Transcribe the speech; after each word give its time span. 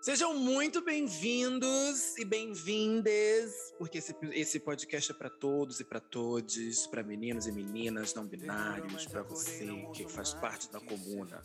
Sejam 0.00 0.32
muito 0.32 0.80
bem-vindos 0.80 2.16
e 2.16 2.24
bem-vindas, 2.24 3.74
porque 3.78 3.98
esse, 3.98 4.16
esse 4.32 4.58
podcast 4.58 5.12
é 5.12 5.14
para 5.14 5.28
todos 5.28 5.78
e 5.78 5.84
para 5.84 6.00
todes, 6.00 6.86
para 6.86 7.02
meninos 7.02 7.46
e 7.46 7.52
meninas 7.52 8.14
não 8.14 8.26
binários, 8.26 9.04
para 9.04 9.22
você 9.22 9.86
que 9.92 10.08
faz 10.08 10.32
parte 10.32 10.72
da 10.72 10.80
comuna 10.80 11.42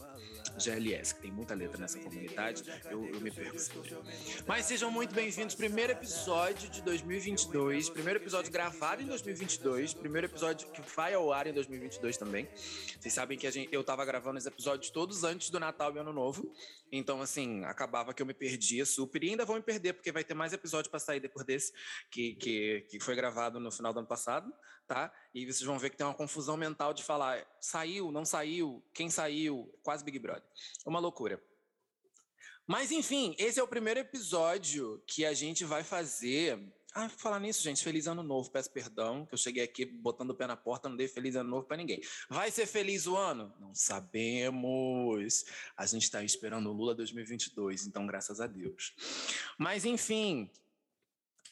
GLS, 0.57 1.15
que 1.15 1.23
tem 1.23 1.33
muita 1.33 1.53
letra 1.53 1.77
nessa 1.77 1.99
comunidade, 1.99 2.63
eu, 2.89 3.05
eu 3.05 3.19
me 3.19 3.29
perco 3.29 3.59
sempre. 3.59 3.97
Mas 4.47 4.65
sejam 4.65 4.89
muito 4.89 5.13
bem-vindos, 5.13 5.53
primeiro 5.53 5.91
episódio 5.91 6.69
de 6.69 6.81
2022, 6.81 7.89
primeiro 7.89 8.19
episódio 8.19 8.49
gravado 8.53 9.01
em 9.01 9.05
2022, 9.05 9.93
primeiro 9.93 10.27
episódio 10.27 10.69
que 10.69 10.81
vai 10.95 11.13
ao 11.13 11.33
ar 11.33 11.45
em 11.45 11.51
2022 11.51 12.15
também. 12.15 12.47
Vocês 12.97 13.13
sabem 13.13 13.37
que 13.37 13.47
a 13.47 13.51
gente, 13.51 13.67
eu 13.73 13.83
tava 13.83 14.05
gravando 14.05 14.37
os 14.37 14.45
episódios 14.45 14.89
todos 14.89 15.25
antes 15.25 15.49
do 15.49 15.59
Natal 15.59 15.93
e 15.93 15.99
Ano 15.99 16.13
Novo, 16.13 16.49
então 16.89 17.21
assim, 17.21 17.65
acabava 17.65 18.13
que 18.13 18.21
eu 18.21 18.25
me 18.25 18.33
perdia 18.45 18.85
super 18.85 19.23
e 19.23 19.31
ainda 19.31 19.43
vão 19.43 19.55
me 19.55 19.61
perder, 19.63 19.93
porque 19.93 20.11
vai 20.11 20.23
ter 20.23 20.35
mais 20.35 20.53
episódio 20.53 20.91
para 20.91 20.99
sair 20.99 21.19
depois 21.19 21.43
desse, 21.43 21.73
que, 22.11 22.35
que, 22.35 22.81
que 22.91 22.99
foi 22.99 23.15
gravado 23.15 23.59
no 23.59 23.71
final 23.71 23.91
do 23.91 23.97
ano 23.97 24.07
passado, 24.07 24.53
tá? 24.87 25.11
E 25.33 25.45
vocês 25.45 25.63
vão 25.63 25.79
ver 25.79 25.89
que 25.89 25.97
tem 25.97 26.05
uma 26.05 26.13
confusão 26.13 26.55
mental 26.55 26.93
de 26.93 27.03
falar 27.03 27.43
saiu, 27.59 28.11
não 28.11 28.23
saiu, 28.23 28.85
quem 28.93 29.09
saiu, 29.09 29.73
quase 29.81 30.05
Big 30.05 30.19
Brother. 30.19 30.47
Uma 30.85 30.99
loucura. 30.99 31.43
Mas 32.67 32.91
enfim, 32.91 33.35
esse 33.39 33.59
é 33.59 33.63
o 33.63 33.67
primeiro 33.67 33.99
episódio 33.99 35.03
que 35.07 35.25
a 35.25 35.33
gente 35.33 35.65
vai 35.65 35.83
fazer 35.83 36.59
ah, 36.97 37.09
falar 37.09 37.41
nisso, 37.41 37.61
gente, 37.61 37.83
feliz 37.83 38.07
ano 38.07 38.23
novo. 38.23 38.49
Peço 38.49 38.71
perdão, 38.71 39.25
que 39.25 39.33
eu 39.33 39.37
cheguei 39.37 39.61
aqui 39.63 39.85
botando 39.85 40.29
o 40.29 40.33
pé 40.33 40.47
na 40.47 40.55
porta, 40.55 40.87
não 40.87 40.95
dei 40.95 41.09
feliz 41.09 41.35
ano 41.35 41.49
novo 41.49 41.67
para 41.67 41.75
ninguém. 41.75 41.99
Vai 42.29 42.49
ser 42.49 42.65
feliz 42.65 43.05
o 43.05 43.17
ano? 43.17 43.53
Não 43.59 43.75
sabemos. 43.75 45.43
A 45.75 45.85
gente 45.85 46.03
está 46.03 46.23
esperando 46.23 46.69
o 46.69 46.73
Lula 46.73 46.95
2022, 46.95 47.85
então 47.85 48.07
graças 48.07 48.39
a 48.39 48.47
Deus. 48.47 48.95
Mas 49.57 49.83
enfim, 49.83 50.49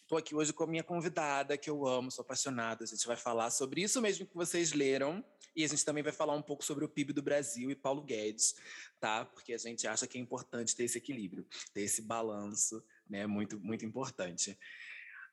Estou 0.03 0.17
aqui 0.17 0.36
hoje 0.36 0.53
com 0.53 0.64
a 0.64 0.67
minha 0.67 0.83
convidada, 0.83 1.58
que 1.58 1.69
eu 1.69 1.88
amo, 1.88 2.11
sou 2.11 2.21
apaixonada. 2.21 2.83
A 2.83 2.88
gente 2.88 3.08
vai 3.08 3.16
falar 3.16 3.49
sobre 3.49 3.81
isso 3.81 4.02
mesmo 4.02 4.27
que 4.27 4.36
vocês 4.36 4.71
leram. 4.71 5.25
E 5.55 5.64
a 5.64 5.67
gente 5.67 5.83
também 5.83 6.03
vai 6.03 6.11
falar 6.11 6.36
um 6.36 6.41
pouco 6.41 6.64
sobre 6.64 6.86
o 6.86 6.89
PIB 6.89 7.14
do 7.14 7.21
Brasil 7.21 7.71
e 7.71 7.75
Paulo 7.75 8.03
Guedes, 8.03 8.55
tá? 8.99 9.25
Porque 9.25 9.53
a 9.53 9.58
gente 9.58 9.88
acha 9.88 10.05
que 10.05 10.17
é 10.17 10.21
importante 10.21 10.75
ter 10.75 10.83
esse 10.83 10.97
equilíbrio, 10.97 11.45
ter 11.73 11.81
esse 11.81 12.02
balanço, 12.02 12.83
né? 13.09 13.25
Muito, 13.25 13.59
muito 13.59 13.86
importante. 13.86 14.58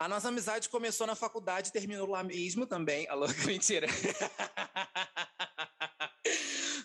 A 0.01 0.09
nossa 0.09 0.29
amizade 0.29 0.71
começou 0.71 1.07
na 1.07 1.15
faculdade 1.15 1.69
e 1.69 1.73
terminou 1.73 2.09
lá 2.09 2.23
mesmo 2.23 2.67
também. 2.67 3.07
Alô, 3.11 3.27
mentira. 3.45 3.87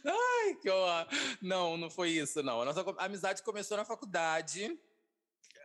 Ai, 0.06 0.56
que 0.62 0.70
ó. 0.70 1.06
Não, 1.42 1.78
não 1.78 1.90
foi 1.90 2.10
isso, 2.10 2.44
não. 2.44 2.62
A 2.62 2.66
nossa 2.66 2.84
amizade 2.98 3.42
começou 3.42 3.78
na 3.78 3.86
faculdade. 3.86 4.78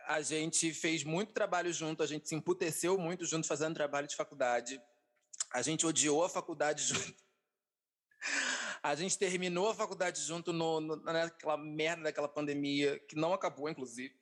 A 0.07 0.21
gente 0.21 0.73
fez 0.73 1.03
muito 1.03 1.33
trabalho 1.33 1.73
junto, 1.73 2.01
a 2.01 2.05
gente 2.05 2.25
se 2.25 2.33
emputeceu 2.33 2.97
muito 2.97 3.25
junto 3.25 3.45
fazendo 3.45 3.75
trabalho 3.75 4.07
de 4.07 4.15
faculdade. 4.15 4.81
A 5.53 5.61
gente 5.61 5.85
odiou 5.85 6.23
a 6.23 6.29
faculdade 6.29 6.83
junto. 6.85 7.21
A 8.81 8.95
gente 8.95 9.17
terminou 9.17 9.69
a 9.69 9.75
faculdade 9.75 10.21
junto 10.21 10.53
no, 10.53 10.79
no, 10.79 10.95
naquela 11.03 11.57
merda 11.57 12.03
daquela 12.03 12.29
pandemia, 12.29 12.97
que 13.09 13.15
não 13.17 13.33
acabou, 13.33 13.67
inclusive. 13.67 14.15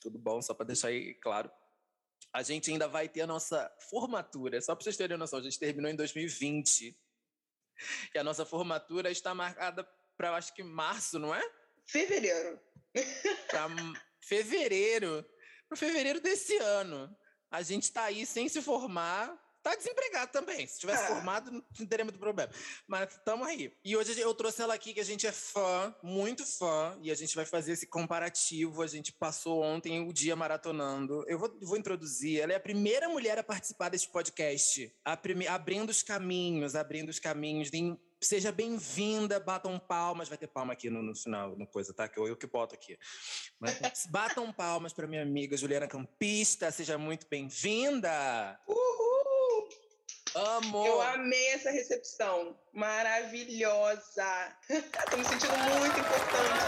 Tudo 0.00 0.18
bom, 0.18 0.42
só 0.42 0.52
para 0.52 0.66
deixar 0.66 0.88
aí 0.88 1.14
claro 1.14 1.48
a 2.32 2.42
gente 2.42 2.70
ainda 2.70 2.88
vai 2.88 3.08
ter 3.08 3.20
a 3.20 3.26
nossa 3.26 3.70
formatura. 3.90 4.60
Só 4.60 4.74
para 4.74 4.84
vocês 4.84 4.96
terem 4.96 5.18
noção, 5.18 5.38
a 5.38 5.42
gente 5.42 5.58
terminou 5.58 5.90
em 5.90 5.96
2020. 5.96 6.98
E 8.14 8.18
a 8.18 8.24
nossa 8.24 8.46
formatura 8.46 9.10
está 9.10 9.34
marcada 9.34 9.86
para, 10.16 10.36
acho 10.36 10.54
que 10.54 10.62
março, 10.62 11.18
não 11.18 11.34
é? 11.34 11.42
Fevereiro. 11.86 12.60
Para 13.50 13.68
fevereiro. 14.20 15.26
Para 15.68 15.76
fevereiro 15.76 16.20
desse 16.20 16.56
ano. 16.56 17.14
A 17.50 17.62
gente 17.62 17.84
está 17.84 18.04
aí 18.04 18.24
sem 18.24 18.48
se 18.48 18.62
formar, 18.62 19.38
tá 19.62 19.74
desempregado 19.74 20.32
também. 20.32 20.66
Se 20.66 20.80
tivesse 20.80 21.04
é. 21.04 21.06
formado, 21.06 21.50
não 21.50 21.86
teria 21.86 22.04
muito 22.04 22.18
problema. 22.18 22.50
Mas 22.86 23.10
estamos 23.12 23.46
aí. 23.46 23.72
E 23.84 23.96
hoje 23.96 24.18
eu 24.20 24.34
trouxe 24.34 24.60
ela 24.60 24.74
aqui, 24.74 24.92
que 24.92 25.00
a 25.00 25.04
gente 25.04 25.26
é 25.26 25.32
fã, 25.32 25.94
muito 26.02 26.44
fã, 26.44 26.98
e 27.00 27.10
a 27.10 27.14
gente 27.14 27.34
vai 27.34 27.46
fazer 27.46 27.72
esse 27.72 27.86
comparativo. 27.86 28.82
A 28.82 28.86
gente 28.86 29.12
passou 29.12 29.62
ontem 29.62 30.06
o 30.06 30.12
dia 30.12 30.34
maratonando. 30.34 31.24
Eu 31.28 31.38
vou, 31.38 31.56
vou 31.60 31.76
introduzir. 31.76 32.40
Ela 32.40 32.52
é 32.52 32.56
a 32.56 32.60
primeira 32.60 33.08
mulher 33.08 33.38
a 33.38 33.44
participar 33.44 33.88
deste 33.88 34.08
podcast, 34.08 34.92
a 35.04 35.16
prime... 35.16 35.46
abrindo 35.46 35.90
os 35.90 36.02
caminhos, 36.02 36.74
abrindo 36.74 37.08
os 37.08 37.18
caminhos. 37.18 37.70
De... 37.70 37.96
Seja 38.20 38.52
bem-vinda, 38.52 39.38
batam 39.40 39.78
palmas. 39.78 40.28
Vai 40.28 40.38
ter 40.38 40.48
palma 40.48 40.72
aqui 40.72 40.90
no, 40.90 41.02
no 41.02 41.14
final, 41.14 41.56
no 41.56 41.66
coisa, 41.66 41.94
tá? 41.94 42.08
Que 42.08 42.18
eu, 42.18 42.26
eu 42.26 42.36
que 42.36 42.46
boto 42.46 42.74
aqui. 42.74 42.98
Mas, 43.60 43.78
batam 44.10 44.52
palmas 44.52 44.92
para 44.92 45.06
minha 45.06 45.22
amiga 45.22 45.56
Juliana 45.56 45.86
Campista. 45.86 46.70
Seja 46.70 46.98
muito 46.98 47.26
bem-vinda. 47.28 48.60
Uhul! 48.66 49.01
Amo! 50.34 50.86
Eu 50.86 51.00
amei 51.02 51.48
essa 51.48 51.70
recepção. 51.70 52.56
Maravilhosa. 52.72 54.56
Tô 55.10 55.16
me 55.16 55.24
sentindo 55.24 55.56
muito 55.58 56.00
importante, 56.00 56.62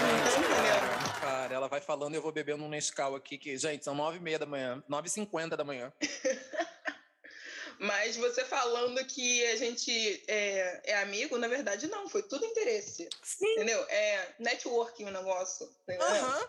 gente. 0.00 0.48
Não 0.48 1.20
Cara, 1.20 1.54
ela 1.54 1.68
vai 1.68 1.80
falando 1.80 2.14
e 2.14 2.16
eu 2.16 2.22
vou 2.22 2.32
bebendo 2.32 2.62
um 2.64 2.68
Nescau 2.68 3.14
aqui, 3.16 3.36
que, 3.36 3.56
gente, 3.56 3.84
são 3.84 3.94
nove 3.94 4.18
e 4.18 4.20
meia 4.20 4.38
da 4.38 4.46
manhã, 4.46 4.82
nove 4.88 5.08
e 5.08 5.10
cinquenta 5.10 5.56
da 5.56 5.64
manhã. 5.64 5.92
Mas 7.80 8.16
você 8.16 8.44
falando 8.44 9.04
que 9.04 9.46
a 9.46 9.56
gente 9.56 10.24
é, 10.26 10.80
é, 10.84 11.02
amigo, 11.02 11.38
na 11.38 11.46
verdade, 11.46 11.86
não, 11.86 12.08
foi 12.08 12.22
tudo 12.22 12.44
interesse. 12.44 13.08
Sim. 13.22 13.52
Entendeu? 13.52 13.80
É 13.88 14.34
networking 14.38 15.04
o 15.04 15.10
negócio. 15.10 15.68
Entendeu? 15.82 16.06
Uhum. 16.08 16.48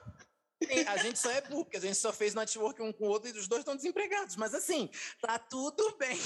A 0.88 0.98
gente 0.98 1.18
só 1.18 1.32
é 1.32 1.42
burro, 1.42 1.64
porque 1.64 1.78
a 1.78 1.82
gente 1.82 1.96
só 1.96 2.12
fez 2.12 2.36
network 2.36 2.82
um 2.82 2.92
com 2.92 3.06
o 3.06 3.10
outro 3.10 3.30
e 3.30 3.40
os 3.40 3.48
dois 3.48 3.62
estão 3.62 3.76
desempregados. 3.76 4.36
Mas 4.36 4.54
assim, 4.54 4.90
tá 5.22 5.40
tudo 5.40 5.96
bem. 5.98 6.20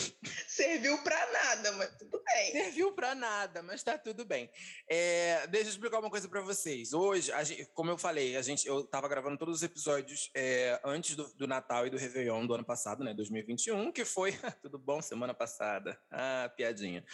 Serviu 0.48 0.98
para 1.04 1.32
nada, 1.32 1.72
mas 1.74 1.96
tudo 1.98 2.22
bem. 2.24 2.52
Serviu 2.52 2.92
para 2.94 3.14
nada, 3.14 3.62
mas 3.62 3.84
tá 3.84 3.98
tudo 3.98 4.26
bem. 4.26 4.50
É, 4.90 5.46
deixa 5.48 5.68
eu 5.68 5.72
explicar 5.72 6.00
uma 6.00 6.10
coisa 6.10 6.28
para 6.28 6.42
vocês. 6.42 6.94
Hoje, 6.94 7.32
gente, 7.44 7.66
como 7.74 7.92
eu 7.92 7.98
falei, 7.98 8.36
a 8.36 8.42
gente, 8.42 8.68
eu 8.68 8.84
tava 8.84 9.08
gravando 9.08 9.38
todos 9.38 9.58
os 9.58 9.64
episódios 9.64 10.32
é, 10.36 10.80
antes 10.84 11.16
do, 11.16 11.32
do, 11.36 11.48
Natal 11.48 11.86
e 11.86 11.90
do 11.92 11.98
Réveillon 11.98 12.48
do 12.48 12.56
ano 12.56 12.66
passado, 12.66 13.04
né? 13.04 13.14
2021, 13.14 13.92
que 13.92 14.04
foi. 14.04 14.32
tudo 14.64 14.80
bom 14.80 15.02
semana 15.02 15.34
passada. 15.34 16.00
Ah, 16.12 16.52
piadinha. 16.56 17.06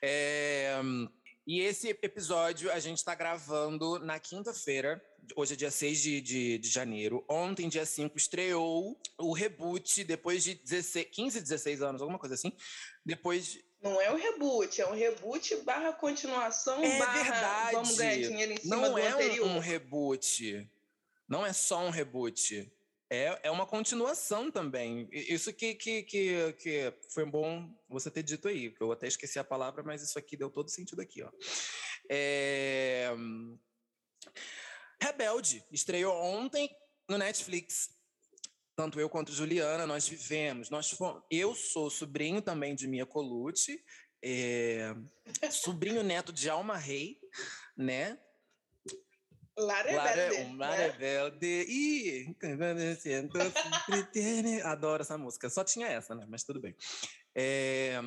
É. 0.00 0.78
E 1.46 1.60
esse 1.60 1.90
episódio 2.02 2.72
a 2.72 2.78
gente 2.78 2.98
está 2.98 3.14
gravando 3.14 3.98
na 3.98 4.18
quinta-feira, 4.18 5.02
hoje 5.36 5.52
é 5.52 5.56
dia 5.56 5.70
6 5.70 6.00
de, 6.00 6.20
de, 6.22 6.58
de, 6.58 6.68
janeiro. 6.70 7.22
Ontem, 7.28 7.68
dia 7.68 7.84
5, 7.84 8.16
estreou 8.16 8.98
o 9.18 9.32
reboot, 9.34 10.04
depois 10.04 10.42
de 10.42 10.54
16, 10.54 11.06
15, 11.12 11.40
16 11.42 11.82
anos, 11.82 12.00
alguma 12.00 12.18
coisa 12.18 12.34
assim. 12.34 12.50
Depois. 13.04 13.58
Não 13.82 14.00
é 14.00 14.10
um 14.10 14.16
reboot, 14.16 14.80
é 14.80 14.86
um 14.86 14.94
reboot 14.94 15.54
barra 15.56 15.92
continuação 15.92 16.82
é 16.82 16.98
barra 16.98 17.22
verdade. 17.22 17.72
vamos 17.72 17.96
ganhar 17.98 18.16
dinheiro 18.16 18.52
em 18.52 18.56
cima 18.56 18.76
Não 18.76 18.92
do 18.92 18.98
é 18.98 19.08
anterior. 19.08 19.46
Um, 19.46 19.56
um 19.56 19.58
reboot. 19.58 20.70
Não 21.28 21.44
é 21.44 21.52
só 21.52 21.84
um 21.84 21.90
reboot. 21.90 22.72
É, 23.14 23.40
é 23.44 23.50
uma 23.50 23.66
continuação 23.66 24.50
também. 24.50 25.08
Isso 25.12 25.52
que, 25.52 25.74
que, 25.74 26.02
que, 26.02 26.52
que 26.54 26.92
foi 27.10 27.24
bom 27.24 27.72
você 27.88 28.10
ter 28.10 28.24
dito 28.24 28.48
aí, 28.48 28.70
que 28.70 28.82
eu 28.82 28.90
até 28.90 29.06
esqueci 29.06 29.38
a 29.38 29.44
palavra, 29.44 29.84
mas 29.84 30.02
isso 30.02 30.18
aqui 30.18 30.36
deu 30.36 30.50
todo 30.50 30.68
sentido 30.68 31.00
aqui. 31.00 31.22
Ó. 31.22 31.30
É... 32.10 33.10
Rebelde 35.00 35.64
estreou 35.70 36.14
ontem 36.14 36.68
no 37.08 37.16
Netflix. 37.16 37.90
Tanto 38.76 38.98
eu 38.98 39.08
quanto 39.08 39.32
Juliana, 39.32 39.86
nós 39.86 40.08
vivemos. 40.08 40.68
Nós 40.68 40.90
fomos, 40.90 41.22
eu 41.30 41.54
sou 41.54 41.88
sobrinho 41.88 42.42
também 42.42 42.74
de 42.74 42.88
Mia 42.88 43.06
Colucci, 43.06 43.80
é, 44.20 44.92
sobrinho 45.52 46.02
neto 46.02 46.32
de 46.32 46.50
Alma 46.50 46.76
Rei, 46.76 47.20
né? 47.76 48.18
Um 49.56 49.66
Lara 50.56 50.82
é 50.82 50.90
verde. 50.90 51.66
Ih, 51.68 52.36
adoro 54.62 55.02
essa 55.02 55.16
música. 55.16 55.48
Só 55.48 55.62
tinha 55.62 55.86
essa, 55.86 56.14
né? 56.14 56.26
Mas 56.28 56.42
tudo 56.42 56.60
bem. 56.60 56.74
É, 57.34 58.00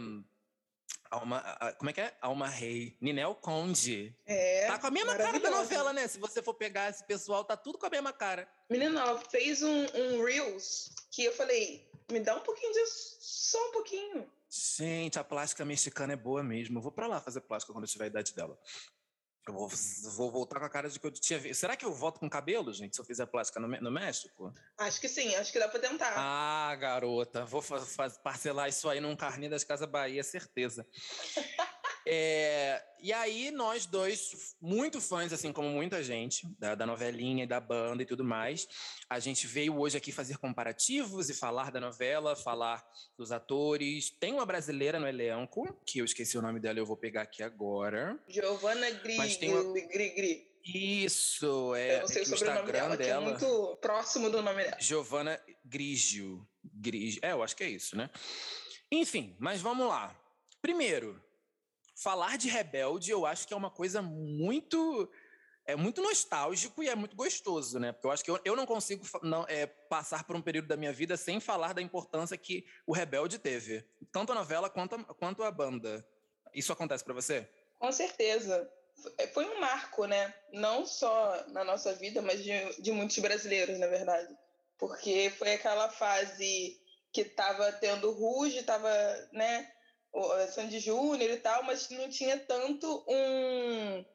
Alma, 1.10 1.42
como 1.78 1.90
é 1.90 1.94
que 1.94 2.02
é? 2.02 2.18
Alma 2.22 2.48
Rei. 2.48 2.98
Ninel 3.00 3.36
Conde. 3.36 4.16
É. 4.26 4.68
Tá 4.68 4.78
com 4.78 4.88
a 4.88 4.92
mesma 4.92 5.16
cara 5.16 5.40
da 5.40 5.50
novela, 5.50 5.94
né? 5.94 6.08
Se 6.08 6.20
você 6.20 6.42
for 6.42 6.54
pegar 6.54 6.90
esse 6.90 7.06
pessoal, 7.06 7.46
tá 7.46 7.56
tudo 7.56 7.78
com 7.78 7.86
a 7.86 7.90
mesma 7.90 8.12
cara. 8.12 8.48
Menina, 8.70 9.02
ela 9.02 9.22
fez 9.30 9.62
um, 9.64 9.86
um 9.96 10.24
Reels 10.24 10.90
que 11.12 11.24
eu 11.24 11.34
falei, 11.34 11.90
me 12.12 12.20
dá 12.20 12.36
um 12.36 12.42
pouquinho 12.42 12.74
disso, 12.74 13.18
só 13.20 13.70
um 13.70 13.72
pouquinho. 13.72 14.30
Gente, 14.50 15.20
a 15.20 15.24
plástica 15.24 15.66
mexicana 15.66 16.14
é 16.14 16.18
boa 16.18 16.44
mesmo. 16.44 16.78
Eu 16.78 16.82
vou 16.82 16.92
pra 16.92 17.08
lá 17.08 17.22
fazer 17.22 17.42
plástica 17.42 17.74
quando 17.74 17.86
eu 17.86 17.90
tiver 17.90 18.06
a 18.06 18.08
idade 18.08 18.34
dela. 18.34 18.58
Eu 19.50 19.54
vou, 19.54 19.70
vou, 20.16 20.32
voltar 20.32 20.60
com 20.60 20.66
a 20.66 20.70
cara 20.70 20.90
de 20.90 21.00
que 21.00 21.08
eu 21.08 21.12
tinha 21.12 21.40
visto. 21.40 21.60
Será 21.60 21.76
que 21.76 21.86
eu 21.86 21.94
volto 21.94 22.20
com 22.20 22.30
cabelo, 22.30 22.74
gente, 22.74 22.96
se 22.96 23.02
eu 23.02 23.06
fizer 23.06 23.26
plástica 23.26 23.60
no, 23.60 23.68
no 23.68 23.92
México? 23.92 24.54
Acho 24.78 25.00
que 25.00 25.08
sim, 25.08 25.36
acho 25.36 25.52
que 25.52 25.60
dá 25.60 25.68
pra 25.68 25.80
tentar. 25.80 26.14
Ah, 26.18 26.76
garota, 26.76 27.46
vou 27.46 27.64
parcelar 28.24 28.70
isso 28.70 28.90
aí 28.90 29.00
num 29.00 29.16
carnê 29.16 29.48
das 29.48 29.64
Casas 29.64 29.90
Bahia, 29.90 30.24
certeza. 30.24 30.86
É, 32.10 32.82
e 33.02 33.12
aí, 33.12 33.52
nós 33.52 33.86
dois, 33.86 34.56
muito 34.62 35.02
fãs, 35.02 35.34
assim 35.34 35.52
como 35.52 35.68
muita 35.70 36.02
gente, 36.02 36.48
da, 36.58 36.74
da, 36.74 36.86
novelinha 36.86 37.44
e 37.44 37.48
da 37.48 37.60
banda 37.60 38.02
e 38.02 38.06
tudo 38.06 38.24
mais, 38.24 38.66
a 39.10 39.20
gente 39.20 39.46
veio 39.46 39.78
hoje 39.78 39.98
aqui 39.98 40.12
fazer 40.12 40.38
comparativos 40.38 41.30
e 41.30 41.34
falar 41.34 41.70
da 41.70 41.82
novela, 41.82 42.34
falar 42.34 42.82
dos 43.18 43.34
atores. 43.34 44.10
Tem 44.10 44.32
uma 44.32 44.46
brasileira 44.46 45.00
no 45.00 45.08
elenco, 45.08 45.68
que 45.86 46.00
eu 46.00 46.06
esqueci 46.06 46.38
o 46.38 46.42
nome 46.42 46.62
dela, 46.62 46.80
eu 46.80 46.86
vou 46.86 46.96
pegar 46.96 47.24
aqui 47.24 47.44
agora. 47.44 48.18
Giovanna 48.30 48.90
Gri, 48.90 49.18
uma... 49.50 49.74
Gri, 49.74 50.10
Gri. 50.10 50.48
Isso, 50.64 51.76
é. 51.76 51.98
Eu 51.98 52.00
não 52.02 52.08
sei 52.08 52.22
é 52.22 52.26
o 52.26 52.28
sobrenome 52.28 52.72
dela, 52.72 52.96
dela, 52.96 52.98
que 52.98 53.10
é 53.10 53.20
muito 53.20 53.78
próximo 53.82 54.30
do 54.30 54.42
nome 54.42 54.64
dela. 54.64 54.78
Giovanna 54.80 55.40
Grigio. 55.64 56.48
Grigio. 56.64 57.20
É, 57.22 57.34
eu 57.34 57.44
acho 57.44 57.56
que 57.56 57.64
é 57.64 57.70
isso, 57.70 57.98
né? 57.98 58.10
Enfim, 58.92 59.36
mas 59.40 59.62
vamos 59.62 59.88
lá. 59.88 60.16
Primeiro, 60.62 61.22
falar 61.98 62.38
de 62.38 62.48
Rebelde 62.48 63.12
eu 63.12 63.26
acho 63.26 63.48
que 63.48 63.54
é 63.54 63.58
uma 63.58 63.72
coisa 63.72 64.02
muito 64.02 65.12
é 65.66 65.76
muito 65.76 66.02
nostálgico 66.02 66.82
e 66.82 66.88
é 66.88 66.96
muito 66.96 67.14
gostoso, 67.14 67.78
né? 67.78 67.92
Porque 67.92 68.08
eu 68.08 68.12
acho 68.12 68.24
que 68.24 68.32
eu, 68.32 68.40
eu 68.46 68.56
não 68.56 68.66
consigo 68.66 69.06
não, 69.22 69.46
é, 69.50 69.66
passar 69.66 70.24
por 70.24 70.34
um 70.34 70.42
período 70.42 70.66
da 70.66 70.78
minha 70.78 70.94
vida 70.94 71.18
sem 71.18 71.42
falar 71.42 71.74
da 71.74 71.82
importância 71.82 72.38
que 72.38 72.66
o 72.86 72.94
Rebelde 72.94 73.38
teve, 73.38 73.86
tanto 74.10 74.32
a 74.32 74.36
novela 74.36 74.70
quanto 74.70 74.96
a, 74.96 75.04
quanto 75.04 75.44
a 75.44 75.52
banda. 75.52 76.08
Isso 76.54 76.72
acontece 76.72 77.04
para 77.04 77.14
você? 77.14 77.50
Com 77.78 77.92
certeza. 77.92 78.72
Foi 79.34 79.44
um 79.46 79.60
marco, 79.60 80.06
né? 80.06 80.34
Não 80.54 80.86
só 80.86 81.46
na 81.50 81.66
nossa 81.66 81.94
vida, 81.94 82.22
mas 82.22 82.42
de, 82.42 82.82
de 82.82 82.92
muitos 82.94 83.20
brasileiros, 83.20 83.78
na 83.78 83.88
verdade. 83.88 84.34
Porque 84.78 85.34
foi 85.38 85.56
aquela 85.56 85.90
fase 85.90 86.80
que 87.12 87.22
estava 87.22 87.74
tendo 87.74 88.12
Ruge, 88.12 88.60
estava, 88.60 88.90
né? 89.34 89.70
Sandy 90.54 90.80
Júnior 90.80 91.30
e 91.30 91.38
tal, 91.38 91.64
mas 91.64 91.90
não 91.90 92.10
tinha 92.10 92.38
tanto 92.40 93.06
um, 93.08 94.06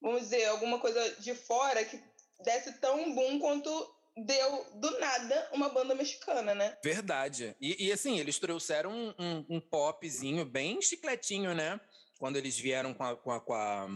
vamos 0.00 0.22
dizer, 0.22 0.44
alguma 0.46 0.78
coisa 0.78 1.16
de 1.20 1.34
fora 1.34 1.84
que 1.84 2.00
desse 2.44 2.78
tão 2.80 3.14
bom 3.14 3.38
quanto 3.38 3.94
deu 4.16 4.64
do 4.74 4.98
nada 5.00 5.50
uma 5.52 5.68
banda 5.68 5.94
mexicana, 5.94 6.54
né? 6.54 6.78
Verdade. 6.84 7.56
E, 7.60 7.86
e 7.86 7.92
assim, 7.92 8.18
eles 8.20 8.38
trouxeram 8.38 8.92
um, 8.92 9.14
um, 9.18 9.46
um, 9.56 9.60
popzinho 9.60 10.44
bem 10.44 10.80
chicletinho, 10.80 11.54
né? 11.54 11.80
Quando 12.18 12.36
eles 12.36 12.56
vieram 12.56 12.94
com 12.94 13.02
a, 13.02 13.16
com 13.16 13.32
a, 13.32 13.40
com 13.40 13.54
a, 13.54 13.86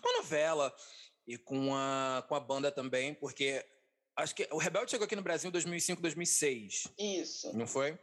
com 0.00 0.08
a 0.08 0.16
novela 0.18 0.74
e 1.26 1.38
com 1.38 1.74
a, 1.74 2.24
com 2.28 2.34
a 2.34 2.40
banda 2.40 2.70
também, 2.70 3.14
porque 3.14 3.64
acho 4.16 4.34
que 4.34 4.46
o 4.50 4.58
Rebelde 4.58 4.90
chegou 4.90 5.06
aqui 5.06 5.16
no 5.16 5.22
Brasil 5.22 5.48
em 5.48 5.52
2005, 5.52 6.02
2006. 6.02 6.88
Isso. 6.98 7.56
Não 7.56 7.66
foi? 7.66 7.98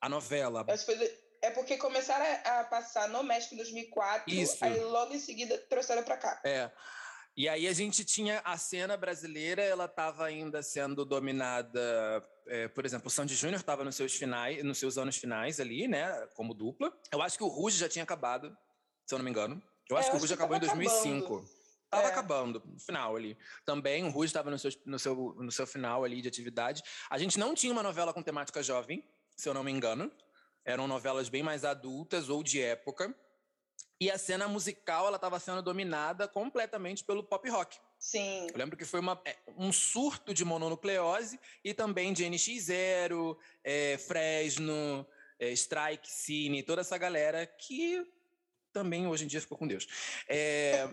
A 0.00 0.08
novela. 0.08 0.64
Acho 0.68 0.86
que 0.86 0.94
foi 0.94 1.18
é 1.42 1.50
porque 1.50 1.76
começaram 1.76 2.24
a 2.44 2.64
passar 2.64 3.08
no 3.08 3.22
México 3.22 3.54
em 3.54 3.58
2004, 3.58 4.32
Isso. 4.32 4.64
aí 4.64 4.80
logo 4.80 5.12
em 5.14 5.18
seguida 5.18 5.56
trouxeram 5.68 6.02
para 6.02 6.16
cá. 6.16 6.40
É. 6.44 6.70
E 7.36 7.48
aí 7.48 7.68
a 7.68 7.72
gente 7.72 8.04
tinha 8.04 8.40
a 8.44 8.56
cena 8.56 8.96
brasileira, 8.96 9.62
ela 9.62 9.84
estava 9.84 10.24
ainda 10.24 10.60
sendo 10.60 11.04
dominada, 11.04 12.20
é, 12.48 12.66
por 12.66 12.84
exemplo, 12.84 13.06
o 13.06 13.10
Sandy 13.10 13.36
Júnior 13.36 13.60
estava 13.60 13.84
nos 13.84 13.94
seus 13.94 14.12
finais, 14.12 14.64
nos 14.64 14.78
seus 14.78 14.98
anos 14.98 15.16
finais 15.16 15.60
ali, 15.60 15.86
né, 15.86 16.26
como 16.34 16.52
dupla. 16.52 16.92
Eu 17.12 17.22
acho 17.22 17.38
que 17.38 17.44
o 17.44 17.48
Ruge 17.48 17.78
já 17.78 17.88
tinha 17.88 18.02
acabado, 18.02 18.56
se 19.06 19.14
eu 19.14 19.18
não 19.18 19.24
me 19.24 19.30
engano. 19.30 19.62
Eu 19.88 19.96
acho 19.96 20.08
é, 20.08 20.10
que 20.10 20.16
o 20.16 20.20
Ruge 20.20 20.34
acabou 20.34 20.56
em 20.56 20.60
2005. 20.60 21.24
Acabando. 21.24 21.58
Tava 21.88 22.02
é. 22.02 22.06
acabando, 22.06 22.62
no 22.66 22.80
final 22.80 23.14
ali. 23.14 23.38
Também 23.64 24.04
o 24.04 24.10
Ruge 24.10 24.26
estava 24.26 24.50
no 24.50 24.58
seu, 24.58 24.72
no, 24.84 24.98
seu, 24.98 25.14
no 25.38 25.52
seu 25.52 25.66
final 25.66 26.02
ali 26.02 26.20
de 26.20 26.26
atividade. 26.26 26.82
A 27.08 27.16
gente 27.18 27.38
não 27.38 27.54
tinha 27.54 27.72
uma 27.72 27.84
novela 27.84 28.12
com 28.12 28.20
temática 28.20 28.62
jovem, 28.64 29.02
se 29.36 29.48
eu 29.48 29.54
não 29.54 29.62
me 29.62 29.70
engano 29.70 30.12
eram 30.68 30.86
novelas 30.86 31.30
bem 31.30 31.42
mais 31.42 31.64
adultas 31.64 32.28
ou 32.28 32.42
de 32.42 32.60
época. 32.60 33.14
E 33.98 34.10
a 34.10 34.18
cena 34.18 34.46
musical 34.46 35.06
ela 35.06 35.16
estava 35.16 35.40
sendo 35.40 35.62
dominada 35.62 36.28
completamente 36.28 37.02
pelo 37.02 37.24
pop 37.24 37.48
rock. 37.48 37.78
Sim. 37.98 38.46
Eu 38.52 38.58
lembro 38.58 38.76
que 38.76 38.84
foi 38.84 39.00
uma, 39.00 39.20
é, 39.24 39.36
um 39.56 39.72
surto 39.72 40.32
de 40.34 40.44
mononucleose 40.44 41.40
e 41.64 41.72
também 41.72 42.12
de 42.12 42.24
NX0, 42.24 43.36
é, 43.64 43.96
Fresno, 43.96 45.06
é, 45.38 45.50
Strike, 45.52 46.08
Cine, 46.08 46.62
toda 46.62 46.82
essa 46.82 46.98
galera 46.98 47.46
que 47.46 48.06
também 48.70 49.06
hoje 49.06 49.24
em 49.24 49.26
dia 49.26 49.40
ficou 49.40 49.56
com 49.56 49.66
Deus. 49.66 49.88
É, 50.28 50.86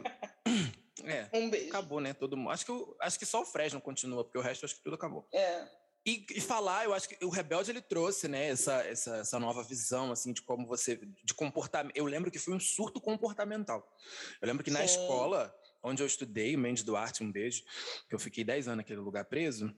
é, 1.04 1.30
um 1.34 1.50
beijo. 1.50 1.68
Acabou, 1.68 2.00
né? 2.00 2.14
Todo 2.14 2.38
mundo. 2.38 2.50
Acho 2.50 2.66
que, 2.66 2.72
eu, 2.72 2.96
acho 3.02 3.20
que 3.20 3.26
só 3.26 3.42
o 3.42 3.46
Fresno 3.46 3.82
continua, 3.82 4.24
porque 4.24 4.38
o 4.38 4.42
resto 4.42 4.66
acho 4.66 4.76
que 4.76 4.84
tudo 4.84 4.96
acabou. 4.96 5.28
É. 5.34 5.68
E, 6.06 6.24
e, 6.36 6.40
falar, 6.40 6.86
eu 6.86 6.94
acho 6.94 7.10
que 7.10 7.26
o 7.26 7.30
Rebelde 7.30 7.72
ele 7.72 7.82
trouxe, 7.82 8.28
né, 8.28 8.50
essa, 8.50 8.76
essa, 8.84 9.18
essa 9.18 9.40
nova 9.40 9.64
visão, 9.64 10.12
assim, 10.12 10.32
de 10.32 10.42
como 10.42 10.68
você, 10.68 10.98
de 11.24 11.34
comportamento. 11.34 11.98
Eu 11.98 12.06
lembro 12.06 12.30
que 12.30 12.38
foi 12.38 12.54
um 12.54 12.60
surto 12.60 13.02
comportamental. 13.02 13.92
Eu 14.40 14.48
lembro 14.48 14.64
que 14.64 14.70
Sim. 14.70 14.78
na 14.78 14.86
escola 14.86 15.54
onde 15.82 16.04
eu 16.04 16.08
estudei, 16.08 16.56
Mendes 16.56 16.84
Duarte, 16.84 17.24
um 17.24 17.32
beijo, 17.32 17.64
que 18.08 18.14
eu 18.14 18.20
fiquei 18.20 18.44
10 18.44 18.68
anos 18.68 18.78
naquele 18.78 19.00
lugar 19.00 19.26
preso, 19.26 19.76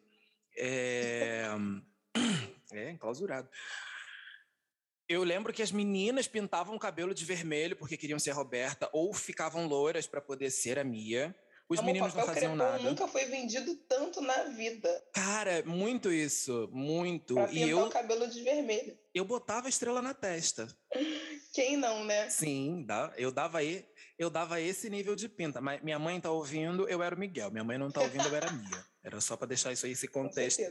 é, 0.58 1.48
é 2.74 2.92
enclausurado. 2.92 3.50
Eu 5.08 5.24
lembro 5.24 5.54
que 5.54 5.62
as 5.62 5.72
meninas 5.72 6.28
pintavam 6.28 6.76
o 6.76 6.80
cabelo 6.80 7.14
de 7.14 7.24
vermelho 7.24 7.78
porque 7.78 7.96
queriam 7.96 8.20
ser 8.20 8.32
Roberta, 8.32 8.90
ou 8.92 9.14
ficavam 9.14 9.66
louras 9.66 10.06
para 10.06 10.20
poder 10.20 10.50
ser 10.50 10.78
a 10.78 10.84
Mia. 10.84 11.34
Os 11.70 11.80
Como 11.80 11.88
meninos 11.88 12.14
não 12.14 12.26
faziam 12.26 12.56
nada. 12.56 12.80
nunca 12.80 13.08
foi 13.10 13.26
vendido 13.26 13.76
tanto 13.90 14.22
na 14.22 14.44
vida. 14.44 15.04
Cara, 15.14 15.64
muito 15.66 16.12
isso, 16.12 16.70
muito. 16.72 17.34
Pra 17.36 17.52
e 17.52 17.70
eu 17.70 17.80
o 17.82 17.90
cabelo 17.90 18.26
de 18.28 18.42
vermelho. 18.42 18.98
Eu 19.14 19.26
botava 19.26 19.68
estrela 19.68 20.02
na 20.02 20.14
testa. 20.14 20.68
Quem 21.54 21.76
não, 21.76 22.06
né? 22.06 22.30
Sim, 22.30 22.86
eu 23.18 23.32
dava 23.32 23.58
aí, 23.58 23.86
eu 24.18 24.30
dava 24.30 24.62
esse 24.62 24.90
nível 24.90 25.14
de 25.14 25.28
pinta. 25.28 25.60
Mas 25.60 25.82
minha 25.84 26.00
mãe 26.00 26.22
tá 26.22 26.32
ouvindo, 26.32 26.88
eu 26.88 27.04
era 27.04 27.14
o 27.14 27.20
Miguel. 27.20 27.52
Minha 27.52 27.66
mãe 27.66 27.78
não 27.78 27.92
tá 27.92 28.02
ouvindo, 28.02 28.28
eu 28.28 28.36
era 28.36 28.48
a 28.48 28.54
Mia. 28.54 28.86
Era 29.04 29.20
só 29.20 29.36
para 29.36 29.48
deixar 29.48 29.74
isso 29.74 29.86
aí, 29.86 29.92
esse 29.92 30.08
contexto. 30.08 30.62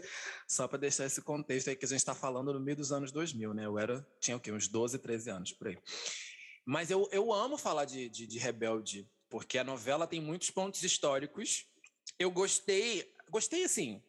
Só 0.49 0.67
para 0.67 0.79
deixar 0.79 1.05
esse 1.05 1.21
contexto 1.21 1.69
aí 1.69 1.77
que 1.77 1.85
a 1.85 1.89
gente 1.89 1.99
está 1.99 2.15
falando 2.15 2.53
no 2.55 2.61
meio 2.61 2.77
dos 2.77 2.91
anos 2.91 3.13
2000, 3.13 3.53
né? 3.53 3.67
Eu 3.67 3.79
era, 3.79 4.07
tinha 4.21 4.37
o 4.37 4.41
quê? 4.41 4.51
Uns 4.51 4.67
12, 4.69 4.99
13 4.99 5.31
anos 5.31 5.53
por 5.53 5.69
aí. 5.69 5.79
Mas 6.65 6.91
eu, 6.91 7.09
eu 7.13 7.33
amo 7.33 7.57
falar 7.57 7.85
de, 7.85 8.09
de, 8.09 8.27
de 8.27 8.39
Rebelde 8.39 9.09
porque 9.29 9.59
a 9.59 9.65
novela 9.65 10.07
tem 10.07 10.21
muitos 10.21 10.51
pontos 10.51 10.83
históricos. 10.83 11.67
Eu 12.19 12.31
gostei, 12.31 13.13
gostei 13.31 13.65
assim, 13.65 14.03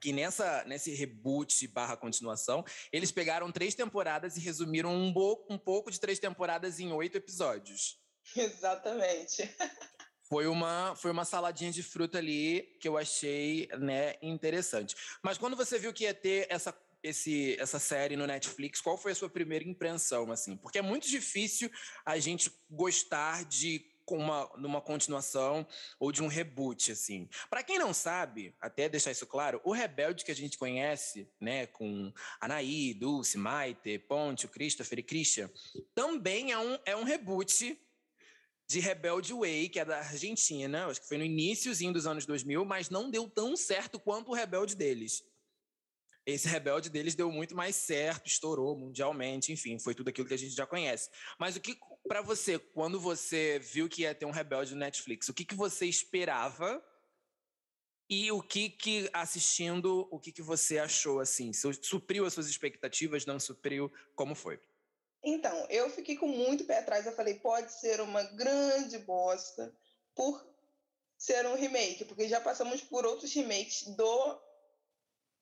que 0.00 0.12
nessa 0.12 0.64
nesse 0.64 0.92
reboot 0.92 1.66
barra 1.68 1.96
continuação, 1.96 2.64
eles 2.92 3.10
pegaram 3.10 3.52
três 3.52 3.74
temporadas 3.74 4.36
e 4.36 4.40
resumiram 4.40 4.94
um, 4.94 5.12
bo, 5.12 5.46
um 5.50 5.58
pouco 5.58 5.90
de 5.90 6.00
três 6.00 6.18
temporadas 6.18 6.80
em 6.80 6.92
oito 6.92 7.16
episódios. 7.16 8.00
Exatamente. 8.36 9.48
Foi 10.28 10.46
uma, 10.46 10.94
foi 10.94 11.10
uma 11.10 11.24
saladinha 11.24 11.72
de 11.72 11.82
fruta 11.82 12.18
ali 12.18 12.76
que 12.80 12.86
eu 12.86 12.98
achei 12.98 13.66
né, 13.78 14.16
interessante. 14.20 14.94
Mas 15.22 15.38
quando 15.38 15.56
você 15.56 15.78
viu 15.78 15.92
que 15.92 16.04
ia 16.04 16.12
ter 16.12 16.46
essa, 16.50 16.78
esse, 17.02 17.56
essa 17.58 17.78
série 17.78 18.14
no 18.14 18.26
Netflix, 18.26 18.78
qual 18.80 18.98
foi 18.98 19.12
a 19.12 19.14
sua 19.14 19.30
primeira 19.30 19.64
impressão? 19.66 20.30
assim? 20.30 20.54
Porque 20.58 20.78
é 20.78 20.82
muito 20.82 21.08
difícil 21.08 21.70
a 22.04 22.18
gente 22.18 22.52
gostar 22.68 23.46
de 23.46 23.87
uma, 24.16 24.50
numa 24.56 24.80
continuação 24.80 25.66
ou 25.98 26.12
de 26.12 26.22
um 26.22 26.26
reboot, 26.26 26.92
assim. 26.92 27.28
Para 27.50 27.62
quem 27.62 27.78
não 27.78 27.92
sabe, 27.92 28.54
até 28.60 28.88
deixar 28.88 29.10
isso 29.10 29.26
claro, 29.26 29.60
o 29.64 29.72
Rebelde 29.72 30.24
que 30.24 30.32
a 30.32 30.36
gente 30.36 30.56
conhece, 30.56 31.28
né, 31.40 31.66
com 31.66 32.12
Anaí, 32.40 32.94
Dulce, 32.94 33.36
Maite, 33.36 33.98
Ponte, 33.98 34.46
o 34.46 34.48
Christopher 34.48 34.98
e 34.98 35.02
Christian, 35.02 35.50
também 35.94 36.52
é 36.52 36.58
um, 36.58 36.78
é 36.84 36.96
um 36.96 37.04
reboot 37.04 37.78
de 38.66 38.80
Rebelde 38.80 39.32
Way, 39.32 39.70
que 39.70 39.80
é 39.80 39.84
da 39.84 39.98
Argentina, 39.98 40.86
acho 40.86 41.00
que 41.00 41.08
foi 41.08 41.16
no 41.16 41.24
iníciozinho 41.24 41.92
dos 41.92 42.06
anos 42.06 42.26
2000, 42.26 42.64
mas 42.64 42.90
não 42.90 43.10
deu 43.10 43.28
tão 43.28 43.56
certo 43.56 43.98
quanto 43.98 44.30
o 44.30 44.34
Rebelde 44.34 44.76
deles 44.76 45.24
esse 46.28 46.46
rebelde 46.46 46.90
deles 46.90 47.14
deu 47.14 47.32
muito 47.32 47.56
mais 47.56 47.74
certo, 47.74 48.26
estourou 48.26 48.76
mundialmente, 48.76 49.50
enfim, 49.50 49.78
foi 49.78 49.94
tudo 49.94 50.08
aquilo 50.08 50.28
que 50.28 50.34
a 50.34 50.38
gente 50.38 50.54
já 50.54 50.66
conhece. 50.66 51.08
Mas 51.38 51.56
o 51.56 51.60
que, 51.60 51.74
para 52.06 52.20
você, 52.20 52.58
quando 52.58 53.00
você 53.00 53.58
viu 53.58 53.88
que 53.88 54.02
ia 54.02 54.14
ter 54.14 54.26
um 54.26 54.30
rebelde 54.30 54.74
no 54.74 54.80
Netflix, 54.80 55.30
o 55.30 55.34
que, 55.34 55.42
que 55.42 55.54
você 55.54 55.86
esperava 55.86 56.84
e 58.10 58.30
o 58.30 58.42
que 58.42 58.68
que 58.68 59.08
assistindo, 59.14 60.06
o 60.10 60.20
que 60.20 60.30
que 60.30 60.42
você 60.42 60.78
achou 60.78 61.18
assim? 61.18 61.50
Supriu 61.80 62.26
as 62.26 62.34
suas 62.34 62.48
expectativas, 62.48 63.24
não 63.24 63.40
supriu? 63.40 63.90
Como 64.14 64.34
foi? 64.34 64.60
Então, 65.24 65.66
eu 65.70 65.88
fiquei 65.88 66.16
com 66.16 66.28
muito 66.28 66.64
pé 66.64 66.80
atrás. 66.80 67.06
Eu 67.06 67.12
falei, 67.12 67.34
pode 67.34 67.72
ser 67.72 68.02
uma 68.02 68.22
grande 68.22 68.98
bosta 68.98 69.74
por 70.14 70.46
ser 71.16 71.46
um 71.46 71.54
remake, 71.54 72.04
porque 72.04 72.28
já 72.28 72.40
passamos 72.40 72.82
por 72.82 73.06
outros 73.06 73.32
remakes 73.32 73.84
do 73.96 74.47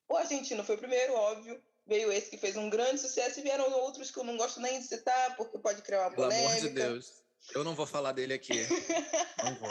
o 0.08 0.16
argentino 0.16 0.64
foi 0.64 0.76
o 0.76 0.78
primeiro, 0.78 1.14
óbvio. 1.14 1.62
Veio 1.86 2.10
esse 2.10 2.30
que 2.30 2.36
fez 2.36 2.56
um 2.56 2.68
grande 2.68 3.00
sucesso 3.00 3.38
e 3.38 3.42
vieram 3.42 3.70
outros 3.72 4.10
que 4.10 4.18
eu 4.18 4.24
não 4.24 4.36
gosto 4.36 4.60
nem 4.60 4.80
de 4.80 4.86
citar, 4.86 5.36
porque 5.36 5.58
pode 5.58 5.82
criar 5.82 6.02
uma 6.02 6.10
polêmica. 6.10 6.36
Pelo 6.36 6.50
amor 6.50 6.60
de 6.60 6.68
Deus. 6.70 7.12
Eu 7.54 7.62
não 7.62 7.74
vou 7.74 7.86
falar 7.86 8.12
dele 8.12 8.34
aqui. 8.34 8.54
não 9.42 9.54
vou. 9.56 9.70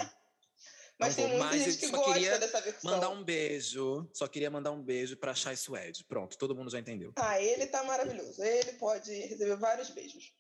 Mas 0.98 1.18
não 1.18 1.28
tem 1.28 1.38
muita 1.38 1.60
gente 1.60 1.78
que 1.78 1.88
gosta 1.90 2.40
dessa 2.40 2.62
versão. 2.62 2.92
Mandar 2.92 3.10
um 3.10 3.24
beijo. 3.24 4.10
Só 4.14 4.28
queria 4.28 4.50
mandar 4.50 4.72
um 4.72 4.82
beijo 4.82 5.18
para 5.18 5.36
Chai 5.36 5.58
Suede. 5.58 6.06
Pronto, 6.06 6.38
todo 6.38 6.56
mundo 6.56 6.72
já 6.72 6.80
entendeu. 6.80 7.12
Ah, 7.18 7.42
ele 7.42 7.68
tá 7.68 7.84
maravilhoso. 7.84 8.42
Ele 8.42 8.74
pode 8.74 9.12
receber 9.14 9.58
vários 9.58 9.90
beijos. 9.90 10.34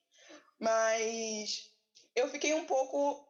Mas 0.58 1.70
eu 2.16 2.30
fiquei 2.30 2.54
um 2.54 2.66
pouco 2.66 3.28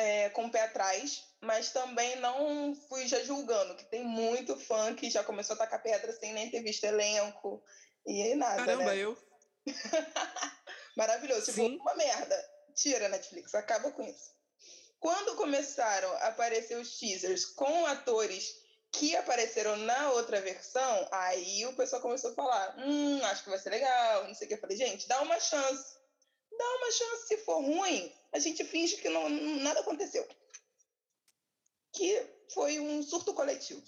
é, 0.00 0.30
com 0.30 0.46
o 0.46 0.50
pé 0.50 0.62
atrás, 0.62 1.24
mas 1.40 1.70
também 1.70 2.16
não 2.16 2.74
fui 2.88 3.06
já 3.06 3.22
julgando, 3.22 3.74
que 3.76 3.84
tem 3.84 4.04
muito 4.04 4.56
fã 4.58 4.94
que 4.94 5.10
já 5.10 5.22
começou 5.22 5.54
a 5.54 5.58
tacar 5.58 5.82
pedra 5.82 6.12
sem 6.12 6.32
nem 6.32 6.50
ter 6.50 6.62
visto 6.62 6.84
elenco 6.84 7.62
e 8.06 8.34
nada, 8.34 8.64
Caramba, 8.64 8.84
né? 8.84 8.98
eu. 8.98 9.16
Maravilhoso. 10.96 11.46
Tipo, 11.46 11.56
Sim. 11.56 11.78
uma 11.78 11.94
merda. 11.94 12.50
Tira 12.74 13.08
Netflix, 13.08 13.54
acaba 13.54 13.90
com 13.90 14.02
isso. 14.02 14.30
Quando 14.98 15.36
começaram 15.36 16.10
a 16.16 16.28
aparecer 16.28 16.76
os 16.76 16.98
teasers 16.98 17.44
com 17.44 17.86
atores 17.86 18.60
que 18.92 19.14
apareceram 19.16 19.76
na 19.76 20.12
outra 20.12 20.40
versão, 20.40 21.08
aí 21.10 21.64
o 21.66 21.74
pessoal 21.74 22.02
começou 22.02 22.32
a 22.32 22.34
falar: 22.34 22.76
hum, 22.78 23.24
acho 23.24 23.44
que 23.44 23.50
vai 23.50 23.58
ser 23.58 23.70
legal, 23.70 24.26
não 24.26 24.34
sei 24.34 24.46
o 24.46 24.48
que. 24.48 24.54
Eu 24.54 24.60
falei, 24.60 24.76
gente, 24.76 25.08
dá 25.08 25.20
uma 25.22 25.38
chance. 25.38 25.99
Dá 26.56 26.76
uma 26.76 26.90
chance. 26.92 27.26
Se 27.28 27.36
for 27.38 27.60
ruim, 27.60 28.12
a 28.32 28.38
gente 28.38 28.64
finge 28.64 28.96
que 28.96 29.08
não, 29.08 29.28
nada 29.28 29.80
aconteceu. 29.80 30.26
Que 31.92 32.26
foi 32.54 32.78
um 32.80 33.02
surto 33.02 33.34
coletivo. 33.34 33.82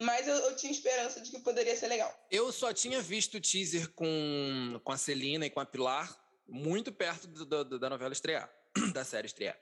Mas 0.00 0.28
eu, 0.28 0.34
eu 0.36 0.56
tinha 0.56 0.70
esperança 0.70 1.20
de 1.20 1.30
que 1.30 1.40
poderia 1.40 1.76
ser 1.76 1.88
legal. 1.88 2.14
Eu 2.30 2.52
só 2.52 2.72
tinha 2.72 3.00
visto 3.02 3.36
o 3.36 3.40
teaser 3.40 3.90
com, 3.94 4.80
com 4.84 4.92
a 4.92 4.96
Celina 4.96 5.44
e 5.46 5.50
com 5.50 5.58
a 5.60 5.66
Pilar 5.66 6.16
muito 6.46 6.92
perto 6.92 7.26
do- 7.26 7.64
do- 7.64 7.78
da 7.78 7.90
novela 7.90 8.12
estrear, 8.12 8.48
da 8.94 9.04
série 9.04 9.26
estrear. 9.26 9.58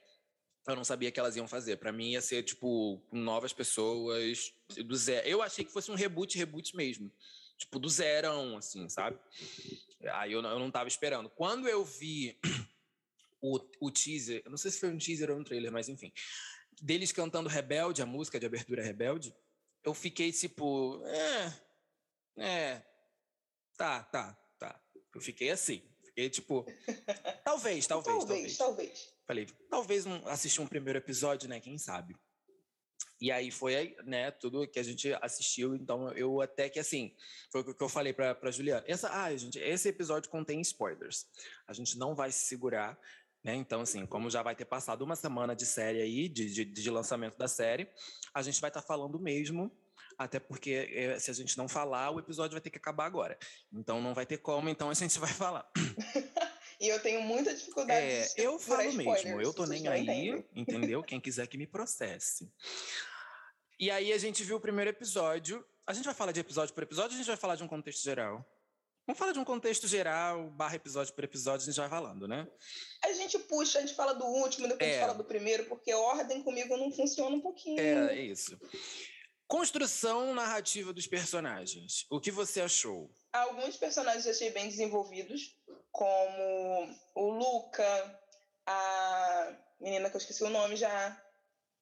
Eu 0.67 0.75
não 0.75 0.83
sabia 0.83 1.11
que 1.11 1.19
elas 1.19 1.35
iam 1.35 1.47
fazer. 1.47 1.77
Pra 1.77 1.91
mim 1.91 2.11
ia 2.11 2.21
ser, 2.21 2.43
tipo, 2.43 3.01
novas 3.11 3.51
pessoas, 3.53 4.53
do 4.85 4.95
zero. 4.95 5.25
Eu 5.27 5.41
achei 5.41 5.63
que 5.65 5.71
fosse 5.71 5.89
um 5.89 5.95
reboot, 5.95 6.37
reboot 6.37 6.75
mesmo. 6.75 7.11
Tipo, 7.57 7.79
do 7.79 7.89
zerão, 7.89 8.57
assim, 8.57 8.87
sabe? 8.89 9.17
Aí 10.13 10.31
eu, 10.31 10.41
não- 10.41 10.51
eu 10.51 10.59
não 10.59 10.71
tava 10.71 10.87
esperando. 10.87 11.29
Quando 11.29 11.67
eu 11.67 11.83
vi 11.83 12.39
o, 13.41 13.59
o 13.81 13.91
teaser, 13.91 14.41
eu 14.45 14.51
não 14.51 14.57
sei 14.57 14.71
se 14.71 14.79
foi 14.79 14.89
um 14.89 14.97
teaser 14.97 15.29
ou 15.31 15.37
um 15.37 15.43
trailer, 15.43 15.71
mas 15.71 15.89
enfim, 15.89 16.11
deles 16.81 17.11
cantando 17.11 17.49
Rebelde, 17.49 18.01
a 18.01 18.05
música 18.05 18.39
de 18.39 18.45
abertura 18.45 18.83
Rebelde, 18.83 19.33
eu 19.83 19.93
fiquei 19.93 20.31
tipo, 20.31 21.01
é, 21.05 21.53
é, 22.37 22.83
tá, 23.77 24.03
tá, 24.03 24.33
tá. 24.59 24.81
Eu 25.13 25.21
fiquei 25.21 25.49
assim, 25.49 25.81
fiquei 26.03 26.29
tipo, 26.29 26.65
talvez, 27.43 27.87
talvez, 27.87 27.87
talvez. 27.87 28.17
talvez. 28.17 28.57
talvez. 28.57 29.13
Falei, 29.25 29.45
talvez 29.69 30.05
um, 30.05 30.25
assistir 30.27 30.61
um 30.61 30.67
primeiro 30.67 30.99
episódio, 30.99 31.49
né? 31.49 31.59
Quem 31.59 31.77
sabe? 31.77 32.15
E 33.19 33.31
aí 33.31 33.49
foi, 33.49 33.95
né, 34.05 34.29
tudo 34.31 34.67
que 34.67 34.79
a 34.79 34.83
gente 34.83 35.11
assistiu, 35.21 35.75
então 35.75 36.11
eu 36.11 36.39
até 36.39 36.69
que 36.69 36.79
assim, 36.79 37.15
foi 37.51 37.61
o 37.61 37.73
que 37.73 37.83
eu 37.83 37.89
falei 37.89 38.13
pra, 38.13 38.35
pra 38.35 38.51
Juliana. 38.51 38.83
Essa, 38.87 39.09
ah, 39.11 39.35
gente, 39.35 39.57
esse 39.57 39.89
episódio 39.89 40.29
contém 40.29 40.61
spoilers. 40.61 41.25
A 41.67 41.73
gente 41.73 41.97
não 41.97 42.13
vai 42.13 42.31
se 42.31 42.45
segurar, 42.45 42.97
né? 43.43 43.55
Então, 43.55 43.81
assim, 43.81 44.05
como 44.05 44.29
já 44.29 44.43
vai 44.43 44.55
ter 44.55 44.65
passado 44.65 45.03
uma 45.03 45.15
semana 45.15 45.55
de 45.55 45.65
série 45.65 46.01
aí, 46.01 46.29
de, 46.29 46.53
de, 46.53 46.65
de 46.65 46.89
lançamento 46.91 47.37
da 47.37 47.47
série, 47.47 47.89
a 48.33 48.41
gente 48.41 48.61
vai 48.61 48.69
estar 48.69 48.81
falando 48.81 49.19
mesmo, 49.19 49.71
até 50.17 50.39
porque 50.39 50.87
eh, 50.91 51.19
se 51.19 51.31
a 51.31 51.33
gente 51.33 51.57
não 51.57 51.67
falar, 51.67 52.11
o 52.11 52.19
episódio 52.19 52.53
vai 52.53 52.61
ter 52.61 52.69
que 52.69 52.77
acabar 52.77 53.05
agora. 53.05 53.37
Então 53.71 54.01
não 54.01 54.13
vai 54.13 54.25
ter 54.25 54.37
como, 54.37 54.69
então 54.69 54.89
a 54.89 54.93
gente 54.93 55.17
vai 55.19 55.29
falar. 55.29 55.69
E 56.79 56.87
eu 56.87 57.01
tenho 57.01 57.21
muita 57.21 57.53
dificuldade 57.55 58.05
É, 58.05 58.27
de 58.27 58.41
eu 58.41 58.59
falo 58.59 58.93
mesmo, 58.93 59.41
eu 59.41 59.53
tô 59.53 59.65
nem 59.65 59.87
aí, 59.87 60.45
entendeu? 60.55 61.01
Quem 61.03 61.19
quiser 61.19 61.47
que 61.47 61.57
me 61.57 61.65
processe. 61.65 62.51
E 63.79 63.89
aí 63.89 64.13
a 64.13 64.17
gente 64.17 64.43
viu 64.43 64.57
o 64.57 64.61
primeiro 64.61 64.89
episódio. 64.91 65.65
A 65.85 65.93
gente 65.93 66.05
vai 66.05 66.13
falar 66.13 66.31
de 66.31 66.39
episódio 66.39 66.73
por 66.75 66.83
episódio 66.83 67.11
ou 67.11 67.15
a 67.15 67.17
gente 67.17 67.27
vai 67.27 67.37
falar 67.37 67.55
de 67.55 67.63
um 67.63 67.67
contexto 67.67 68.03
geral? 68.03 68.45
Vamos 69.07 69.17
falar 69.17 69.31
de 69.31 69.39
um 69.39 69.45
contexto 69.45 69.87
geral, 69.87 70.49
barra 70.49 70.75
episódio 70.75 71.13
por 71.13 71.23
episódio, 71.23 71.63
a 71.63 71.65
gente 71.65 71.79
vai 71.79 71.87
falando, 71.89 72.27
né? 72.27 72.45
A 73.01 73.13
gente 73.13 73.39
puxa, 73.39 73.77
a 73.77 73.81
gente 73.81 73.93
fala 73.95 74.13
do 74.13 74.25
último, 74.25 74.67
depois 74.67 74.81
a 74.81 74.85
É. 74.85 74.91
gente 74.95 74.99
fala 75.01 75.13
do 75.13 75.23
primeiro, 75.23 75.63
porque 75.65 75.93
ordem 75.93 76.43
comigo 76.43 76.75
não 76.75 76.91
funciona 76.91 77.33
um 77.33 77.39
pouquinho. 77.39 77.79
É, 77.79 78.17
é 78.17 78.21
isso. 78.21 78.59
Construção 79.47 80.33
narrativa 80.35 80.91
dos 80.91 81.07
personagens. 81.07 82.05
O 82.09 82.19
que 82.19 82.29
você 82.31 82.59
achou? 82.59 83.09
Alguns 83.31 83.77
personagens 83.77 84.25
eu 84.25 84.31
achei 84.31 84.49
bem 84.49 84.67
desenvolvidos, 84.67 85.55
como 85.91 86.95
o 87.15 87.29
Luca, 87.29 88.21
a 88.65 89.53
menina 89.79 90.09
que 90.09 90.15
eu 90.15 90.19
esqueci 90.19 90.43
o 90.43 90.49
nome 90.49 90.75
já. 90.75 91.21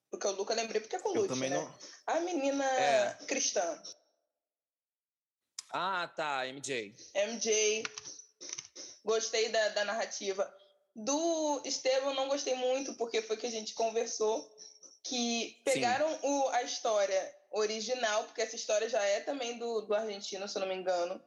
Porque 0.09 0.27
o 0.27 0.31
Luca 0.31 0.53
lembrei 0.53 0.79
porque 0.79 0.95
é 0.95 0.99
com 0.99 1.09
o 1.09 1.13
Lute, 1.13 1.35
né? 1.35 1.49
não. 1.49 1.79
A 2.07 2.19
menina 2.21 2.63
É. 2.65 3.13
cristã, 3.27 3.81
Ah, 5.71 6.07
tá, 6.15 6.47
MJ. 6.47 6.95
MJ. 7.13 7.83
Gostei 9.03 9.49
da, 9.49 9.69
da 9.69 9.83
narrativa. 9.85 10.49
Do 10.95 11.61
Esteban 11.65 12.13
não 12.13 12.29
gostei 12.29 12.55
muito, 12.55 12.93
porque 12.95 13.21
foi 13.21 13.35
que 13.35 13.45
a 13.47 13.51
gente 13.51 13.73
conversou, 13.73 14.49
que 15.03 15.59
pegaram 15.65 16.07
o, 16.23 16.47
a 16.49 16.63
história 16.63 17.35
original, 17.51 18.23
porque 18.23 18.41
essa 18.41 18.55
história 18.55 18.87
já 18.87 19.03
é 19.03 19.19
também 19.19 19.57
do, 19.57 19.81
do 19.81 19.93
argentino, 19.93 20.47
se 20.47 20.57
eu 20.57 20.61
não 20.61 20.67
me 20.67 20.75
engano, 20.75 21.21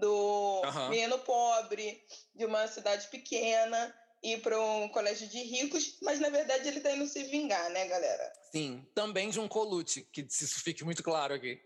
do 0.00 0.62
Aham. 0.64 0.90
menino 0.90 1.18
pobre, 1.20 2.02
de 2.34 2.44
uma 2.44 2.66
cidade 2.66 3.06
pequena, 3.08 3.94
ir 4.22 4.40
para 4.42 4.60
um 4.60 4.88
colégio 4.88 5.28
de 5.28 5.38
ricos, 5.42 5.98
mas 6.02 6.18
na 6.18 6.28
verdade 6.30 6.66
ele 6.68 6.80
tá 6.80 6.90
indo 6.92 7.06
se 7.06 7.22
vingar, 7.24 7.70
né, 7.70 7.86
galera? 7.86 8.32
Sim, 8.50 8.84
também 8.94 9.30
de 9.30 9.38
um 9.38 9.46
colute, 9.48 10.02
que 10.12 10.22
isso 10.22 10.60
fique 10.62 10.82
muito 10.84 11.02
claro 11.02 11.34
aqui. 11.34 11.60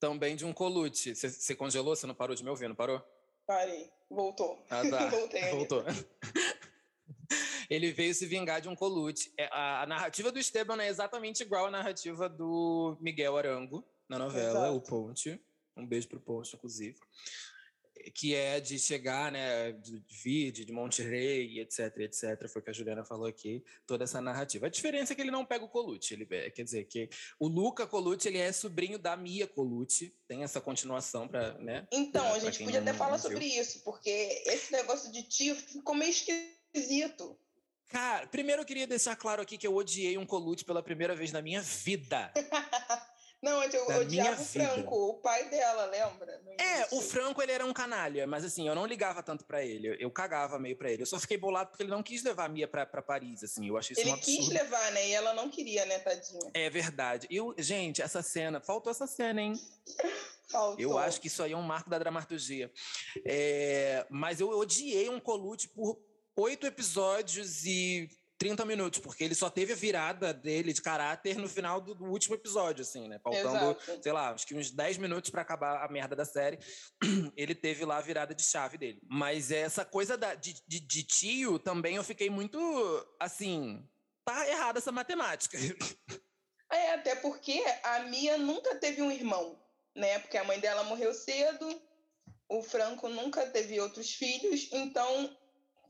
Também 0.00 0.36
de 0.36 0.44
um 0.44 0.52
colute. 0.52 1.14
Você- 1.14 1.54
congelou? 1.56 1.96
Você 1.96 2.06
não 2.06 2.14
parou 2.14 2.36
de 2.36 2.44
me 2.44 2.50
ouvir, 2.50 2.68
não 2.68 2.74
parou? 2.76 3.02
Parei, 3.46 3.90
voltou. 4.08 4.64
Ah, 4.70 4.82
tá. 4.88 5.06
Voltei. 5.10 5.50
Voltou. 5.50 5.84
Ele 7.68 7.92
veio 7.92 8.14
se 8.14 8.24
vingar 8.26 8.60
de 8.60 8.68
um 8.68 8.74
colute. 8.76 9.32
É, 9.36 9.46
a, 9.52 9.82
a 9.82 9.86
narrativa 9.86 10.32
do 10.32 10.38
Esteban 10.38 10.80
é 10.82 10.88
exatamente 10.88 11.42
igual 11.42 11.66
à 11.66 11.70
narrativa 11.70 12.28
do 12.28 12.96
Miguel 13.00 13.36
Arango 13.36 13.84
na 14.08 14.18
novela, 14.18 14.68
Exato. 14.68 14.76
o 14.76 14.80
Ponte. 14.80 15.40
Um 15.76 15.86
beijo 15.86 16.08
pro 16.08 16.20
Ponte, 16.20 16.56
inclusive. 16.56 16.96
Que 18.14 18.34
é 18.34 18.60
de 18.60 18.78
chegar, 18.78 19.30
né, 19.32 19.72
de 19.72 19.98
de 20.00 20.16
vir 20.16 20.52
de, 20.52 20.72
Monterrey, 20.72 21.60
etc, 21.60 21.96
etc. 21.98 22.48
Foi 22.48 22.60
o 22.60 22.64
que 22.64 22.70
a 22.70 22.72
Juliana 22.72 23.04
falou 23.04 23.26
aqui, 23.26 23.62
toda 23.86 24.04
essa 24.04 24.20
narrativa. 24.20 24.66
A 24.66 24.70
diferença 24.70 25.12
é 25.12 25.16
que 25.16 25.22
ele 25.22 25.30
não 25.30 25.44
pega 25.44 25.64
o 25.64 25.68
Colucci. 25.68 26.14
Ele, 26.14 26.26
é, 26.30 26.50
quer 26.50 26.62
dizer, 26.62 26.84
que 26.84 27.08
o 27.38 27.48
Luca 27.48 27.86
Colucci, 27.86 28.28
ele 28.28 28.38
é 28.38 28.52
sobrinho 28.52 28.98
da 28.98 29.16
Mia 29.16 29.46
Colucci. 29.46 30.14
Tem 30.26 30.42
essa 30.42 30.60
continuação 30.60 31.26
para, 31.28 31.54
né? 31.58 31.86
Então, 31.92 32.24
Pra- 32.24 32.34
a 32.34 32.38
gente 32.38 32.62
podia 32.64 32.80
até 32.80 32.92
falar 32.92 33.18
sobre 33.18 33.44
isso, 33.44 33.82
porque 33.84 34.10
esse 34.46 34.72
negócio 34.72 35.10
de 35.12 35.22
tio 35.22 35.54
ficou 35.54 35.94
meio 35.94 36.10
esquisito. 36.10 37.38
Cara, 37.88 38.26
primeiro 38.26 38.60
eu 38.62 38.66
queria 38.66 38.86
deixar 38.86 39.16
claro 39.16 39.40
aqui 39.40 39.56
que 39.56 39.66
eu 39.66 39.74
odiei 39.74 40.18
um 40.18 40.26
Colucci 40.26 40.64
pela 40.64 40.82
primeira 40.82 41.14
vez 41.16 41.32
na 41.32 41.40
minha 41.40 41.62
vida. 41.62 42.30
Não, 43.40 43.62
eu 43.62 43.86
Da 43.86 43.98
odiava 43.98 44.42
o 44.42 44.44
Franco, 44.44 44.96
o 44.96 45.14
pai 45.14 45.48
dela, 45.48 45.84
lembra? 45.86 46.42
É, 46.58 46.88
o 46.90 47.00
Franco 47.00 47.40
ele 47.40 47.52
era 47.52 47.64
um 47.64 47.72
canalha, 47.72 48.26
mas 48.26 48.44
assim, 48.44 48.66
eu 48.66 48.74
não 48.74 48.84
ligava 48.84 49.22
tanto 49.22 49.44
pra 49.44 49.64
ele, 49.64 49.88
eu, 49.88 49.94
eu 49.94 50.10
cagava 50.10 50.58
meio 50.58 50.76
pra 50.76 50.90
ele. 50.90 51.02
Eu 51.02 51.06
só 51.06 51.20
fiquei 51.20 51.36
bolado 51.36 51.70
porque 51.70 51.84
ele 51.84 51.90
não 51.90 52.02
quis 52.02 52.24
levar 52.24 52.46
a 52.46 52.48
Mia 52.48 52.66
pra, 52.66 52.84
pra 52.84 53.00
Paris, 53.00 53.44
assim, 53.44 53.68
eu 53.68 53.76
achei 53.76 53.92
isso 53.92 54.00
Ele 54.00 54.12
um 54.12 54.18
quis 54.18 54.48
levar, 54.48 54.90
né? 54.90 55.08
E 55.08 55.12
ela 55.12 55.34
não 55.34 55.48
queria, 55.48 55.86
né, 55.86 56.00
tadinha? 56.00 56.50
É 56.52 56.68
verdade. 56.68 57.28
Eu, 57.30 57.54
gente, 57.58 58.02
essa 58.02 58.22
cena, 58.22 58.60
faltou 58.60 58.90
essa 58.90 59.06
cena, 59.06 59.40
hein? 59.40 59.52
Faltou. 60.48 60.80
Eu 60.80 60.98
acho 60.98 61.20
que 61.20 61.28
isso 61.28 61.42
aí 61.42 61.52
é 61.52 61.56
um 61.56 61.62
marco 61.62 61.88
da 61.88 61.98
dramaturgia. 61.98 62.72
É, 63.24 64.04
mas 64.10 64.40
eu 64.40 64.48
odiei 64.50 65.08
um 65.08 65.20
Colucci 65.20 65.68
por 65.68 66.00
oito 66.36 66.66
episódios 66.66 67.64
e 67.64 68.08
30 68.38 68.64
minutos, 68.64 69.00
porque 69.00 69.24
ele 69.24 69.34
só 69.34 69.50
teve 69.50 69.72
a 69.72 69.76
virada 69.76 70.32
dele 70.32 70.72
de 70.72 70.80
caráter 70.80 71.36
no 71.36 71.48
final 71.48 71.80
do, 71.80 71.94
do 71.94 72.04
último 72.04 72.36
episódio, 72.36 72.82
assim, 72.82 73.08
né? 73.08 73.18
Faltando, 73.18 73.56
Exato. 73.56 74.02
sei 74.02 74.12
lá, 74.12 74.30
acho 74.30 74.46
que 74.46 74.54
uns 74.54 74.70
10 74.70 74.98
minutos 74.98 75.30
para 75.30 75.42
acabar 75.42 75.84
a 75.84 75.88
merda 75.88 76.14
da 76.14 76.24
série, 76.24 76.58
ele 77.36 77.54
teve 77.54 77.84
lá 77.84 77.98
a 77.98 78.00
virada 78.00 78.34
de 78.34 78.42
chave 78.42 78.78
dele. 78.78 79.00
Mas 79.08 79.50
essa 79.50 79.84
coisa 79.84 80.16
da, 80.16 80.34
de, 80.34 80.54
de, 80.66 80.78
de 80.80 81.02
tio 81.02 81.58
também 81.58 81.96
eu 81.96 82.04
fiquei 82.04 82.30
muito, 82.30 82.58
assim, 83.18 83.84
tá 84.24 84.48
errada 84.48 84.78
essa 84.78 84.92
matemática. 84.92 85.58
É, 86.70 86.92
até 86.92 87.16
porque 87.16 87.64
a 87.82 88.00
Mia 88.00 88.36
nunca 88.36 88.74
teve 88.74 89.00
um 89.00 89.10
irmão, 89.10 89.58
né? 89.96 90.18
Porque 90.18 90.36
a 90.36 90.44
mãe 90.44 90.60
dela 90.60 90.84
morreu 90.84 91.14
cedo, 91.14 91.66
o 92.46 92.62
Franco 92.62 93.08
nunca 93.08 93.46
teve 93.46 93.80
outros 93.80 94.12
filhos, 94.12 94.68
então 94.70 95.34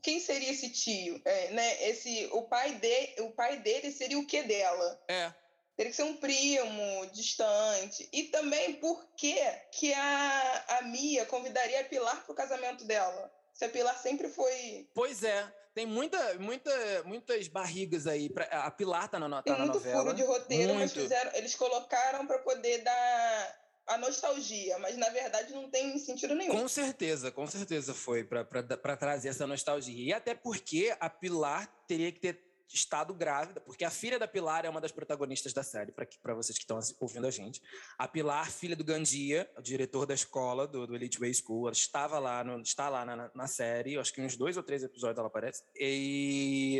quem 0.01 0.19
seria 0.19 0.51
esse 0.51 0.69
tio? 0.69 1.21
É, 1.25 1.51
né? 1.51 1.89
Esse, 1.89 2.27
o, 2.31 2.43
pai 2.43 2.73
de, 2.75 3.21
o 3.21 3.31
pai 3.31 3.57
dele 3.57 3.91
seria 3.91 4.17
o 4.19 4.25
que 4.25 4.41
dela? 4.43 5.01
É, 5.07 5.33
Teria 5.75 5.91
que 5.91 5.95
ser 5.95 6.03
um 6.03 6.17
primo 6.17 7.05
distante. 7.13 8.09
E 8.11 8.23
também 8.23 8.73
por 8.73 9.05
que, 9.15 9.35
que 9.71 9.93
a, 9.93 10.65
a 10.79 10.81
Mia 10.83 11.25
convidaria 11.25 11.79
a 11.79 11.83
Pilar 11.85 12.25
pro 12.25 12.35
casamento 12.35 12.83
dela? 12.83 13.31
Se 13.53 13.63
a 13.65 13.69
Pilar 13.69 13.97
sempre 13.97 14.27
foi. 14.27 14.89
Pois 14.93 15.23
é, 15.23 15.47
tem 15.73 15.85
muita, 15.85 16.33
muita, 16.35 17.03
muitas 17.05 17.47
barrigas 17.47 18.07
aí. 18.07 18.29
Pra, 18.29 18.43
a 18.45 18.71
Pilar 18.71 19.07
tá 19.09 19.17
na, 19.19 19.29
no- 19.29 19.41
Tem 19.41 19.53
tá 19.53 19.59
na 19.59 19.65
muito 19.65 19.77
novela. 19.77 20.03
furo 20.03 20.15
de 20.15 20.23
roteiro, 20.23 20.73
mas 20.73 20.93
muito. 20.93 21.01
fizeram, 21.01 21.31
eles 21.35 21.55
colocaram 21.55 22.27
para 22.27 22.39
poder 22.39 22.79
dar 22.79 23.58
a 23.89 23.97
nostalgia, 23.97 24.77
mas 24.79 24.95
na 24.97 25.09
verdade 25.09 25.51
não 25.51 25.69
tem 25.69 25.97
sentido 25.97 26.35
nenhum. 26.35 26.55
Com 26.55 26.67
certeza, 26.67 27.31
com 27.31 27.47
certeza 27.47 27.93
foi 27.93 28.23
para 28.23 28.95
trazer 28.95 29.29
essa 29.29 29.47
nostalgia. 29.47 30.09
E 30.09 30.13
até 30.13 30.35
porque 30.35 30.95
a 30.99 31.09
Pilar 31.09 31.67
teria 31.87 32.11
que 32.11 32.19
ter 32.19 32.49
estado 32.71 33.13
grávida, 33.15 33.59
porque 33.59 33.83
a 33.83 33.89
filha 33.89 34.19
da 34.19 34.27
Pilar 34.27 34.63
é 34.63 34.69
uma 34.69 34.79
das 34.79 34.91
protagonistas 34.91 35.53
da 35.53 35.63
série, 35.63 35.91
para 35.91 36.35
vocês 36.35 36.55
que 36.55 36.63
estão 36.63 36.79
ouvindo 36.99 37.25
a 37.25 37.31
gente. 37.31 37.61
A 37.97 38.07
Pilar, 38.07 38.51
filha 38.51 38.75
do 38.75 38.83
Gandia, 38.83 39.49
o 39.57 39.61
diretor 39.61 40.05
da 40.05 40.13
escola 40.13 40.67
do, 40.67 40.85
do 40.85 40.95
Elite 40.95 41.19
Way 41.19 41.33
School, 41.33 41.67
ela 41.67 41.73
estava 41.73 42.19
lá, 42.19 42.43
no, 42.43 42.61
está 42.61 42.87
lá 42.89 43.03
na, 43.03 43.31
na 43.33 43.47
série, 43.47 43.97
acho 43.97 44.13
que 44.13 44.21
uns 44.21 44.37
dois 44.37 44.55
ou 44.55 44.61
três 44.61 44.83
episódios 44.83 45.17
ela 45.17 45.27
aparece. 45.27 45.63
E 45.75 46.79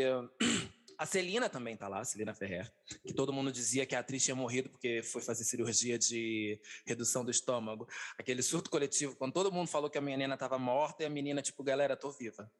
a 1.00 1.06
Celina 1.06 1.48
também 1.48 1.74
tá 1.74 1.88
lá, 1.88 2.00
a 2.00 2.04
Celina 2.04 2.34
Ferrer, 2.34 2.70
que 3.06 3.14
todo 3.14 3.32
mundo 3.32 3.50
dizia 3.50 3.86
que 3.86 3.96
a 3.96 4.00
atriz 4.00 4.22
tinha 4.22 4.34
morrido 4.34 4.68
porque 4.68 5.02
foi 5.02 5.22
fazer 5.22 5.44
cirurgia 5.44 5.98
de 5.98 6.60
redução 6.86 7.24
do 7.24 7.30
estômago. 7.30 7.88
Aquele 8.18 8.42
surto 8.42 8.68
coletivo, 8.68 9.16
quando 9.16 9.32
todo 9.32 9.50
mundo 9.50 9.66
falou 9.66 9.88
que 9.88 9.96
a 9.96 10.00
menina 10.02 10.34
estava 10.34 10.58
morta 10.58 11.02
e 11.02 11.06
a 11.06 11.08
menina, 11.08 11.40
tipo, 11.40 11.64
galera, 11.64 11.96
tô 11.96 12.10
viva. 12.10 12.52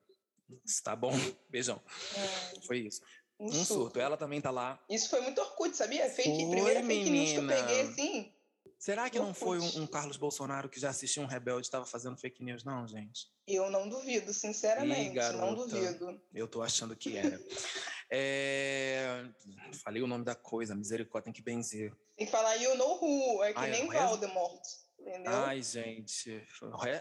Tá 0.82 0.96
bom, 0.96 1.10
beijão. 1.50 1.82
É. 2.16 2.66
Foi 2.66 2.78
isso. 2.78 3.02
Um, 3.38 3.44
um 3.44 3.52
surto. 3.52 3.66
surto. 3.66 4.00
Ela 4.00 4.16
também 4.16 4.40
tá 4.40 4.50
lá. 4.50 4.82
Isso 4.88 5.10
foi 5.10 5.20
muito 5.20 5.38
Orkut, 5.38 5.76
sabia? 5.76 6.08
Fake, 6.08 6.30
foi, 6.30 6.48
primeira 6.48 6.82
fake 6.82 7.10
news 7.10 7.30
que 7.32 7.36
eu 7.36 7.46
peguei 7.46 7.80
assim. 7.82 8.32
Será 8.80 9.10
que 9.10 9.18
não 9.18 9.34
foi 9.34 9.58
um, 9.58 9.82
um, 9.82 9.86
Carlos 9.86 10.16
Bolsonaro 10.16 10.66
que 10.66 10.80
já 10.80 10.88
assistiu 10.88 11.22
um 11.22 11.26
rebelde 11.26 11.66
e 11.66 11.68
estava 11.68 11.84
fazendo 11.84 12.16
fake 12.16 12.42
news, 12.42 12.64
não, 12.64 12.88
gente? 12.88 13.30
Eu 13.46 13.70
não 13.70 13.86
duvido, 13.86 14.32
sinceramente. 14.32 15.18
Ih, 15.18 15.32
não 15.32 15.54
duvido. 15.54 16.18
Eu 16.32 16.48
tô 16.48 16.62
achando 16.62 16.96
que 16.96 17.16
era. 17.16 17.38
É... 18.12 19.24
Falei 19.84 20.02
o 20.02 20.06
nome 20.08 20.24
da 20.24 20.34
coisa, 20.34 20.74
misericórdia, 20.74 21.26
tem 21.26 21.32
que 21.32 21.42
benzer. 21.42 21.94
Tem 22.16 22.26
que 22.26 22.32
falar 22.32 22.56
you 22.56 22.76
know 22.76 22.98
who, 23.00 23.44
é 23.44 23.52
que 23.52 23.58
Ai, 23.60 23.70
nem 23.70 23.88
reza... 23.88 24.04
Voldemort, 24.04 24.60
entendeu? 24.98 25.32
Ai, 25.32 25.62
gente. 25.62 26.44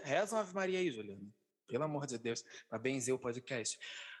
Reza 0.04 0.36
uma 0.36 0.42
Ave 0.42 0.54
Maria 0.54 0.78
aí, 0.78 0.88
Juliana. 0.88 1.26
Pelo 1.66 1.82
amor 1.82 2.06
de 2.06 2.16
Deus, 2.16 2.44
para 2.68 2.78
benzer 2.78 3.12
o 3.12 3.18
podcast. 3.18 3.76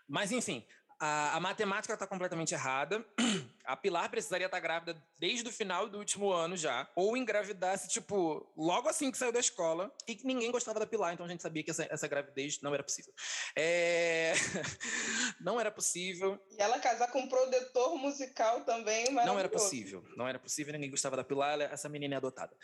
Mas, 0.08 0.32
enfim, 0.32 0.66
a, 0.98 1.36
a 1.36 1.40
matemática 1.40 1.94
está 1.94 2.08
completamente 2.08 2.54
errada. 2.54 3.04
A 3.70 3.76
Pilar 3.76 4.10
precisaria 4.10 4.46
estar 4.46 4.56
tá 4.56 4.60
grávida 4.60 5.00
desde 5.16 5.48
o 5.48 5.52
final 5.52 5.88
do 5.88 5.98
último 5.98 6.32
ano 6.32 6.56
já. 6.56 6.90
Ou 6.96 7.16
engravidasse, 7.16 7.88
tipo, 7.88 8.52
logo 8.56 8.88
assim 8.88 9.12
que 9.12 9.16
saiu 9.16 9.30
da 9.30 9.38
escola. 9.38 9.94
E 10.08 10.16
que 10.16 10.26
ninguém 10.26 10.50
gostava 10.50 10.80
da 10.80 10.86
Pilar, 10.86 11.14
então 11.14 11.24
a 11.24 11.28
gente 11.28 11.40
sabia 11.40 11.62
que 11.62 11.70
essa, 11.70 11.86
essa 11.88 12.08
gravidez 12.08 12.60
não 12.62 12.74
era 12.74 12.82
possível. 12.82 13.14
É... 13.54 14.32
não 15.40 15.60
era 15.60 15.70
possível. 15.70 16.36
E 16.50 16.60
ela 16.60 16.80
casar 16.80 17.12
com 17.12 17.20
um 17.20 17.28
produtor 17.28 17.96
musical 17.96 18.64
também, 18.64 19.12
Não 19.12 19.38
era 19.38 19.48
possível. 19.48 20.04
Não 20.16 20.26
era 20.26 20.40
possível, 20.40 20.72
ninguém 20.72 20.90
gostava 20.90 21.16
da 21.16 21.22
Pilar. 21.22 21.60
Essa 21.60 21.88
menina 21.88 22.14
é 22.14 22.16
adotada. 22.16 22.56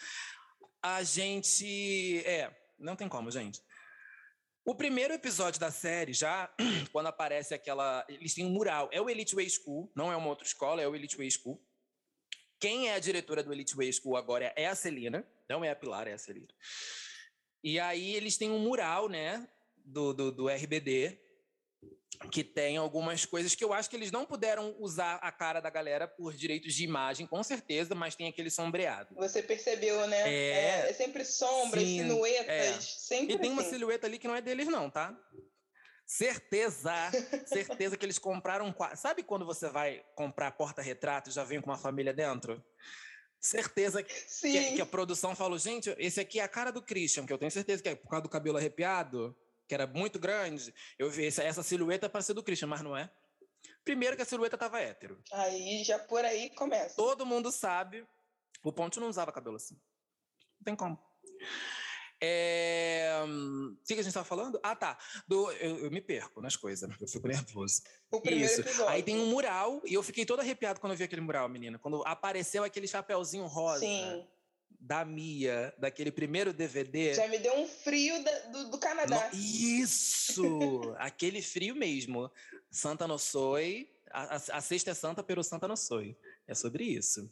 A 0.82 1.04
gente. 1.04 2.20
É, 2.26 2.50
não 2.76 2.96
tem 2.96 3.08
como, 3.08 3.30
gente. 3.30 3.62
O 4.68 4.74
primeiro 4.74 5.14
episódio 5.14 5.60
da 5.60 5.70
série, 5.70 6.12
já 6.12 6.52
quando 6.90 7.06
aparece 7.06 7.54
aquela. 7.54 8.04
Eles 8.08 8.34
têm 8.34 8.44
um 8.44 8.50
mural. 8.50 8.88
É 8.90 9.00
o 9.00 9.08
Elite 9.08 9.36
Way 9.36 9.48
School, 9.48 9.92
não 9.94 10.10
é 10.10 10.16
uma 10.16 10.26
outra 10.26 10.44
escola, 10.44 10.82
é 10.82 10.88
o 10.88 10.94
Elite 10.96 11.16
Way 11.16 11.30
School. 11.30 11.64
Quem 12.58 12.88
é 12.88 12.94
a 12.94 12.98
diretora 12.98 13.44
do 13.44 13.52
Elite 13.52 13.76
Way 13.76 13.92
School 13.92 14.16
agora 14.16 14.52
é 14.56 14.66
a 14.66 14.74
Celina, 14.74 15.24
não 15.48 15.64
é 15.64 15.70
a 15.70 15.76
Pilar, 15.76 16.08
é 16.08 16.14
a 16.14 16.18
Celina. 16.18 16.48
E 17.62 17.78
aí 17.78 18.16
eles 18.16 18.36
têm 18.36 18.50
um 18.50 18.58
mural, 18.58 19.08
né, 19.08 19.48
do, 19.84 20.12
do, 20.12 20.32
do 20.32 20.48
RBD, 20.48 21.16
que 22.30 22.42
tem 22.42 22.76
algumas 22.76 23.24
coisas 23.24 23.54
que 23.54 23.64
eu 23.64 23.72
acho 23.72 23.90
que 23.90 23.96
eles 23.96 24.10
não 24.10 24.24
puderam 24.24 24.74
usar 24.78 25.16
a 25.16 25.30
cara 25.30 25.60
da 25.60 25.70
galera 25.70 26.08
por 26.08 26.32
direitos 26.34 26.74
de 26.74 26.84
imagem, 26.84 27.26
com 27.26 27.42
certeza, 27.42 27.94
mas 27.94 28.14
tem 28.14 28.28
aquele 28.28 28.50
sombreado. 28.50 29.14
Você 29.16 29.42
percebeu, 29.42 30.06
né? 30.06 30.22
É, 30.22 30.86
é, 30.86 30.90
é 30.90 30.92
sempre 30.92 31.24
sombras, 31.24 31.82
sim, 31.82 32.02
silhuetas, 32.02 32.48
é. 32.48 32.80
sempre 32.80 33.34
E 33.34 33.38
tem 33.38 33.50
assim. 33.50 33.60
uma 33.60 33.64
silhueta 33.64 34.06
ali 34.06 34.18
que 34.18 34.28
não 34.28 34.36
é 34.36 34.40
deles 34.40 34.66
não, 34.68 34.90
tá? 34.90 35.16
Certeza, 36.06 36.92
certeza 37.46 37.96
que 37.96 38.06
eles 38.06 38.18
compraram... 38.18 38.74
Sabe 38.94 39.22
quando 39.22 39.44
você 39.44 39.68
vai 39.68 40.02
comprar 40.14 40.52
porta-retrato 40.52 41.30
e 41.30 41.32
já 41.32 41.44
vem 41.44 41.60
com 41.60 41.70
uma 41.70 41.78
família 41.78 42.14
dentro? 42.14 42.64
Certeza 43.40 44.02
que, 44.02 44.14
que, 44.74 44.80
a 44.80 44.86
produção 44.86 45.36
falou, 45.36 45.58
gente, 45.58 45.94
esse 45.98 46.18
aqui 46.18 46.40
é 46.40 46.42
a 46.42 46.48
cara 46.48 46.72
do 46.72 46.82
Christian, 46.82 47.26
que 47.26 47.32
eu 47.32 47.38
tenho 47.38 47.50
certeza 47.50 47.82
que 47.82 47.88
é 47.88 47.94
por 47.94 48.08
causa 48.08 48.22
do 48.22 48.28
cabelo 48.28 48.56
arrepiado 48.56 49.36
que 49.66 49.74
era 49.74 49.86
muito 49.86 50.18
grande, 50.18 50.74
eu 50.98 51.10
vi 51.10 51.26
essa, 51.26 51.42
essa 51.42 51.62
silhueta 51.62 52.08
para 52.08 52.22
ser 52.22 52.34
do 52.34 52.42
Christian, 52.42 52.68
mas 52.68 52.82
não 52.82 52.96
é. 52.96 53.10
Primeiro 53.84 54.16
que 54.16 54.22
a 54.22 54.24
silhueta 54.24 54.58
tava 54.58 54.80
hétero. 54.80 55.22
Aí 55.32 55.84
já 55.84 55.98
por 55.98 56.24
aí 56.24 56.50
começa. 56.50 56.96
Todo 56.96 57.26
mundo 57.26 57.52
sabe. 57.52 58.06
O 58.62 58.72
Ponte 58.72 58.98
não 58.98 59.08
usava 59.08 59.32
cabelo 59.32 59.56
assim. 59.56 59.74
Não 60.58 60.64
tem 60.64 60.76
como. 60.76 60.98
É... 62.20 63.20
O 63.24 63.84
que 63.86 63.92
a 63.92 63.96
gente 63.96 64.08
estava 64.08 64.24
falando? 64.24 64.58
Ah, 64.62 64.74
tá. 64.74 64.98
Do... 65.28 65.52
Eu, 65.52 65.84
eu, 65.84 65.90
me 65.90 66.00
perco 66.00 66.40
nas 66.40 66.56
coisas, 66.56 66.88
eu 67.00 67.08
fico 67.08 67.28
nervoso. 67.28 67.82
O 68.10 68.20
primeiro 68.20 68.50
Isso. 68.50 68.60
Episódio. 68.62 68.88
Aí 68.88 69.02
tem 69.02 69.18
um 69.18 69.26
mural, 69.26 69.82
e 69.84 69.94
eu 69.94 70.02
fiquei 70.02 70.24
todo 70.24 70.40
arrepiado 70.40 70.80
quando 70.80 70.92
eu 70.92 70.96
vi 70.96 71.04
aquele 71.04 71.20
mural, 71.20 71.48
menina. 71.48 71.78
Quando 71.78 72.02
apareceu 72.06 72.64
aquele 72.64 72.88
chapéuzinho 72.88 73.46
rosa. 73.46 73.80
Sim 73.80 74.26
da 74.86 75.04
Mia, 75.04 75.74
daquele 75.78 76.12
primeiro 76.12 76.52
DVD. 76.52 77.12
Já 77.12 77.26
me 77.26 77.38
deu 77.38 77.58
um 77.58 77.66
frio 77.66 78.22
da, 78.22 78.38
do, 78.50 78.70
do, 78.70 78.78
Canadá. 78.78 79.30
No, 79.32 79.38
isso! 79.38 80.94
aquele 80.98 81.42
frio 81.42 81.74
mesmo. 81.74 82.30
Santa 82.70 83.06
no 83.06 83.18
Soy. 83.18 83.90
A, 84.12 84.22
a, 84.22 84.36
a, 84.36 84.60
sexta 84.60 84.92
é 84.92 84.94
santa, 84.94 85.22
pero 85.22 85.42
santa 85.42 85.66
no 85.66 85.76
soy. 85.76 86.16
É 86.46 86.54
sobre 86.54 86.84
isso. 86.84 87.28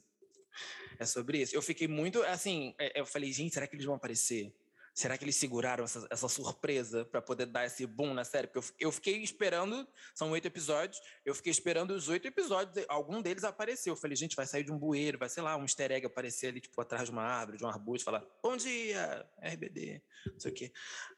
É 0.98 1.06
sobre 1.06 1.40
isso. 1.40 1.54
Eu 1.54 1.62
fiquei 1.62 1.86
muito, 1.86 2.20
assim, 2.24 2.74
é, 2.78 3.00
eu 3.00 3.06
falei, 3.06 3.32
gente, 3.32 3.54
será 3.54 3.66
que 3.66 3.76
eles 3.76 3.86
vão 3.86 3.94
aparecer? 3.94 4.52
Será 4.94 5.18
que 5.18 5.24
eles 5.24 5.34
seguraram 5.34 5.82
essa, 5.82 6.06
essa 6.08 6.28
surpresa 6.28 7.04
para 7.04 7.20
poder 7.20 7.46
dar 7.46 7.66
esse 7.66 7.84
boom 7.84 8.14
na 8.14 8.24
série? 8.24 8.46
Porque 8.46 8.58
eu, 8.60 8.86
eu 8.86 8.92
fiquei 8.92 9.20
esperando, 9.24 9.86
são 10.14 10.30
oito 10.30 10.46
episódios, 10.46 11.00
eu 11.24 11.34
fiquei 11.34 11.50
esperando 11.50 11.90
os 11.90 12.08
oito 12.08 12.28
episódios, 12.28 12.86
algum 12.88 13.20
deles 13.20 13.42
apareceu. 13.42 13.94
Eu 13.94 13.96
falei, 13.96 14.16
gente, 14.16 14.36
vai 14.36 14.46
sair 14.46 14.62
de 14.62 14.70
um 14.70 14.78
bueiro, 14.78 15.18
vai, 15.18 15.28
sei 15.28 15.42
lá, 15.42 15.56
um 15.56 15.62
easter 15.62 15.90
egg 15.90 16.06
aparecer 16.06 16.46
ali, 16.46 16.60
tipo, 16.60 16.80
atrás 16.80 17.06
de 17.06 17.10
uma 17.10 17.24
árvore, 17.24 17.58
de 17.58 17.64
um 17.64 17.68
arbusto, 17.68 18.04
falar, 18.04 18.24
bom 18.40 18.56
dia, 18.56 19.28
RBD, 19.42 20.00
não 20.26 20.38
sei 20.38 20.52
o 20.52 20.54
quê. 20.54 20.72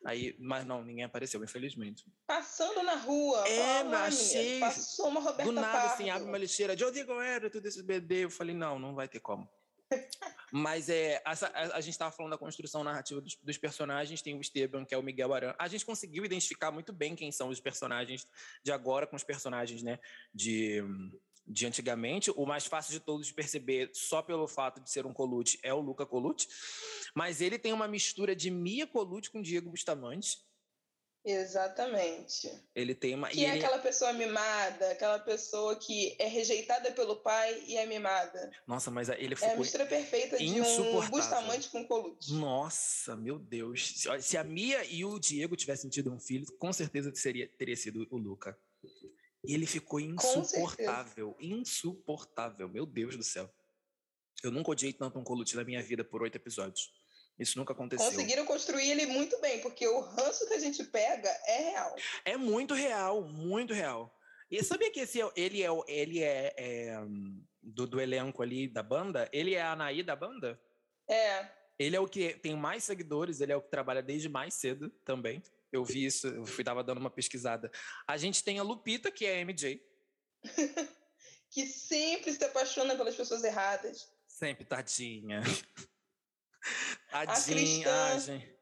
Aí, 0.06 0.34
mas 0.38 0.64
não, 0.64 0.82
ninguém 0.82 1.04
apareceu, 1.04 1.44
infelizmente. 1.44 2.02
Passando 2.26 2.82
na 2.82 2.94
rua, 2.94 3.46
é, 3.46 3.80
achei. 3.80 4.58
Passou 4.58 5.08
uma 5.08 5.20
Roberta 5.20 5.44
Do 5.44 5.52
nada, 5.52 5.72
Pardo. 5.72 5.92
assim, 5.92 6.08
abre 6.08 6.26
uma 6.26 6.38
lixeira, 6.38 6.74
de 6.74 6.82
onde 6.82 7.00
era 7.00 7.50
tudo 7.50 7.66
esse 7.66 7.82
BD. 7.82 8.24
Eu 8.24 8.30
falei, 8.30 8.54
não, 8.54 8.78
não 8.78 8.94
vai 8.94 9.06
ter 9.06 9.20
como. 9.20 9.46
Mas 10.52 10.88
é, 10.88 11.20
a, 11.24 11.32
a, 11.76 11.80
gente 11.80 11.92
estava 11.92 12.10
falando 12.10 12.32
da 12.32 12.38
construção 12.38 12.82
narrativa 12.84 13.20
dos, 13.20 13.36
dos, 13.36 13.58
personagens, 13.58 14.22
tem 14.22 14.36
o 14.36 14.40
Esteban, 14.40 14.84
que 14.84 14.94
é 14.94 14.98
o 14.98 15.02
Miguel 15.02 15.34
Aran. 15.34 15.54
A 15.58 15.68
gente 15.68 15.84
conseguiu 15.84 16.24
identificar 16.24 16.70
muito 16.70 16.92
bem 16.92 17.16
quem 17.16 17.32
são 17.32 17.48
os 17.48 17.60
personagens 17.60 18.26
de 18.62 18.72
agora 18.72 19.06
com 19.06 19.16
os 19.16 19.24
personagens 19.24 19.82
né, 19.82 19.98
de, 20.32 20.82
de 21.46 21.66
antigamente. 21.66 22.30
O 22.30 22.46
mais 22.46 22.66
fácil 22.66 22.92
de 22.92 23.00
todos 23.00 23.26
de 23.26 23.34
perceber, 23.34 23.90
só 23.92 24.22
pelo 24.22 24.46
fato 24.46 24.80
de 24.80 24.90
ser 24.90 25.04
um 25.04 25.12
Colucci, 25.12 25.58
é 25.62 25.74
o 25.74 25.80
Luca 25.80 26.06
Colucci. 26.06 26.48
Mas 27.14 27.40
ele 27.40 27.58
tem 27.58 27.72
uma 27.72 27.88
mistura 27.88 28.34
de 28.34 28.50
Mia 28.50 28.86
Colucci 28.86 29.30
com 29.30 29.42
Diego 29.42 29.70
Bustamante. 29.70 30.38
Exatamente. 31.26 32.48
Ele 32.72 32.94
tem 32.94 33.16
uma. 33.16 33.28
Que 33.28 33.44
é 33.44 33.48
ele... 33.48 33.58
aquela 33.58 33.80
pessoa 33.80 34.12
mimada, 34.12 34.92
aquela 34.92 35.18
pessoa 35.18 35.74
que 35.74 36.14
é 36.20 36.28
rejeitada 36.28 36.92
pelo 36.92 37.16
pai 37.16 37.64
e 37.66 37.76
é 37.76 37.84
mimada. 37.84 38.52
Nossa, 38.64 38.92
mas 38.92 39.08
ele 39.08 39.34
foi. 39.34 39.48
É 39.48 39.54
a 39.54 39.56
mistura 39.56 39.86
perfeita 39.86 40.38
de 40.38 40.60
um 40.60 41.08
Bustamante 41.10 41.68
com 41.68 41.84
Colucci. 41.84 42.32
Nossa, 42.32 43.16
meu 43.16 43.40
Deus. 43.40 44.04
Se 44.20 44.36
a 44.38 44.44
Mia 44.44 44.84
e 44.84 45.04
o 45.04 45.18
Diego 45.18 45.56
tivessem 45.56 45.90
tido 45.90 46.12
um 46.12 46.20
filho, 46.20 46.46
com 46.60 46.72
certeza 46.72 47.12
seria, 47.12 47.48
teria 47.58 47.76
sido 47.76 48.06
o 48.08 48.16
Luca. 48.16 48.56
E 49.44 49.52
ele 49.52 49.66
ficou 49.66 49.98
insuportável. 49.98 51.36
Insuportável. 51.40 52.68
Meu 52.68 52.86
Deus 52.86 53.16
do 53.16 53.24
céu. 53.24 53.50
Eu 54.44 54.52
nunca 54.52 54.70
odiei 54.70 54.92
tanto 54.92 55.18
um 55.18 55.24
Colucci 55.24 55.56
na 55.56 55.64
minha 55.64 55.82
vida 55.82 56.04
por 56.04 56.22
oito 56.22 56.36
episódios. 56.36 56.92
Isso 57.38 57.58
nunca 57.58 57.72
aconteceu. 57.72 58.06
Conseguiram 58.06 58.46
construir 58.46 58.90
ele 58.90 59.06
muito 59.06 59.38
bem, 59.40 59.60
porque 59.60 59.86
o 59.86 60.00
ranço 60.00 60.46
que 60.48 60.54
a 60.54 60.58
gente 60.58 60.82
pega 60.84 61.28
é 61.46 61.70
real. 61.70 61.96
É 62.24 62.36
muito 62.36 62.72
real, 62.72 63.22
muito 63.22 63.74
real. 63.74 64.16
E 64.50 64.62
sabia 64.62 64.90
que 64.90 65.00
esse, 65.00 65.20
é 65.20 65.30
ele 65.36 65.62
é, 65.62 65.68
ele 65.86 66.22
é, 66.22 66.54
é 66.56 66.98
do, 67.62 67.86
do, 67.86 68.00
elenco 68.00 68.42
ali 68.42 68.68
da 68.68 68.82
banda? 68.82 69.28
Ele 69.32 69.54
é 69.54 69.60
a 69.60 69.72
Anaí 69.72 70.02
da 70.02 70.16
banda? 70.16 70.58
É. 71.08 71.46
Ele 71.78 71.96
é 71.96 72.00
o 72.00 72.08
que 72.08 72.34
tem 72.34 72.56
mais 72.56 72.84
seguidores, 72.84 73.40
ele 73.40 73.52
é 73.52 73.56
o 73.56 73.60
que 73.60 73.70
trabalha 73.70 74.02
desde 74.02 74.28
mais 74.28 74.54
cedo 74.54 74.88
também. 75.04 75.42
Eu 75.70 75.84
vi 75.84 76.06
isso, 76.06 76.28
eu 76.28 76.46
fui 76.46 76.64
tava 76.64 76.82
dando 76.82 76.98
uma 76.98 77.10
pesquisada. 77.10 77.70
A 78.06 78.16
gente 78.16 78.42
tem 78.42 78.58
a 78.58 78.62
Lupita, 78.62 79.10
que 79.10 79.26
é 79.26 79.40
a 79.40 79.44
MJ. 79.44 79.82
que 81.50 81.66
sempre 81.66 82.32
se 82.32 82.44
apaixona 82.44 82.96
pelas 82.96 83.14
pessoas 83.14 83.44
erradas. 83.44 84.08
Sempre, 84.26 84.64
tadinha. 84.64 85.42
A, 87.16 87.34
A, 87.34 88.55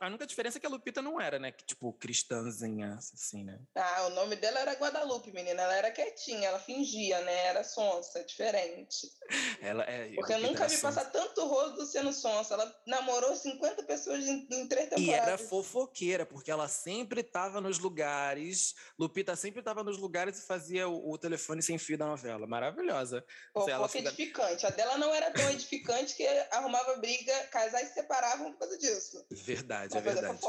a 0.00 0.06
única 0.06 0.26
diferença 0.26 0.58
é 0.58 0.60
que 0.60 0.66
a 0.66 0.70
Lupita 0.70 1.00
não 1.00 1.20
era, 1.20 1.38
né? 1.38 1.52
Que, 1.52 1.64
tipo, 1.64 1.92
cristãzinha, 1.92 2.98
assim, 2.98 3.44
né? 3.44 3.58
Ah, 3.74 4.06
o 4.06 4.10
nome 4.10 4.36
dela 4.36 4.60
era 4.60 4.72
Guadalupe, 4.72 5.32
menina. 5.32 5.62
Ela 5.62 5.76
era 5.76 5.90
quietinha, 5.90 6.48
ela 6.48 6.58
fingia, 6.58 7.20
né? 7.22 7.46
Era 7.46 7.64
sonsa, 7.64 8.22
diferente. 8.24 9.10
Ela 9.60 9.84
é. 9.84 10.12
Porque 10.14 10.32
eu 10.32 10.40
nunca 10.40 10.68
vi 10.68 10.76
passar 10.76 11.06
tanto 11.06 11.46
rodo 11.46 11.86
sendo 11.86 12.12
sonsa. 12.12 12.54
Ela 12.54 12.82
namorou 12.86 13.34
50 13.34 13.82
pessoas 13.84 14.24
em, 14.26 14.46
em 14.50 14.68
três 14.68 14.90
temporadas. 14.90 15.06
E 15.06 15.10
era 15.10 15.38
fofoqueira, 15.38 16.26
porque 16.26 16.50
ela 16.50 16.68
sempre 16.68 17.20
estava 17.20 17.60
nos 17.60 17.78
lugares. 17.78 18.74
Lupita 18.98 19.34
sempre 19.36 19.60
estava 19.60 19.82
nos 19.82 19.96
lugares 19.98 20.38
e 20.38 20.46
fazia 20.46 20.88
o, 20.88 21.12
o, 21.12 21.18
telefone 21.18 21.62
sem 21.62 21.78
fio 21.78 21.96
da 21.96 22.06
novela. 22.06 22.46
Maravilhosa. 22.46 23.24
Fofoca 23.52 23.72
ela 23.72 23.90
edificante. 23.94 24.66
A 24.66 24.70
dela 24.70 24.98
não 24.98 25.14
era 25.14 25.30
tão 25.30 25.48
edificante 25.50 26.14
que 26.14 26.26
arrumava 26.50 26.96
briga, 26.96 27.32
casais 27.50 27.88
se 27.88 27.94
separavam 27.94 28.52
por 28.52 28.58
causa 28.60 28.78
disso. 28.78 29.24
Verdade, 29.54 29.96
é 29.96 30.00
verdade. 30.00 30.40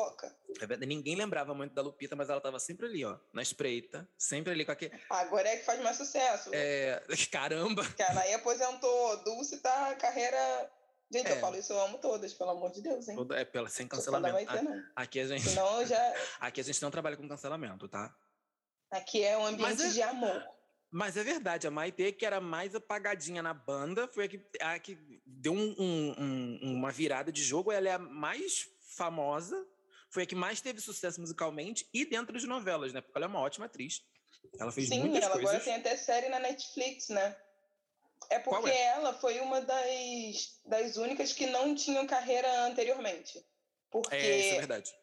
é 0.61 0.65
verdade. 0.65 0.85
Ninguém 0.85 1.15
lembrava 1.15 1.53
muito 1.53 1.73
da 1.73 1.81
Lupita, 1.81 2.15
mas 2.15 2.29
ela 2.29 2.37
estava 2.37 2.59
sempre 2.59 2.85
ali, 2.85 3.05
ó, 3.05 3.17
na 3.33 3.41
espreita, 3.41 4.07
sempre 4.17 4.53
ali 4.53 4.65
com 4.65 4.71
aquele. 4.71 4.99
Agora 5.09 5.47
é 5.47 5.57
que 5.57 5.65
faz 5.65 5.81
mais 5.81 5.97
sucesso. 5.97 6.49
É, 6.53 7.01
caramba. 7.31 7.83
Ela 7.97 8.21
aí 8.21 8.33
aposentou, 8.33 9.23
Dulce 9.23 9.61
tá 9.61 9.95
carreira. 9.95 10.71
Gente, 11.11 11.27
é. 11.27 11.33
eu 11.33 11.39
falo 11.39 11.55
isso, 11.55 11.71
eu 11.71 11.79
amo 11.81 11.99
todas, 11.99 12.33
pelo 12.33 12.49
amor 12.49 12.71
de 12.71 12.81
Deus, 12.81 13.07
hein? 13.07 13.15
é, 13.35 13.45
pela, 13.45 13.69
sem 13.69 13.87
cancelamento. 13.87 14.51
Ter, 14.51 14.61
não. 14.63 14.83
Aqui 14.95 15.19
a 15.19 15.27
gente. 15.27 15.47
Senão 15.47 15.85
já... 15.85 16.13
Aqui 16.39 16.61
a 16.61 16.63
gente 16.63 16.81
não 16.81 16.89
trabalha 16.89 17.15
com 17.15 17.27
cancelamento, 17.27 17.87
tá? 17.87 18.13
Aqui 18.91 19.23
é 19.23 19.37
um 19.37 19.45
ambiente 19.45 19.83
é... 19.83 19.89
de 19.89 20.01
amor. 20.01 20.43
Mas 20.91 21.17
é 21.17 21.23
verdade, 21.25 21.67
a 21.67 21.71
Maite, 21.71 22.13
que 22.13 22.25
era 22.25 22.39
mais 22.39 22.73
apagadinha 22.73 23.43
na 23.43 23.53
banda, 23.53 24.07
foi 24.07 24.25
a 24.25 24.27
que, 24.29 24.41
a 24.61 24.79
que 24.79 24.97
deu 25.25 25.51
um, 25.51 25.75
um, 25.77 26.15
um, 26.17 26.73
uma 26.73 26.89
virada 26.89 27.33
de 27.33 27.43
jogo. 27.43 27.69
Ela 27.69 27.89
é 27.89 27.91
a 27.91 27.99
mais 27.99 28.69
famosa, 28.95 29.65
foi 30.09 30.23
a 30.23 30.25
que 30.25 30.35
mais 30.35 30.61
teve 30.61 30.79
sucesso 30.79 31.19
musicalmente 31.19 31.87
e 31.93 32.05
dentro 32.05 32.37
de 32.39 32.47
novelas, 32.47 32.93
né? 32.93 33.01
Porque 33.01 33.17
ela 33.17 33.25
é 33.25 33.29
uma 33.29 33.39
ótima 33.39 33.65
atriz. 33.65 34.03
Ela 34.59 34.71
fez 34.71 34.89
Sim, 34.89 35.01
muitas 35.01 35.23
ela 35.23 35.33
coisas. 35.33 35.49
agora 35.49 35.63
tem 35.63 35.75
até 35.75 35.97
série 35.97 36.29
na 36.29 36.39
Netflix, 36.39 37.09
né? 37.09 37.35
É 38.29 38.39
porque 38.39 38.69
é? 38.69 38.85
ela 38.87 39.13
foi 39.13 39.39
uma 39.39 39.61
das, 39.61 40.59
das 40.65 40.97
únicas 40.97 41.33
que 41.33 41.45
não 41.47 41.75
tinham 41.75 42.07
carreira 42.07 42.65
anteriormente. 42.65 43.43
Porque 43.91 44.15
é, 44.15 44.39
isso 44.39 44.55
é 44.55 44.57
verdade. 44.57 44.95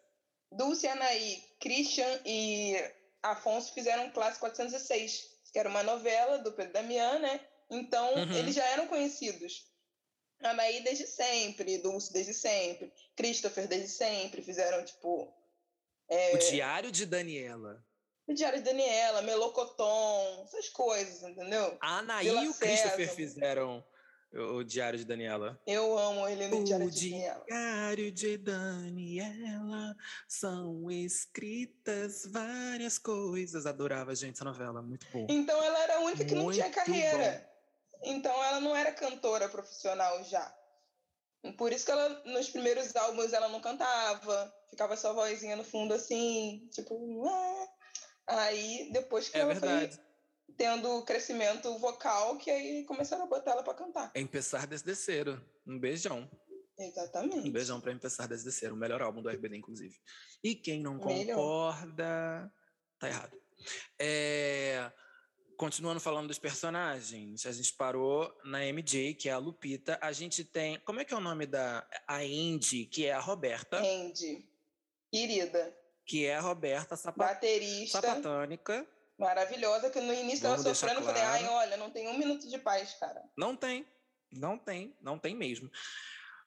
Dulce 0.50 0.86
Anaí, 0.88 1.42
Christian 1.60 2.20
e 2.24 2.76
Afonso 3.22 3.72
fizeram 3.72 4.06
um 4.06 4.10
clássico 4.10 4.40
406, 4.40 5.30
que 5.52 5.58
era 5.58 5.68
uma 5.68 5.82
novela 5.82 6.38
do 6.38 6.52
Pedro 6.52 6.72
Damian, 6.72 7.18
né? 7.18 7.40
Então, 7.70 8.14
uhum. 8.14 8.32
eles 8.32 8.54
já 8.54 8.64
eram 8.66 8.86
conhecidos. 8.86 9.71
Anaí 10.42 10.82
desde 10.82 11.06
sempre, 11.06 11.78
Dulce 11.78 12.12
desde 12.12 12.34
sempre, 12.34 12.92
Christopher 13.16 13.66
desde 13.66 13.88
sempre, 13.88 14.42
fizeram, 14.42 14.84
tipo... 14.84 15.32
É... 16.08 16.34
O 16.34 16.38
Diário 16.38 16.90
de 16.90 17.06
Daniela. 17.06 17.84
O 18.26 18.34
Diário 18.34 18.58
de 18.58 18.64
Daniela, 18.64 19.22
Melocoton, 19.22 20.44
essas 20.44 20.68
coisas, 20.68 21.22
entendeu? 21.22 21.76
A 21.80 21.98
Anaí 21.98 22.28
e 22.28 22.48
o 22.48 22.54
Christopher 22.54 23.14
fizeram 23.14 23.84
o 24.32 24.62
Diário 24.62 24.98
de 24.98 25.04
Daniela. 25.04 25.60
Eu 25.66 25.98
amo 25.98 26.26
ele 26.26 26.48
no 26.48 26.60
o 26.60 26.64
Diário 26.64 26.90
de 26.90 27.10
Daniela. 27.10 27.44
Diário 27.46 28.12
de 28.12 28.38
Daniela 28.38 29.96
são 30.26 30.90
escritas 30.90 32.24
várias 32.26 32.98
coisas. 32.98 33.66
Adorava, 33.66 34.14
gente, 34.14 34.36
essa 34.36 34.44
novela, 34.44 34.80
muito 34.80 35.06
bom. 35.12 35.26
Então 35.28 35.62
ela 35.62 35.78
era 35.80 35.96
a 35.96 36.00
única 36.00 36.24
que 36.24 36.34
muito 36.34 36.46
não 36.46 36.52
tinha 36.52 36.70
carreira. 36.70 37.44
Bom. 37.44 37.51
Então 38.02 38.32
ela 38.44 38.60
não 38.60 38.74
era 38.74 38.92
cantora 38.92 39.48
profissional 39.48 40.22
já. 40.24 40.54
Por 41.56 41.72
isso 41.72 41.84
que 41.84 41.90
ela, 41.90 42.08
nos 42.24 42.50
primeiros 42.50 42.94
álbuns, 42.94 43.32
ela 43.32 43.48
não 43.48 43.60
cantava. 43.60 44.54
Ficava 44.70 44.96
só 44.96 45.12
vozinha 45.12 45.56
no 45.56 45.64
fundo, 45.64 45.92
assim, 45.92 46.68
tipo... 46.72 47.26
Ah. 47.28 47.68
Aí, 48.26 48.90
depois 48.92 49.28
que 49.28 49.36
é 49.36 49.40
ela 49.40 49.52
verdade. 49.52 49.96
foi 49.96 50.04
tendo 50.56 51.02
crescimento 51.02 51.76
vocal 51.78 52.36
que 52.38 52.50
aí 52.50 52.84
começaram 52.84 53.24
a 53.24 53.26
botar 53.26 53.52
ela 53.52 53.62
para 53.64 53.74
cantar. 53.74 54.12
É 54.14 54.20
Empezar 54.20 54.66
desde 54.66 54.94
cero. 54.94 55.44
Um 55.66 55.78
beijão. 55.78 56.30
Exatamente. 56.78 57.48
Um 57.48 57.52
beijão 57.52 57.80
para 57.80 57.92
Empezar 57.92 58.28
desde 58.28 58.50
cero. 58.52 58.74
O 58.74 58.78
melhor 58.78 59.02
álbum 59.02 59.20
do 59.20 59.28
RBD, 59.28 59.56
inclusive. 59.56 59.96
E 60.42 60.54
quem 60.54 60.80
não 60.80 60.94
Melhor. 60.98 61.36
concorda, 61.36 62.52
tá 62.98 63.08
errado. 63.08 63.36
É... 63.98 64.90
Continuando 65.62 66.00
falando 66.00 66.26
dos 66.26 66.40
personagens, 66.40 67.46
a 67.46 67.52
gente 67.52 67.72
parou 67.74 68.36
na 68.42 68.64
MJ, 68.64 69.14
que 69.14 69.28
é 69.28 69.32
a 69.32 69.38
Lupita. 69.38 69.96
A 70.02 70.10
gente 70.10 70.42
tem. 70.42 70.80
Como 70.80 70.98
é 70.98 71.04
que 71.04 71.14
é 71.14 71.16
o 71.16 71.20
nome 71.20 71.46
da. 71.46 71.86
A 72.04 72.16
Andy, 72.16 72.84
que 72.86 73.06
é 73.06 73.12
a 73.12 73.20
Roberta. 73.20 73.76
Andy. 73.76 74.44
Querida. 75.08 75.72
Que 76.04 76.26
é 76.26 76.34
a 76.34 76.40
Roberta 76.40 76.96
Sapa... 76.96 77.26
Baterista. 77.26 78.00
Sapatônica 78.00 78.84
maravilhosa, 79.16 79.88
que 79.88 80.00
no 80.00 80.12
início 80.12 80.40
Vamos 80.40 80.64
tava 80.64 80.74
sofrendo, 80.74 81.00
claro. 81.00 81.16
falei, 81.16 81.44
ai, 81.44 81.48
olha, 81.48 81.76
não 81.76 81.90
tem 81.90 82.08
um 82.08 82.18
minuto 82.18 82.48
de 82.48 82.58
paz, 82.58 82.94
cara. 82.94 83.22
Não 83.36 83.54
tem, 83.54 83.86
não 84.32 84.58
tem, 84.58 84.96
não 85.00 85.16
tem 85.16 85.32
mesmo. 85.32 85.70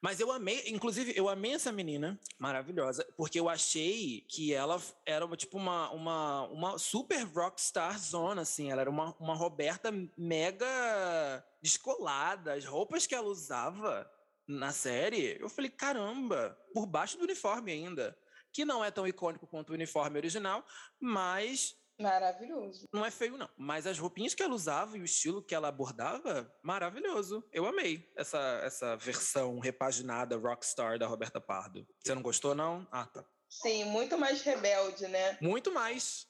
Mas 0.05 0.19
eu 0.19 0.31
amei, 0.31 0.61
inclusive, 0.67 1.13
eu 1.15 1.27
amei 1.27 1.53
essa 1.53 1.71
menina 1.71 2.19
maravilhosa, 2.37 3.03
porque 3.17 3.39
eu 3.39 3.49
achei 3.49 4.21
que 4.29 4.53
ela 4.53 4.79
era 5.03 5.27
tipo 5.35 5.57
uma, 5.57 5.89
uma, 5.89 6.43
uma 6.43 6.77
super 6.77 7.23
rockstar 7.23 7.97
zona, 7.97 8.43
assim. 8.43 8.69
Ela 8.69 8.81
era 8.81 8.89
uma, 8.91 9.15
uma 9.19 9.33
Roberta 9.33 9.91
mega 10.15 11.43
descolada. 11.59 12.53
As 12.53 12.65
roupas 12.65 13.07
que 13.07 13.15
ela 13.15 13.27
usava 13.27 14.07
na 14.47 14.71
série, 14.71 15.37
eu 15.39 15.49
falei, 15.49 15.71
caramba, 15.71 16.55
por 16.71 16.85
baixo 16.85 17.17
do 17.17 17.23
uniforme 17.23 17.71
ainda. 17.71 18.15
Que 18.53 18.63
não 18.63 18.85
é 18.85 18.91
tão 18.91 19.07
icônico 19.07 19.47
quanto 19.47 19.71
o 19.71 19.73
uniforme 19.73 20.19
original, 20.19 20.63
mas 20.99 21.75
Maravilhoso. 21.99 22.87
Não 22.93 23.05
é 23.05 23.11
feio, 23.11 23.37
não. 23.37 23.49
Mas 23.57 23.87
as 23.87 23.97
roupinhas 23.97 24.33
que 24.33 24.43
ela 24.43 24.53
usava 24.53 24.97
e 24.97 25.01
o 25.01 25.05
estilo 25.05 25.41
que 25.41 25.55
ela 25.55 25.69
abordava, 25.69 26.53
maravilhoso. 26.61 27.43
Eu 27.51 27.65
amei 27.65 28.11
essa, 28.15 28.61
essa 28.63 28.95
versão 28.97 29.59
repaginada 29.59 30.37
rockstar 30.37 30.99
da 30.99 31.07
Roberta 31.07 31.39
Pardo. 31.39 31.87
Você 32.03 32.13
não 32.13 32.21
gostou, 32.21 32.53
não? 32.53 32.85
Ah, 32.91 33.05
tá. 33.05 33.25
Sim, 33.49 33.85
muito 33.85 34.17
mais 34.17 34.41
rebelde, 34.41 35.07
né? 35.07 35.37
Muito 35.41 35.71
mais. 35.71 36.27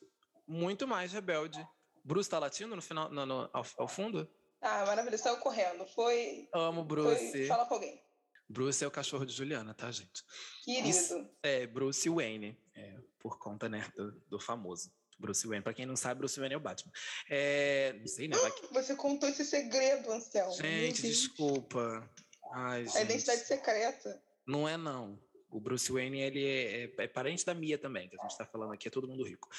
Muito 0.47 0.87
mais 0.87 1.11
rebelde. 1.11 1.65
Bruce 2.03 2.29
tá 2.29 2.37
latindo 2.37 2.75
no 2.75 2.81
final, 2.81 3.09
no, 3.09 3.25
no 3.25 3.49
ao, 3.51 3.65
ao, 3.79 3.87
fundo? 3.87 4.29
Ah, 4.61 4.85
maravilhoso. 4.85 5.23
Saiu 5.23 5.37
correndo. 5.37 5.87
Foi. 5.87 6.47
Amo 6.53 6.83
Bruce. 6.83 7.31
Foi 7.31 7.47
falar 7.47 7.65
com 7.65 7.73
alguém. 7.73 7.99
Bruce 8.47 8.83
é 8.83 8.87
o 8.87 8.91
cachorro 8.91 9.25
de 9.25 9.33
Juliana, 9.33 9.73
tá, 9.73 9.89
gente? 9.89 10.23
Querido. 10.63 10.87
Isso, 10.87 11.29
é, 11.41 11.65
Bruce 11.65 12.07
Wayne. 12.07 12.55
É, 12.75 12.95
por 13.19 13.39
conta, 13.39 13.67
né, 13.67 13.91
do, 13.97 14.11
do 14.29 14.39
famoso. 14.39 14.91
Bruce 15.17 15.47
Wayne. 15.47 15.63
Pra 15.63 15.73
quem 15.73 15.85
não 15.85 15.95
sabe, 15.95 16.19
Bruce 16.19 16.39
Wayne 16.39 16.53
é 16.53 16.57
o 16.57 16.61
Batman. 16.61 16.91
É, 17.29 17.93
não 17.99 18.07
sei, 18.07 18.27
né? 18.27 18.37
Que... 18.51 18.67
Você 18.73 18.95
contou 18.95 19.29
esse 19.29 19.45
segredo, 19.45 20.11
Anselmo. 20.11 20.53
Gente, 20.53 21.01
desculpa. 21.01 22.09
Ai, 22.51 22.85
a 22.95 23.01
identidade 23.01 23.41
secreta. 23.41 24.21
Não 24.45 24.67
é, 24.67 24.77
não. 24.77 25.19
O 25.49 25.59
Bruce 25.59 25.91
Wayne, 25.91 26.19
ele 26.19 26.45
é, 26.45 26.83
é, 26.83 26.93
é, 26.97 27.07
parente 27.07 27.45
da 27.45 27.53
Mia 27.53 27.77
também, 27.77 28.09
que 28.09 28.19
a 28.19 28.21
gente 28.23 28.37
tá 28.37 28.45
falando 28.45 28.73
aqui, 28.73 28.87
é 28.87 28.91
todo 28.91 29.07
mundo 29.07 29.23
rico. 29.23 29.49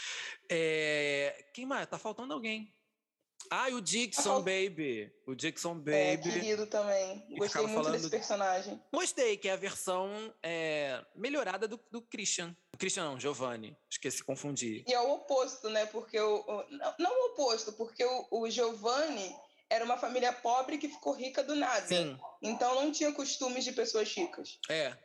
É, 0.49 1.47
quem 1.55 1.65
mais? 1.65 1.87
Tá 1.89 1.99
faltando 1.99 2.35
alguém. 2.35 2.73
Ah, 3.51 3.71
e 3.71 3.75
o 3.75 3.81
Dixon, 3.81 4.41
Baby. 4.41 5.13
O 5.27 5.35
Dixon 5.35 5.73
é, 5.73 6.17
Baby. 6.17 6.29
É, 6.29 6.33
querido 6.33 6.67
também. 6.67 7.25
Gostei 7.37 7.63
muito 7.63 7.75
falando... 7.75 7.93
desse 7.93 8.11
personagem. 8.11 8.81
Gostei, 8.93 9.37
que 9.37 9.49
é 9.49 9.53
a 9.53 9.57
versão 9.57 10.33
é, 10.43 11.05
melhorada 11.15 11.67
do, 11.67 11.81
do 11.91 12.03
Christian. 12.03 12.57
Christian 12.79 13.05
não, 13.05 13.21
Giovanni. 13.21 13.77
Esqueci, 13.91 14.23
confundi. 14.23 14.85
E 14.87 14.93
é 14.93 15.01
o 15.01 15.15
oposto, 15.15 15.69
né? 15.71 15.87
Porque 15.87 16.19
o... 16.21 16.45
o 16.47 16.65
não, 16.71 16.95
não 16.99 17.23
o 17.23 17.33
oposto, 17.33 17.73
porque 17.73 18.05
o, 18.05 18.27
o 18.31 18.51
Giovanni 18.51 19.35
era 19.69 19.85
uma 19.85 19.97
família 19.97 20.33
pobre 20.33 20.79
que 20.79 20.89
ficou 20.89 21.13
rica 21.13 21.43
do 21.43 21.55
nada. 21.55 21.87
Sim. 21.87 22.19
Então 22.41 22.75
não 22.75 22.93
tinha 22.93 23.13
costumes 23.13 23.65
de 23.65 23.73
pessoas 23.73 24.13
ricas. 24.13 24.59
É, 24.69 24.97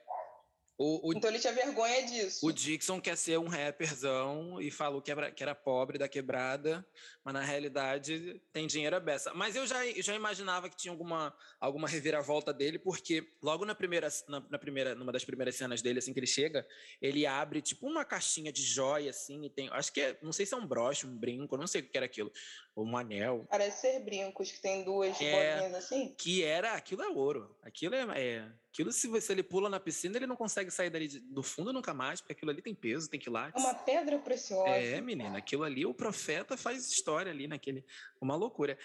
o, 0.82 1.10
o, 1.10 1.14
então 1.14 1.30
ele 1.30 1.38
tinha 1.38 1.54
vergonha 1.54 2.02
disso. 2.08 2.44
O 2.44 2.52
Dixon 2.52 3.00
quer 3.00 3.16
ser 3.16 3.38
um 3.38 3.48
rapperzão 3.48 4.60
e 4.60 4.72
falou 4.72 5.00
que 5.00 5.12
era, 5.12 5.32
que 5.32 5.44
era 5.44 5.54
pobre 5.54 6.00
da 6.00 6.08
quebrada, 6.08 6.84
mas 7.24 7.34
na 7.36 7.42
realidade 7.42 8.42
tem 8.52 8.66
dinheiro 8.66 8.96
a 8.96 9.00
beça. 9.00 9.32
Mas 9.36 9.56
eu 9.56 9.68
já, 9.68 9.86
já 9.98 10.16
imaginava 10.16 10.68
que 10.68 10.76
tinha 10.76 10.92
alguma, 10.92 11.32
alguma 11.60 11.88
reviravolta 11.88 12.52
dele, 12.52 12.80
porque 12.80 13.32
logo 13.44 13.64
na 13.64 13.76
primeira, 13.76 14.08
na, 14.28 14.44
na, 14.50 14.58
primeira, 14.58 14.96
numa 14.96 15.12
das 15.12 15.24
primeiras 15.24 15.56
cenas 15.56 15.84
dele, 15.84 16.00
assim 16.00 16.14
que 16.14 16.20
ele 16.20 16.26
chega, 16.26 16.66
ele 17.00 17.28
abre 17.28 17.62
tipo 17.62 17.88
uma 17.88 18.04
caixinha 18.04 18.52
de 18.52 18.64
joia, 18.64 19.12
assim, 19.12 19.46
e 19.46 19.52
tem. 19.52 19.70
Acho 19.72 19.94
que 19.94 20.02
é, 20.02 20.18
não 20.20 20.34
sei 20.34 20.48
se 20.48 20.56
é 20.56 20.58
um 20.58 20.66
broche, 20.66 21.06
um 21.06 21.16
brinco, 21.16 21.58
não 21.58 21.68
sei 21.68 21.82
o 21.82 21.84
que 21.88 21.96
era 21.96 22.08
aquilo. 22.08 22.32
Ou 22.76 22.88
um 22.88 22.98
anel. 22.98 23.46
Parece 23.52 23.82
ser 23.82 24.00
brincos, 24.00 24.52
que 24.52 24.60
tem 24.60 24.84
duas 24.84 25.22
é, 25.22 25.60
bolinhas 25.60 25.76
assim. 25.76 26.16
Que 26.18 26.44
era, 26.44 26.74
aquilo 26.74 27.04
é 27.04 27.10
ouro. 27.10 27.56
Aquilo 27.62 27.94
é, 27.94 28.20
é 28.20 28.52
Aquilo, 28.72 28.90
se 28.94 29.06
você 29.08 29.34
ele 29.34 29.44
pula 29.44 29.70
na 29.70 29.82
piscina, 29.82 30.16
ele 30.16 30.26
não 30.26 30.38
consegue 30.38 30.72
sair 30.72 30.90
dali 30.90 31.08
do 31.08 31.44
fundo 31.44 31.74
nunca 31.74 31.94
mais, 31.94 32.22
porque 32.22 32.32
aquilo 32.32 32.52
ali 32.52 32.62
tem 32.62 32.74
peso, 32.74 33.10
tem 33.10 33.20
quilates. 33.20 33.62
É 33.62 33.68
uma 33.68 33.76
pedra 33.76 34.18
preciosa. 34.18 34.70
É, 34.70 35.02
menina, 35.02 35.38
aquilo 35.38 35.66
ali, 35.66 35.86
o 35.86 35.94
profeta 35.94 36.56
faz 36.56 36.90
história 36.90 37.30
ali 37.30 37.50
naquele. 37.50 37.84
Uma 38.22 38.34
loucura. 38.34 38.78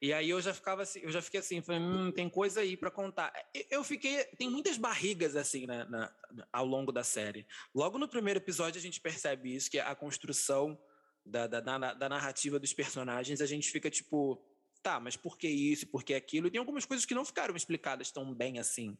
E 0.00 0.14
aí 0.14 0.30
eu 0.30 0.40
já 0.40 0.54
ficava 0.54 0.80
assim, 0.80 1.00
eu 1.00 1.10
já 1.10 1.20
fiquei 1.20 1.40
assim, 1.40 1.60
falei, 1.60 1.82
hum, 1.82 2.10
tem 2.10 2.26
coisa 2.26 2.60
aí 2.60 2.74
para 2.74 2.90
contar. 2.90 3.34
Eu 3.70 3.84
fiquei. 3.84 4.24
Tem 4.38 4.48
muitas 4.48 4.78
barrigas 4.78 5.36
assim 5.36 5.66
na, 5.66 5.84
na, 5.84 6.14
ao 6.50 6.64
longo 6.64 6.90
da 6.90 7.04
série. 7.04 7.46
Logo 7.74 7.98
no 7.98 8.08
primeiro 8.08 8.40
episódio 8.40 8.78
a 8.78 8.82
gente 8.82 8.98
percebe 8.98 9.54
isso, 9.54 9.70
que 9.70 9.78
é 9.78 9.82
a 9.82 9.94
construção 9.94 10.78
da, 11.22 11.46
da, 11.46 11.60
da, 11.60 11.92
da 11.92 12.08
narrativa 12.08 12.58
dos 12.58 12.72
personagens, 12.72 13.42
a 13.42 13.46
gente 13.46 13.70
fica 13.70 13.90
tipo 13.90 14.42
tá, 14.82 15.00
mas 15.00 15.16
por 15.16 15.38
que 15.38 15.48
isso, 15.48 15.86
por 15.86 16.04
que 16.04 16.12
aquilo? 16.12 16.46
E 16.46 16.50
tem 16.50 16.58
algumas 16.58 16.84
coisas 16.84 17.06
que 17.06 17.14
não 17.14 17.24
ficaram 17.24 17.56
explicadas 17.56 18.10
tão 18.10 18.34
bem 18.34 18.58
assim. 18.58 18.96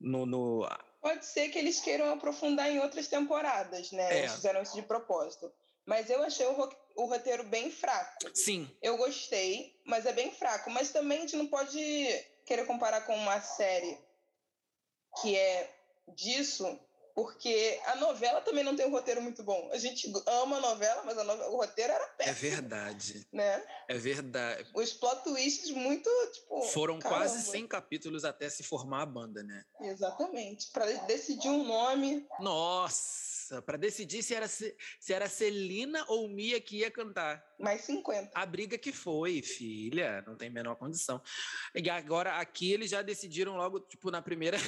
No, 0.00 0.26
no... 0.26 0.68
Pode 1.00 1.24
ser 1.24 1.48
que 1.48 1.58
eles 1.58 1.80
queiram 1.80 2.10
aprofundar 2.10 2.70
em 2.70 2.80
outras 2.80 3.08
temporadas, 3.08 3.92
né? 3.92 4.12
É. 4.12 4.18
Eles 4.18 4.32
fizeram 4.32 4.62
isso 4.62 4.74
de 4.74 4.82
propósito. 4.82 5.52
Mas 5.84 6.10
eu 6.10 6.22
achei 6.22 6.44
o, 6.46 6.70
o 6.96 7.06
roteiro 7.06 7.44
bem 7.44 7.70
fraco. 7.70 8.16
Sim. 8.34 8.68
Eu 8.82 8.96
gostei, 8.96 9.80
mas 9.84 10.04
é 10.04 10.12
bem 10.12 10.32
fraco. 10.32 10.68
Mas 10.70 10.90
também 10.90 11.18
a 11.18 11.20
gente 11.20 11.36
não 11.36 11.46
pode 11.46 11.78
querer 12.44 12.66
comparar 12.66 13.02
com 13.02 13.14
uma 13.14 13.40
série 13.40 13.96
que 15.22 15.36
é 15.36 15.72
disso, 16.08 16.78
porque 17.16 17.80
a 17.86 17.96
novela 17.96 18.42
também 18.42 18.62
não 18.62 18.76
tem 18.76 18.84
um 18.84 18.90
roteiro 18.90 19.22
muito 19.22 19.42
bom. 19.42 19.70
A 19.72 19.78
gente 19.78 20.12
ama 20.26 20.58
a 20.58 20.60
novela, 20.60 21.02
mas 21.02 21.16
a 21.16 21.24
novela, 21.24 21.48
o 21.48 21.56
roteiro 21.56 21.90
era 21.90 22.06
péssimo. 22.08 22.36
É 22.36 22.50
verdade. 22.50 23.26
Né? 23.32 23.66
É 23.88 23.94
verdade. 23.96 24.68
Os 24.74 24.92
plot 24.92 25.24
twists 25.24 25.70
muito, 25.70 26.10
tipo... 26.34 26.60
Foram 26.64 26.98
caramba. 26.98 27.20
quase 27.22 27.42
100 27.50 27.68
capítulos 27.68 28.22
até 28.22 28.50
se 28.50 28.62
formar 28.62 29.00
a 29.00 29.06
banda, 29.06 29.42
né? 29.42 29.64
Exatamente. 29.80 30.70
Para 30.70 30.84
decidir 31.06 31.48
um 31.48 31.64
nome... 31.64 32.26
Nossa! 32.38 33.62
Para 33.62 33.78
decidir 33.78 34.22
se 34.22 34.34
era, 34.34 34.46
se, 34.46 34.76
era 35.08 35.26
Celina 35.26 36.04
ou 36.08 36.28
Mia 36.28 36.60
que 36.60 36.80
ia 36.80 36.90
cantar. 36.90 37.42
Mais 37.58 37.80
50. 37.80 38.32
A 38.34 38.44
briga 38.44 38.76
que 38.76 38.92
foi, 38.92 39.40
filha. 39.40 40.22
Não 40.26 40.36
tem 40.36 40.50
menor 40.50 40.76
condição. 40.76 41.22
E 41.74 41.88
agora, 41.88 42.36
aqui 42.40 42.72
eles 42.72 42.90
já 42.90 43.00
decidiram 43.00 43.56
logo, 43.56 43.80
tipo, 43.80 44.10
na 44.10 44.20
primeira... 44.20 44.58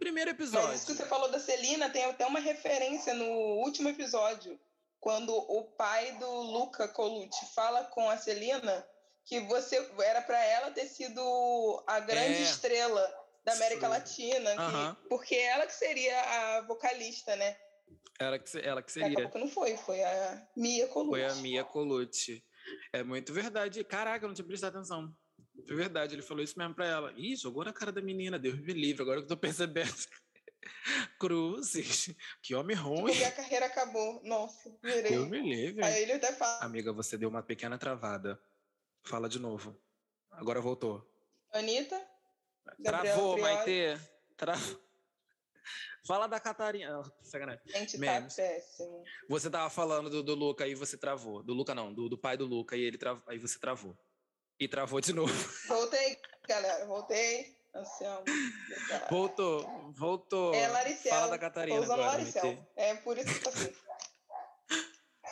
Primeiro 0.00 0.30
episódio. 0.30 0.68
Mas 0.68 0.78
isso 0.78 0.86
que 0.86 0.94
você 0.94 1.06
falou 1.06 1.30
da 1.30 1.38
Celina 1.38 1.90
tem 1.90 2.06
até 2.06 2.26
uma 2.26 2.40
referência 2.40 3.12
no 3.12 3.26
último 3.62 3.90
episódio, 3.90 4.58
quando 4.98 5.30
o 5.30 5.62
pai 5.62 6.12
do 6.12 6.40
Luca 6.40 6.88
Colucci 6.88 7.54
fala 7.54 7.84
com 7.84 8.08
a 8.08 8.16
Celina 8.16 8.86
que 9.26 9.40
você 9.40 9.76
era 10.02 10.22
para 10.22 10.42
ela 10.42 10.70
ter 10.70 10.86
sido 10.86 11.84
a 11.86 12.00
grande 12.00 12.38
é. 12.38 12.42
estrela 12.42 13.14
da 13.44 13.52
América 13.52 13.86
Sim. 13.86 13.92
Latina, 13.92 14.50
que, 14.56 15.08
porque 15.08 15.34
ela 15.34 15.66
que 15.66 15.74
seria 15.74 16.18
a 16.18 16.62
vocalista, 16.62 17.36
né? 17.36 17.54
Ela 18.18 18.38
que, 18.38 18.58
ela 18.58 18.82
que 18.82 18.92
seria. 18.92 19.10
Acabou 19.10 19.30
que 19.30 19.38
não 19.38 19.48
foi, 19.48 19.76
foi 19.76 20.02
a 20.02 20.48
Mia 20.56 20.88
Colucci. 20.88 21.10
Foi 21.10 21.24
a 21.26 21.34
Mia 21.36 21.64
Colucci. 21.64 22.42
É 22.92 23.02
muito 23.02 23.34
verdade. 23.34 23.84
Caraca, 23.84 24.24
eu 24.24 24.28
não 24.28 24.34
tinha 24.34 24.46
prestado 24.46 24.76
atenção. 24.76 25.14
É 25.68 25.74
verdade, 25.74 26.14
ele 26.14 26.22
falou 26.22 26.42
isso 26.42 26.58
mesmo 26.58 26.74
pra 26.74 26.86
ela. 26.86 27.12
Ih, 27.16 27.36
jogou 27.36 27.64
na 27.64 27.72
cara 27.72 27.92
da 27.92 28.00
menina, 28.00 28.38
Deus 28.38 28.58
me 28.58 28.72
livre, 28.72 29.02
agora 29.02 29.18
que 29.18 29.24
eu 29.24 29.28
tô 29.28 29.36
percebendo. 29.36 29.92
Cruzes, 31.18 32.14
que 32.42 32.54
homem 32.54 32.76
ruim. 32.76 33.12
Porque 33.12 33.24
a 33.24 33.32
carreira 33.32 33.66
acabou. 33.66 34.20
Nossa, 34.24 34.70
virei. 34.82 35.12
Deus 35.12 35.28
me 35.28 35.40
livre. 35.40 35.84
Aí 35.84 36.02
ele 36.02 36.12
até 36.12 36.32
fala. 36.32 36.64
Amiga, 36.64 36.92
você 36.92 37.16
deu 37.16 37.28
uma 37.28 37.42
pequena 37.42 37.78
travada. 37.78 38.40
Fala 39.02 39.28
de 39.28 39.38
novo. 39.38 39.78
Agora 40.30 40.60
voltou. 40.60 41.06
Anitta? 41.52 42.00
Travou, 42.82 43.38
Maite. 43.38 44.00
Travou. 44.36 44.80
Fala 46.06 46.26
da 46.26 46.40
Catarina. 46.40 47.02
sacanagem. 47.22 47.62
Gente, 47.66 47.98
tá 47.98 48.22
péssimo. 48.22 49.04
Você 49.28 49.50
tava 49.50 49.68
falando 49.68 50.08
do, 50.08 50.22
do 50.22 50.34
Luca 50.34 50.66
e 50.66 50.74
você 50.74 50.96
travou. 50.96 51.42
Do 51.42 51.52
Luca 51.52 51.74
não, 51.74 51.92
do, 51.92 52.08
do 52.08 52.18
pai 52.18 52.36
do 52.36 52.46
Luca 52.46 52.76
e 52.76 52.80
ele 52.80 52.96
tra... 52.96 53.22
aí 53.26 53.38
você 53.38 53.58
travou. 53.58 53.96
E 54.60 54.68
travou 54.68 55.00
de 55.00 55.14
novo. 55.14 55.32
Voltei, 55.66 56.18
galera, 56.46 56.84
voltei. 56.84 57.58
Anselmo. 57.74 58.24
Voltou, 59.08 59.92
voltou. 59.96 60.54
É 60.54 60.68
Laricel. 60.68 61.12
Fala 61.12 61.28
da 61.28 61.38
Catarina 61.38 61.78
Tô 61.78 61.84
usando 61.84 62.00
agora, 62.02 62.18
Laricel. 62.18 62.68
É 62.76 62.94
por 62.96 63.16
isso 63.16 63.32
que 63.32 63.40
tá 63.40 63.50
assim. 63.50 63.72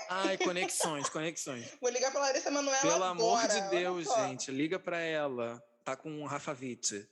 Ai, 0.09 0.38
conexões, 0.38 1.09
conexões. 1.11 1.77
Vou 1.81 1.91
ligar 1.91 2.11
pra 2.11 2.21
Larissa 2.21 2.51
Manoela 2.51 2.81
Pelo 2.81 2.95
agora. 2.95 3.11
amor 3.11 3.47
de 3.49 3.61
Deus, 3.69 4.07
gente, 4.14 4.51
liga 4.51 4.79
pra 4.79 4.99
ela. 5.01 5.62
Tá 5.85 5.95
com 5.95 6.23
o 6.23 6.27
Rafa 6.27 6.57
Witt. 6.59 7.07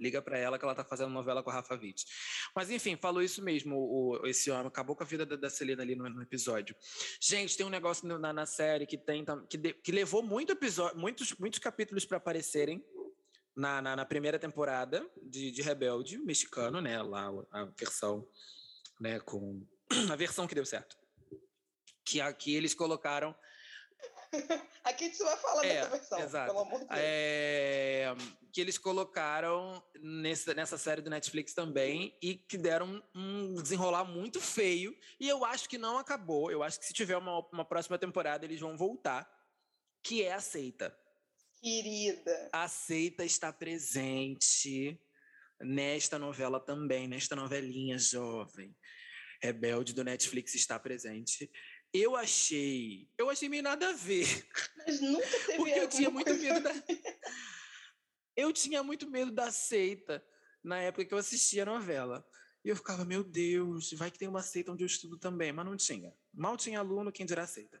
Liga 0.00 0.22
para 0.22 0.38
ela 0.38 0.58
que 0.58 0.64
ela 0.64 0.74
tá 0.74 0.82
fazendo 0.82 1.10
novela 1.10 1.42
com 1.42 1.50
a 1.50 1.52
Rafa 1.52 1.74
Witt. 1.74 2.06
Mas 2.56 2.70
enfim, 2.70 2.96
falou 2.96 3.22
isso 3.22 3.42
mesmo, 3.42 3.76
o, 3.76 4.26
esse 4.26 4.50
homem 4.50 4.66
acabou 4.66 4.96
com 4.96 5.02
a 5.02 5.06
vida 5.06 5.26
da, 5.26 5.36
da 5.36 5.50
Celina 5.50 5.82
ali 5.82 5.94
no, 5.94 6.08
no, 6.08 6.22
episódio. 6.22 6.74
Gente, 7.20 7.56
tem 7.56 7.66
um 7.66 7.70
negócio 7.70 8.08
na, 8.08 8.32
na 8.32 8.46
série 8.46 8.86
que 8.86 8.96
tem 8.96 9.24
que, 9.48 9.58
de, 9.58 9.74
que 9.74 9.92
levou 9.92 10.22
muito 10.22 10.52
episódio, 10.52 10.98
muitos, 10.98 11.34
muitos 11.38 11.58
capítulos 11.58 12.06
para 12.06 12.16
aparecerem 12.16 12.82
na, 13.54 13.82
na, 13.82 13.96
na, 13.96 14.04
primeira 14.06 14.38
temporada 14.38 15.06
de, 15.22 15.50
de 15.50 15.60
Rebelde, 15.60 16.18
mexicano, 16.18 16.80
né? 16.80 17.02
Lá 17.02 17.30
a 17.50 17.64
versão, 17.78 18.26
né? 18.98 19.20
Com 19.20 19.66
a 20.10 20.16
versão 20.16 20.46
que 20.46 20.54
deu 20.54 20.64
certo. 20.64 20.96
Que 22.04 22.20
aqui 22.20 22.54
eles 22.54 22.72
colocaram 22.72 23.34
Aqui 24.84 25.04
a 25.04 25.08
gente 25.08 25.18
vai 25.18 25.36
falar 25.36 25.64
é, 25.64 25.74
dessa 25.74 25.90
versão, 25.90 26.18
exato. 26.20 26.52
pelo 26.52 26.64
amor 26.64 26.80
de 26.80 26.86
Deus. 26.86 27.00
É, 27.00 28.14
que 28.52 28.60
eles 28.60 28.78
colocaram 28.78 29.82
nessa, 30.00 30.54
nessa 30.54 30.78
série 30.78 31.02
do 31.02 31.10
Netflix 31.10 31.52
também 31.52 32.16
e 32.22 32.34
que 32.34 32.56
deram 32.56 33.02
um 33.14 33.54
desenrolar 33.54 34.04
muito 34.04 34.40
feio. 34.40 34.96
E 35.18 35.28
eu 35.28 35.44
acho 35.44 35.68
que 35.68 35.78
não 35.78 35.98
acabou. 35.98 36.50
Eu 36.50 36.62
acho 36.62 36.78
que 36.78 36.86
se 36.86 36.92
tiver 36.92 37.16
uma, 37.16 37.40
uma 37.52 37.64
próxima 37.64 37.98
temporada, 37.98 38.44
eles 38.44 38.60
vão 38.60 38.76
voltar. 38.76 39.28
Que 40.02 40.22
é 40.22 40.32
a 40.32 40.40
Seita. 40.40 40.96
Querida. 41.62 42.48
A 42.52 42.68
Seita 42.68 43.24
está 43.24 43.52
presente 43.52 44.98
nesta 45.60 46.18
novela 46.18 46.58
também, 46.58 47.06
nesta 47.06 47.36
novelinha 47.36 47.98
jovem. 47.98 48.74
Rebelde 49.42 49.92
do 49.92 50.04
Netflix 50.04 50.54
está 50.54 50.78
presente. 50.78 51.50
Eu 51.92 52.14
achei. 52.16 53.08
Eu 53.18 53.28
achei 53.28 53.48
meio 53.48 53.62
nada 53.62 53.88
a 53.88 53.92
ver. 53.92 54.46
Mas 54.76 55.00
nunca 55.00 55.26
teve 55.26 55.56
Porque 55.56 55.72
eu 55.72 55.88
tinha 55.88 56.10
muito 56.10 56.34
medo 56.34 56.60
da. 56.60 56.72
Eu 58.36 58.52
tinha 58.52 58.82
muito 58.82 59.10
medo 59.10 59.32
da 59.32 59.50
seita 59.50 60.24
na 60.62 60.78
época 60.78 61.04
que 61.04 61.12
eu 61.12 61.18
assistia 61.18 61.62
a 61.62 61.66
novela. 61.66 62.24
E 62.64 62.68
eu 62.68 62.76
ficava, 62.76 63.04
meu 63.04 63.24
Deus, 63.24 63.92
vai 63.94 64.10
que 64.10 64.18
tem 64.18 64.28
uma 64.28 64.42
seita 64.42 64.70
onde 64.70 64.84
eu 64.84 64.86
estudo 64.86 65.18
também, 65.18 65.52
mas 65.52 65.64
não 65.64 65.76
tinha. 65.76 66.14
Mal 66.32 66.56
tinha 66.56 66.78
aluno, 66.78 67.10
quem 67.10 67.26
dirá 67.26 67.46
seita. 67.46 67.80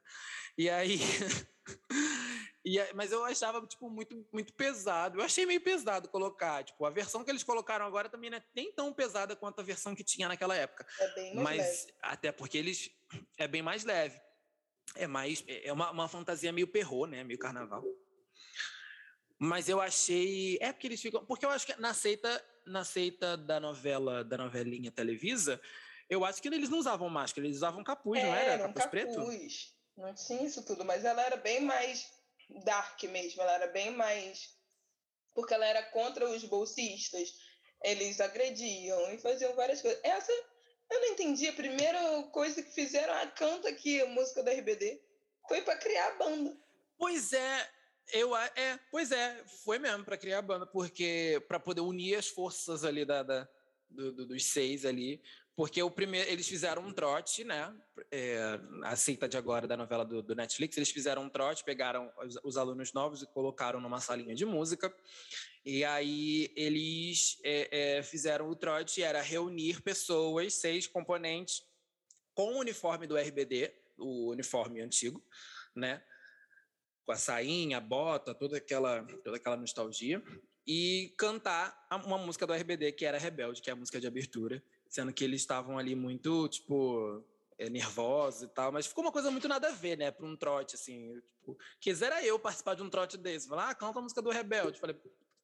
E 0.56 0.68
aí. 0.68 0.98
e 2.64 2.78
aí 2.78 2.92
mas 2.94 3.10
eu 3.10 3.24
achava, 3.24 3.66
tipo, 3.66 3.88
muito, 3.88 4.26
muito 4.32 4.52
pesado. 4.52 5.18
Eu 5.18 5.24
achei 5.24 5.46
meio 5.46 5.60
pesado 5.60 6.08
colocar. 6.08 6.62
Tipo, 6.62 6.84
a 6.84 6.90
versão 6.90 7.24
que 7.24 7.30
eles 7.30 7.42
colocaram 7.42 7.86
agora 7.86 8.08
também 8.08 8.30
não 8.30 8.38
é 8.38 8.44
nem 8.54 8.72
tão 8.72 8.92
pesada 8.92 9.34
quanto 9.34 9.60
a 9.60 9.64
versão 9.64 9.94
que 9.94 10.04
tinha 10.04 10.28
naquela 10.28 10.54
época. 10.54 10.86
É 10.98 11.14
bem 11.14 11.34
mais 11.36 11.58
mas 11.58 11.66
leve. 11.66 11.94
até 12.02 12.32
porque 12.32 12.58
eles. 12.58 12.90
É 13.38 13.48
bem 13.48 13.62
mais 13.62 13.84
leve. 13.84 14.20
É 14.94 15.06
mais. 15.06 15.42
É 15.46 15.72
uma, 15.72 15.90
uma 15.90 16.08
fantasia 16.08 16.52
meio 16.52 16.68
perro, 16.68 17.06
né? 17.06 17.24
Meio 17.24 17.38
carnaval. 17.38 17.82
Mas 19.38 19.68
eu 19.68 19.80
achei. 19.80 20.58
É 20.60 20.70
porque 20.70 20.86
eles 20.86 21.00
ficam. 21.00 21.24
Porque 21.24 21.46
eu 21.46 21.50
acho 21.50 21.66
que 21.66 21.80
na 21.80 21.94
seita, 21.94 22.44
na 22.66 22.84
seita 22.84 23.38
da 23.38 23.58
novela, 23.58 24.22
da 24.22 24.36
novelinha 24.36 24.90
Televisa, 24.90 25.58
eu 26.10 26.26
acho 26.26 26.42
que 26.42 26.48
eles 26.48 26.68
não 26.68 26.78
usavam 26.78 27.08
máscara, 27.08 27.46
eles 27.46 27.56
usavam 27.56 27.82
capuz, 27.82 28.20
é, 28.20 28.26
não 28.26 28.34
era? 28.34 28.58
Capuz, 28.58 28.84
capuz 28.84 28.90
preto? 28.90 29.20
Não 29.96 30.14
tinha 30.14 30.42
isso 30.44 30.64
tudo, 30.66 30.84
mas 30.84 31.04
ela 31.04 31.22
era 31.22 31.36
bem 31.36 31.62
mais 31.62 32.19
dark 32.64 33.02
mesmo, 33.04 33.42
ela 33.42 33.54
era 33.54 33.66
bem 33.68 33.90
mais. 33.92 34.54
Porque 35.34 35.54
ela 35.54 35.66
era 35.66 35.82
contra 35.90 36.28
os 36.28 36.44
bolsistas. 36.44 37.32
Eles 37.82 38.20
agrediam 38.20 39.12
e 39.12 39.18
faziam 39.18 39.54
várias 39.54 39.80
coisas. 39.80 40.00
Essa 40.02 40.32
eu 40.90 41.00
não 41.00 41.08
entendi. 41.08 41.48
A 41.48 41.52
primeira 41.52 42.22
coisa 42.32 42.62
que 42.62 42.72
fizeram, 42.72 43.12
a 43.14 43.22
ah, 43.22 43.26
canta 43.28 43.68
aqui 43.68 44.00
a 44.00 44.06
música 44.06 44.42
da 44.42 44.52
RBD. 44.52 45.00
Foi 45.48 45.62
para 45.62 45.78
criar 45.78 46.08
a 46.08 46.16
banda. 46.16 46.56
Pois 46.98 47.32
é, 47.32 47.70
eu, 48.12 48.36
é, 48.36 48.78
pois 48.90 49.10
é, 49.10 49.42
foi 49.64 49.78
mesmo 49.78 50.04
para 50.04 50.18
criar 50.18 50.38
a 50.38 50.42
banda, 50.42 50.66
porque 50.66 51.42
para 51.48 51.58
poder 51.58 51.80
unir 51.80 52.16
as 52.16 52.28
forças 52.28 52.84
ali 52.84 53.04
da, 53.04 53.22
da 53.22 53.48
do, 53.88 54.12
do, 54.12 54.26
dos 54.26 54.44
seis 54.44 54.84
ali, 54.84 55.22
porque 55.60 55.82
o 55.82 55.90
primeiro 55.90 56.30
eles 56.30 56.48
fizeram 56.48 56.86
um 56.86 56.90
trote, 56.90 57.44
né? 57.44 57.70
É, 58.10 58.58
a 58.82 58.96
seita 58.96 59.28
de 59.28 59.36
agora 59.36 59.66
da 59.66 59.76
novela 59.76 60.06
do, 60.06 60.22
do, 60.22 60.34
Netflix, 60.34 60.74
eles 60.74 60.90
fizeram 60.90 61.24
um 61.24 61.28
trote, 61.28 61.62
pegaram 61.62 62.10
os, 62.24 62.38
os, 62.42 62.56
alunos 62.56 62.94
novos 62.94 63.20
e 63.20 63.26
colocaram 63.26 63.78
numa 63.78 64.00
salinha 64.00 64.34
de 64.34 64.46
música. 64.46 64.90
E 65.62 65.84
aí 65.84 66.50
eles 66.56 67.38
é, 67.44 67.98
é, 67.98 68.02
fizeram 68.02 68.48
o 68.48 68.56
trote, 68.56 69.02
era 69.02 69.20
reunir 69.20 69.82
pessoas, 69.82 70.54
seis 70.54 70.86
componentes, 70.86 71.62
com 72.32 72.54
o 72.54 72.60
uniforme 72.60 73.06
do 73.06 73.18
RBD, 73.18 73.70
o 73.98 74.30
uniforme 74.30 74.80
antigo, 74.80 75.22
né? 75.76 76.02
com 77.04 77.12
a 77.12 77.16
sainha, 77.16 77.76
a 77.76 77.80
bota, 77.82 78.34
toda 78.34 78.56
aquela, 78.56 79.02
toda 79.22 79.36
aquela 79.36 79.58
nostalgia, 79.58 80.22
e 80.66 81.12
cantar 81.18 81.86
uma 82.02 82.16
música 82.16 82.46
do 82.46 82.54
RBD 82.54 82.92
que 82.92 83.04
era 83.04 83.18
Rebelde, 83.18 83.60
que 83.60 83.68
é 83.68 83.74
a 83.74 83.76
música 83.76 84.00
de 84.00 84.06
abertura, 84.06 84.62
sendo 84.90 85.12
que 85.12 85.22
eles 85.24 85.40
estavam 85.40 85.78
ali 85.78 85.94
muito, 85.94 86.48
tipo, 86.48 87.24
é, 87.56 87.70
nervosos 87.70 88.42
e 88.42 88.48
tal, 88.48 88.72
mas 88.72 88.86
ficou 88.86 89.04
uma 89.04 89.12
coisa 89.12 89.30
muito 89.30 89.46
nada 89.46 89.68
a 89.68 89.72
ver, 89.72 89.96
né, 89.96 90.10
para 90.10 90.26
um 90.26 90.36
trote, 90.36 90.74
assim. 90.74 91.14
Tipo, 91.38 91.56
quisera 91.78 92.22
eu 92.24 92.38
participar 92.38 92.74
de 92.74 92.82
um 92.82 92.90
trote 92.90 93.16
desse. 93.16 93.48
Falar, 93.48 93.70
ah, 93.70 93.74
canta 93.74 94.00
a 94.00 94.02
música 94.02 94.20
do 94.20 94.30
Rebelde. 94.30 94.80
Falei, 94.80 94.96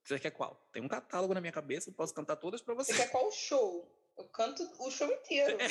você 0.02 0.18
quer 0.18 0.32
qual? 0.32 0.68
Tem 0.72 0.82
um 0.82 0.88
catálogo 0.88 1.32
na 1.32 1.40
minha 1.40 1.52
cabeça, 1.52 1.88
eu 1.88 1.94
posso 1.94 2.12
cantar 2.12 2.36
todas 2.36 2.60
para 2.60 2.74
você. 2.74 2.92
Você 2.92 2.98
quer 2.98 3.10
qual 3.10 3.30
show? 3.30 3.88
Eu 4.18 4.24
canto 4.24 4.62
o 4.80 4.90
show 4.90 5.10
inteiro. 5.12 5.58
É, 5.60 5.68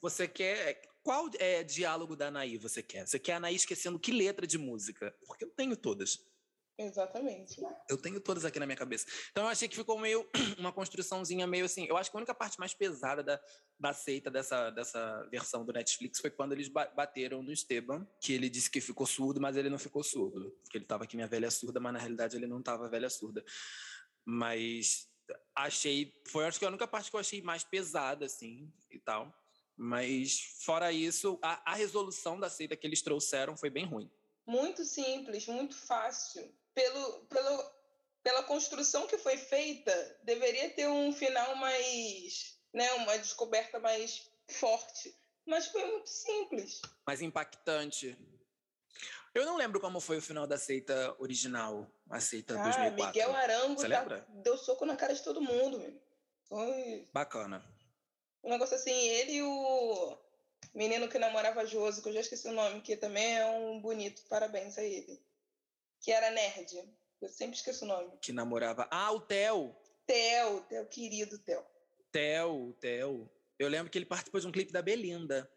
você 0.00 0.26
quer. 0.26 0.80
Qual 1.02 1.28
é, 1.38 1.62
diálogo 1.62 2.16
da 2.16 2.28
Anaí 2.28 2.56
você 2.56 2.82
quer? 2.82 3.06
Você 3.06 3.18
quer 3.18 3.34
a 3.34 3.36
Anaí 3.36 3.54
esquecendo 3.54 3.98
que 3.98 4.10
letra 4.10 4.46
de 4.46 4.56
música? 4.56 5.14
Porque 5.26 5.44
eu 5.44 5.50
tenho 5.50 5.76
todas. 5.76 6.24
Exatamente. 6.76 7.60
Eu 7.88 7.96
tenho 7.96 8.20
todas 8.20 8.44
aqui 8.44 8.58
na 8.58 8.66
minha 8.66 8.76
cabeça. 8.76 9.06
Então 9.30 9.44
eu 9.44 9.50
achei 9.50 9.68
que 9.68 9.76
ficou 9.76 9.98
meio 9.98 10.28
uma 10.58 10.72
construçãozinha 10.72 11.46
meio 11.46 11.64
assim. 11.64 11.86
Eu 11.86 11.96
acho 11.96 12.10
que 12.10 12.16
a 12.16 12.18
única 12.18 12.34
parte 12.34 12.58
mais 12.58 12.74
pesada 12.74 13.22
da, 13.22 13.40
da 13.78 13.92
seita 13.92 14.28
dessa, 14.30 14.70
dessa 14.70 15.22
versão 15.30 15.64
do 15.64 15.72
Netflix 15.72 16.18
foi 16.20 16.30
quando 16.30 16.52
eles 16.52 16.68
bateram 16.68 17.42
no 17.42 17.52
Esteban, 17.52 18.06
que 18.20 18.32
ele 18.32 18.48
disse 18.48 18.70
que 18.70 18.80
ficou 18.80 19.06
surdo, 19.06 19.40
mas 19.40 19.56
ele 19.56 19.70
não 19.70 19.78
ficou 19.78 20.02
surdo. 20.02 20.50
Porque 20.62 20.78
ele 20.78 20.84
estava 20.84 21.04
aqui, 21.04 21.14
minha 21.14 21.28
velha 21.28 21.50
surda, 21.50 21.78
mas 21.78 21.92
na 21.92 22.00
realidade 22.00 22.36
ele 22.36 22.46
não 22.46 22.58
estava 22.58 22.88
velha 22.88 23.08
surda. 23.08 23.44
Mas 24.24 25.08
achei. 25.54 26.12
Foi 26.26 26.44
acho 26.44 26.58
que 26.58 26.64
a 26.64 26.68
única 26.68 26.88
parte 26.88 27.08
que 27.08 27.14
eu 27.14 27.20
achei 27.20 27.40
mais 27.40 27.62
pesada, 27.62 28.26
assim, 28.26 28.72
e 28.90 28.98
tal. 28.98 29.32
Mas, 29.76 30.40
fora 30.60 30.92
isso, 30.92 31.38
a, 31.42 31.72
a 31.72 31.74
resolução 31.74 32.38
da 32.38 32.48
seita 32.48 32.76
que 32.76 32.86
eles 32.86 33.02
trouxeram 33.02 33.56
foi 33.56 33.70
bem 33.70 33.84
ruim. 33.84 34.10
Muito 34.46 34.84
simples, 34.84 35.46
muito 35.46 35.76
fácil. 35.76 36.52
Pelo, 36.74 37.20
pelo, 37.26 37.72
pela 38.22 38.42
construção 38.42 39.06
que 39.06 39.18
foi 39.18 39.36
feita, 39.36 40.18
deveria 40.22 40.70
ter 40.70 40.88
um 40.88 41.12
final 41.12 41.54
mais. 41.56 42.58
Né, 42.72 42.90
uma 42.94 43.16
descoberta 43.18 43.78
mais 43.78 44.28
forte. 44.48 45.14
Mas 45.46 45.68
foi 45.68 45.84
muito 45.84 46.08
simples. 46.08 46.80
Mais 47.06 47.22
impactante. 47.22 48.18
Eu 49.34 49.44
não 49.44 49.56
lembro 49.56 49.80
como 49.80 50.00
foi 50.00 50.18
o 50.18 50.22
final 50.22 50.46
da 50.46 50.56
seita 50.56 51.14
original, 51.18 51.90
a 52.08 52.20
seita 52.20 52.54
ah, 52.58 52.62
2004. 52.62 53.06
Miguel 53.06 53.36
Arango 53.36 53.88
tá, 53.88 54.26
deu 54.42 54.56
soco 54.56 54.86
na 54.86 54.96
cara 54.96 55.12
de 55.12 55.22
todo 55.22 55.40
mundo. 55.40 56.00
Foi... 56.48 57.08
Bacana. 57.12 57.64
Um 58.44 58.50
negócio 58.50 58.76
assim, 58.76 58.92
ele 58.92 59.32
e 59.32 59.42
o 59.42 60.16
menino 60.72 61.08
que 61.08 61.18
namorava 61.18 61.66
Josi, 61.66 62.00
que 62.00 62.08
eu 62.08 62.12
já 62.12 62.20
esqueci 62.20 62.46
o 62.46 62.52
nome, 62.52 62.80
que 62.80 62.96
também 62.96 63.38
é 63.38 63.46
um 63.46 63.80
bonito, 63.80 64.22
parabéns 64.28 64.78
a 64.78 64.82
ele. 64.82 65.20
Que 66.04 66.12
era 66.12 66.30
nerd. 66.30 66.68
Eu 67.22 67.28
sempre 67.30 67.56
esqueço 67.56 67.86
o 67.86 67.88
nome. 67.88 68.12
Que 68.20 68.30
namorava. 68.30 68.86
Ah, 68.90 69.10
o 69.10 69.22
Theo! 69.22 69.74
Theo, 70.06 70.60
Theo, 70.68 70.86
querido 70.86 71.38
Theo. 71.38 71.64
Theo, 72.12 72.76
Theo. 72.78 73.30
Eu 73.58 73.68
lembro 73.70 73.90
que 73.90 73.96
ele 73.96 74.04
participou 74.04 74.38
de 74.38 74.46
um 74.46 74.52
clipe 74.52 74.70
da 74.70 74.82
Belinda. 74.82 75.50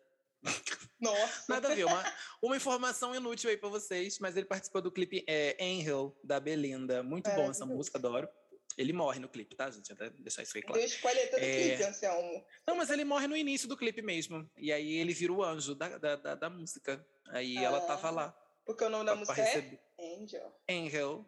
Nossa. 1.02 1.44
Nada 1.52 1.70
a 1.70 1.76
ver, 1.76 1.84
uma, 1.84 2.16
uma 2.42 2.56
informação 2.56 3.14
inútil 3.14 3.50
aí 3.50 3.58
para 3.58 3.68
vocês, 3.68 4.20
mas 4.20 4.38
ele 4.38 4.46
participou 4.46 4.82
do 4.82 4.90
clipe 4.90 5.26
é, 5.28 5.58
Angel, 5.60 6.18
da 6.24 6.40
Belinda. 6.40 7.04
Muito 7.04 7.30
é, 7.30 7.36
bom 7.36 7.52
essa 7.52 7.66
música, 7.66 7.98
adoro. 7.98 8.30
Ele 8.78 8.94
morre 8.94 9.20
no 9.20 9.28
clipe, 9.28 9.54
tá, 9.54 9.70
gente? 9.70 9.92
Até 9.92 10.10
deixar 10.12 10.44
isso 10.44 10.56
aí 10.56 10.64
claro. 10.64 10.80
Deu 10.80 10.88
spoiler 10.88 11.30
todo 11.30 11.42
é... 11.42 11.62
clipe, 11.62 11.84
Anselmo. 11.84 12.46
Não, 12.66 12.78
mas 12.78 12.90
ele 12.90 13.04
morre 13.04 13.28
no 13.28 13.36
início 13.36 13.68
do 13.68 13.76
clipe 13.76 14.02
mesmo. 14.02 14.50
E 14.56 14.72
aí 14.72 14.94
ele 14.98 15.14
vira 15.14 15.34
o 15.34 15.44
anjo 15.44 15.76
da, 15.76 15.98
da, 15.98 16.16
da, 16.16 16.36
da 16.36 16.50
música. 16.50 17.06
Aí 17.32 17.58
ah, 17.58 17.64
ela 17.64 17.82
tava 17.82 18.10
lá. 18.12 18.38
Porque 18.66 18.86
o 18.86 18.90
nome 18.90 19.06
da 19.06 19.16
música 19.16 19.42
receber... 19.42 19.76
é 19.76 19.87
Angel. 20.00 20.62
Angel. 20.70 21.26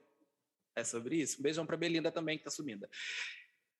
É 0.75 0.83
sobre 0.83 1.17
isso. 1.17 1.39
Um 1.39 1.43
beijão 1.43 1.65
pra 1.65 1.77
Belinda 1.77 2.11
também, 2.11 2.37
que 2.37 2.43
tá 2.43 2.51
sumida. 2.51 2.89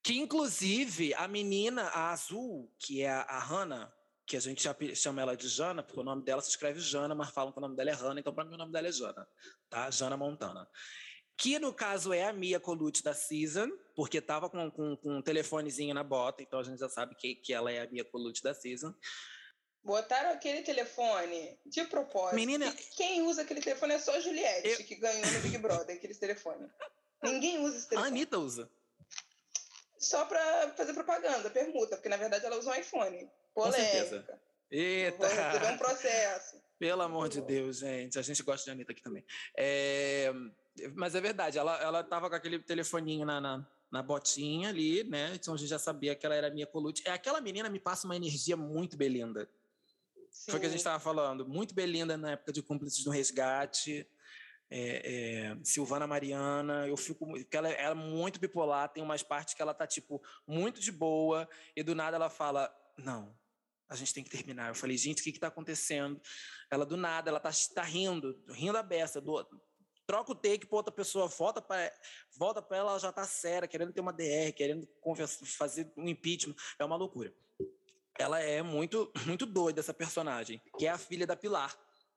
Que, 0.04 0.17
inclusive, 0.17 1.13
a 1.13 1.28
menina, 1.28 1.84
a 1.89 2.12
Azul, 2.12 2.73
que 2.80 3.02
é 3.02 3.10
a 3.10 3.39
Hannah, 3.39 3.93
que 4.25 4.38
a 4.38 4.39
gente 4.39 4.63
chama 4.95 5.21
ela 5.21 5.36
de 5.36 5.47
Jana, 5.47 5.82
porque 5.82 5.99
o 5.99 6.04
nome 6.04 6.23
dela 6.23 6.39
se 6.39 6.49
escreve 6.49 6.80
Jana, 6.80 7.15
mas 7.15 7.32
falam 7.32 7.52
que 7.52 7.58
o 7.58 7.62
nome 7.62 7.75
dela 7.75 7.89
é 7.89 7.93
Hannah, 7.93 8.19
então 8.19 8.32
para 8.32 8.45
mim 8.45 8.54
o 8.54 8.58
nome 8.58 8.71
dela 8.71 8.88
é 8.88 8.91
Jana, 8.91 9.28
tá? 9.67 9.89
Jana 9.89 10.15
Montana. 10.15 10.69
Que 11.36 11.58
no 11.58 11.73
caso 11.73 12.13
é 12.13 12.25
a 12.25 12.34
Mia 12.34 12.60
Colucci 12.60 13.04
da 13.04 13.13
Season, 13.13 13.67
porque 13.95 14.21
tava 14.21 14.47
com, 14.47 14.69
com, 14.69 14.95
com, 14.97 15.17
um 15.17 15.21
telefonezinho 15.21 15.95
na 15.95 16.04
bota, 16.04 16.43
então 16.43 16.60
a 16.60 16.63
gente 16.63 16.78
já 16.78 16.88
sabe 16.88 17.15
que, 17.15 17.36
que 17.36 17.52
ela 17.52 17.71
é 17.71 17.82
a 17.82 17.89
Mia 17.89 18.06
Colucci 18.06 18.43
da 18.43 18.54
Season. 18.54 18.93
Botaram 19.84 20.32
aquele 20.32 20.62
telefone 20.62 21.58
de 21.65 21.84
propósito. 21.86 22.36
Menina. 22.36 22.74
Quem 22.96 23.22
usa 23.22 23.42
aquele 23.42 23.62
telefone 23.62 23.94
é 23.94 24.00
só 24.00 24.13
a 24.15 24.20
Juliette, 24.20 24.68
eu... 24.68 24.78
que 24.86 24.96
ganhou 24.96 25.26
no 25.32 25.39
Big 25.39 25.58
Brother, 25.58 25.96
aquele 25.96 26.13
telefone. 26.13 26.70
Ninguém 27.24 27.60
usa 27.60 27.78
esse 27.78 27.89
telefone. 27.89 28.12
A 28.12 28.13
Anitta 28.13 28.38
usa. 28.38 28.70
Só 29.98 30.26
para 30.26 30.74
fazer 30.78 30.94
propaganda, 30.94 31.50
permuta, 31.50 31.96
porque 31.96 32.10
na 32.10 32.18
verdade 32.18 32.46
ela 32.46 32.58
usa 32.58 32.72
um 32.72 32.76
iPhone. 32.76 33.30
Polêmica. 33.54 34.39
Eita! 34.72 35.28
Vou 35.60 35.70
um 35.72 35.78
processo. 35.78 36.62
Pelo 36.78 37.02
amor 37.02 37.28
de 37.28 37.42
Deus, 37.42 37.80
gente. 37.80 38.18
A 38.18 38.22
gente 38.22 38.42
gosta 38.44 38.65
de 38.65 38.72
Anitta 38.72 38.92
aqui 38.92 39.02
também. 39.02 39.26
É... 39.58 40.32
Mas 40.96 41.15
é 41.15 41.20
verdade, 41.20 41.58
ela, 41.58 41.78
ela 41.82 42.04
tava 42.04 42.30
com 42.30 42.36
aquele 42.36 42.60
telefoninho 42.60 43.26
na, 43.26 43.42
na, 43.42 43.68
na, 43.92 44.02
botinha 44.02 44.70
ali, 44.70 45.04
né? 45.04 45.34
Então 45.36 45.54
a 45.54 45.58
gente 45.58 45.68
já 45.68 45.80
sabia 45.80 46.15
que 46.15 46.26
ela 46.26 46.36
era 46.36 46.50
minha 46.50 46.65
colute. 46.65 47.04
É, 47.06 47.12
aquela 47.12 47.42
menina 47.42 47.70
me 47.70 47.80
passa 47.80 48.08
uma 48.08 48.15
energia 48.15 48.56
muito 48.56 48.96
belinda. 48.96 49.50
Sim. 50.32 50.52
Foi 50.52 50.58
o 50.58 50.60
que 50.60 50.68
a 50.68 50.70
gente 50.70 50.80
estava 50.80 51.00
falando. 51.00 51.48
Muito 51.48 51.74
belinda 51.74 52.18
na 52.18 52.32
época 52.32 52.54
de 52.54 52.62
cúmplices 52.62 53.04
do 53.04 53.10
resgate. 53.10 54.08
É, 54.72 55.52
é, 55.52 55.58
Silvana 55.63 56.06
Mariana, 56.06 56.88
eu 56.88 56.96
fico. 56.96 57.26
Ela, 57.52 57.70
ela 57.70 57.92
é 57.92 57.94
muito 57.96 58.39
bipolar, 58.39 58.89
tem 58.89 59.02
umas 59.04 59.24
partes 59.24 59.56
que 59.56 59.62
ela 59.62 59.74
tá, 59.74 59.88
tipo, 59.88 60.22
muito 60.48 60.80
de 60.80 60.92
boa, 60.92 61.50
e 61.76 61.82
do 61.82 61.96
nada 61.96 62.18
ela 62.18 62.30
fala: 62.30 62.72
não, 62.96 63.36
a 63.89 63.96
gente 63.96 64.13
tem 64.13 64.24
que 64.24 64.30
terminar. 64.30 64.70
Eu 64.70 64.76
falei, 64.76 64.96
gente, 64.96 65.22
o 65.22 65.24
que 65.24 65.32
está 65.32 65.48
acontecendo? 65.48 66.22
Ela, 66.70 66.86
do 66.86 66.96
nada, 66.96 67.32
ela 67.32 67.39
tá, 67.39 67.50
tá 67.74 67.82
rindo, 67.82 68.39
rindo 68.50 68.78
a 68.78 68.84
beça. 68.84 69.20
Do, 69.20 69.44
troca 70.06 70.32
o 70.32 70.36
take 70.36 70.68
para 70.68 70.78
outra 70.78 70.92
pessoa, 70.92 71.28
volta 71.28 71.62
para 71.62 71.92
volta 72.38 72.62
para 72.62 72.78
ela, 72.78 72.92
ela 72.92 73.00
já 73.00 73.12
tá 73.12 73.26
séria, 73.26 73.68
querendo 73.68 73.92
ter 73.92 74.02
uma 74.02 74.13
DR, 74.13 74.54
querendo 74.56 74.88
conversa, 75.02 75.44
fazer 75.46 75.92
um 75.98 76.08
impeachment. 76.08 76.56
É 76.78 76.86
uma 76.86 76.96
loucura. 76.96 77.34
Ela 78.19 78.41
é 78.41 78.62
muito, 78.62 79.12
muito 79.25 79.45
doida, 79.45 79.79
essa 79.79 79.93
personagem, 79.93 80.62
que 80.77 80.86
é 80.86 80.89
a 80.89 80.97
filha 80.97 81.25
da 81.25 81.38
Pilar. 81.38 81.75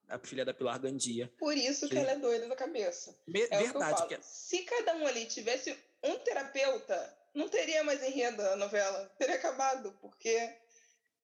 A 0.09 0.19
filha 0.19 0.45
da 0.45 0.53
Pilar 0.53 0.79
Gandia. 0.81 1.33
Por 1.39 1.57
isso 1.57 1.89
que, 1.89 1.95
que... 1.95 1.99
ela 1.99 2.11
é 2.11 2.19
doida 2.19 2.49
da 2.49 2.57
cabeça. 2.57 3.17
Me 3.27 3.41
é 3.43 3.59
verdade. 3.63 4.07
Que... 4.09 4.19
Se 4.21 4.59
cada 4.65 4.97
um 4.97 5.07
ali 5.07 5.25
tivesse 5.27 5.75
um 6.03 6.19
terapeuta, 6.19 7.19
não 7.33 7.49
teria 7.49 7.85
mais 7.85 8.03
enredo 8.03 8.43
a 8.43 8.57
novela. 8.57 9.11
Teria 9.17 9.37
acabado, 9.37 9.97
porque 10.01 10.37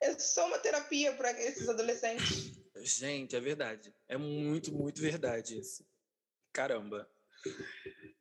é 0.00 0.18
só 0.18 0.46
uma 0.46 0.58
terapia 0.60 1.12
para 1.14 1.32
esses 1.42 1.68
adolescentes. 1.68 2.52
Gente, 2.80 3.34
é 3.34 3.40
verdade. 3.40 3.92
É 4.06 4.16
muito, 4.16 4.72
muito 4.72 5.02
verdade 5.02 5.58
isso. 5.58 5.84
Caramba. 6.52 7.10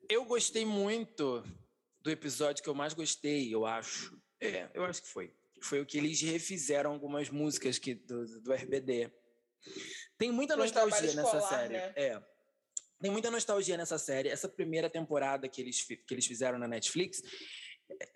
Eu 0.09 0.25
gostei 0.25 0.65
muito 0.65 1.43
do 2.01 2.09
episódio 2.09 2.63
que 2.63 2.69
eu 2.69 2.75
mais 2.75 2.93
gostei, 2.93 3.53
eu 3.53 3.65
acho. 3.65 4.19
É, 4.41 4.69
eu 4.73 4.83
acho 4.83 5.01
que 5.03 5.07
foi. 5.07 5.36
Foi 5.61 5.81
o 5.81 5.85
que 5.85 5.97
eles 5.97 6.21
refizeram 6.21 6.91
algumas 6.91 7.29
músicas 7.29 7.77
que, 7.77 7.95
do, 7.95 8.25
do 8.41 8.53
RBD. 8.53 9.11
Tem 10.17 10.31
muita 10.31 10.55
nostalgia 10.55 11.13
nessa 11.13 11.41
série. 11.41 11.73
Né? 11.73 11.93
É. 11.95 12.21
Tem 12.99 13.11
muita 13.11 13.29
nostalgia 13.29 13.77
nessa 13.77 13.97
série. 13.97 14.29
Essa 14.29 14.49
primeira 14.49 14.89
temporada 14.89 15.47
que 15.47 15.61
eles, 15.61 15.83
que 15.83 16.13
eles 16.13 16.25
fizeram 16.25 16.57
na 16.57 16.67
Netflix, 16.67 17.21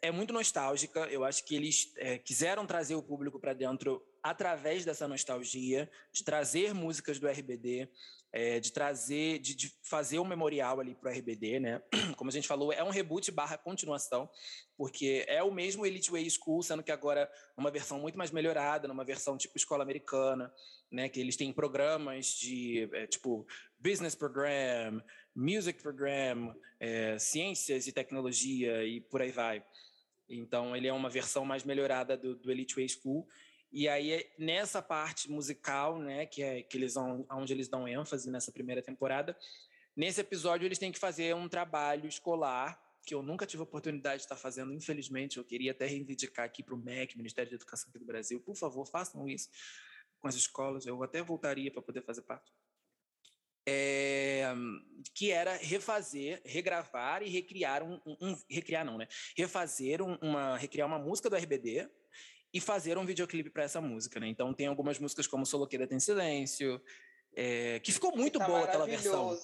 é 0.01 0.11
muito 0.11 0.33
nostálgica. 0.33 1.01
Eu 1.07 1.23
acho 1.23 1.43
que 1.45 1.55
eles 1.55 1.91
é, 1.97 2.17
quiseram 2.17 2.65
trazer 2.65 2.95
o 2.95 3.03
público 3.03 3.39
para 3.39 3.53
dentro 3.53 4.03
através 4.23 4.85
dessa 4.85 5.07
nostalgia, 5.07 5.89
de 6.13 6.23
trazer 6.23 6.73
músicas 6.73 7.19
do 7.19 7.27
RBD, 7.27 7.89
é, 8.33 8.59
de 8.59 8.71
trazer, 8.71 9.39
de, 9.39 9.55
de, 9.55 9.73
fazer 9.83 10.19
um 10.19 10.25
memorial 10.25 10.79
ali 10.79 10.95
para 10.95 11.11
o 11.11 11.13
RBD, 11.13 11.59
né? 11.59 11.81
Como 12.15 12.29
a 12.29 12.33
gente 12.33 12.47
falou, 12.47 12.71
é 12.71 12.83
um 12.83 12.89
reboot 12.89 13.29
barra 13.31 13.57
continuação, 13.57 14.29
porque 14.77 15.25
é 15.27 15.43
o 15.43 15.51
mesmo 15.51 15.85
Elite 15.85 16.11
Way 16.11 16.29
School, 16.29 16.63
sendo 16.63 16.83
que 16.83 16.91
agora 16.91 17.29
uma 17.57 17.69
versão 17.69 17.99
muito 17.99 18.17
mais 18.17 18.31
melhorada, 18.31 18.87
numa 18.87 19.03
versão 19.03 19.37
tipo 19.37 19.57
escola 19.57 19.83
americana, 19.83 20.53
né? 20.89 21.09
Que 21.09 21.19
eles 21.19 21.35
têm 21.35 21.51
programas 21.51 22.27
de 22.27 22.89
é, 22.93 23.05
tipo 23.05 23.45
business 23.77 24.15
program, 24.15 25.03
music 25.35 25.81
program, 25.81 26.55
é, 26.79 27.17
ciências 27.17 27.87
e 27.87 27.91
tecnologia 27.91 28.83
e 28.83 29.01
por 29.01 29.21
aí 29.21 29.31
vai. 29.31 29.63
Então 30.29 30.75
ele 30.75 30.87
é 30.87 30.93
uma 30.93 31.09
versão 31.09 31.45
mais 31.45 31.63
melhorada 31.63 32.17
do, 32.17 32.35
do 32.35 32.51
Elite 32.51 32.75
Way 32.75 32.89
School. 32.89 33.27
E 33.71 33.87
aí 33.87 34.29
nessa 34.37 34.81
parte 34.81 35.29
musical, 35.29 35.99
né, 35.99 36.25
que 36.25 36.43
é 36.43 36.61
que 36.61 36.77
eles 36.77 36.93
vão, 36.93 37.25
onde 37.31 37.53
eles 37.53 37.67
dão 37.67 37.87
ênfase 37.87 38.29
nessa 38.29 38.51
primeira 38.51 38.81
temporada, 38.81 39.37
nesse 39.95 40.21
episódio 40.21 40.65
eles 40.65 40.79
têm 40.79 40.91
que 40.91 40.99
fazer 40.99 41.35
um 41.35 41.47
trabalho 41.47 42.07
escolar 42.07 42.79
que 43.03 43.15
eu 43.15 43.23
nunca 43.23 43.45
tive 43.45 43.63
oportunidade 43.63 44.17
de 44.17 44.23
estar 44.23 44.35
fazendo, 44.35 44.73
infelizmente. 44.73 45.37
Eu 45.37 45.43
queria 45.43 45.71
até 45.71 45.85
reivindicar 45.85 46.45
aqui 46.45 46.61
para 46.61 46.75
o 46.75 46.77
MEC, 46.77 47.17
Ministério 47.17 47.49
da 47.49 47.55
Educação 47.55 47.89
aqui 47.89 47.99
do 47.99 48.05
Brasil, 48.05 48.39
por 48.39 48.55
favor, 48.55 48.85
façam 48.85 49.27
isso 49.27 49.49
com 50.19 50.27
as 50.27 50.35
escolas. 50.35 50.85
Eu 50.85 51.01
até 51.01 51.21
voltaria 51.21 51.71
para 51.71 51.81
poder 51.81 52.03
fazer 52.03 52.21
parte 52.21 52.51
é, 53.67 54.45
que 55.13 55.31
era 55.31 55.55
refazer, 55.55 56.41
regravar 56.45 57.21
e 57.23 57.29
recriar 57.29 57.83
um, 57.83 57.99
um 58.05 58.35
recriar 58.49 58.85
não, 58.85 58.97
né? 58.97 59.07
Refazer 59.35 60.01
um, 60.01 60.15
uma 60.21 60.57
recriar 60.57 60.87
uma 60.87 60.99
música 60.99 61.29
do 61.29 61.35
RBD 61.35 61.89
e 62.53 62.59
fazer 62.59 62.97
um 62.97 63.05
videoclipe 63.05 63.49
para 63.49 63.63
essa 63.63 63.79
música, 63.79 64.19
né? 64.19 64.27
Então 64.27 64.53
tem 64.53 64.67
algumas 64.67 64.99
músicas 64.99 65.27
como 65.27 65.45
Soloqueira 65.45 65.87
tem 65.87 65.99
silêncio, 65.99 66.81
é, 67.35 67.79
que 67.79 67.91
ficou 67.91 68.15
muito 68.15 68.39
tá 68.39 68.45
boa 68.45 68.63
aquela 68.63 68.85
versão. 68.85 69.37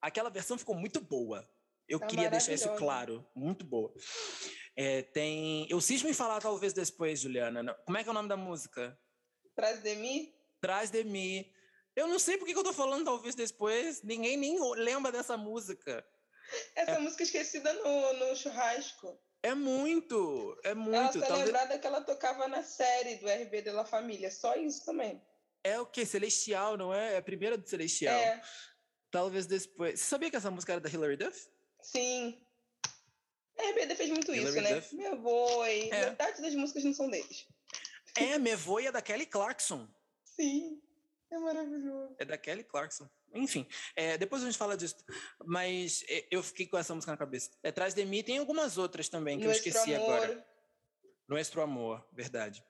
Aquela 0.00 0.30
versão 0.30 0.56
ficou 0.56 0.74
muito 0.74 1.00
boa. 1.00 1.46
Eu 1.88 1.98
tá 1.98 2.06
queria 2.06 2.30
deixar 2.30 2.52
isso 2.52 2.68
claro, 2.76 3.26
muito 3.34 3.64
boa. 3.64 3.92
É, 4.76 5.02
tem. 5.02 5.66
Eu 5.68 5.80
cismo 5.80 6.08
em 6.08 6.14
falar 6.14 6.40
talvez 6.40 6.72
depois, 6.72 7.20
Juliana. 7.20 7.74
Como 7.84 7.98
é 7.98 8.02
que 8.02 8.08
é 8.08 8.12
o 8.12 8.14
nome 8.14 8.28
da 8.28 8.36
música? 8.36 8.96
Traz 9.56 9.82
de 9.82 9.96
mim. 9.96 10.32
Traz 10.60 10.90
de 10.90 11.02
mim. 11.02 11.50
Eu 11.98 12.06
não 12.06 12.20
sei 12.20 12.38
por 12.38 12.46
que 12.46 12.54
eu 12.54 12.62
tô 12.62 12.72
falando 12.72 13.04
talvez 13.04 13.34
depois. 13.34 14.04
Ninguém 14.04 14.36
nem 14.36 14.56
lembra 14.76 15.10
dessa 15.10 15.36
música. 15.36 16.06
Essa 16.76 16.92
é... 16.92 16.98
música 17.00 17.24
esquecida 17.24 17.72
no, 17.72 18.12
no 18.12 18.36
churrasco. 18.36 19.18
É 19.42 19.52
muito, 19.52 20.56
é 20.62 20.74
muito. 20.74 20.94
Ela 20.94 21.12
só 21.12 21.20
talvez... 21.20 21.46
lembrada 21.46 21.76
que 21.76 21.86
ela 21.86 22.00
tocava 22.00 22.46
na 22.46 22.62
série 22.62 23.16
do 23.16 23.26
RB 23.26 23.62
de 23.62 23.72
La 23.72 23.84
Família, 23.84 24.30
só 24.30 24.54
isso 24.54 24.84
também. 24.84 25.20
É 25.64 25.80
o 25.80 25.86
que? 25.86 26.06
Celestial, 26.06 26.76
não 26.76 26.94
é? 26.94 27.14
É 27.14 27.16
a 27.16 27.22
primeira 27.22 27.58
do 27.58 27.68
Celestial. 27.68 28.14
É. 28.14 28.40
Talvez 29.10 29.46
depois. 29.46 29.98
Você 29.98 30.06
sabia 30.06 30.30
que 30.30 30.36
essa 30.36 30.52
música 30.52 30.74
era 30.74 30.80
da 30.80 30.88
Hilary 30.88 31.16
Duff? 31.16 31.48
Sim. 31.82 32.40
A 33.58 33.70
RBD 33.70 33.96
fez 33.96 34.10
muito 34.10 34.32
Hilary 34.32 34.56
isso, 34.56 34.60
né? 34.60 34.74
Duff. 34.76 34.94
Meu 34.94 35.18
boi. 35.18 35.88
É. 35.90 36.10
Metade 36.10 36.42
das 36.42 36.54
músicas 36.54 36.84
não 36.84 36.94
são 36.94 37.10
deles. 37.10 37.44
É, 38.14 38.38
Mevoy 38.38 38.86
é 38.86 38.92
da 38.92 39.02
Kelly 39.02 39.26
Clarkson. 39.26 39.88
Sim. 40.24 40.80
É 41.30 41.38
maravilhoso. 41.38 42.16
É 42.18 42.24
da 42.24 42.38
Kelly 42.38 42.64
Clarkson. 42.64 43.08
Enfim, 43.34 43.66
é, 43.94 44.16
depois 44.16 44.42
a 44.42 44.46
gente 44.46 44.56
fala 44.56 44.76
disso. 44.76 44.96
Mas 45.44 46.04
é, 46.08 46.26
eu 46.30 46.42
fiquei 46.42 46.66
com 46.66 46.78
essa 46.78 46.94
música 46.94 47.12
na 47.12 47.18
cabeça. 47.18 47.50
Atrás 47.62 47.94
de 47.94 48.04
mim 48.04 48.22
tem 48.22 48.38
algumas 48.38 48.78
outras 48.78 49.08
também 49.08 49.38
que 49.38 49.44
Nuestro 49.44 49.68
eu 49.68 49.72
esqueci 49.72 49.94
amor. 49.94 50.06
agora. 50.06 50.48
Nuestro 51.28 51.60
Amor, 51.60 52.08
verdade. 52.10 52.64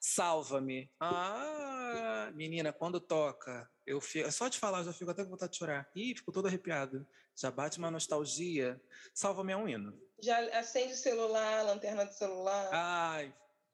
Salva-me. 0.00 0.90
Ah, 0.98 2.30
menina, 2.34 2.72
quando 2.72 3.00
toca, 3.00 3.70
eu 3.86 4.00
fico, 4.00 4.30
só 4.32 4.48
de 4.48 4.58
falar 4.58 4.80
eu 4.80 4.84
já 4.86 4.92
fico 4.92 5.10
até 5.12 5.22
com 5.22 5.30
vontade 5.30 5.52
de 5.52 5.58
chorar. 5.58 5.88
Ih, 5.94 6.16
fico 6.16 6.32
todo 6.32 6.46
arrepiado. 6.46 7.06
Já 7.36 7.52
bate 7.52 7.78
uma 7.78 7.90
nostalgia. 7.92 8.80
Salva-me 9.14 9.52
é 9.52 9.56
um 9.56 9.68
hino. 9.68 9.96
Já 10.20 10.40
acende 10.58 10.92
o 10.92 10.96
celular, 10.96 11.60
a 11.60 11.62
lanterna 11.62 12.04
do 12.04 12.12
celular. 12.12 12.68
Ai, 12.72 13.32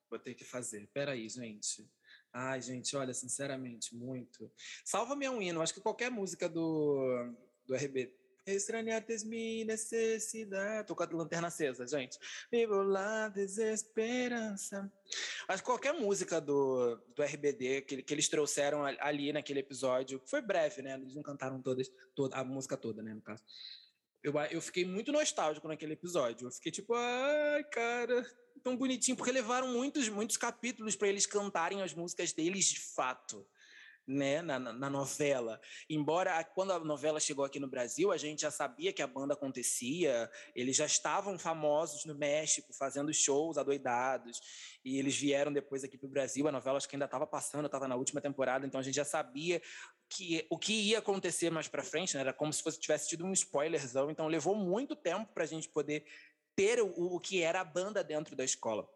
vou 0.08 0.18
ter 0.18 0.34
que 0.34 0.44
fazer. 0.44 0.88
Peraí, 0.92 1.26
gente. 1.28 1.90
Ai, 2.32 2.60
gente, 2.60 2.96
olha, 2.96 3.12
sinceramente, 3.12 3.94
muito. 3.94 4.50
Salva-me 4.84 5.28
um 5.28 5.42
hino. 5.42 5.60
Acho 5.60 5.74
que 5.74 5.80
qualquer 5.80 6.10
música 6.10 6.48
do, 6.48 7.34
do 7.66 7.74
RB. 7.74 8.14
Estranhates 8.46 9.22
minha 9.22 9.64
necessidade. 9.64 10.86
Tô 10.86 10.94
com 10.94 11.02
a 11.02 11.08
lanterna 11.10 11.48
acesa, 11.48 11.86
gente. 11.86 12.18
Vivo 12.50 12.82
lá, 12.82 13.28
desesperança. 13.28 14.90
Acho 15.48 15.62
que 15.62 15.68
qualquer 15.68 15.92
música 15.92 16.40
do, 16.40 16.96
do 17.14 17.22
RBD 17.22 17.82
que, 17.82 18.02
que 18.02 18.14
eles 18.14 18.28
trouxeram 18.28 18.84
ali 18.84 19.32
naquele 19.32 19.60
episódio, 19.60 20.22
foi 20.26 20.40
breve, 20.40 20.82
né? 20.82 20.94
Eles 20.94 21.14
não 21.14 21.22
cantaram 21.22 21.60
todas, 21.60 21.90
toda, 22.14 22.36
a 22.36 22.44
música 22.44 22.76
toda, 22.76 23.02
né, 23.02 23.12
no 23.12 23.22
caso. 23.22 23.42
Eu, 24.22 24.32
eu 24.50 24.60
fiquei 24.60 24.84
muito 24.84 25.12
nostálgico 25.12 25.68
naquele 25.68 25.94
episódio. 25.94 26.46
Eu 26.46 26.52
fiquei 26.52 26.72
tipo, 26.72 26.94
ai, 26.94 27.64
cara, 27.64 28.26
tão 28.60 28.76
bonitinho, 28.76 29.16
porque 29.16 29.32
levaram 29.32 29.68
muitos, 29.68 30.08
muitos 30.08 30.36
capítulos 30.36 30.96
para 30.96 31.08
eles 31.08 31.26
cantarem 31.26 31.82
as 31.82 31.94
músicas 31.94 32.32
deles 32.32 32.66
de 32.66 32.80
fato. 32.80 33.46
Né, 34.08 34.42
na, 34.42 34.58
na, 34.58 34.90
novela. 34.90 35.60
Embora 35.88 36.42
quando 36.42 36.72
a 36.72 36.80
novela 36.80 37.20
chegou 37.20 37.44
aqui 37.44 37.60
no 37.60 37.68
Brasil, 37.68 38.10
a 38.10 38.16
gente 38.16 38.42
já 38.42 38.50
sabia 38.50 38.92
que 38.92 39.02
a 39.02 39.06
banda 39.06 39.34
acontecia, 39.34 40.28
eles 40.52 40.74
já 40.74 40.86
estavam 40.86 41.38
famosos 41.38 42.04
no 42.04 42.16
México, 42.16 42.72
fazendo 42.72 43.14
shows 43.14 43.56
adoidados, 43.56 44.40
e 44.84 44.98
eles 44.98 45.16
vieram 45.16 45.52
depois 45.52 45.84
aqui 45.84 45.96
para 45.96 46.08
o 46.08 46.10
Brasil. 46.10 46.48
A 46.48 46.50
novela 46.50 46.78
acho 46.78 46.88
que 46.88 46.96
ainda 46.96 47.04
estava 47.04 47.24
passando, 47.24 47.66
estava 47.66 47.86
na 47.86 47.94
última 47.94 48.20
temporada, 48.20 48.66
então 48.66 48.80
a 48.80 48.82
gente 48.82 48.96
já 48.96 49.04
sabia 49.04 49.62
que 50.10 50.44
o 50.50 50.58
que 50.58 50.72
ia 50.72 50.98
acontecer 50.98 51.50
mais 51.50 51.68
para 51.68 51.84
frente, 51.84 52.16
né? 52.16 52.22
era 52.22 52.32
como 52.32 52.52
se 52.52 52.62
fosse 52.62 52.80
tivesse 52.80 53.08
tido 53.08 53.24
um 53.24 53.32
spoilerzão, 53.32 54.10
então 54.10 54.26
levou 54.26 54.56
muito 54.56 54.96
tempo 54.96 55.32
para 55.32 55.44
a 55.44 55.46
gente 55.46 55.68
poder 55.68 56.04
ter 56.56 56.80
o, 56.80 56.88
o 56.88 57.20
que 57.20 57.42
era 57.42 57.60
a 57.60 57.64
banda 57.64 58.02
dentro 58.02 58.36
da 58.36 58.44
escola 58.44 58.88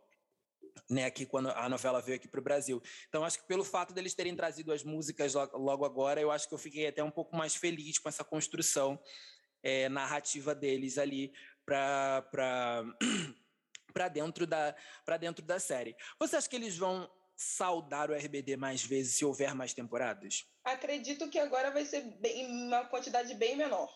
né, 0.89 1.05
aqui 1.05 1.25
quando 1.25 1.51
a 1.51 1.69
novela 1.69 2.01
veio 2.01 2.17
aqui 2.17 2.29
para 2.29 2.41
o 2.41 2.43
Brasil. 2.43 2.83
Então, 3.09 3.25
acho 3.25 3.39
que 3.39 3.47
pelo 3.47 3.65
fato 3.65 3.95
deles 3.95 4.15
terem 4.15 4.35
trazido 4.35 4.73
as 4.73 4.83
músicas 4.83 5.35
logo 5.53 5.85
agora, 5.85 6.21
eu 6.21 6.31
acho 6.31 6.49
que 6.49 6.55
eu 6.55 6.59
fiquei 6.59 6.87
até 6.87 7.03
um 7.03 7.11
pouco 7.11 7.37
mais 7.37 7.55
feliz 7.55 7.99
com 7.99 8.09
essa 8.09 8.25
construção 8.25 9.01
é, 9.63 9.89
narrativa 9.89 10.55
deles 10.55 10.99
ali 10.99 11.33
para 11.65 12.23
para 12.31 14.09
dentro 14.13 14.47
da 14.47 14.75
para 15.05 15.17
dentro 15.17 15.45
da 15.45 15.59
série. 15.59 15.97
Você 16.19 16.37
acha 16.37 16.49
que 16.49 16.57
eles 16.57 16.77
vão 16.77 17.11
saudar 17.37 18.11
o 18.11 18.15
RBD 18.15 18.57
mais 18.57 18.85
vezes 18.85 19.17
se 19.17 19.25
houver 19.25 19.55
mais 19.55 19.73
temporadas? 19.73 20.47
Acredito 20.63 21.29
que 21.31 21.39
agora 21.39 21.71
vai 21.71 21.85
ser 21.85 22.03
bem, 22.21 22.47
uma 22.47 22.85
quantidade 22.87 23.35
bem 23.35 23.57
menor, 23.57 23.91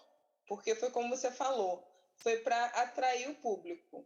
porque 0.47 0.75
foi 0.75 0.91
como 0.91 1.15
você 1.15 1.31
falou, 1.31 1.87
foi 2.19 2.39
para 2.39 2.65
atrair 2.67 3.31
o 3.31 3.35
público, 3.37 4.05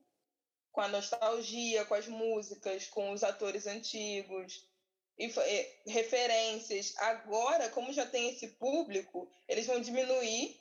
com 0.70 0.80
a 0.80 0.88
nostalgia, 0.88 1.84
com 1.84 1.94
as 1.94 2.08
músicas, 2.08 2.86
com 2.88 3.12
os 3.12 3.22
atores 3.22 3.66
antigos, 3.66 4.66
e, 5.18 5.26
e, 5.26 5.90
referências. 5.90 6.94
Agora, 6.98 7.68
como 7.70 7.92
já 7.92 8.06
tem 8.06 8.30
esse 8.30 8.48
público, 8.48 9.30
eles 9.48 9.66
vão 9.66 9.80
diminuir 9.80 10.58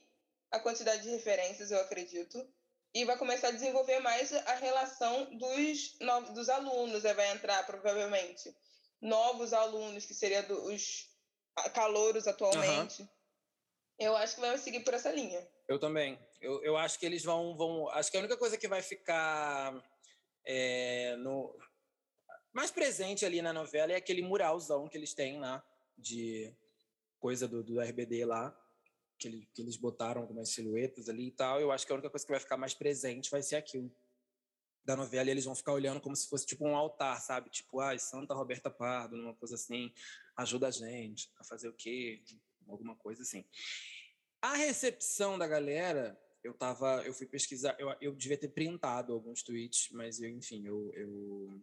a 0.52 0.60
quantidade 0.60 1.04
de 1.04 1.10
referências, 1.10 1.72
eu 1.72 1.80
acredito, 1.80 2.46
e 2.94 3.06
vai 3.06 3.18
começar 3.18 3.48
a 3.48 3.52
desenvolver 3.52 4.00
mais 4.00 4.34
a 4.34 4.56
relação 4.56 5.26
dos, 5.38 5.98
novos, 6.00 6.30
dos 6.32 6.50
alunos. 6.50 7.04
Vai 7.04 7.32
entrar, 7.32 7.66
provavelmente, 7.66 8.54
novos 9.00 9.54
alunos, 9.54 10.06
que 10.06 10.14
seriam 10.14 10.46
os 10.66 11.10
calouros 11.74 12.28
atualmente. 12.28 13.02
Uhum. 13.02 13.10
Eu 14.00 14.16
acho 14.16 14.36
que 14.36 14.42
vai 14.42 14.58
seguir 14.58 14.80
por 14.82 14.94
essa 14.94 15.12
linha. 15.12 15.48
Eu 15.68 15.80
também. 15.80 16.20
Eu, 16.42 16.64
eu 16.64 16.78
acho 16.78 17.00
que 17.00 17.06
eles 17.06 17.24
vão, 17.24 17.56
vão. 17.56 17.88
Acho 17.90 18.10
que 18.10 18.18
a 18.18 18.20
única 18.20 18.38
coisa 18.38 18.58
que 18.58 18.68
vai 18.68 18.82
ficar 18.82 19.74
é, 20.46 21.16
no, 21.18 21.56
mais 22.54 22.72
presente 22.72 23.26
ali 23.26 23.42
na 23.42 23.54
novela 23.54 23.92
é 23.92 23.96
aquele 23.96 24.22
muralzão 24.22 24.88
que 24.88 24.98
eles 24.98 25.14
têm 25.14 25.40
lá, 25.40 25.64
de 25.98 26.54
coisa 27.20 27.48
do, 27.48 27.64
do 27.64 27.80
RBD 27.80 28.26
lá, 28.26 28.56
que, 29.18 29.28
ele, 29.28 29.50
que 29.54 29.62
eles 29.62 29.78
botaram 29.78 30.26
com 30.26 30.34
umas 30.34 30.50
silhuetas 30.50 31.08
ali 31.08 31.28
e 31.28 31.32
tal. 31.32 31.62
Eu 31.62 31.72
acho 31.72 31.86
que 31.86 31.92
a 31.92 31.96
única 31.96 32.10
coisa 32.10 32.26
que 32.26 32.32
vai 32.32 32.40
ficar 32.40 32.58
mais 32.58 32.74
presente 32.74 33.30
vai 33.30 33.42
ser 33.42 33.56
aquilo 33.56 33.92
da 34.84 34.96
novela 34.96 35.30
e 35.30 35.32
eles 35.32 35.46
vão 35.46 35.56
ficar 35.56 35.74
olhando 35.74 36.02
como 36.02 36.16
se 36.16 36.28
fosse 36.28 36.46
tipo 36.46 36.68
um 36.68 36.76
altar, 36.76 37.22
sabe? 37.22 37.50
Tipo, 37.50 37.80
ai, 37.80 38.00
Santa 38.00 38.34
Roberta 38.34 38.70
Pardo, 38.70 39.16
uma 39.16 39.36
coisa 39.36 39.56
assim, 39.56 39.94
ajuda 40.36 40.68
a 40.68 40.72
gente 40.72 41.32
a 41.38 41.44
fazer 41.44 41.70
o 41.70 41.74
quê? 41.74 42.24
Alguma 42.72 42.96
coisa 42.96 43.22
assim. 43.22 43.46
A 44.42 44.56
recepção 44.56 45.38
da 45.38 45.48
galera, 45.48 46.20
eu 46.44 46.54
tava, 46.54 47.04
eu 47.06 47.14
fui 47.14 47.28
pesquisar, 47.28 47.76
eu, 47.80 47.96
eu 48.02 48.16
devia 48.16 48.38
ter 48.38 48.48
printado 48.48 49.14
alguns 49.14 49.44
tweets, 49.44 49.90
mas 49.92 50.20
eu, 50.20 50.30
enfim, 50.30 50.66
eu, 50.66 50.92
eu, 50.94 51.62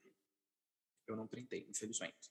eu 1.08 1.16
não 1.16 1.26
printei, 1.26 1.66
infelizmente. 1.68 2.30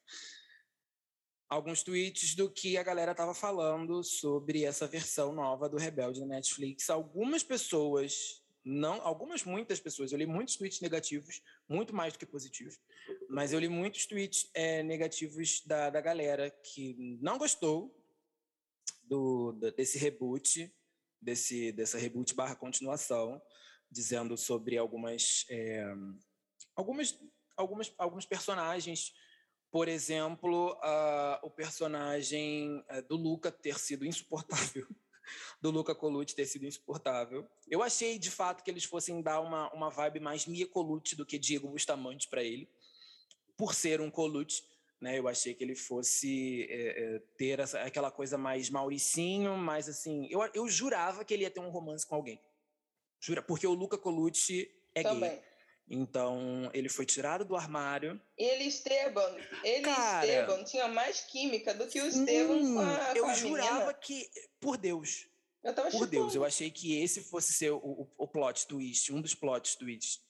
Alguns 1.50 1.82
tweets 1.82 2.36
do 2.36 2.50
que 2.50 2.78
a 2.78 2.84
galera 2.84 3.16
tava 3.16 3.34
falando 3.34 4.04
sobre 4.04 4.64
essa 4.64 4.86
versão 4.88 5.34
nova 5.34 5.68
do 5.68 5.78
Rebelde 5.78 6.20
na 6.22 6.28
Netflix. 6.28 6.90
Algumas 6.90 7.42
pessoas, 7.44 8.44
não, 8.64 9.02
algumas 9.02 9.44
muitas 9.44 9.80
pessoas, 9.80 10.12
eu 10.12 10.18
li 10.18 10.26
muitos 10.26 10.56
tweets 10.56 10.82
negativos, 10.82 11.42
muito 11.68 11.96
mais 11.96 12.14
do 12.14 12.20
que 12.20 12.26
positivos, 12.26 12.80
mas 13.30 13.52
eu 13.52 13.60
li 13.60 13.70
muitos 13.70 14.06
tweets 14.06 14.50
é, 14.54 14.84
negativos 14.84 15.62
da, 15.66 15.90
da 15.90 16.02
galera 16.02 16.50
que 16.52 17.18
não 17.22 17.38
gostou 17.38 17.94
do, 19.08 19.54
desse 19.76 19.98
reboot, 19.98 20.74
desse, 21.22 21.72
dessa 21.72 21.98
reboot 21.98 22.34
barra 22.34 22.56
continuação, 22.56 23.42
dizendo 23.90 24.38
sobre 24.38 24.78
algumas, 24.78 25.46
é, 25.50 25.86
algumas, 26.76 27.18
algumas, 27.56 27.94
alguns 27.98 28.26
personagens, 28.26 29.14
por 29.72 29.88
exemplo, 29.88 30.74
uh, 30.74 31.40
o 31.46 31.50
personagem 31.50 32.84
uh, 32.90 33.02
do 33.08 33.16
Luca 33.16 33.52
ter 33.52 33.78
sido 33.80 34.06
insuportável, 34.06 34.88
do 35.62 35.72
Luca 35.72 35.94
Colucci 35.94 36.36
ter 36.36 36.46
sido 36.46 36.66
insuportável. 36.66 37.48
Eu 37.70 37.84
achei, 37.84 38.18
de 38.18 38.32
fato, 38.32 38.64
que 38.64 38.72
eles 38.72 38.86
fossem 38.86 39.22
dar 39.22 39.42
uma, 39.42 39.72
uma 39.74 39.90
vibe 39.90 40.20
mais 40.20 40.46
Mia 40.46 40.68
Colucci 40.68 41.16
do 41.16 41.26
que 41.26 41.38
Diego 41.38 41.70
Bustamante 41.70 42.30
para 42.30 42.44
ele, 42.44 42.70
por 43.58 43.74
ser 43.74 44.00
um 44.00 44.10
Colucci, 44.10 44.64
né? 45.02 45.18
Eu 45.18 45.28
achei 45.28 45.54
que 45.54 45.64
ele 45.64 45.76
fosse 45.76 46.68
é, 46.70 47.16
é, 47.16 47.20
ter 47.38 47.60
essa, 47.60 47.82
aquela 47.82 48.12
coisa 48.12 48.38
mais 48.38 48.70
Mauricinho, 48.70 49.56
mais 49.56 49.88
assim. 49.88 50.28
Eu, 50.30 50.42
eu 50.54 50.68
jurava 50.68 51.24
que 51.24 51.34
ele 51.34 51.44
ia 51.44 51.52
ter 51.52 51.60
um 51.60 51.70
romance 51.70 52.06
com 52.06 52.16
alguém. 52.16 52.42
Jura, 53.20 53.42
porque 53.42 53.66
o 53.66 53.74
Luca 53.74 53.98
Colucci 53.98 54.70
é 54.94 55.04
Também. 55.04 55.32
gay. 55.32 55.42
Então, 55.90 56.70
ele 56.74 56.90
foi 56.90 57.06
tirado 57.06 57.46
do 57.46 57.56
armário. 57.56 58.22
Ele 58.38 58.66
Esteban, 58.66 59.38
ele 59.64 59.84
Cara, 59.84 60.26
Esteban 60.26 60.64
tinha 60.66 60.88
mais 60.90 61.22
química 61.22 61.74
do 61.74 61.88
que 61.88 62.02
o 62.02 62.08
Esteban 62.08 62.74
com 62.74 62.80
a, 62.80 63.14
eu 63.16 63.24
com 63.24 63.30
a 63.30 63.34
jurava 63.34 63.74
menina. 63.74 63.94
que, 63.94 64.30
por 64.60 64.78
Deus, 64.78 65.28
Eu 65.64 65.74
tava 65.74 65.90
por 65.90 66.06
Deus, 66.06 66.36
eu 66.36 66.44
achei 66.44 66.70
que 66.70 67.02
esse 67.02 67.24
fosse 67.24 67.54
ser 67.54 67.72
o, 67.72 67.78
o, 67.78 68.12
o 68.18 68.28
plot 68.28 68.68
twist, 68.68 69.14
um 69.14 69.22
dos 69.22 69.34
plot 69.34 69.78
twists. 69.78 70.22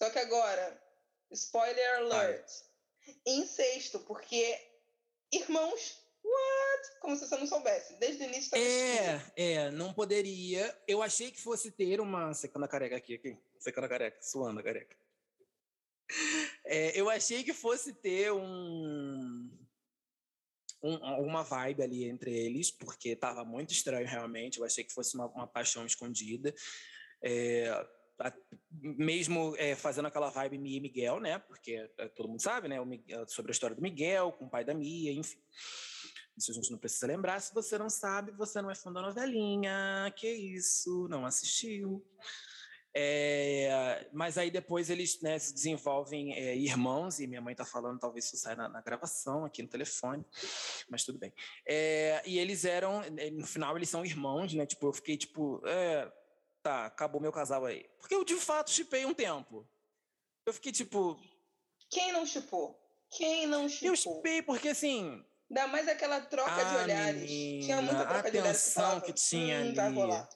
Só 0.00 0.10
que 0.10 0.18
agora, 0.18 0.80
spoiler 1.32 1.98
alert, 1.98 2.48
incesto, 3.26 4.00
porque 4.00 4.58
irmãos, 5.32 5.98
what? 6.24 7.00
Como 7.00 7.16
se 7.16 7.26
você 7.26 7.36
não 7.36 7.46
soubesse. 7.46 7.98
Desde 7.98 8.22
o 8.22 8.26
início 8.26 8.56
escrito. 8.56 8.64
É, 8.64 9.32
é, 9.36 9.70
não 9.70 9.92
poderia. 9.92 10.76
Eu 10.86 11.02
achei 11.02 11.30
que 11.30 11.40
fosse 11.40 11.70
ter 11.70 12.00
uma. 12.00 12.32
Secando 12.34 12.64
a 12.64 12.68
careca 12.68 12.96
aqui, 12.96 13.14
aqui. 13.14 13.38
Secando 13.58 13.84
a 13.84 13.88
careca, 13.88 14.22
suando 14.22 14.60
a 14.60 14.62
careca. 14.62 14.96
É, 16.64 16.98
eu 16.98 17.08
achei 17.08 17.44
que 17.44 17.52
fosse 17.52 17.92
ter 17.94 18.32
um, 18.32 19.50
um, 20.82 20.96
uma 21.22 21.42
vibe 21.42 21.82
ali 21.82 22.04
entre 22.04 22.32
eles, 22.32 22.70
porque 22.70 23.10
estava 23.10 23.44
muito 23.44 23.72
estranho 23.72 24.06
realmente. 24.06 24.58
Eu 24.58 24.64
achei 24.64 24.84
que 24.84 24.92
fosse 24.92 25.14
uma, 25.14 25.26
uma 25.26 25.46
paixão 25.46 25.86
escondida. 25.86 26.54
É, 27.22 27.86
mesmo 28.80 29.54
é, 29.56 29.74
fazendo 29.74 30.06
aquela 30.06 30.30
vibe 30.30 30.58
Mia 30.58 30.78
e 30.78 30.80
Miguel, 30.80 31.20
né? 31.20 31.38
Porque 31.38 31.88
é, 31.98 32.08
todo 32.08 32.28
mundo 32.28 32.42
sabe, 32.42 32.68
né? 32.68 32.82
Miguel- 32.84 33.28
sobre 33.28 33.50
a 33.50 33.54
história 33.54 33.76
do 33.76 33.82
Miguel, 33.82 34.32
com 34.32 34.46
o 34.46 34.50
pai 34.50 34.64
da 34.64 34.74
Mia, 34.74 35.12
enfim. 35.12 35.38
Isso 36.36 36.50
a 36.50 36.54
gente 36.54 36.70
não 36.70 36.78
precisa 36.78 37.06
lembrar. 37.06 37.40
Se 37.40 37.52
você 37.52 37.76
não 37.76 37.90
sabe, 37.90 38.32
você 38.32 38.62
não 38.62 38.70
é 38.70 38.74
fã 38.74 38.92
da 38.92 39.02
novelinha. 39.02 40.12
Que 40.16 40.28
isso, 40.28 41.06
não 41.08 41.26
assistiu. 41.26 42.04
É, 42.92 44.08
mas 44.12 44.36
aí 44.36 44.50
depois 44.50 44.90
eles 44.90 45.20
né, 45.20 45.38
se 45.38 45.54
desenvolvem 45.54 46.34
é, 46.34 46.56
irmãos, 46.56 47.20
e 47.20 47.26
minha 47.26 47.40
mãe 47.40 47.52
está 47.52 47.64
falando, 47.64 48.00
talvez 48.00 48.24
isso 48.24 48.36
saia 48.36 48.56
na, 48.56 48.68
na 48.68 48.80
gravação, 48.80 49.44
aqui 49.44 49.62
no 49.62 49.68
telefone, 49.68 50.24
mas 50.88 51.04
tudo 51.04 51.18
bem. 51.18 51.32
É, 51.66 52.20
e 52.26 52.38
eles 52.38 52.64
eram, 52.64 53.00
é, 53.02 53.30
no 53.30 53.46
final, 53.46 53.76
eles 53.76 53.88
são 53.88 54.04
irmãos, 54.04 54.52
né? 54.54 54.66
Tipo, 54.66 54.88
eu 54.88 54.92
fiquei 54.92 55.16
tipo, 55.16 55.62
é, 55.66 56.10
tá, 56.62 56.86
acabou 56.86 57.20
meu 57.20 57.32
casal 57.32 57.64
aí. 57.66 57.88
Porque 57.98 58.14
eu 58.14 58.24
de 58.24 58.36
fato 58.36 58.70
chipei 58.70 59.04
um 59.04 59.14
tempo. 59.14 59.68
Eu 60.46 60.52
fiquei 60.52 60.72
tipo, 60.72 61.20
Quem 61.90 62.12
não 62.12 62.24
chupou? 62.26 62.78
Quem 63.10 63.46
não 63.46 63.64
eu 63.64 63.68
chupou? 63.96 64.16
chipei 64.16 64.42
porque 64.42 64.68
assim. 64.68 65.24
Ainda 65.50 65.66
mais 65.66 65.88
aquela 65.88 66.20
troca 66.20 66.54
de 66.64 66.76
Ah, 66.76 66.82
olhares. 66.84 67.30
tinha 67.30 67.76
muita 67.82 67.92
menina, 67.92 68.08
troca 68.08 68.28
a 68.28 68.30
de 68.30 68.38
olhares. 68.38 68.62
tensão 68.64 68.82
falava, 68.84 69.00
que 69.04 69.12
tinha 69.12 69.60
hum, 69.60 69.74
Vai 69.74 69.86
ali. 69.86 69.94
rolar. 69.96 70.28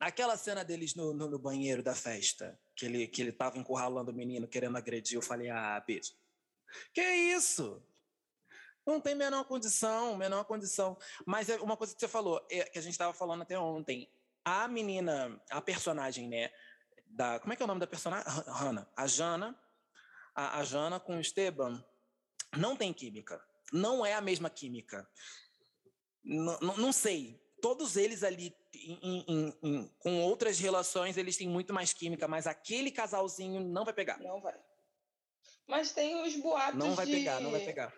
Aquela 0.00 0.36
cena 0.36 0.64
deles 0.64 0.94
no, 0.94 1.12
no, 1.14 1.28
no 1.28 1.38
banheiro 1.38 1.82
da 1.82 1.94
festa, 1.94 2.58
que 2.76 2.84
ele, 2.86 3.08
que 3.08 3.20
ele 3.22 3.32
tava 3.32 3.58
encurralando 3.58 4.12
o 4.12 4.14
menino, 4.14 4.46
querendo 4.46 4.76
agredir, 4.76 5.16
eu 5.16 5.22
falei, 5.22 5.48
ah, 5.50 5.80
bicho, 5.84 6.14
que 6.94 7.00
isso? 7.02 7.82
Não 8.86 9.00
tem 9.00 9.14
menor 9.14 9.44
condição, 9.44 10.16
menor 10.16 10.44
condição. 10.44 10.96
Mas 11.26 11.48
é 11.48 11.56
uma 11.56 11.76
coisa 11.76 11.94
que 11.94 12.00
você 12.00 12.06
falou, 12.08 12.46
é, 12.50 12.64
que 12.64 12.78
a 12.78 12.82
gente 12.82 12.92
estava 12.92 13.12
falando 13.12 13.42
até 13.42 13.58
ontem, 13.58 14.08
a 14.48 14.68
menina, 14.68 15.40
a 15.50 15.60
personagem, 15.60 16.28
né, 16.28 16.50
da, 17.06 17.38
como 17.40 17.52
é 17.52 17.56
que 17.56 17.62
é 17.62 17.64
o 17.64 17.68
nome 17.68 17.80
da 17.80 17.86
personagem? 17.86 18.26
Han- 18.30 18.52
Hannah. 18.52 18.92
A 18.96 19.06
Jana, 19.06 19.58
a, 20.34 20.58
a 20.60 20.64
Jana 20.64 21.00
com 21.00 21.16
o 21.16 21.20
Esteban, 21.20 21.84
não 22.56 22.76
tem 22.76 22.92
química. 22.92 23.42
Não 23.72 24.04
é 24.04 24.14
a 24.14 24.20
mesma 24.20 24.48
química. 24.50 25.08
N- 26.24 26.58
não 26.76 26.92
sei. 26.92 27.40
Todos 27.60 27.96
eles 27.96 28.22
ali, 28.22 28.54
em- 28.74 29.24
em- 29.28 29.58
em- 29.62 29.88
com 29.98 30.22
outras 30.22 30.58
relações, 30.60 31.16
eles 31.16 31.36
têm 31.36 31.48
muito 31.48 31.72
mais 31.74 31.92
química, 31.92 32.28
mas 32.28 32.46
aquele 32.46 32.90
casalzinho 32.90 33.60
não 33.60 33.84
vai 33.84 33.92
pegar. 33.94 34.18
Não 34.18 34.40
vai. 34.40 34.54
Mas 35.66 35.92
tem 35.92 36.22
os 36.22 36.34
boatos 36.36 36.78
Não 36.78 36.94
vai 36.94 37.04
de- 37.04 37.12
pegar, 37.12 37.40
não 37.40 37.50
vai 37.50 37.60
pegar. 37.64 37.92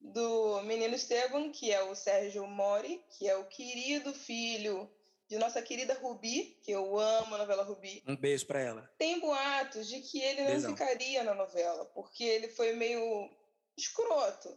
do 0.00 0.60
menino 0.62 0.94
Esteban, 0.94 1.50
que 1.50 1.70
é 1.72 1.82
o 1.82 1.94
Sérgio 1.94 2.46
Mori, 2.46 3.02
que 3.16 3.28
é 3.28 3.36
o 3.36 3.46
querido 3.46 4.12
filho 4.12 4.90
de 5.34 5.40
nossa 5.40 5.60
querida 5.60 5.94
Rubi, 5.94 6.56
que 6.62 6.70
eu 6.70 6.96
amo 6.96 7.34
a 7.34 7.38
novela 7.38 7.64
Rubi. 7.64 8.04
Um 8.06 8.14
beijo 8.16 8.46
pra 8.46 8.60
ela. 8.60 8.88
Tem 8.96 9.18
boatos 9.18 9.88
de 9.88 10.00
que 10.00 10.20
ele 10.20 10.42
não 10.42 10.50
Beijão. 10.52 10.70
ficaria 10.70 11.24
na 11.24 11.34
novela, 11.34 11.84
porque 11.86 12.22
ele 12.22 12.46
foi 12.48 12.72
meio 12.74 13.28
escroto 13.76 14.56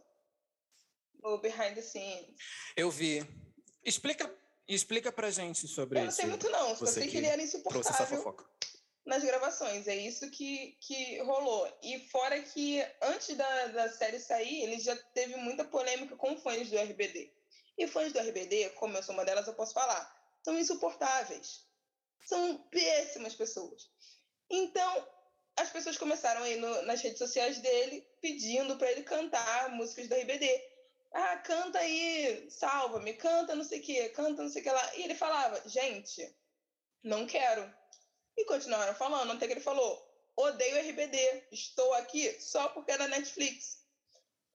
no 1.20 1.38
behind 1.38 1.74
the 1.74 1.82
scenes. 1.82 2.30
Eu 2.76 2.92
vi. 2.92 3.26
Explica, 3.84 4.32
explica 4.68 5.10
pra 5.10 5.30
gente 5.32 5.66
sobre 5.66 5.98
Eu 5.98 6.02
não 6.02 6.08
isso. 6.10 6.16
sei 6.20 6.26
muito 6.26 6.48
não, 6.48 6.76
só 6.76 6.86
sei 6.86 7.04
que 7.06 7.10
que 7.10 7.16
ele 7.16 7.26
era 7.26 7.36
Trouxe 7.38 7.56
essa 7.56 8.04
insuportável 8.04 8.18
fofoca. 8.18 8.44
nas 9.04 9.24
gravações. 9.24 9.88
É 9.88 9.96
isso 9.96 10.30
que, 10.30 10.76
que 10.80 11.18
rolou. 11.22 11.66
E 11.82 11.98
fora 12.08 12.40
que 12.40 12.80
antes 13.02 13.36
da, 13.36 13.66
da 13.66 13.88
série 13.90 14.20
sair, 14.20 14.62
ele 14.62 14.78
já 14.78 14.94
teve 15.12 15.34
muita 15.38 15.64
polêmica 15.64 16.14
com 16.14 16.36
fãs 16.36 16.70
do 16.70 16.78
RBD. 16.78 17.32
E 17.76 17.86
fãs 17.88 18.12
do 18.12 18.20
RBD, 18.20 18.70
como 18.70 18.96
eu 18.96 19.02
sou 19.02 19.14
uma 19.14 19.24
delas, 19.24 19.46
eu 19.48 19.54
posso 19.54 19.72
falar, 19.72 20.17
são 20.48 20.58
insuportáveis. 20.58 21.66
São 22.26 22.56
péssimas 22.70 23.34
pessoas. 23.34 23.90
Então, 24.48 25.06
as 25.56 25.68
pessoas 25.70 25.98
começaram 25.98 26.42
aí 26.42 26.56
no- 26.56 26.82
nas 26.82 27.02
redes 27.02 27.18
sociais 27.18 27.58
dele 27.58 28.00
pedindo 28.22 28.76
para 28.78 28.90
ele 28.90 29.02
cantar 29.02 29.68
músicas 29.70 30.08
do 30.08 30.14
RBD. 30.14 30.48
Ah, 31.12 31.36
canta 31.38 31.78
aí, 31.78 32.50
salva-me, 32.50 33.12
canta 33.14 33.54
não 33.54 33.64
sei 33.64 33.80
o 33.80 33.82
que, 33.82 34.08
canta 34.10 34.42
não 34.42 34.50
sei 34.50 34.60
o 34.62 34.64
que 34.64 34.70
lá. 34.70 34.94
E 34.96 35.02
ele 35.02 35.14
falava, 35.14 35.62
gente, 35.68 36.34
não 37.02 37.26
quero. 37.26 37.62
E 38.36 38.44
continuaram 38.46 38.94
falando, 38.94 39.32
até 39.32 39.46
que 39.46 39.52
ele 39.54 39.60
falou: 39.60 40.06
odeio 40.36 40.76
RBD, 40.78 41.48
estou 41.52 41.92
aqui 41.94 42.40
só 42.40 42.68
porque 42.70 42.92
é 42.92 42.98
da 42.98 43.08
Netflix. 43.08 43.82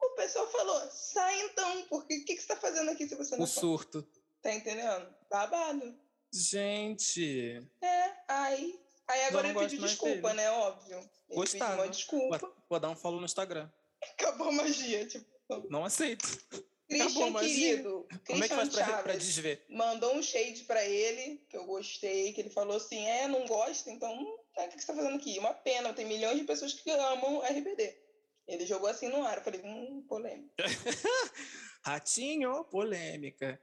O 0.02 0.10
pessoal 0.16 0.50
falou: 0.52 0.90
sai 0.92 1.40
então, 1.42 1.84
porque 1.88 2.16
o 2.18 2.26
que, 2.26 2.36
que 2.36 2.42
você 2.42 2.52
está 2.54 2.56
fazendo 2.56 2.90
aqui 2.92 3.08
se 3.08 3.16
você 3.16 3.36
não 3.36 3.44
O 3.44 3.48
surto. 3.48 4.08
tá 4.42 4.54
entendendo? 4.54 5.14
Babado. 5.34 5.98
Gente, 6.32 7.68
É, 7.82 8.12
aí. 8.28 8.80
Aí 9.08 9.24
agora 9.26 9.50
ele 9.50 9.58
pediu 9.60 9.80
desculpa, 9.80 10.30
dele. 10.30 10.34
né? 10.36 10.52
Óbvio. 10.52 10.98
Ele 11.00 11.10
Gostava. 11.36 11.72
pediu 11.72 11.84
uma 11.86 11.92
desculpa. 11.92 12.54
vou, 12.70 12.80
dar 12.80 12.90
um 12.92 12.96
follow 12.96 13.20
no 13.20 13.26
Instagram. 13.26 13.68
Acabou 14.14 14.50
a 14.50 14.52
magia. 14.52 15.08
Tipo, 15.08 15.26
Não 15.72 15.84
aceito. 15.84 16.28
Christian, 16.88 17.32
magia. 17.32 17.50
querido. 17.78 18.08
Como 18.28 18.44
é 18.44 18.48
que 18.48 18.56
Christian 18.56 18.58
faz 18.58 18.70
pra, 18.92 19.02
pra 19.02 19.14
desver? 19.16 19.66
mandou 19.70 20.14
um 20.16 20.22
shade 20.22 20.66
pra 20.66 20.86
ele, 20.86 21.44
que 21.50 21.58
eu 21.58 21.66
gostei, 21.66 22.32
que 22.32 22.40
ele 22.42 22.52
falou 22.52 22.78
assim: 22.78 23.04
é, 23.04 23.28
não 23.28 23.48
gosta, 23.48 23.90
então 23.90 24.38
é, 24.56 24.68
o 24.68 24.70
que 24.70 24.80
você 24.80 24.86
tá 24.86 24.94
fazendo 24.94 25.16
aqui? 25.16 25.40
Uma 25.40 25.54
pena, 25.56 25.94
tem 25.94 26.06
milhões 26.06 26.38
de 26.38 26.44
pessoas 26.44 26.74
que 26.74 26.92
amam 26.92 27.42
RBD. 27.42 27.98
Ele 28.48 28.68
jogou 28.68 28.88
assim 28.88 29.08
no 29.10 29.24
ar, 29.26 29.38
eu 29.40 29.44
falei, 29.44 29.62
hum, 29.64 30.06
polêmica. 30.08 30.54
Ratinho, 31.84 32.64
polêmica. 32.66 33.60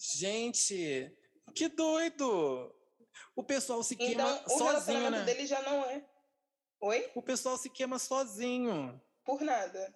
Gente, 0.00 1.14
que 1.54 1.68
doido! 1.68 2.74
O 3.36 3.44
pessoal 3.44 3.82
se 3.82 3.94
queima 3.94 4.12
Então, 4.22 4.44
o 4.46 4.48
sozinho, 4.48 4.64
relacionamento 4.66 5.10
né? 5.18 5.24
dele 5.24 5.46
já 5.46 5.60
não 5.60 5.84
é. 5.84 6.08
Oi? 6.80 7.10
O 7.14 7.22
pessoal 7.22 7.58
se 7.58 7.68
queima 7.68 7.98
sozinho. 7.98 8.98
Por 9.24 9.42
nada. 9.42 9.94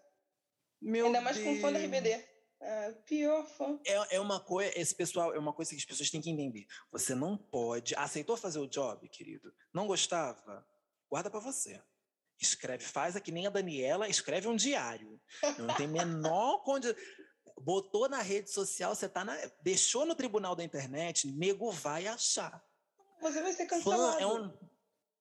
Meu 0.80 1.06
Ainda 1.06 1.22
mais 1.22 1.38
Deus. 1.38 1.56
com 1.56 1.60
fã 1.62 1.72
da 1.72 1.78
RBD. 1.78 2.22
Ah, 2.60 2.92
pior 3.06 3.46
fã. 3.46 3.80
É, 3.86 4.16
é 4.16 4.20
uma 4.20 4.40
coisa, 4.40 4.78
esse 4.78 4.94
pessoal, 4.94 5.34
é 5.34 5.38
uma 5.38 5.54
coisa 5.54 5.70
que 5.70 5.76
as 5.78 5.84
pessoas 5.84 6.10
têm 6.10 6.20
que 6.20 6.30
entender. 6.30 6.66
Você 6.92 7.14
não 7.14 7.36
pode. 7.38 7.94
Aceitou 7.96 8.36
fazer 8.36 8.58
o 8.58 8.66
job, 8.68 9.08
querido? 9.08 9.54
Não 9.72 9.86
gostava? 9.86 10.66
Guarda 11.10 11.30
pra 11.30 11.40
você. 11.40 11.82
Escreve, 12.38 12.84
faz 12.84 13.18
que 13.20 13.32
nem 13.32 13.46
a 13.46 13.50
Daniela, 13.50 14.08
escreve 14.08 14.48
um 14.48 14.56
diário. 14.56 15.18
Não 15.58 15.74
tem 15.76 15.86
menor 15.88 16.58
condição. 16.64 16.94
Botou 17.60 18.08
na 18.08 18.20
rede 18.20 18.50
social, 18.50 18.94
você 18.94 19.08
tá 19.08 19.24
na. 19.24 19.36
Deixou 19.62 20.04
no 20.04 20.14
tribunal 20.14 20.54
da 20.56 20.64
internet, 20.64 21.28
nego 21.28 21.70
vai 21.70 22.06
achar. 22.06 22.64
Você 23.20 23.40
vai 23.40 23.52
ser 23.52 23.68
Fã 23.68 23.76
cancelado. 23.76 24.20
é 24.20 24.26
um. 24.26 24.52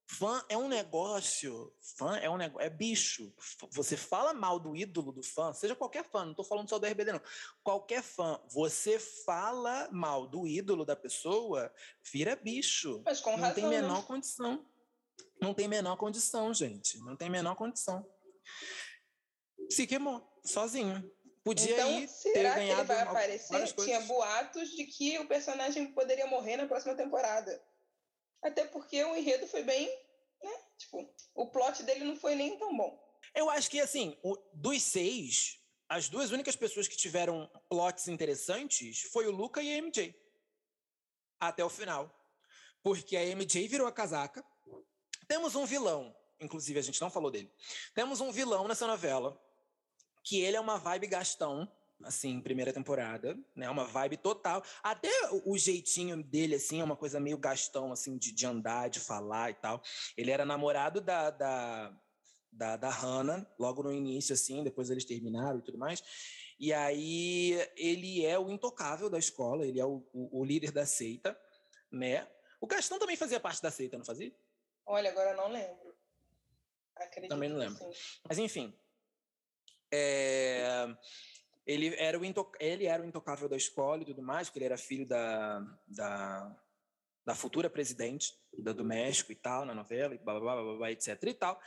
Fã 0.05 0.43
é 0.49 0.57
um 0.57 0.67
negócio. 0.67 1.73
Fã 1.97 2.17
é 2.17 2.29
um 2.29 2.37
negócio. 2.37 2.65
É 2.65 2.69
bicho. 2.69 3.33
Você 3.71 3.95
fala 3.95 4.33
mal 4.33 4.59
do 4.59 4.75
ídolo 4.75 5.11
do 5.11 5.23
fã, 5.23 5.53
seja 5.53 5.75
qualquer 5.75 6.03
fã, 6.03 6.25
não 6.25 6.33
tô 6.33 6.43
falando 6.43 6.69
só 6.69 6.77
do 6.77 6.85
RBD, 6.85 7.13
não. 7.13 7.21
Qualquer 7.63 8.03
fã, 8.03 8.39
você 8.49 8.99
fala 8.99 9.89
mal 9.91 10.27
do 10.27 10.47
ídolo 10.47 10.85
da 10.85 10.95
pessoa, 10.95 11.73
vira 12.11 12.35
bicho. 12.35 13.01
Mas 13.05 13.21
com 13.21 13.31
não 13.31 13.39
razão, 13.39 13.55
tem 13.55 13.63
né? 13.63 13.81
menor 13.81 14.05
condição. 14.05 14.65
Não 15.41 15.53
tem 15.53 15.67
menor 15.67 15.97
condição, 15.97 16.53
gente. 16.53 16.99
Não 16.99 17.15
tem 17.15 17.29
menor 17.29 17.55
condição. 17.55 18.05
Se 19.69 19.87
queimou, 19.87 20.21
sozinho. 20.43 21.09
Podia 21.43 21.73
Então, 21.73 21.99
ir 21.99 22.07
ter 22.07 22.07
será 22.07 22.53
que 22.53 22.59
ele 22.61 22.83
vai 22.83 23.01
aparecer? 23.01 23.73
Tinha 23.73 23.99
boatos 24.01 24.69
de 24.69 24.85
que 24.85 25.19
o 25.19 25.27
personagem 25.27 25.91
poderia 25.93 26.25
morrer 26.27 26.55
na 26.57 26.67
próxima 26.67 26.95
temporada. 26.95 27.61
Até 28.41 28.65
porque 28.65 29.03
o 29.03 29.15
enredo 29.15 29.45
foi 29.47 29.63
bem, 29.63 29.87
né? 30.41 30.51
Tipo, 30.77 31.13
o 31.35 31.47
plot 31.51 31.83
dele 31.83 32.05
não 32.05 32.15
foi 32.15 32.35
nem 32.35 32.57
tão 32.57 32.75
bom. 32.75 33.01
Eu 33.35 33.49
acho 33.49 33.69
que, 33.69 33.79
assim, 33.79 34.17
o- 34.23 34.37
dos 34.53 34.81
seis, 34.83 35.59
as 35.89 36.07
duas 36.09 36.31
únicas 36.31 36.55
pessoas 36.55 36.87
que 36.87 36.95
tiveram 36.97 37.49
plots 37.69 38.07
interessantes 38.07 39.01
foi 39.11 39.27
o 39.27 39.31
Luca 39.31 39.61
e 39.61 39.71
a 39.73 39.77
MJ. 39.77 40.15
Até 41.39 41.63
o 41.63 41.69
final. 41.69 42.09
Porque 42.81 43.15
a 43.17 43.23
MJ 43.23 43.67
virou 43.67 43.87
a 43.87 43.91
casaca. 43.91 44.43
Temos 45.27 45.55
um 45.55 45.65
vilão 45.65 46.15
inclusive 46.39 46.77
a 46.77 46.81
gente 46.81 46.99
não 46.99 47.09
falou 47.09 47.31
dele. 47.31 47.49
Temos 47.95 48.19
um 48.19 48.29
vilão 48.29 48.67
nessa 48.67 48.85
novela, 48.85 49.41
que 50.23 50.41
ele 50.41 50.55
é 50.55 50.59
uma 50.59 50.77
vibe 50.77 51.07
Gastão, 51.07 51.69
assim, 52.03 52.41
primeira 52.41 52.73
temporada, 52.73 53.37
né? 53.55 53.69
Uma 53.69 53.85
vibe 53.85 54.17
total. 54.17 54.63
Até 54.81 55.09
o 55.45 55.57
jeitinho 55.57 56.23
dele, 56.23 56.55
assim, 56.55 56.81
é 56.81 56.83
uma 56.83 56.95
coisa 56.95 57.19
meio 57.19 57.37
Gastão, 57.37 57.91
assim, 57.91 58.17
de, 58.17 58.31
de 58.31 58.45
andar, 58.45 58.89
de 58.89 58.99
falar 58.99 59.51
e 59.51 59.53
tal. 59.55 59.81
Ele 60.17 60.31
era 60.31 60.45
namorado 60.45 61.01
da, 61.01 61.29
da, 61.29 61.97
da, 62.51 62.77
da 62.77 62.89
Hannah, 62.89 63.45
logo 63.59 63.83
no 63.83 63.91
início, 63.91 64.33
assim, 64.33 64.63
depois 64.63 64.89
eles 64.89 65.05
terminaram 65.05 65.59
e 65.59 65.63
tudo 65.63 65.77
mais. 65.77 66.03
E 66.59 66.71
aí 66.71 67.59
ele 67.75 68.25
é 68.25 68.37
o 68.39 68.49
intocável 68.49 69.09
da 69.09 69.19
escola, 69.19 69.65
ele 69.65 69.79
é 69.79 69.85
o, 69.85 70.07
o, 70.13 70.41
o 70.41 70.45
líder 70.45 70.71
da 70.71 70.85
seita, 70.85 71.37
né? 71.91 72.27
O 72.61 72.67
Gastão 72.67 72.97
também 72.97 73.17
fazia 73.17 73.39
parte 73.39 73.61
da 73.61 73.69
seita, 73.69 73.97
não 73.97 74.05
fazia? 74.05 74.33
Olha, 74.85 75.09
agora 75.09 75.31
eu 75.31 75.37
não 75.37 75.49
lembro. 75.49 75.93
Acredito 76.95 77.29
também 77.29 77.49
não 77.49 77.57
lembro. 77.57 77.79
Mas 78.27 78.37
enfim. 78.37 78.73
É... 79.95 80.87
Ele, 81.65 81.95
era 81.97 82.19
o 82.19 82.23
ele 82.59 82.85
era 82.87 83.03
o 83.03 83.05
intocável 83.05 83.47
da 83.47 83.55
escola 83.55 84.01
e 84.01 84.05
tudo 84.05 84.21
mais, 84.21 84.49
porque 84.49 84.59
ele 84.59 84.65
era 84.65 84.77
filho 84.77 85.05
da, 85.05 85.59
da, 85.87 86.57
da 87.25 87.35
futura 87.35 87.69
presidente 87.69 88.33
do 88.57 88.83
México 88.83 89.31
e 89.31 89.35
tal, 89.35 89.63
na 89.63 89.73
novela, 89.73 90.13
e 90.13 90.17
blá, 90.17 90.39
blá, 90.39 90.61
blá, 90.61 90.75
blá, 90.75 90.91
etc 90.91 91.23
e 91.23 91.33
tal. 91.33 91.59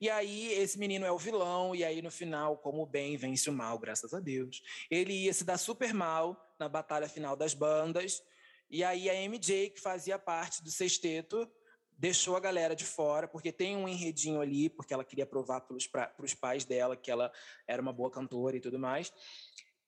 E 0.00 0.10
aí 0.10 0.52
esse 0.54 0.78
menino 0.78 1.06
é 1.06 1.12
o 1.12 1.16
vilão, 1.16 1.74
e 1.74 1.84
aí 1.84 2.02
no 2.02 2.10
final, 2.10 2.58
como 2.58 2.82
o 2.82 2.86
bem 2.86 3.16
vence 3.16 3.48
o 3.48 3.52
mal, 3.52 3.78
graças 3.78 4.12
a 4.12 4.18
Deus. 4.18 4.60
Ele 4.90 5.12
ia 5.12 5.32
se 5.32 5.44
dar 5.44 5.56
super 5.56 5.94
mal 5.94 6.54
na 6.58 6.68
batalha 6.68 7.08
final 7.08 7.36
das 7.36 7.54
bandas, 7.54 8.20
e 8.68 8.82
aí 8.82 9.08
a 9.08 9.14
MJ, 9.14 9.70
que 9.70 9.80
fazia 9.80 10.18
parte 10.18 10.62
do 10.62 10.70
sexteto, 10.70 11.48
deixou 11.98 12.36
a 12.36 12.40
galera 12.40 12.74
de 12.74 12.84
fora, 12.84 13.28
porque 13.28 13.52
tem 13.52 13.76
um 13.76 13.88
enredinho 13.88 14.40
ali, 14.40 14.68
porque 14.68 14.92
ela 14.92 15.04
queria 15.04 15.26
provar 15.26 15.60
para 15.60 16.24
os 16.24 16.34
pais 16.34 16.64
dela 16.64 16.96
que 16.96 17.10
ela 17.10 17.32
era 17.66 17.80
uma 17.80 17.92
boa 17.92 18.10
cantora 18.10 18.56
e 18.56 18.60
tudo 18.60 18.78
mais. 18.78 19.12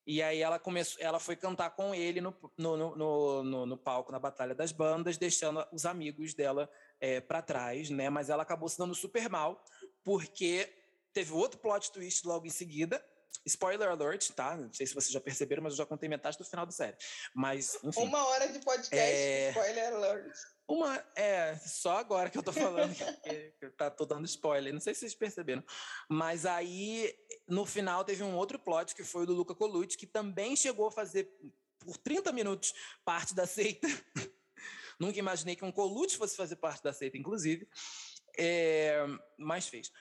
E 0.07 0.23
aí 0.23 0.43
ela 0.43 0.59
começou, 0.59 1.03
ela 1.03 1.19
foi 1.19 1.35
cantar 1.35 1.71
com 1.71 1.95
ele 1.95 2.21
no, 2.21 2.37
no, 2.59 2.77
no, 2.95 3.43
no, 3.43 3.67
no 3.67 3.77
palco 3.77 4.13
na 4.13 4.19
Batalha 4.19 4.55
das 4.55 4.71
Bandas, 4.71 5.17
deixando 5.17 5.67
os 5.73 5.87
amigos 5.87 6.35
dela 6.35 6.71
é, 7.01 7.21
para 7.21 7.41
trás, 7.41 7.89
né? 7.89 8.11
Mas 8.11 8.29
ela 8.29 8.43
acabou 8.43 8.69
se 8.69 8.77
dando 8.77 8.95
super 8.95 9.31
mal, 9.31 9.65
porque 10.03 10.71
teve 11.15 11.33
outro 11.33 11.59
plot 11.59 11.91
twist 11.91 12.27
logo 12.27 12.47
em 12.47 12.51
seguida. 12.51 13.03
Spoiler 13.47 13.89
alert, 13.89 14.31
tá? 14.31 14.57
Não 14.57 14.73
sei 14.73 14.87
se 14.87 14.95
vocês 14.95 15.11
já 15.11 15.21
perceberam, 15.21 15.63
mas 15.63 15.73
eu 15.73 15.79
já 15.79 15.87
contei 15.87 16.09
metade 16.09 16.37
do 16.37 16.45
final 16.45 16.67
da 16.67 16.73
série. 16.73 16.97
Mas, 17.35 17.79
enfim. 17.83 18.03
Uma 18.03 18.27
hora 18.27 18.49
de 18.49 18.59
podcast, 18.61 18.97
é... 18.97 19.51
spoiler 19.51 19.95
alert. 19.95 20.37
Uma, 20.67 20.97
é, 21.15 21.57
só 21.57 21.99
agora 21.99 22.31
que 22.31 22.39
eu 22.39 22.43
tô 22.43 22.53
falando, 22.53 22.95
que, 22.95 23.71
tá, 23.77 23.91
tô 23.91 24.07
dando 24.07 24.25
spoiler, 24.25 24.73
não 24.73 24.81
sei 24.81 24.95
se 24.95 25.01
vocês 25.01 25.15
perceberam. 25.15 25.63
Mas 26.09 26.47
aí, 26.47 27.15
no 27.47 27.67
final, 27.67 28.03
teve 28.03 28.23
um 28.23 28.35
outro 28.35 28.59
plot 28.59 28.95
que 28.95 29.05
foi 29.05 29.25
o 29.25 29.27
do 29.27 29.35
Luca 29.35 29.55
Colucci, 29.55 29.99
que 29.99 30.07
também 30.07 30.57
chegou 30.57 30.87
a 30.87 30.93
fazer, 30.93 31.31
por 31.79 31.99
30 31.99 32.33
minutos, 32.33 32.73
parte 33.05 33.35
da 33.35 33.47
seita. 33.47 33.87
Nunca 34.99 35.19
imaginei 35.19 35.55
que 35.55 35.65
um 35.65 35.73
Colucci 35.73 36.17
fosse 36.17 36.37
fazer 36.37 36.57
parte 36.57 36.83
da 36.83 36.93
seita, 36.93 37.19
inclusive. 37.19 37.69
É, 38.39 39.05
mas 39.39 39.69
fez. 39.69 39.93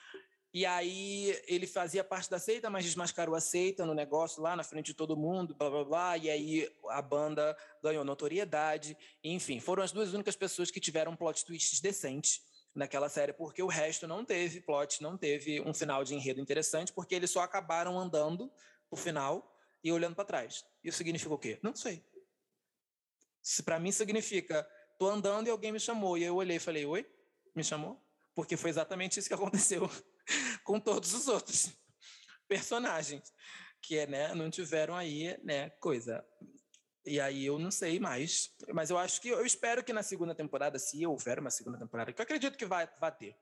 E 0.54 0.68
aí 0.68 1.42
ele 1.48 1.66
fazia 1.66 2.04
parte 2.04 2.30
da 2.30 2.38
seita, 2.38 2.70
mas 2.70 2.86
desmascarou 2.86 3.34
a 3.34 3.42
seita 3.42 3.88
no 3.88 3.96
negócio 3.96 4.40
lá 4.40 4.56
na 4.56 4.64
frente 4.64 4.88
de 4.88 4.94
todo 4.94 5.18
mundo, 5.18 5.56
blá 5.56 5.68
blá 5.68 5.84
blá. 5.84 6.18
E 6.18 6.30
aí 6.30 6.72
a 6.90 7.02
banda 7.02 7.58
ganhou 7.82 8.06
notoriedade. 8.06 8.96
Enfim, 9.24 9.60
foram 9.60 9.82
as 9.82 9.92
duas 9.92 10.14
únicas 10.14 10.36
pessoas 10.36 10.70
que 10.70 10.80
tiveram 10.80 11.16
plot 11.16 11.44
twists 11.44 11.82
decentes 11.82 12.44
naquela 12.76 13.10
série, 13.10 13.34
porque 13.34 13.64
o 13.64 13.68
resto 13.68 14.08
não 14.08 14.24
teve 14.24 14.62
plot, 14.62 15.02
não 15.02 15.18
teve 15.18 15.60
um 15.62 15.74
final 15.74 16.04
de 16.04 16.14
enredo 16.14 16.40
interessante, 16.40 16.94
porque 16.94 17.16
eles 17.16 17.32
só 17.32 17.42
acabaram 17.42 18.00
andando 18.00 18.52
o 18.92 18.96
final 18.96 19.58
e 19.84 19.92
olhando 19.92 20.16
para 20.16 20.26
trás. 20.26 20.64
Isso 20.84 21.00
significa 21.00 21.34
o 21.34 21.38
quê? 21.38 21.58
Não 21.64 21.76
sei. 21.76 22.06
Se 23.42 23.64
para 23.64 23.80
mim 23.80 23.92
significa 23.92 24.68
tô 25.00 25.08
andando 25.08 25.48
e 25.48 25.50
alguém 25.50 25.72
me 25.72 25.80
chamou 25.80 26.16
e 26.16 26.24
eu 26.24 26.36
olhei 26.36 26.58
e 26.58 26.60
falei: 26.60 26.86
"Oi? 26.86 27.12
Me 27.56 27.64
chamou?" 27.64 28.00
Porque 28.36 28.56
foi 28.56 28.70
exatamente 28.70 29.20
isso 29.20 29.28
que 29.28 29.34
aconteceu 29.36 29.90
com 30.64 30.80
todos 30.80 31.14
os 31.14 31.28
outros 31.28 31.72
personagens 32.48 33.34
que 33.84 33.98
é, 33.98 34.08
né, 34.08 34.34
não 34.34 34.50
tiveram 34.50 34.96
aí, 34.96 35.38
né, 35.44 35.70
coisa. 35.72 36.26
E 37.06 37.20
aí 37.20 37.46
eu 37.46 37.60
não 37.60 37.70
sei 37.70 38.00
mais, 38.00 38.50
mas 38.74 38.90
eu 38.90 38.98
acho 38.98 39.22
que 39.22 39.28
eu 39.28 39.46
espero 39.46 39.84
que 39.84 39.92
na 39.92 40.02
segunda 40.02 40.34
temporada, 40.34 40.80
se 40.80 41.06
houver 41.06 41.38
uma 41.38 41.50
segunda 41.50 41.78
temporada, 41.78 42.14
que 42.14 42.22
eu 42.22 42.24
acredito 42.24 42.58
que 42.58 42.66
vai, 42.66 42.90
vai 43.00 43.14
ter 43.14 43.36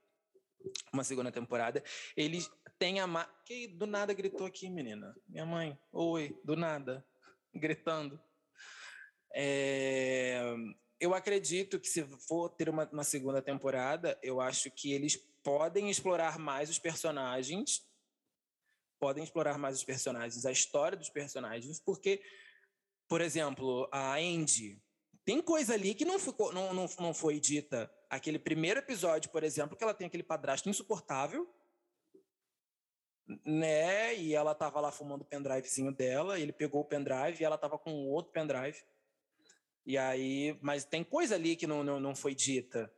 uma 0.92 1.04
segunda 1.04 1.32
temporada, 1.32 1.84
eles 2.18 2.50
tenham 2.80 3.08
ma... 3.08 3.26
que 3.46 3.68
do 3.68 3.86
nada 3.86 4.14
gritou 4.14 4.48
aqui, 4.48 4.68
menina, 4.70 5.16
minha 5.28 5.46
mãe, 5.46 5.80
oi, 5.92 6.36
do 6.44 6.56
nada, 6.56 7.06
gritando. 7.54 8.20
É... 9.36 10.42
Eu 11.00 11.14
acredito 11.14 11.80
que 11.80 11.88
se 11.88 12.04
for 12.28 12.50
ter 12.50 12.70
uma, 12.70 12.88
uma 12.92 13.04
segunda 13.04 13.42
temporada, 13.42 14.20
eu 14.24 14.42
acho 14.42 14.70
que 14.72 14.92
eles 14.92 15.18
podem 15.44 15.90
explorar 15.90 16.38
mais 16.38 16.70
os 16.70 16.80
personagens, 16.80 17.82
podem 19.00 19.24
explorar 19.24 19.58
mais 19.58 19.78
os 19.78 19.84
personagens, 19.84 20.46
a 20.46 20.52
história 20.52 20.98
dos 20.98 21.10
personagens, 21.10 21.80
porque, 21.80 22.22
por 23.08 23.22
exemplo, 23.22 23.90
a 23.92 24.16
Andy, 24.16 24.82
tem 25.26 25.42
coisa 25.42 25.74
ali 25.74 25.94
que 25.94 26.06
não, 26.06 26.20
ficou, 26.20 26.54
não, 26.54 26.74
não, 26.74 26.88
não 27.00 27.14
foi 27.14 27.40
dita. 27.40 27.92
Aquele 28.10 28.40
primeiro 28.40 28.80
episódio, 28.80 29.32
por 29.32 29.44
exemplo, 29.44 29.78
que 29.78 29.84
ela 29.84 29.94
tem 29.94 30.08
aquele 30.08 30.24
padrasto 30.24 30.70
insuportável, 30.70 31.48
né? 33.46 34.16
E 34.16 34.34
ela 34.34 34.54
tava 34.54 34.80
lá 34.80 34.92
fumando 34.92 35.22
o 35.22 35.26
pendrivezinho 35.26 35.92
dela, 35.92 36.40
ele 36.40 36.52
pegou 36.52 36.82
o 36.82 36.86
pendrive 36.86 37.42
e 37.42 37.44
ela 37.44 37.58
tava 37.58 37.78
com 37.78 37.92
outro 38.08 38.32
pendrive. 38.32 38.78
E 39.86 39.98
aí, 39.98 40.58
mas 40.62 40.86
tem 40.86 41.04
coisa 41.04 41.36
ali 41.36 41.56
que 41.56 41.66
não, 41.66 41.84
não, 41.84 42.00
não 42.00 42.16
foi 42.16 42.36
dita. 42.36 42.92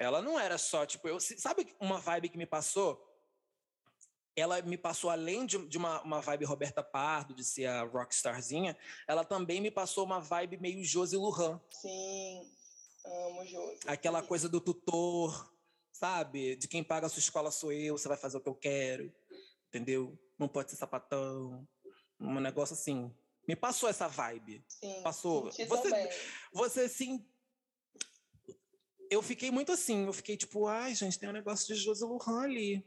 Ela 0.00 0.22
não 0.22 0.40
era 0.40 0.56
só, 0.56 0.86
tipo, 0.86 1.06
eu, 1.06 1.20
sabe 1.20 1.76
uma 1.78 1.98
vibe 1.98 2.30
que 2.30 2.38
me 2.38 2.46
passou? 2.46 3.06
Ela 4.34 4.62
me 4.62 4.78
passou, 4.78 5.10
além 5.10 5.44
de, 5.44 5.58
de 5.68 5.76
uma, 5.76 6.00
uma 6.00 6.22
vibe 6.22 6.46
Roberta 6.46 6.82
Pardo, 6.82 7.34
de 7.34 7.44
ser 7.44 7.66
a 7.66 7.82
rockstarzinha, 7.82 8.74
ela 9.06 9.24
também 9.24 9.60
me 9.60 9.70
passou 9.70 10.06
uma 10.06 10.18
vibe 10.18 10.56
meio 10.56 10.82
Josi 10.82 11.18
Lujan. 11.18 11.60
Sim, 11.68 12.50
amo 13.04 13.44
Josi. 13.44 13.80
Aquela 13.86 14.22
coisa 14.22 14.48
do 14.48 14.58
tutor, 14.58 15.54
sabe? 15.92 16.56
De 16.56 16.66
quem 16.66 16.82
paga 16.82 17.06
a 17.06 17.10
sua 17.10 17.20
escola 17.20 17.50
sou 17.50 17.70
eu, 17.70 17.98
você 17.98 18.08
vai 18.08 18.16
fazer 18.16 18.38
o 18.38 18.40
que 18.40 18.48
eu 18.48 18.54
quero, 18.54 19.12
entendeu? 19.68 20.18
Não 20.38 20.48
pode 20.48 20.70
ser 20.70 20.78
sapatão. 20.78 21.68
Um 22.18 22.40
negócio 22.40 22.72
assim. 22.72 23.14
Me 23.46 23.54
passou 23.54 23.86
essa 23.86 24.08
vibe. 24.08 24.64
Sim, 24.66 25.02
passou. 25.02 25.50
Você, 25.50 25.66
você 26.54 26.88
sim 26.88 27.22
eu 29.10 29.20
fiquei 29.20 29.50
muito 29.50 29.72
assim, 29.72 30.06
eu 30.06 30.12
fiquei 30.12 30.36
tipo, 30.36 30.66
ai, 30.66 30.94
gente, 30.94 31.18
tem 31.18 31.28
um 31.28 31.32
negócio 31.32 31.66
de 31.66 31.74
Josi 31.74 32.04
Lujan 32.04 32.42
ali. 32.42 32.86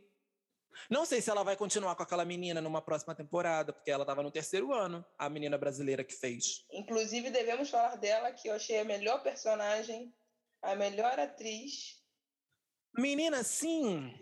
Não 0.89 1.05
sei 1.05 1.21
se 1.21 1.29
ela 1.29 1.43
vai 1.43 1.55
continuar 1.55 1.95
com 1.95 2.03
aquela 2.03 2.25
menina 2.25 2.61
numa 2.61 2.81
próxima 2.81 3.13
temporada, 3.13 3.73
porque 3.73 3.91
ela 3.91 4.03
estava 4.03 4.23
no 4.23 4.31
terceiro 4.31 4.73
ano, 4.73 5.05
a 5.19 5.29
menina 5.29 5.57
brasileira 5.57 6.03
que 6.03 6.13
fez. 6.13 6.65
Inclusive, 6.71 7.29
devemos 7.29 7.69
falar 7.69 7.95
dela, 7.97 8.31
que 8.31 8.47
eu 8.47 8.55
achei 8.55 8.79
a 8.79 8.85
melhor 8.85 9.21
personagem, 9.21 10.11
a 10.61 10.75
melhor 10.75 11.19
atriz. 11.19 12.01
Menina, 12.97 13.43
sim! 13.43 14.13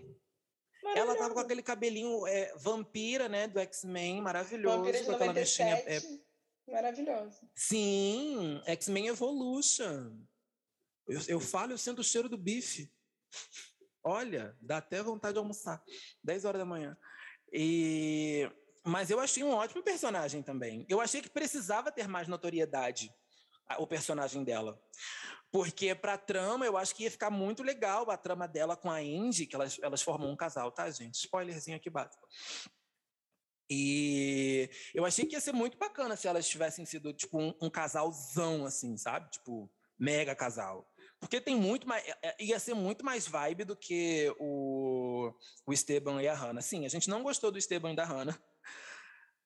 Ela 0.95 1.15
tava 1.15 1.33
com 1.33 1.39
aquele 1.39 1.61
cabelinho 1.61 2.25
é, 2.25 2.53
vampira, 2.57 3.29
né, 3.29 3.47
do 3.47 3.59
X-Men, 3.59 4.21
maravilhoso. 4.21 4.77
Vampira 4.77 5.01
de 5.03 5.09
97, 5.09 5.87
é... 5.87 6.71
maravilhoso. 6.71 7.39
Sim, 7.55 8.61
X-Men 8.65 9.07
Evolution. 9.07 10.17
Eu, 11.07 11.21
eu 11.27 11.39
falo, 11.39 11.71
eu 11.71 11.77
sinto 11.77 11.99
o 11.99 12.03
cheiro 12.03 12.29
do 12.29 12.37
bife. 12.37 12.91
Olha, 14.03 14.57
dá 14.61 14.77
até 14.77 15.01
vontade 15.01 15.33
de 15.33 15.39
almoçar. 15.39 15.83
10 16.23 16.45
horas 16.45 16.59
da 16.59 16.65
manhã. 16.65 16.97
E... 17.51 18.49
Mas 18.83 19.09
eu 19.09 19.19
achei 19.19 19.43
um 19.43 19.51
ótimo 19.51 19.83
personagem 19.83 20.41
também. 20.41 20.85
Eu 20.89 20.99
achei 20.99 21.21
que 21.21 21.29
precisava 21.29 21.91
ter 21.91 22.07
mais 22.07 22.27
notoriedade 22.27 23.13
o 23.77 23.87
personagem 23.87 24.43
dela. 24.43 24.81
Porque 25.51 25.93
pra 25.93 26.17
trama, 26.17 26.65
eu 26.65 26.77
acho 26.77 26.95
que 26.95 27.03
ia 27.03 27.11
ficar 27.11 27.29
muito 27.29 27.61
legal 27.61 28.09
a 28.09 28.17
trama 28.17 28.47
dela 28.47 28.75
com 28.75 28.89
a 28.89 29.01
Indy, 29.01 29.45
que 29.45 29.55
elas, 29.55 29.77
elas 29.81 30.01
formam 30.01 30.31
um 30.31 30.35
casal, 30.35 30.71
tá, 30.71 30.89
gente? 30.89 31.15
Spoilerzinho 31.15 31.77
aqui 31.77 31.89
básico. 31.89 32.25
E 33.69 34.69
eu 34.93 35.05
achei 35.05 35.25
que 35.25 35.35
ia 35.35 35.41
ser 35.41 35.53
muito 35.53 35.77
bacana 35.77 36.15
se 36.15 36.27
elas 36.27 36.47
tivessem 36.47 36.85
sido, 36.85 37.13
tipo, 37.13 37.39
um, 37.39 37.53
um 37.61 37.69
casalzão, 37.69 38.65
assim, 38.65 38.97
sabe? 38.97 39.29
Tipo, 39.31 39.69
mega 39.97 40.35
casal. 40.35 40.90
Porque 41.21 41.39
tem 41.39 41.55
muito 41.55 41.87
mais. 41.87 42.05
É, 42.05 42.17
é, 42.23 42.35
ia 42.39 42.59
ser 42.59 42.73
muito 42.73 43.05
mais 43.05 43.27
vibe 43.27 43.63
do 43.63 43.75
que 43.75 44.33
o, 44.39 45.31
o 45.65 45.71
Esteban 45.71 46.21
e 46.21 46.27
a 46.27 46.33
Hannah. 46.33 46.61
Sim, 46.61 46.83
a 46.83 46.89
gente 46.89 47.09
não 47.09 47.21
gostou 47.21 47.51
do 47.51 47.59
Esteban 47.59 47.93
e 47.93 47.95
da 47.95 48.03
Hannah. 48.03 48.37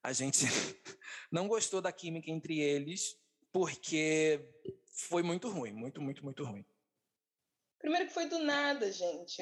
A 0.02 0.14
gente 0.14 0.46
não 1.30 1.50
gostou 1.50 1.82
da 1.82 1.92
química 1.92 2.32
entre 2.32 2.60
eles, 2.60 3.18
porque 3.52 4.40
foi 4.94 5.22
muito 5.22 5.50
ruim. 5.50 5.74
Muito, 5.74 6.02
muito, 6.02 6.24
muito 6.24 6.46
ruim. 6.46 6.66
Primeiro 7.78 8.08
que 8.08 8.14
foi 8.14 8.28
do 8.28 8.40
nada, 8.40 8.90
gente. 8.92 9.42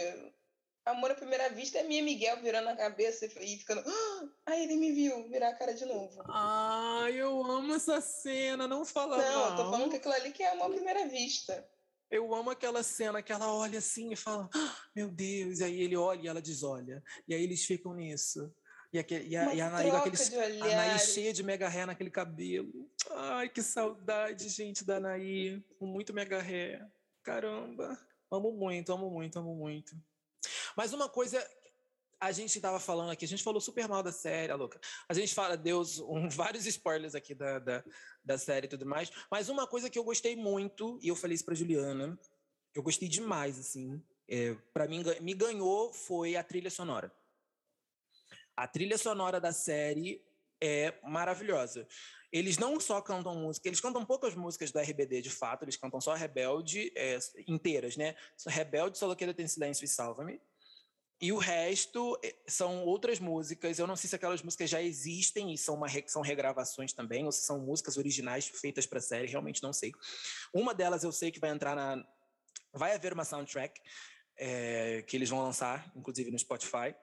Amor 0.86 1.12
à 1.12 1.16
primeira 1.16 1.50
vista 1.50 1.78
é 1.78 1.84
minha 1.84 2.04
Miguel 2.04 2.42
virando 2.42 2.68
a 2.68 2.76
cabeça 2.76 3.26
e 3.26 3.58
ficando. 3.58 3.84
Ah, 3.88 4.30
aí 4.48 4.64
ele 4.64 4.76
me 4.76 4.92
viu 4.92 5.30
virar 5.30 5.50
a 5.50 5.56
cara 5.56 5.74
de 5.74 5.86
novo. 5.86 6.22
Ai, 6.28 7.14
eu 7.14 7.42
amo 7.46 7.76
essa 7.76 8.02
cena, 8.02 8.68
não 8.68 8.84
fala 8.84 9.18
Não, 9.18 9.40
mal. 9.40 9.50
eu 9.52 9.56
tô 9.56 9.72
falando 9.72 9.90
que 9.92 9.98
aquilo 9.98 10.14
ali 10.16 10.32
que 10.34 10.44
é 10.44 10.52
amor 10.52 10.72
à 10.72 10.74
primeira 10.74 11.08
vista. 11.08 11.66
Eu 12.10 12.34
amo 12.34 12.50
aquela 12.50 12.84
cena 12.84 13.22
que 13.24 13.32
ela 13.32 13.52
olha 13.54 13.80
assim 13.80 14.12
e 14.12 14.16
fala, 14.16 14.50
ah, 14.54 14.78
meu 14.96 15.10
Deus, 15.10 15.60
e 15.60 15.64
aí 15.64 15.82
ele 15.82 15.96
olha 15.96 16.22
e 16.22 16.28
ela 16.28 16.42
desolha. 16.42 17.04
E 17.28 17.34
aí 17.34 17.44
eles 17.44 17.66
ficam 17.66 17.94
nisso. 17.94 18.54
E, 18.92 19.00
aquele, 19.00 19.28
e, 19.28 19.36
a, 19.36 19.56
e 19.56 19.60
a 19.60 19.68
Anaí 19.68 19.90
aqueles, 19.90 20.32
a 20.32 20.66
Anaí 20.66 21.00
cheia 21.00 21.34
de 21.34 21.42
mega 21.42 21.68
ré 21.68 21.86
naquele 21.86 22.12
cabelo. 22.12 22.88
Ai, 23.10 23.50
que 23.50 23.64
saudade, 23.64 24.48
gente, 24.50 24.86
da 24.86 24.98
Anaí. 24.98 25.60
Com 25.80 25.88
muito 25.88 26.14
mega 26.14 26.40
ré. 26.40 26.80
Caramba. 27.24 27.98
Amo 28.32 28.52
muito, 28.52 28.94
amo 28.94 29.10
muito, 29.10 29.40
amo 29.40 29.56
muito. 29.56 29.96
Mas 30.78 30.94
uma 30.94 31.10
coisa 31.10 31.44
a 32.24 32.32
gente 32.32 32.56
estava 32.56 32.80
falando 32.80 33.12
aqui, 33.12 33.26
a 33.26 33.28
gente 33.28 33.44
falou 33.44 33.60
super 33.60 33.88
mal 33.88 34.02
da 34.02 34.12
série, 34.12 34.52
a 34.52 34.56
louca. 34.56 34.80
A 35.10 35.14
gente 35.14 35.34
fala, 35.34 35.58
Deus, 35.58 36.00
um, 36.00 36.28
vários 36.30 36.66
spoilers 36.66 37.16
aqui 37.16 37.36
da, 37.36 37.60
da, 37.60 37.84
da, 38.24 38.38
série 38.38 38.66
e 38.66 38.70
tudo 38.70 38.86
mais. 38.86 39.12
Mas 39.30 39.50
uma 39.50 39.68
coisa 39.68 39.90
que 39.90 40.00
eu 40.00 40.04
gostei 40.04 40.36
muito, 40.36 40.98
e 41.02 41.10
eu 41.10 41.16
falei 41.16 41.36
isso 41.36 41.44
para 41.44 41.54
Juliana, 41.54 42.18
eu 42.74 42.82
gostei 42.82 43.10
demais, 43.10 43.60
assim, 43.60 44.02
é, 44.28 44.56
para 44.74 44.88
mim, 44.88 45.04
me 45.22 45.34
ganhou 45.34 45.92
foi 45.92 46.38
a 46.38 46.44
trilha 46.44 46.70
sonora. 46.70 47.14
A 48.56 48.68
trilha 48.68 48.98
sonora 48.98 49.42
da 49.42 49.52
série 49.52 50.24
é 50.62 50.94
maravilhosa. 51.04 51.86
Eles 52.32 52.58
não 52.58 52.80
só 52.80 53.02
cantam 53.02 53.36
música, 53.36 53.68
eles 53.68 53.82
cantam 53.82 54.06
poucas 54.06 54.34
músicas 54.34 54.72
do 54.72 54.80
RBD, 54.80 55.22
de 55.22 55.30
fato, 55.30 55.66
eles 55.66 55.76
cantam 55.76 56.00
só 56.00 56.14
Rebelde, 56.14 56.92
é, 56.96 57.20
inteiras, 57.48 57.98
né? 57.98 58.16
Rebelde, 58.48 58.98
Só 58.98 59.14
Queda 59.14 59.34
Tem 59.34 59.48
Silêncio 59.48 59.84
e 59.84 59.88
Salva-me. 59.88 60.42
E 61.24 61.32
o 61.32 61.38
resto 61.38 62.20
eh, 62.22 62.36
são 62.46 62.84
outras 62.84 63.18
músicas. 63.18 63.80
Eu 63.80 63.88
não 63.88 63.96
sei 63.96 64.10
se 64.10 64.16
aquelas 64.18 64.42
músicas 64.42 64.70
já 64.70 64.82
existem 64.82 65.54
e 65.54 65.58
são, 65.58 65.76
uma, 65.76 65.88
são 66.06 66.22
regravações 66.22 66.92
também, 66.92 67.24
ou 67.24 67.32
se 67.32 67.46
são 67.46 67.60
músicas 67.60 67.96
originais 67.96 68.46
feitas 68.46 68.86
para 68.86 69.00
a 69.00 69.02
série, 69.02 69.28
realmente 69.28 69.64
não 69.64 69.72
sei. 69.72 69.94
Uma 70.54 70.74
delas 70.74 71.02
eu 71.02 71.14
sei 71.14 71.32
que 71.32 71.40
vai 71.40 71.52
entrar 71.52 71.78
na. 71.78 72.06
Vai 72.74 72.94
haver 72.94 73.14
uma 73.14 73.24
soundtrack 73.24 73.80
é, 74.38 75.02
que 75.04 75.16
eles 75.16 75.30
vão 75.30 75.42
lançar, 75.42 75.90
inclusive 75.96 76.30
no 76.30 76.38
Spotify. 76.38 76.94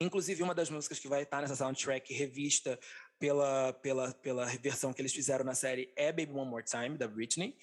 Inclusive, 0.00 0.44
uma 0.44 0.54
das 0.54 0.70
músicas 0.70 1.00
que 1.00 1.08
vai 1.08 1.24
estar 1.24 1.40
nessa 1.40 1.56
soundtrack 1.56 2.14
revista 2.14 2.78
pela, 3.18 3.72
pela, 3.72 4.14
pela 4.14 4.46
versão 4.62 4.92
que 4.92 5.02
eles 5.02 5.12
fizeram 5.12 5.44
na 5.44 5.56
série 5.56 5.92
é 5.96 6.12
Baby 6.12 6.30
One 6.30 6.48
More 6.48 6.64
Time, 6.64 6.96
da 6.96 7.08
Britney. 7.08 7.58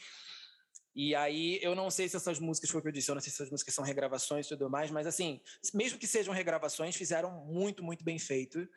E 0.95 1.15
aí, 1.15 1.59
eu 1.61 1.73
não 1.73 1.89
sei 1.89 2.07
se 2.07 2.15
essas 2.15 2.39
músicas, 2.39 2.71
eu 2.71 2.91
disse, 2.91 3.09
eu 3.09 3.15
não 3.15 3.21
sei 3.21 3.31
se 3.31 3.37
essas 3.37 3.49
músicas 3.49 3.73
são 3.73 3.83
regravações 3.83 4.45
e 4.45 4.49
tudo 4.49 4.69
mais, 4.69 4.91
mas 4.91 5.07
assim, 5.07 5.41
mesmo 5.73 5.97
que 5.97 6.05
sejam 6.05 6.33
regravações, 6.33 6.95
fizeram 6.95 7.31
muito, 7.45 7.83
muito 7.83 8.03
bem 8.03 8.19
feito. 8.19 8.67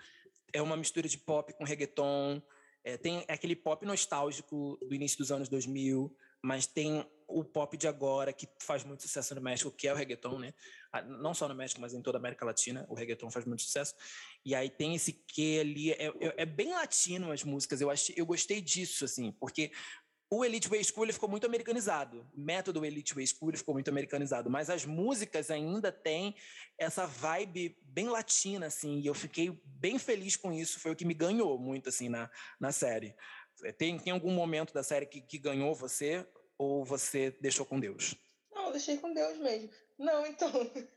É 0.52 0.62
uma 0.62 0.76
mistura 0.76 1.08
de 1.08 1.18
pop 1.18 1.52
com 1.52 1.64
reggaeton, 1.64 2.40
é, 2.86 2.96
tem 2.96 3.24
aquele 3.28 3.56
pop 3.56 3.84
nostálgico 3.84 4.78
do 4.80 4.94
início 4.94 5.18
dos 5.18 5.32
anos 5.32 5.48
2000, 5.48 6.16
mas 6.40 6.66
tem 6.66 7.04
o 7.26 7.42
pop 7.42 7.76
de 7.76 7.88
agora, 7.88 8.32
que 8.32 8.48
faz 8.60 8.84
muito 8.84 9.02
sucesso 9.02 9.34
no 9.34 9.40
México, 9.40 9.72
que 9.72 9.88
é 9.88 9.92
o 9.92 9.96
reggaeton, 9.96 10.38
né? 10.38 10.54
Ah, 10.92 11.02
não 11.02 11.34
só 11.34 11.48
no 11.48 11.54
México, 11.54 11.80
mas 11.80 11.92
em 11.92 12.00
toda 12.00 12.18
a 12.18 12.20
América 12.20 12.44
Latina, 12.44 12.86
o 12.88 12.94
reggaeton 12.94 13.28
faz 13.28 13.44
muito 13.44 13.62
sucesso. 13.62 13.94
E 14.44 14.54
aí 14.54 14.70
tem 14.70 14.94
esse 14.94 15.12
que 15.12 15.58
ali, 15.58 15.90
é, 15.90 16.06
é, 16.06 16.34
é, 16.36 16.46
bem 16.46 16.72
latino 16.72 17.32
as 17.32 17.42
músicas, 17.42 17.80
eu, 17.80 17.90
achei, 17.90 18.14
eu 18.16 18.24
gostei 18.24 18.60
disso, 18.60 19.04
assim, 19.04 19.32
porque 19.32 19.72
o 20.28 20.44
Elite 20.44 20.68
Way 20.68 20.82
School 20.82 21.12
ficou 21.12 21.28
muito 21.28 21.46
americanizado. 21.46 22.28
O 22.36 22.40
método 22.40 22.84
Elite 22.84 23.14
Way 23.14 23.26
School 23.28 23.56
ficou 23.56 23.74
muito 23.74 23.88
americanizado. 23.88 24.50
Mas 24.50 24.68
as 24.68 24.84
músicas 24.84 25.50
ainda 25.50 25.92
têm 25.92 26.34
essa 26.76 27.06
vibe 27.06 27.78
bem 27.82 28.08
latina, 28.08 28.66
assim. 28.66 28.98
E 28.98 29.06
eu 29.06 29.14
fiquei 29.14 29.50
bem 29.64 29.98
feliz 29.98 30.34
com 30.34 30.52
isso. 30.52 30.80
Foi 30.80 30.90
o 30.90 30.96
que 30.96 31.04
me 31.04 31.14
ganhou 31.14 31.56
muito, 31.58 31.88
assim, 31.88 32.08
na, 32.08 32.28
na 32.58 32.72
série. 32.72 33.14
Tem, 33.78 33.98
tem 33.98 34.12
algum 34.12 34.32
momento 34.32 34.74
da 34.74 34.82
série 34.82 35.06
que, 35.06 35.20
que 35.20 35.38
ganhou 35.38 35.74
você? 35.74 36.26
Ou 36.58 36.84
você 36.84 37.30
deixou 37.40 37.64
com 37.64 37.78
Deus? 37.78 38.16
Não, 38.52 38.72
deixei 38.72 38.98
com 38.98 39.12
Deus 39.14 39.38
mesmo. 39.38 39.70
Não, 39.98 40.26
então... 40.26 40.50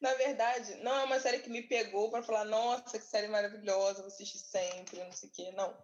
Na 0.00 0.12
verdade, 0.14 0.74
não 0.82 0.94
é 0.96 1.04
uma 1.04 1.18
série 1.18 1.38
que 1.38 1.48
me 1.48 1.62
pegou 1.62 2.10
para 2.10 2.22
falar, 2.22 2.44
nossa, 2.44 2.98
que 2.98 3.04
série 3.06 3.28
maravilhosa, 3.28 4.00
vou 4.00 4.08
assistir 4.08 4.36
sempre, 4.36 5.02
não 5.02 5.12
sei 5.12 5.30
o 5.30 5.32
quê, 5.32 5.50
não. 5.52 5.74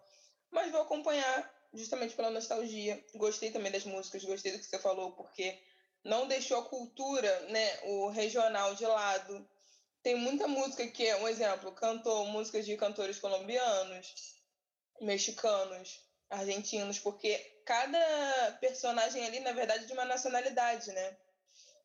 Mas 0.51 0.71
vou 0.71 0.81
acompanhar 0.81 1.51
justamente 1.73 2.15
pela 2.15 2.29
nostalgia. 2.29 3.03
Gostei 3.15 3.51
também 3.51 3.71
das 3.71 3.83
músicas, 3.83 4.23
gostei 4.23 4.51
do 4.51 4.59
que 4.59 4.65
você 4.65 4.79
falou, 4.79 5.11
porque 5.13 5.57
não 6.03 6.27
deixou 6.27 6.59
a 6.59 6.65
cultura, 6.65 7.39
né, 7.47 7.79
o 7.83 8.09
regional 8.09 8.75
de 8.75 8.85
lado. 8.85 9.47
Tem 10.03 10.15
muita 10.15 10.47
música 10.47 10.87
que, 10.87 11.05
é 11.07 11.15
um 11.17 11.27
exemplo, 11.27 11.71
cantou 11.73 12.25
músicas 12.25 12.65
de 12.65 12.75
cantores 12.75 13.19
colombianos, 13.19 14.35
mexicanos, 14.99 16.01
argentinos, 16.29 16.97
porque 16.97 17.37
cada 17.65 18.57
personagem 18.59 19.23
ali, 19.25 19.39
na 19.41 19.51
verdade, 19.51 19.83
é 19.83 19.87
de 19.87 19.93
uma 19.93 20.05
nacionalidade, 20.05 20.91
né? 20.91 21.17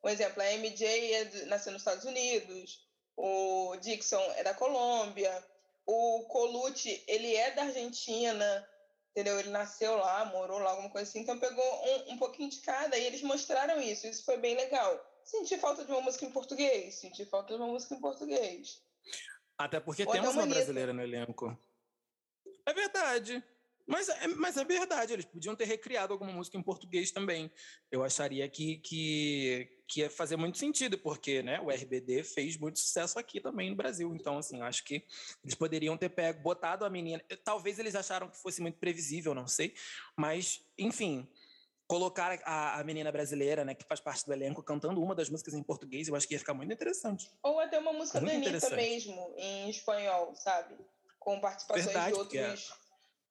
Um 0.03 0.09
exemplo, 0.09 0.41
a 0.41 0.51
MJ 0.53 1.13
é 1.13 1.45
nasceu 1.45 1.71
nos 1.71 1.81
Estados 1.81 2.05
Unidos, 2.05 2.87
o 3.15 3.75
Dixon 3.77 4.21
é 4.35 4.43
da 4.43 4.53
Colômbia, 4.53 5.43
o 5.85 6.23
Colucci, 6.27 7.03
ele 7.07 7.35
é 7.35 7.51
da 7.51 7.63
Argentina, 7.63 8.69
entendeu? 9.17 9.39
Ele 9.39 9.49
nasceu 9.49 9.97
lá, 9.97 10.25
morou 10.25 10.59
lá, 10.59 10.69
alguma 10.69 10.91
coisa 10.91 11.09
assim, 11.09 11.21
então 11.21 11.39
pegou 11.39 11.65
um, 11.65 12.13
um 12.13 12.17
pouquinho 12.19 12.51
de 12.51 12.59
cada 12.59 12.95
e 12.95 13.03
eles 13.03 13.23
mostraram 13.23 13.81
isso, 13.81 14.05
isso 14.05 14.23
foi 14.23 14.37
bem 14.37 14.55
legal. 14.55 15.03
Senti 15.23 15.57
falta 15.57 15.83
de 15.83 15.91
uma 15.91 16.01
música 16.01 16.23
em 16.23 16.31
português, 16.31 16.95
senti 16.95 17.25
falta 17.25 17.55
de 17.55 17.59
uma 17.59 17.67
música 17.67 17.95
em 17.95 17.99
português. 17.99 18.79
Até 19.57 19.79
porque 19.79 20.03
Ou 20.03 20.11
temos 20.11 20.35
uma 20.35 20.45
brasileira 20.45 20.93
no 20.93 21.01
elenco. 21.01 21.57
É 22.63 22.73
verdade. 22.73 23.43
Mas, 23.87 24.07
é, 24.07 24.27
mas 24.27 24.55
é 24.55 24.63
verdade, 24.63 25.13
eles 25.13 25.25
podiam 25.25 25.55
ter 25.55 25.65
recriado 25.65 26.13
alguma 26.13 26.31
música 26.31 26.57
em 26.57 26.61
português 26.61 27.09
também. 27.09 27.51
Eu 27.89 28.03
acharia 28.03 28.47
que, 28.47 28.77
que, 28.77 29.76
que 29.87 30.01
ia 30.01 30.09
fazer 30.09 30.35
muito 30.35 30.57
sentido, 30.57 30.97
porque 30.97 31.41
né, 31.41 31.59
o 31.61 31.71
RBD 31.71 32.23
fez 32.23 32.57
muito 32.57 32.77
sucesso 32.79 33.17
aqui 33.17 33.39
também 33.39 33.69
no 33.69 33.75
Brasil. 33.75 34.13
Então, 34.13 34.37
assim, 34.37 34.61
acho 34.61 34.83
que 34.83 35.05
eles 35.43 35.55
poderiam 35.55 35.97
ter 35.97 36.09
pego, 36.09 36.41
botado 36.41 36.83
a 36.83 36.89
menina. 36.89 37.23
Talvez 37.43 37.79
eles 37.79 37.95
acharam 37.95 38.29
que 38.29 38.37
fosse 38.37 38.61
muito 38.61 38.77
previsível, 38.77 39.33
não 39.33 39.47
sei. 39.47 39.73
Mas, 40.15 40.61
enfim, 40.77 41.27
colocar 41.87 42.37
a, 42.43 42.79
a 42.79 42.83
menina 42.83 43.11
brasileira, 43.11 43.63
né, 43.63 43.73
que 43.73 43.85
faz 43.85 44.01
parte 44.01 44.25
do 44.25 44.33
elenco, 44.33 44.61
cantando 44.61 45.01
uma 45.01 45.15
das 45.15 45.29
músicas 45.29 45.53
em 45.53 45.63
português, 45.63 46.09
eu 46.09 46.15
acho 46.15 46.27
que 46.27 46.33
ia 46.33 46.39
ficar 46.39 46.53
muito 46.53 46.73
interessante. 46.73 47.31
Ou 47.41 47.59
até 47.59 47.79
uma 47.79 47.93
música 47.93 48.19
muito 48.19 48.43
da 48.43 48.49
Anitta 48.49 48.75
mesmo, 48.75 49.33
em 49.37 49.69
espanhol, 49.69 50.35
sabe? 50.35 50.75
Com 51.17 51.39
participações 51.39 51.85
Verdade, 51.85 52.13
de 52.13 52.19
outros 52.19 52.73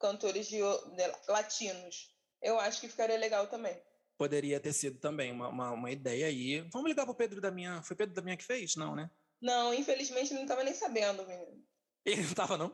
cantores 0.01 0.47
de, 0.47 0.59
de, 0.59 1.13
latinos. 1.29 2.15
Eu 2.41 2.59
acho 2.59 2.81
que 2.81 2.89
ficaria 2.89 3.19
legal 3.19 3.47
também. 3.49 3.79
Poderia 4.19 4.59
ter 4.59 4.73
sido 4.73 4.99
também 4.99 5.31
uma, 5.31 5.49
uma, 5.49 5.71
uma 5.73 5.91
ideia 5.91 6.27
aí. 6.27 6.61
Vamos 6.73 6.89
ligar 6.89 7.05
pro 7.05 7.15
Pedro 7.15 7.41
da 7.41 7.51
minha. 7.51 7.83
Foi 7.83 7.95
Pedro 7.95 8.15
da 8.15 8.23
minha 8.23 8.37
que 8.37 8.45
fez? 8.45 8.77
Não, 8.77 8.95
né? 8.95 9.11
Não, 9.41 9.75
infelizmente 9.75 10.31
ele 10.31 10.37
não 10.37 10.43
estava 10.43 10.65
nem 10.65 10.75
sabendo, 10.75 11.27
menino. 11.27 11.63
Ele 12.05 12.23
não 12.23 12.29
estava, 12.29 12.57
não? 12.57 12.73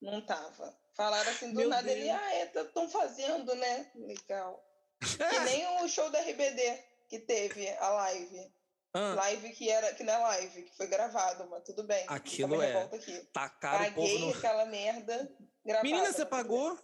Não 0.00 0.18
estava. 0.18 0.76
Falaram 0.94 1.30
assim 1.30 1.52
do 1.52 1.56
Meu 1.56 1.68
nada, 1.68 1.86
Deus. 1.86 1.98
ele, 1.98 2.10
ah, 2.10 2.44
estão 2.44 2.84
é, 2.84 2.88
fazendo, 2.88 3.54
né? 3.54 3.90
Legal. 3.94 4.64
que 5.00 5.38
nem 5.40 5.82
o 5.82 5.88
show 5.88 6.10
da 6.10 6.20
RBD 6.20 6.84
que 7.08 7.18
teve, 7.20 7.68
a 7.68 7.88
live. 7.90 8.52
Ah. 8.94 9.14
Live 9.14 9.52
que 9.52 9.68
era 9.68 9.94
que 9.94 10.02
não 10.02 10.14
é 10.14 10.18
live, 10.18 10.62
que 10.62 10.76
foi 10.76 10.86
gravado, 10.86 11.46
mas 11.50 11.64
tudo 11.64 11.84
bem. 11.84 12.04
Aquilo 12.08 12.62
é. 12.62 12.84
Aqui. 12.84 13.28
Tacaram 13.32 13.84
Paguei 13.84 14.04
o 14.04 14.20
povo 14.20 14.26
no... 14.26 14.38
aquela 14.38 14.64
merda. 14.64 15.36
Gravada, 15.64 15.86
Menina, 15.86 16.12
você 16.12 16.24
pagou? 16.24 16.78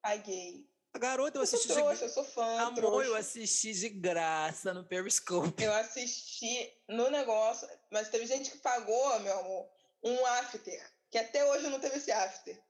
Paguei. 0.00 0.69
Garota, 0.98 1.38
eu, 1.38 1.40
eu 1.40 1.44
assisti 1.44 1.68
trouxa, 1.68 1.96
de... 1.96 2.02
eu 2.02 2.08
sou 2.08 2.24
fã. 2.24 2.60
Amor, 2.60 2.74
trouxa. 2.74 3.08
eu 3.08 3.16
assisti 3.16 3.72
de 3.72 3.88
graça 3.88 4.74
no 4.74 4.84
Periscope. 4.84 5.62
Eu 5.62 5.72
assisti 5.74 6.72
no 6.88 7.08
negócio, 7.10 7.68
mas 7.90 8.08
teve 8.08 8.26
gente 8.26 8.50
que 8.50 8.58
pagou, 8.58 9.20
meu 9.20 9.38
amor, 9.38 9.70
um 10.02 10.26
after, 10.26 10.92
que 11.10 11.18
até 11.18 11.44
hoje 11.44 11.68
não 11.68 11.80
teve 11.80 11.96
esse 11.96 12.10
after. 12.10 12.60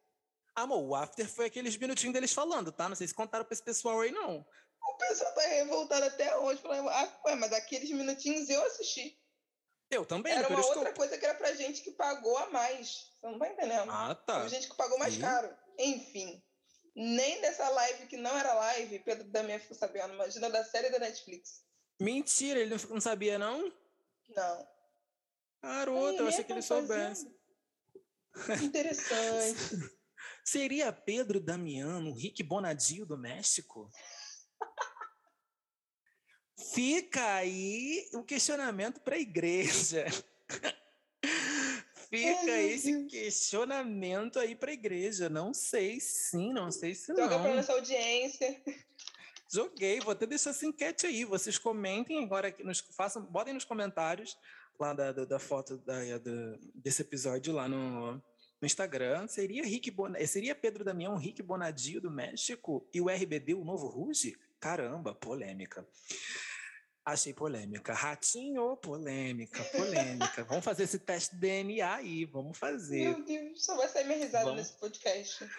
Amor, 0.55 0.83
o 0.83 0.95
after 0.95 1.27
foi 1.29 1.47
aqueles 1.47 1.77
minutinhos 1.77 2.13
deles 2.13 2.33
falando, 2.33 2.71
tá? 2.71 2.89
Não 2.89 2.97
sei 2.97 3.07
se 3.09 3.15
contaram 3.15 3.45
pra 3.45 3.55
esse 3.55 3.63
pessoal 3.63 4.01
aí, 4.01 4.11
não. 4.11 4.45
O 4.83 4.95
pessoal 4.97 5.33
tá 5.35 5.43
revoltado 5.43 6.05
até 6.05 6.37
hoje, 6.37 6.61
falando, 6.61 6.89
ah, 6.89 7.21
ué, 7.27 7.35
mas 7.37 7.53
aqueles 7.53 7.91
minutinhos 7.91 8.51
eu 8.51 8.63
assisti. 8.67 9.19
Eu 9.91 10.07
também. 10.07 10.33
Era 10.33 10.49
uma 10.49 10.65
outra 10.65 10.93
coisa 10.93 11.19
que 11.19 11.25
era 11.25 11.35
pra 11.35 11.53
gente 11.55 11.83
que 11.83 11.91
pagou 11.93 12.37
a 12.39 12.51
mais. 12.51 13.11
Você 13.21 13.27
não 13.27 13.39
tá 13.39 13.49
entendendo? 13.49 13.91
Ah, 13.91 14.15
tá. 14.15 14.37
Teve 14.39 14.49
gente 14.51 14.69
que 14.69 14.77
pagou 14.77 14.99
mais 14.99 15.15
Sim. 15.15 15.21
caro. 15.21 15.57
Enfim. 15.79 16.43
Nem 16.95 17.41
dessa 17.41 17.69
live 17.69 18.07
que 18.07 18.17
não 18.17 18.37
era 18.37 18.55
live, 18.55 18.99
Pedro 19.01 19.31
também 19.31 19.59
ficou 19.59 19.77
sabendo. 19.77 20.15
Imagina 20.15 20.51
da 20.51 20.65
série 20.65 20.91
da 20.91 20.99
Netflix. 20.99 21.65
Mentira, 22.01 22.61
ele 22.61 22.75
não 22.89 23.01
sabia, 23.01 23.39
não? 23.39 23.73
Não. 24.29 24.69
Garota, 25.63 26.23
eu 26.23 26.29
achei 26.29 26.45
que 26.45 26.53
ele 26.53 26.63
soubesse. 26.63 27.31
Interessante. 28.63 29.57
Seria 30.45 30.93
Pedro 30.93 31.41
Damiano, 31.41 32.15
Rick 32.15 32.43
Bonadio 32.43 33.05
do 33.05 33.19
México? 33.19 33.91
Fica 36.75 37.35
aí 37.35 38.09
o 38.15 38.25
questionamento 38.25 39.01
para 39.01 39.17
a 39.17 39.21
igreja. 39.21 40.07
Fica 42.11 42.53
Ai, 42.53 42.73
esse 42.73 43.05
questionamento 43.05 44.41
aí 44.41 44.57
para 44.57 44.73
a 44.73 44.75
igreja. 44.75 45.29
Não 45.29 45.55
sei 45.55 46.01
sim, 46.01 46.53
não 46.53 46.71
sei 46.71 46.93
se 46.93 47.07
Joga 47.07 47.29
não. 47.29 47.43
para 47.43 47.55
nossa 47.55 47.73
audiência. 47.73 48.61
Joguei, 49.49 50.01
vou 50.01 50.13
até 50.13 50.27
deixar 50.27 50.51
essa 50.51 50.67
enquete 50.67 51.07
aí. 51.07 51.25
Vocês 51.25 51.57
comentem 51.57 52.23
agora, 52.23 52.55
nos, 52.65 52.81
façam, 52.81 53.23
botem 53.23 53.55
nos 53.55 53.65
comentários 53.65 54.37
lá 54.79 54.93
da, 54.93 55.13
da, 55.13 55.25
da 55.25 55.39
foto 55.39 55.77
da, 55.79 56.19
da, 56.19 56.59
desse 56.75 57.03
episódio 57.03 57.53
lá 57.53 57.69
no, 57.69 58.13
no 58.15 58.23
Instagram. 58.63 59.29
Seria 59.29 59.65
Rick 59.65 59.91
Bon... 59.93 60.13
seria 60.27 60.55
Pedro 60.55 60.85
Damião 60.85 61.17
Rick 61.17 61.43
Bonadio 61.43 62.01
do 62.01 62.11
México 62.11 62.89
e 62.93 63.01
o 63.01 63.09
RBD 63.09 63.55
o 63.55 63.65
novo 63.65 63.87
Ruge? 63.87 64.37
Caramba, 64.59 65.15
polêmica. 65.15 65.87
Achei 67.11 67.35
polêmica. 67.35 67.93
Ratinho, 67.93 68.77
polêmica, 68.77 69.65
polêmica. 69.65 70.45
vamos 70.45 70.65
fazer 70.65 70.85
esse 70.85 70.99
teste 71.01 71.35
DNA 71.35 71.97
aí, 71.97 72.25
vamos 72.25 72.57
fazer. 72.57 73.09
Meu 73.09 73.25
Deus, 73.25 73.65
só 73.65 73.77
vai 73.77 73.89
sair 73.89 74.05
minha 74.05 74.19
risada 74.19 74.45
Vamos. 74.45 74.61
nesse 74.61 74.79
podcast. 74.79 75.51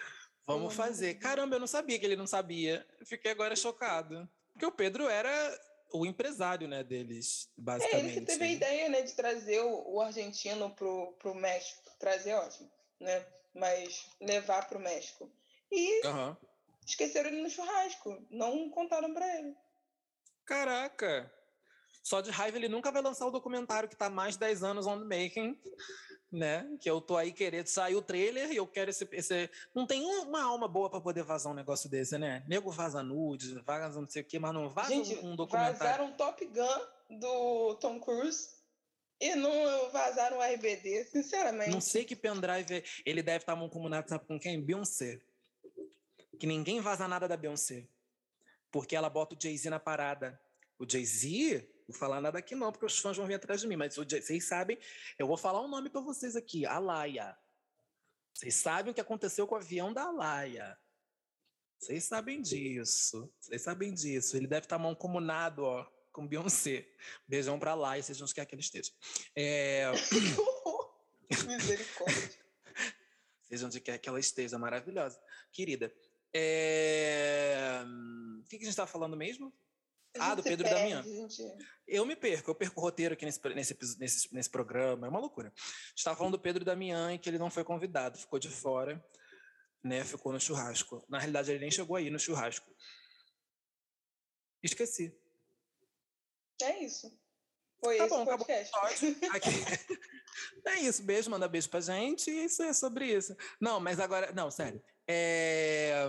Vamos 0.46 0.74
fazer. 0.74 1.14
Caramba, 1.16 1.56
eu 1.56 1.60
não 1.60 1.66
sabia 1.66 1.98
que 1.98 2.06
ele 2.06 2.16
não 2.16 2.26
sabia. 2.26 2.86
Eu 2.98 3.06
fiquei 3.06 3.30
agora 3.30 3.54
chocado. 3.54 4.26
Porque 4.52 4.64
o 4.64 4.72
Pedro 4.72 5.06
era 5.08 5.30
o 5.92 6.06
empresário, 6.06 6.66
né, 6.66 6.82
deles, 6.82 7.48
É 7.58 7.60
basicamente. 7.60 8.06
ele 8.16 8.20
que 8.20 8.26
teve 8.26 8.44
a 8.44 8.48
ideia, 8.52 8.88
né, 8.88 9.02
de 9.02 9.12
trazer 9.12 9.60
o, 9.60 9.96
o 9.96 10.00
argentino 10.00 10.74
pro, 10.74 11.12
pro 11.18 11.34
México. 11.34 11.82
Trazer, 11.98 12.30
é 12.30 12.36
ótimo, 12.38 12.70
né? 12.98 13.26
Mas 13.54 14.06
levar 14.18 14.66
pro 14.68 14.80
México. 14.80 15.30
E 15.70 16.06
Aham. 16.06 16.34
esqueceram 16.86 17.28
ele 17.28 17.42
no 17.42 17.50
churrasco. 17.50 18.26
Não 18.30 18.70
contaram 18.70 19.12
pra 19.12 19.38
ele. 19.38 19.54
Caraca! 20.46 21.30
Só 22.02 22.20
de 22.20 22.30
raiva 22.30 22.56
ele 22.56 22.68
nunca 22.68 22.90
vai 22.90 23.00
lançar 23.02 23.26
o 23.26 23.30
documentário 23.30 23.88
que 23.88 23.96
tá 23.96 24.06
há 24.06 24.10
mais 24.10 24.34
de 24.34 24.40
10 24.40 24.62
anos 24.64 24.86
on 24.86 24.98
the 24.98 25.04
making, 25.04 25.56
né? 26.30 26.66
Que 26.80 26.90
eu 26.90 27.00
tô 27.00 27.16
aí 27.16 27.32
querendo 27.32 27.66
sair 27.68 27.94
o 27.94 28.02
trailer 28.02 28.50
e 28.50 28.56
eu 28.56 28.66
quero 28.66 28.90
esse. 28.90 29.08
esse... 29.12 29.48
Não 29.74 29.86
tem 29.86 30.04
um- 30.04 30.22
uma 30.28 30.42
alma 30.42 30.66
boa 30.66 30.90
para 30.90 31.00
poder 31.00 31.22
vazar 31.22 31.52
um 31.52 31.54
negócio 31.56 31.88
desse, 31.88 32.18
né? 32.18 32.44
Nego 32.48 32.70
vaza 32.70 33.02
nudes, 33.02 33.50
vaza 33.64 34.00
não 34.00 34.08
sei 34.08 34.22
o 34.22 34.24
quê, 34.24 34.38
mas 34.38 34.52
não 34.52 34.68
vaza 34.68 34.88
Gente, 34.88 35.14
um, 35.16 35.32
um 35.32 35.36
documentário. 35.36 35.78
vazaram 35.78 36.12
Top 36.12 36.44
Gun 36.44 37.18
do 37.20 37.74
Tom 37.76 38.00
Cruise 38.00 38.48
e 39.20 39.36
não 39.36 39.90
vazaram 39.92 40.38
o 40.38 40.42
RBD, 40.42 41.04
sinceramente. 41.04 41.70
Não 41.70 41.80
sei 41.80 42.04
que 42.04 42.16
pendrive 42.16 42.82
ele 43.06 43.22
deve 43.22 43.42
estar 43.44 43.54
mancomunado, 43.54 44.08
sabe 44.08 44.26
com 44.26 44.40
quem? 44.40 44.60
Beyoncé. 44.60 45.20
Que 46.40 46.46
ninguém 46.48 46.80
vaza 46.80 47.06
nada 47.06 47.28
da 47.28 47.36
Beyoncé. 47.36 47.86
Porque 48.72 48.96
ela 48.96 49.08
bota 49.08 49.36
o 49.36 49.38
Jay-Z 49.40 49.70
na 49.70 49.78
parada. 49.78 50.40
O 50.78 50.84
Jay-Z, 50.90 51.68
vou 51.86 51.96
falar 51.96 52.20
nada 52.20 52.38
aqui 52.38 52.54
não, 52.54 52.70
porque 52.70 52.86
os 52.86 52.98
fãs 52.98 53.16
vão 53.16 53.26
vir 53.26 53.34
atrás 53.34 53.60
de 53.60 53.66
mim, 53.66 53.76
mas 53.76 53.96
vocês 53.96 54.46
sabem, 54.46 54.78
eu 55.18 55.26
vou 55.26 55.36
falar 55.36 55.60
um 55.60 55.68
nome 55.68 55.90
para 55.90 56.00
vocês 56.00 56.36
aqui, 56.36 56.64
a 56.66 56.78
Laia. 56.78 57.36
Vocês 58.34 58.54
sabem 58.54 58.90
o 58.90 58.94
que 58.94 59.00
aconteceu 59.00 59.46
com 59.46 59.54
o 59.54 59.58
avião 59.58 59.92
da 59.92 60.10
Laia. 60.10 60.78
Vocês 61.78 62.04
sabem 62.04 62.40
disso. 62.40 63.32
Vocês 63.40 63.60
sabem 63.60 63.92
disso. 63.92 64.36
Ele 64.36 64.46
deve 64.46 64.66
estar 64.66 64.78
mancomunado, 64.78 65.64
ó, 65.64 65.84
com 66.12 66.26
Beyoncé. 66.26 66.88
Beijão 67.26 67.58
pra 67.58 67.74
Laia, 67.74 68.02
seja 68.02 68.22
onde 68.22 68.34
quer 68.34 68.46
que 68.46 68.54
ele 68.54 68.62
esteja. 68.62 68.92
É... 69.34 69.90
Misericórdia. 71.46 72.44
seja 73.48 73.66
onde 73.66 73.80
quer 73.80 73.98
que 73.98 74.08
ela 74.08 74.20
esteja, 74.20 74.58
maravilhosa. 74.58 75.20
Querida, 75.50 75.92
é... 76.32 77.82
o 78.38 78.44
que, 78.44 78.58
que 78.58 78.62
a 78.62 78.66
gente 78.66 78.68
estava 78.68 78.90
falando 78.90 79.16
mesmo? 79.16 79.52
Ah, 80.18 80.34
do 80.34 80.42
Pedro 80.42 80.68
perde, 80.68 80.80
Damião. 80.92 81.28
gente. 81.28 81.42
Eu 81.86 82.04
me 82.04 82.14
perco, 82.14 82.50
eu 82.50 82.54
perco 82.54 82.80
o 82.80 82.82
roteiro 82.82 83.14
aqui 83.14 83.24
nesse, 83.24 83.40
nesse, 83.54 83.98
nesse, 83.98 84.34
nesse 84.34 84.50
programa, 84.50 85.06
é 85.06 85.10
uma 85.10 85.18
loucura. 85.18 85.48
A 85.48 85.60
gente 85.60 85.98
estava 85.98 86.16
falando 86.16 86.32
do 86.32 86.40
Pedro 86.40 86.64
Damião 86.64 87.10
e 87.10 87.18
que 87.18 87.28
ele 87.30 87.38
não 87.38 87.50
foi 87.50 87.64
convidado, 87.64 88.18
ficou 88.18 88.38
de 88.38 88.48
fora, 88.48 89.02
né? 89.82 90.04
Ficou 90.04 90.32
no 90.32 90.40
churrasco. 90.40 91.04
Na 91.08 91.18
realidade, 91.18 91.50
ele 91.50 91.60
nem 91.60 91.70
chegou 91.70 91.96
aí 91.96 92.10
no 92.10 92.18
churrasco. 92.18 92.70
Esqueci. 94.62 95.16
É 96.62 96.84
isso. 96.84 97.10
Foi 97.84 97.96
Tá 97.96 98.06
esse 98.06 98.14
bom, 98.14 98.24
podcast. 98.24 98.72
É 100.64 100.76
isso, 100.80 101.02
beijo, 101.02 101.30
manda 101.30 101.46
beijo 101.48 101.68
pra 101.68 101.80
gente 101.80 102.30
e 102.30 102.44
isso 102.44 102.62
é 102.62 102.72
sobre 102.72 103.06
isso. 103.06 103.36
Não, 103.60 103.78
mas 103.80 104.00
agora, 104.00 104.32
não, 104.32 104.50
sério. 104.50 104.82
É, 105.06 106.08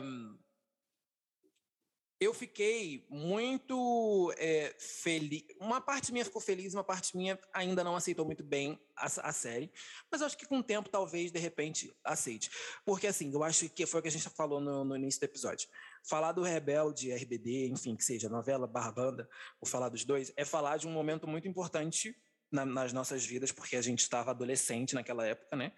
Eu 2.23 2.33
fiquei 2.33 3.05
muito 3.09 4.33
é, 4.37 4.73
feliz. 4.79 5.43
Uma 5.59 5.81
parte 5.81 6.11
minha 6.13 6.23
ficou 6.23 6.41
feliz, 6.41 6.73
uma 6.73 6.83
parte 6.83 7.17
minha 7.17 7.37
ainda 7.53 7.83
não 7.83 7.97
aceitou 7.97 8.25
muito 8.25 8.43
bem 8.43 8.79
a, 8.95 9.05
a 9.05 9.33
série. 9.33 9.69
Mas 10.09 10.21
acho 10.21 10.37
que 10.37 10.45
com 10.45 10.59
o 10.59 10.63
tempo, 10.63 10.87
talvez, 10.89 11.31
de 11.31 11.39
repente, 11.39 11.93
aceite. 12.01 12.49
Porque, 12.85 13.07
assim, 13.07 13.29
eu 13.33 13.43
acho 13.43 13.67
que 13.69 13.85
foi 13.85 13.99
o 13.99 14.03
que 14.03 14.07
a 14.07 14.11
gente 14.11 14.29
falou 14.29 14.61
no, 14.61 14.85
no 14.85 14.95
início 14.95 15.19
do 15.19 15.25
episódio. 15.25 15.67
Falar 16.07 16.31
do 16.31 16.43
Rebelde, 16.43 17.11
RBD, 17.11 17.67
enfim, 17.67 17.93
que 17.93 18.05
seja 18.05 18.29
novela, 18.29 18.65
barra 18.65 18.93
banda, 18.93 19.29
ou 19.59 19.67
falar 19.67 19.89
dos 19.89 20.05
dois, 20.05 20.31
é 20.37 20.45
falar 20.45 20.77
de 20.77 20.87
um 20.87 20.91
momento 20.91 21.27
muito 21.27 21.47
importante 21.47 22.15
na- 22.49 22.65
nas 22.65 22.93
nossas 22.93 23.25
vidas, 23.25 23.51
porque 23.51 23.75
a 23.75 23.81
gente 23.81 23.99
estava 23.99 24.31
adolescente 24.31 24.95
naquela 24.95 25.25
época, 25.27 25.57
né? 25.57 25.73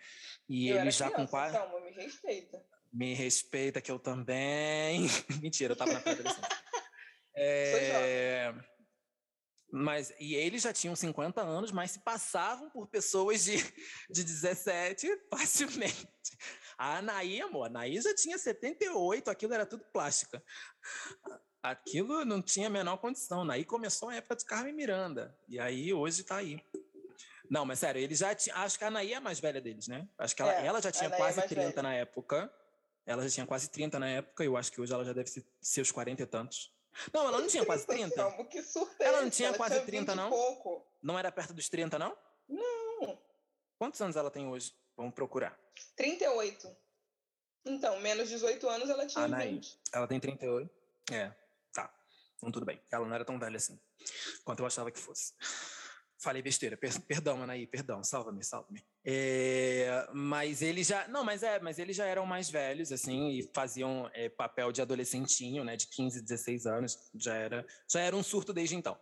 E 0.48 0.70
eu 0.70 0.78
ele 0.78 0.91
já 0.91 1.06
com 1.08 1.14
criança, 1.14 1.32
quase. 1.32 1.58
calma, 1.58 1.80
me 1.82 1.91
respeita. 1.91 2.75
Me 2.96 3.14
respeita 3.14 3.82
que 3.82 3.91
eu 3.91 4.00
também. 4.00 5.02
Mentira, 5.41 5.74
eu 5.74 5.76
tava 5.76 5.91
na 5.93 6.00
pré-adolescência. 6.00 6.50
É... 7.38 8.54
Mas, 9.70 10.14
e 10.18 10.36
eles 10.36 10.62
já 10.64 10.72
tinham 10.72 10.96
50 10.96 11.41
anos, 11.41 11.70
mas 11.70 11.91
se 11.91 12.00
passavam 12.00 12.70
por 12.70 12.88
pessoas 12.88 13.43
de, 13.43 13.58
de 14.10 14.24
17 14.24 15.06
facilmente. 15.30 16.08
A 16.78 17.00
Anaí, 17.00 17.41
amor, 17.41 17.64
a 17.64 17.68
Anaí 17.68 18.00
já 18.00 18.16
tinha 18.16 18.38
78, 18.38 19.30
aquilo 19.30 19.54
era 19.54 19.66
tudo 19.66 19.84
plástica. 19.91 20.41
Aquilo 21.62 22.24
não 22.24 22.41
tinha 22.41 22.68
a 22.68 22.70
menor 22.70 22.96
condição. 23.00 23.41
Anaí 23.41 23.66
começou 23.66 24.08
a 24.08 24.16
época 24.16 24.38
de 24.38 24.46
Carmen 24.46 24.74
Miranda. 24.74 25.38
E 25.50 25.60
aí, 25.60 25.93
hoje 25.93 26.24
tá 26.24 26.38
aí. 26.38 26.64
Não, 27.50 27.66
mas 27.66 27.80
sério, 27.80 28.02
eles 28.02 28.20
já. 28.20 28.30
Acho 28.30 28.78
que 28.78 28.86
a 28.86 28.88
Anaí 28.88 29.12
é 29.12 29.18
a 29.18 29.22
mais 29.22 29.41
velha 29.41 29.60
deles, 29.60 29.89
né? 29.89 30.08
Acho 30.18 30.34
que 30.34 30.41
ela, 30.41 30.54
É, 30.54 30.66
ela 30.66 30.82
já 30.82 30.89
tinha 30.89 31.10
é 31.10 31.18
quase 31.18 31.38
mais 31.38 31.50
30 31.50 31.70
velha. 31.70 31.84
na 31.84 31.93
época. 31.93 32.50
Ela 33.06 33.24
já 33.24 33.30
tinha 33.30 33.45
quase 33.45 33.70
30 33.70 33.99
na 33.99 34.10
época, 34.10 34.43
e 34.43 34.47
eu 34.47 34.58
acho 34.58 34.72
que 34.72 34.82
hoje 34.82 34.93
ela 34.93 35.06
já 35.06 35.14
deve 35.14 35.30
ser 35.30 35.45
seus 35.62 35.91
40 35.91 36.24
e 36.24 36.26
tantos. 36.26 36.74
Não, 37.14 37.28
ela 37.28 37.39
não 37.39 37.47
tinha 37.47 37.66
quase 37.66 37.86
30. 37.86 38.16
Calma, 38.16 38.45
que 38.45 38.58
é 38.58 38.64
Ela 38.99 39.22
não 39.22 39.30
tinha 39.30 39.53
quase 39.53 39.76
tinha 39.76 39.86
30, 39.86 40.12
20 40.12 40.14
e 40.14 40.16
não? 40.16 40.30
pouco. 40.30 40.86
Não 41.03 41.20
era 41.20 41.32
perto 41.32 41.53
dos 41.53 41.70
30, 41.70 41.99
não? 41.99 42.18
Não, 42.47 43.20
Quantos 43.78 43.99
anos 44.01 44.16
ela 44.16 44.32
tem 44.32 44.47
hoje? 44.47 44.74
Vamos 44.95 45.14
procurar. 45.14 45.60
38. 45.95 46.76
Então, 47.66 47.99
menos 47.99 48.30
18 48.30 48.70
anos 48.70 48.89
ela 48.89 49.06
tinha 49.06 49.26
Anaí. 49.26 49.56
20. 49.56 49.80
Ela 49.91 50.08
tem 50.08 50.20
38. 50.20 50.70
É, 51.12 51.32
tá. 51.74 51.93
Então 52.38 52.51
tudo 52.51 52.66
bem. 52.66 52.82
Ela 52.89 53.06
não 53.06 53.14
era 53.14 53.26
tão 53.26 53.38
velha 53.38 53.58
assim, 53.58 53.80
quanto 54.43 54.60
eu 54.62 54.66
achava 54.66 54.91
que 54.91 54.99
fosse. 54.99 55.34
Falei 56.26 56.42
besteira. 56.42 56.76
Per- 56.76 57.02
perdão, 57.02 57.44
Anaí, 57.44 57.68
perdão. 57.68 58.04
Salva-me, 58.04 58.44
salva-me. 58.44 58.84
É, 59.06 60.10
mas 60.12 60.64
eles 60.64 60.88
já. 60.88 61.08
Não, 61.08 61.24
mas 61.24 61.44
é, 61.44 61.60
mas 61.60 61.78
eles 61.78 61.96
já 61.96 62.06
eram 62.06 62.26
mais 62.26 62.50
velhos, 62.50 62.92
assim, 62.92 63.30
e 63.30 63.44
faziam 63.54 64.10
é, 64.12 64.28
papel 64.28 64.72
de 64.72 64.82
adolescentinho, 64.82 65.64
né? 65.64 65.76
De 65.78 65.86
15, 65.86 66.24
16 66.24 66.66
anos. 66.66 67.12
Já 67.14 67.36
era, 67.36 67.64
já 67.88 68.00
era 68.00 68.16
um 68.16 68.24
surto 68.24 68.52
desde 68.52 68.76
então. 68.76 68.98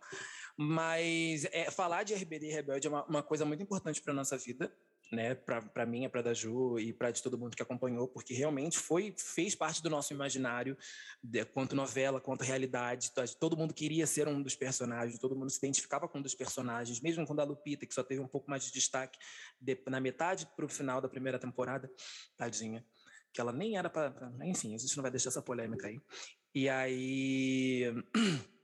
Mas 0.54 1.46
é, 1.46 1.70
falar 1.70 2.02
de 2.02 2.12
RBD 2.12 2.48
e 2.48 2.52
Rebelde 2.52 2.88
é 2.88 2.90
uma, 2.90 3.04
uma 3.06 3.22
coisa 3.22 3.46
muito 3.46 3.62
importante 3.62 4.02
para 4.02 4.12
nossa 4.12 4.36
vida, 4.36 4.70
né? 5.14 5.34
Para 5.34 5.86
mim, 5.86 6.08
para 6.08 6.22
da 6.22 6.34
Ju 6.34 6.78
e 6.78 6.92
para 6.92 7.10
de 7.10 7.22
todo 7.22 7.38
mundo 7.38 7.56
que 7.56 7.62
acompanhou, 7.62 8.08
porque 8.08 8.34
realmente 8.34 8.78
foi 8.78 9.14
fez 9.16 9.54
parte 9.54 9.82
do 9.82 9.88
nosso 9.88 10.12
imaginário, 10.12 10.76
de, 11.22 11.44
quanto 11.44 11.74
novela, 11.74 12.20
quanto 12.20 12.42
realidade. 12.42 13.12
To- 13.12 13.38
Todo 13.38 13.56
mundo 13.56 13.72
queria 13.72 14.06
ser 14.06 14.28
um 14.28 14.42
dos 14.42 14.54
personagens, 14.54 15.18
todo 15.18 15.36
mundo 15.36 15.50
se 15.50 15.58
identificava 15.58 16.08
com 16.08 16.18
um 16.18 16.22
dos 16.22 16.34
personagens, 16.34 17.00
mesmo 17.00 17.26
com 17.26 17.40
a 17.40 17.44
Lupita, 17.44 17.86
que 17.86 17.94
só 17.94 18.02
teve 18.02 18.20
um 18.20 18.28
pouco 18.28 18.50
mais 18.50 18.64
de 18.64 18.72
destaque 18.72 19.18
de- 19.60 19.80
na 19.88 20.00
metade 20.00 20.46
para 20.56 20.64
o 20.64 20.68
final 20.68 21.00
da 21.00 21.08
primeira 21.08 21.38
temporada, 21.38 21.90
tadinha. 22.36 22.84
Que 23.32 23.40
ela 23.40 23.52
nem 23.52 23.76
era 23.76 23.90
para. 23.90 24.32
Enfim, 24.44 24.74
a 24.74 24.78
gente 24.78 24.96
não 24.96 25.02
vai 25.02 25.10
deixar 25.10 25.28
essa 25.30 25.42
polêmica 25.42 25.88
aí. 25.88 26.00
E 26.54 26.68
aí. 26.68 27.92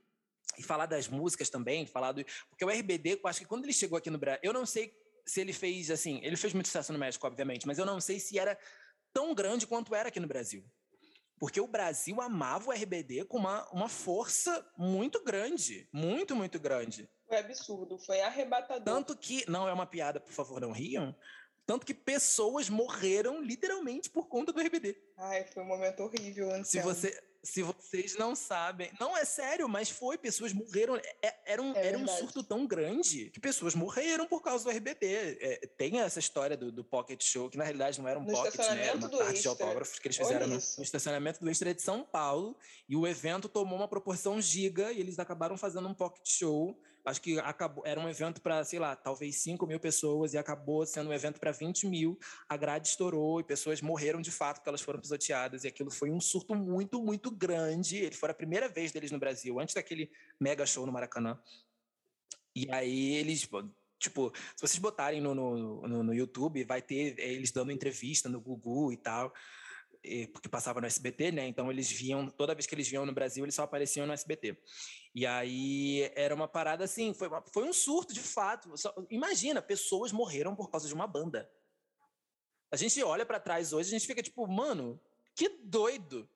E 0.57 0.63
falar 0.63 0.85
das 0.85 1.07
músicas 1.07 1.49
também, 1.49 1.85
falar 1.85 2.11
do. 2.11 2.25
Porque 2.49 2.65
o 2.65 2.69
RBD, 2.69 3.19
eu 3.23 3.27
acho 3.29 3.39
que 3.39 3.45
quando 3.45 3.63
ele 3.63 3.71
chegou 3.71 3.97
aqui 3.97 4.09
no 4.09 4.17
Brasil, 4.17 4.41
eu 4.43 4.51
não 4.51 4.65
sei 4.65 4.93
se 5.25 5.41
ele 5.41 5.53
fez 5.53 5.89
assim. 5.91 6.19
Ele 6.23 6.37
fez 6.37 6.53
muito 6.53 6.67
sucesso 6.67 6.93
no 6.93 6.99
México, 6.99 7.25
obviamente, 7.25 7.67
mas 7.67 7.77
eu 7.77 7.85
não 7.85 7.99
sei 7.99 8.19
se 8.19 8.37
era 8.37 8.57
tão 9.13 9.33
grande 9.33 9.67
quanto 9.67 9.93
era 9.93 10.09
aqui 10.09 10.19
no 10.19 10.27
Brasil. 10.27 10.63
Porque 11.39 11.59
o 11.59 11.67
Brasil 11.67 12.21
amava 12.21 12.69
o 12.69 12.71
RBD 12.71 13.25
com 13.25 13.37
uma, 13.37 13.67
uma 13.71 13.89
força 13.89 14.63
muito 14.77 15.23
grande. 15.23 15.89
Muito, 15.91 16.35
muito 16.35 16.59
grande. 16.59 17.09
Foi 17.27 17.39
absurdo, 17.39 17.97
foi 17.97 18.21
arrebatador. 18.21 18.83
Tanto 18.83 19.17
que. 19.17 19.49
Não 19.49 19.67
é 19.67 19.73
uma 19.73 19.87
piada, 19.87 20.19
por 20.19 20.31
favor, 20.31 20.61
não 20.61 20.71
riam. 20.71 21.15
Tanto 21.65 21.85
que 21.85 21.93
pessoas 21.93 22.69
morreram 22.69 23.41
literalmente 23.41 24.09
por 24.09 24.27
conta 24.27 24.51
do 24.51 24.59
RBD. 24.59 24.97
Ai, 25.17 25.45
foi 25.45 25.63
um 25.63 25.67
momento 25.67 26.03
horrível. 26.03 26.51
Anselmo. 26.51 26.65
Se 26.65 26.81
você, 26.81 27.23
se 27.43 27.63
vocês 27.63 28.15
não 28.15 28.35
sabem. 28.35 28.91
Não, 28.99 29.17
é 29.17 29.25
sério, 29.25 29.67
mas 29.67 29.89
foi. 29.89 30.17
Pessoas 30.17 30.53
morreram. 30.53 30.95
É, 30.95 31.35
era, 31.45 31.61
um, 31.61 31.75
é 31.75 31.87
era 31.87 31.97
um 31.97 32.07
surto 32.07 32.43
tão 32.43 32.67
grande 32.67 33.29
que 33.31 33.39
pessoas 33.39 33.73
morreram 33.73 34.27
por 34.27 34.41
causa 34.41 34.63
do 34.63 34.69
RBD. 34.69 35.37
É, 35.39 35.67
tem 35.77 35.99
essa 35.99 36.19
história 36.19 36.55
do, 36.55 36.71
do 36.71 36.83
Pocket 36.83 37.23
Show, 37.23 37.49
que 37.49 37.57
na 37.57 37.63
realidade 37.63 37.99
não 37.99 38.07
era 38.07 38.19
um 38.19 38.23
no 38.23 38.31
pocket, 38.31 38.57
né? 38.57 38.87
Era 38.87 38.97
uma 38.97 39.09
parte 39.09 39.41
de 39.41 39.47
autógrafos 39.47 39.99
que 39.99 40.07
eles 40.07 40.17
fizeram 40.17 40.47
no, 40.47 40.53
no, 40.53 40.83
estacionamento 40.83 41.39
do 41.39 41.49
Extra 41.49 41.73
de 41.73 41.81
São 41.81 42.03
Paulo. 42.03 42.55
E 42.87 42.95
o 42.95 43.07
evento 43.07 43.49
tomou 43.49 43.77
uma 43.77 43.87
proporção 43.87 44.39
giga 44.39 44.91
e 44.91 44.99
eles 44.99 45.17
acabaram 45.17 45.57
fazendo 45.57 45.87
um 45.87 45.93
Pocket 45.93 46.27
Show. 46.27 46.79
Acho 47.05 47.21
que 47.21 47.39
acabou, 47.39 47.83
era 47.85 47.99
um 47.99 48.07
evento 48.07 48.41
para, 48.41 48.63
sei 48.63 48.79
lá, 48.79 48.95
talvez 48.95 49.37
5 49.37 49.65
mil 49.65 49.79
pessoas 49.79 50.33
e 50.33 50.37
acabou 50.37 50.85
sendo 50.85 51.09
um 51.09 51.13
evento 51.13 51.39
para 51.39 51.51
20 51.51 51.87
mil. 51.87 52.17
A 52.47 52.55
grade 52.55 52.87
estourou 52.87 53.39
e 53.39 53.43
pessoas 53.43 53.81
morreram 53.81 54.21
de 54.21 54.31
fato 54.31 54.57
porque 54.57 54.69
elas 54.69 54.81
foram 54.81 54.99
pisoteadas. 54.99 55.63
E 55.63 55.67
aquilo 55.67 55.89
foi 55.89 56.11
um 56.11 56.21
surto 56.21 56.55
muito, 56.55 57.01
muito 57.01 57.31
grande. 57.31 57.97
Ele 57.97 58.15
foi 58.15 58.29
a 58.29 58.33
primeira 58.33 58.69
vez 58.69 58.91
deles 58.91 59.11
no 59.11 59.19
Brasil, 59.19 59.59
antes 59.59 59.73
daquele 59.73 60.11
mega 60.39 60.65
show 60.65 60.85
no 60.85 60.91
Maracanã. 60.91 61.39
E 62.55 62.69
aí 62.71 63.15
eles, 63.15 63.47
tipo, 63.97 64.31
se 64.55 64.61
vocês 64.61 64.79
botarem 64.79 65.21
no, 65.21 65.33
no, 65.33 65.87
no, 65.87 66.03
no 66.03 66.13
YouTube, 66.13 66.63
vai 66.63 66.81
ter 66.81 67.17
eles 67.17 67.51
dando 67.51 67.71
entrevista 67.71 68.27
no 68.27 68.41
Gugu 68.41 68.91
e 68.91 68.97
tal, 68.97 69.33
porque 70.33 70.49
passava 70.49 70.81
no 70.81 70.87
SBT, 70.87 71.31
né? 71.31 71.47
Então 71.47 71.69
eles 71.69 71.91
viam, 71.91 72.27
toda 72.27 72.55
vez 72.55 72.65
que 72.65 72.73
eles 72.73 72.87
viam 72.87 73.05
no 73.05 73.13
Brasil, 73.13 73.45
eles 73.45 73.55
só 73.55 73.63
apareciam 73.63 74.07
no 74.07 74.13
SBT. 74.13 74.57
E 75.13 75.25
aí 75.25 76.11
era 76.15 76.33
uma 76.33 76.47
parada 76.47 76.83
assim, 76.83 77.13
foi, 77.13 77.27
uma, 77.27 77.43
foi 77.53 77.63
um 77.63 77.73
surto 77.73 78.13
de 78.13 78.21
fato. 78.21 78.75
Só, 78.77 78.93
imagina, 79.09 79.61
pessoas 79.61 80.11
morreram 80.11 80.55
por 80.55 80.69
causa 80.69 80.87
de 80.87 80.93
uma 80.93 81.05
banda. 81.05 81.49
A 82.71 82.77
gente 82.77 83.03
olha 83.03 83.25
para 83.25 83.39
trás 83.39 83.73
hoje, 83.73 83.89
a 83.89 83.91
gente 83.91 84.07
fica 84.07 84.23
tipo, 84.23 84.47
mano, 84.47 84.99
que 85.35 85.49
doido. 85.49 86.27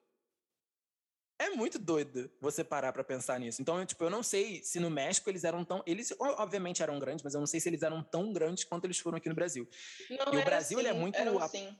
É 1.38 1.50
muito 1.50 1.78
doido 1.78 2.32
você 2.40 2.64
parar 2.64 2.94
para 2.94 3.04
pensar 3.04 3.40
nisso. 3.40 3.62
Então, 3.62 3.86
tipo, 3.86 4.02
eu 4.04 4.10
não 4.10 4.24
sei 4.24 4.64
se 4.64 4.80
no 4.80 4.90
México 4.90 5.30
eles 5.30 5.44
eram 5.44 5.66
tão. 5.66 5.84
Eles, 5.86 6.14
obviamente, 6.20 6.82
eram 6.82 6.98
grandes, 6.98 7.24
mas 7.24 7.34
eu 7.34 7.40
não 7.42 7.48
sei 7.48 7.60
se 7.60 7.68
eles 7.68 7.84
eram 7.84 8.02
tão 8.04 8.32
grandes 8.32 8.64
quanto 8.64 8.86
eles 8.86 9.00
foram 9.00 9.18
aqui 9.18 9.28
no 9.28 9.36
Brasil. 9.36 9.68
Não, 10.10 10.34
e 10.34 10.38
o 10.38 10.46
Brasil, 10.46 10.78
assim, 10.78 10.88
ele 10.88 10.88
é 10.88 10.92
assim, 10.92 11.00
muito. 11.00 11.40
Assim, 11.40 11.78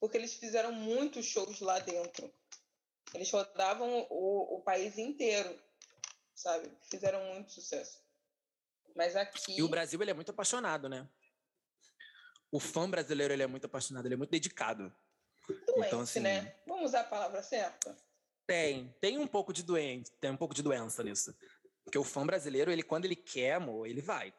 porque 0.00 0.16
eles 0.16 0.34
fizeram 0.34 0.72
muitos 0.72 1.26
shows 1.26 1.60
lá 1.60 1.78
dentro. 1.78 2.32
Eles 3.12 3.30
rodavam 3.30 4.06
o, 4.08 4.56
o 4.56 4.62
país 4.62 4.96
inteiro, 4.96 5.54
sabe? 6.34 6.70
Fizeram 6.90 7.22
muito 7.26 7.52
sucesso. 7.52 8.00
Mas 8.96 9.14
aqui. 9.14 9.56
E 9.58 9.62
o 9.62 9.68
Brasil, 9.68 10.00
ele 10.00 10.10
é 10.10 10.14
muito 10.14 10.30
apaixonado, 10.30 10.88
né? 10.88 11.06
O 12.50 12.58
fã 12.58 12.88
brasileiro, 12.88 13.32
ele 13.32 13.42
é 13.42 13.46
muito 13.46 13.66
apaixonado, 13.66 14.06
ele 14.06 14.14
é 14.14 14.16
muito 14.16 14.30
dedicado. 14.30 14.92
Doente, 15.66 15.86
então, 15.86 16.00
assim, 16.00 16.20
né? 16.20 16.56
Vamos 16.66 16.86
usar 16.86 17.00
a 17.00 17.04
palavra 17.04 17.42
certa. 17.42 17.96
Tem, 18.46 18.92
tem 19.00 19.18
um 19.18 19.26
pouco 19.26 19.52
de 19.52 19.62
doente, 19.62 20.10
tem 20.20 20.30
um 20.30 20.36
pouco 20.36 20.54
de 20.54 20.62
doença 20.62 21.02
nisso. 21.04 21.36
Porque 21.84 21.98
o 21.98 22.04
fã 22.04 22.26
brasileiro, 22.26 22.70
ele 22.70 22.82
quando 22.82 23.04
ele 23.04 23.16
quer, 23.16 23.54
amor, 23.54 23.86
ele 23.86 24.00
vai. 24.00 24.34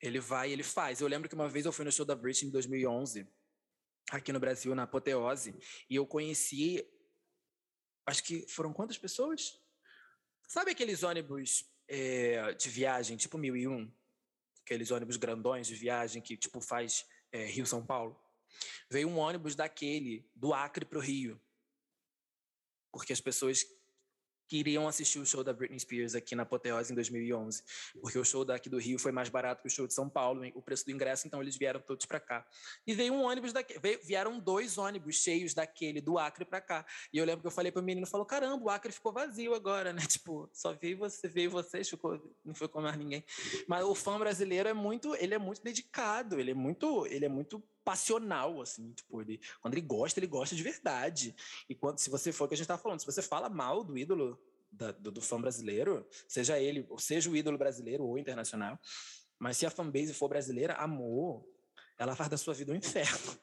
Ele 0.00 0.18
vai, 0.18 0.50
ele 0.50 0.62
faz. 0.62 1.00
Eu 1.00 1.08
lembro 1.08 1.28
que 1.28 1.34
uma 1.34 1.48
vez 1.48 1.66
eu 1.66 1.72
fui 1.72 1.84
no 1.84 1.92
show 1.92 2.04
da 2.04 2.14
Britney 2.14 2.48
em 2.48 2.52
2011, 2.52 3.26
aqui 4.16 4.32
no 4.32 4.40
Brasil, 4.40 4.74
na 4.74 4.84
Apoteose, 4.84 5.54
e 5.88 5.96
eu 5.96 6.06
conheci, 6.06 6.86
acho 8.06 8.22
que 8.24 8.46
foram 8.48 8.72
quantas 8.72 8.98
pessoas? 8.98 9.60
Sabe 10.48 10.72
aqueles 10.72 11.02
ônibus 11.02 11.64
é, 11.88 12.52
de 12.54 12.68
viagem, 12.68 13.16
tipo 13.16 13.38
1001? 13.38 13.92
Aqueles 14.62 14.90
ônibus 14.90 15.16
grandões 15.16 15.66
de 15.66 15.74
viagem 15.74 16.20
que, 16.20 16.36
tipo, 16.36 16.60
faz 16.60 17.06
é, 17.32 17.44
Rio-São 17.46 17.84
Paulo? 17.84 18.20
Veio 18.90 19.08
um 19.08 19.18
ônibus 19.18 19.54
daquele, 19.54 20.28
do 20.34 20.52
Acre 20.52 20.84
para 20.84 20.98
o 20.98 21.02
Rio 21.02 21.40
porque 22.92 23.12
as 23.12 23.20
pessoas 23.20 23.64
queriam 24.50 24.88
assistir 24.88 25.20
o 25.20 25.24
show 25.24 25.44
da 25.44 25.52
Britney 25.52 25.78
Spears 25.78 26.16
aqui 26.16 26.34
na 26.34 26.42
Apoteose 26.42 26.90
em 26.90 26.94
2011, 26.96 27.62
porque 28.00 28.18
o 28.18 28.24
show 28.24 28.44
daqui 28.44 28.68
do 28.68 28.78
Rio 28.78 28.98
foi 28.98 29.12
mais 29.12 29.28
barato 29.28 29.62
que 29.62 29.68
o 29.68 29.70
show 29.70 29.86
de 29.86 29.94
São 29.94 30.10
Paulo, 30.10 30.42
o 30.56 30.60
preço 30.60 30.84
do 30.84 30.90
ingresso, 30.90 31.28
então 31.28 31.40
eles 31.40 31.56
vieram 31.56 31.80
todos 31.80 32.04
para 32.04 32.18
cá. 32.18 32.44
E 32.84 32.92
veio 32.92 33.12
um 33.12 33.22
ônibus 33.22 33.52
daqui, 33.52 33.76
vieram 34.02 34.40
dois 34.40 34.76
ônibus 34.76 35.22
cheios 35.22 35.54
daquele 35.54 36.00
do 36.00 36.18
Acre 36.18 36.44
para 36.44 36.60
cá. 36.60 36.84
E 37.12 37.18
eu 37.18 37.24
lembro 37.24 37.42
que 37.42 37.46
eu 37.46 37.52
falei 37.52 37.70
para 37.70 37.80
o 37.80 37.84
menino, 37.84 38.04
falou: 38.08 38.26
"Caramba, 38.26 38.64
o 38.64 38.68
Acre 38.68 38.90
ficou 38.90 39.12
vazio 39.12 39.54
agora, 39.54 39.92
né? 39.92 40.02
Tipo, 40.10 40.50
só 40.52 40.72
veio 40.72 40.98
você, 40.98 41.28
veio 41.28 41.48
vocês, 41.48 41.88
ficou, 41.88 42.20
não 42.44 42.52
foi 42.52 42.66
com 42.66 42.80
mais 42.80 42.96
ninguém". 42.96 43.24
Mas 43.68 43.84
o 43.84 43.94
fã 43.94 44.18
brasileiro 44.18 44.68
é 44.68 44.74
muito, 44.74 45.14
ele 45.14 45.32
é 45.32 45.38
muito 45.38 45.62
dedicado, 45.62 46.40
ele 46.40 46.50
é 46.50 46.54
muito, 46.54 47.06
ele 47.06 47.24
é 47.24 47.28
muito 47.28 47.62
passional, 47.84 48.60
assim, 48.60 48.92
tipo, 48.92 49.20
ele, 49.20 49.40
quando 49.60 49.74
ele 49.74 49.80
gosta, 49.80 50.20
ele 50.20 50.26
gosta 50.26 50.54
de 50.54 50.62
verdade. 50.62 51.34
E 51.68 51.74
quando, 51.74 51.98
se 51.98 52.10
você 52.10 52.32
for 52.32 52.44
o 52.44 52.48
que 52.48 52.54
a 52.54 52.56
gente 52.56 52.64
estava 52.64 52.80
falando, 52.80 53.00
se 53.00 53.06
você 53.06 53.22
fala 53.22 53.48
mal 53.48 53.82
do 53.82 53.96
ídolo 53.96 54.38
da, 54.70 54.92
do, 54.92 55.10
do, 55.10 55.20
fã 55.20 55.40
brasileiro, 55.40 56.06
seja 56.28 56.58
ele, 56.58 56.86
seja 56.98 57.30
o 57.30 57.36
ídolo 57.36 57.58
brasileiro 57.58 58.04
ou 58.04 58.18
internacional, 58.18 58.78
mas 59.38 59.56
se 59.56 59.66
a 59.66 59.70
fanbase 59.70 60.14
for 60.14 60.28
brasileira, 60.28 60.74
amor, 60.74 61.44
ela 61.98 62.14
faz 62.14 62.28
da 62.28 62.36
sua 62.36 62.54
vida 62.54 62.72
um 62.72 62.76
inferno. 62.76 63.38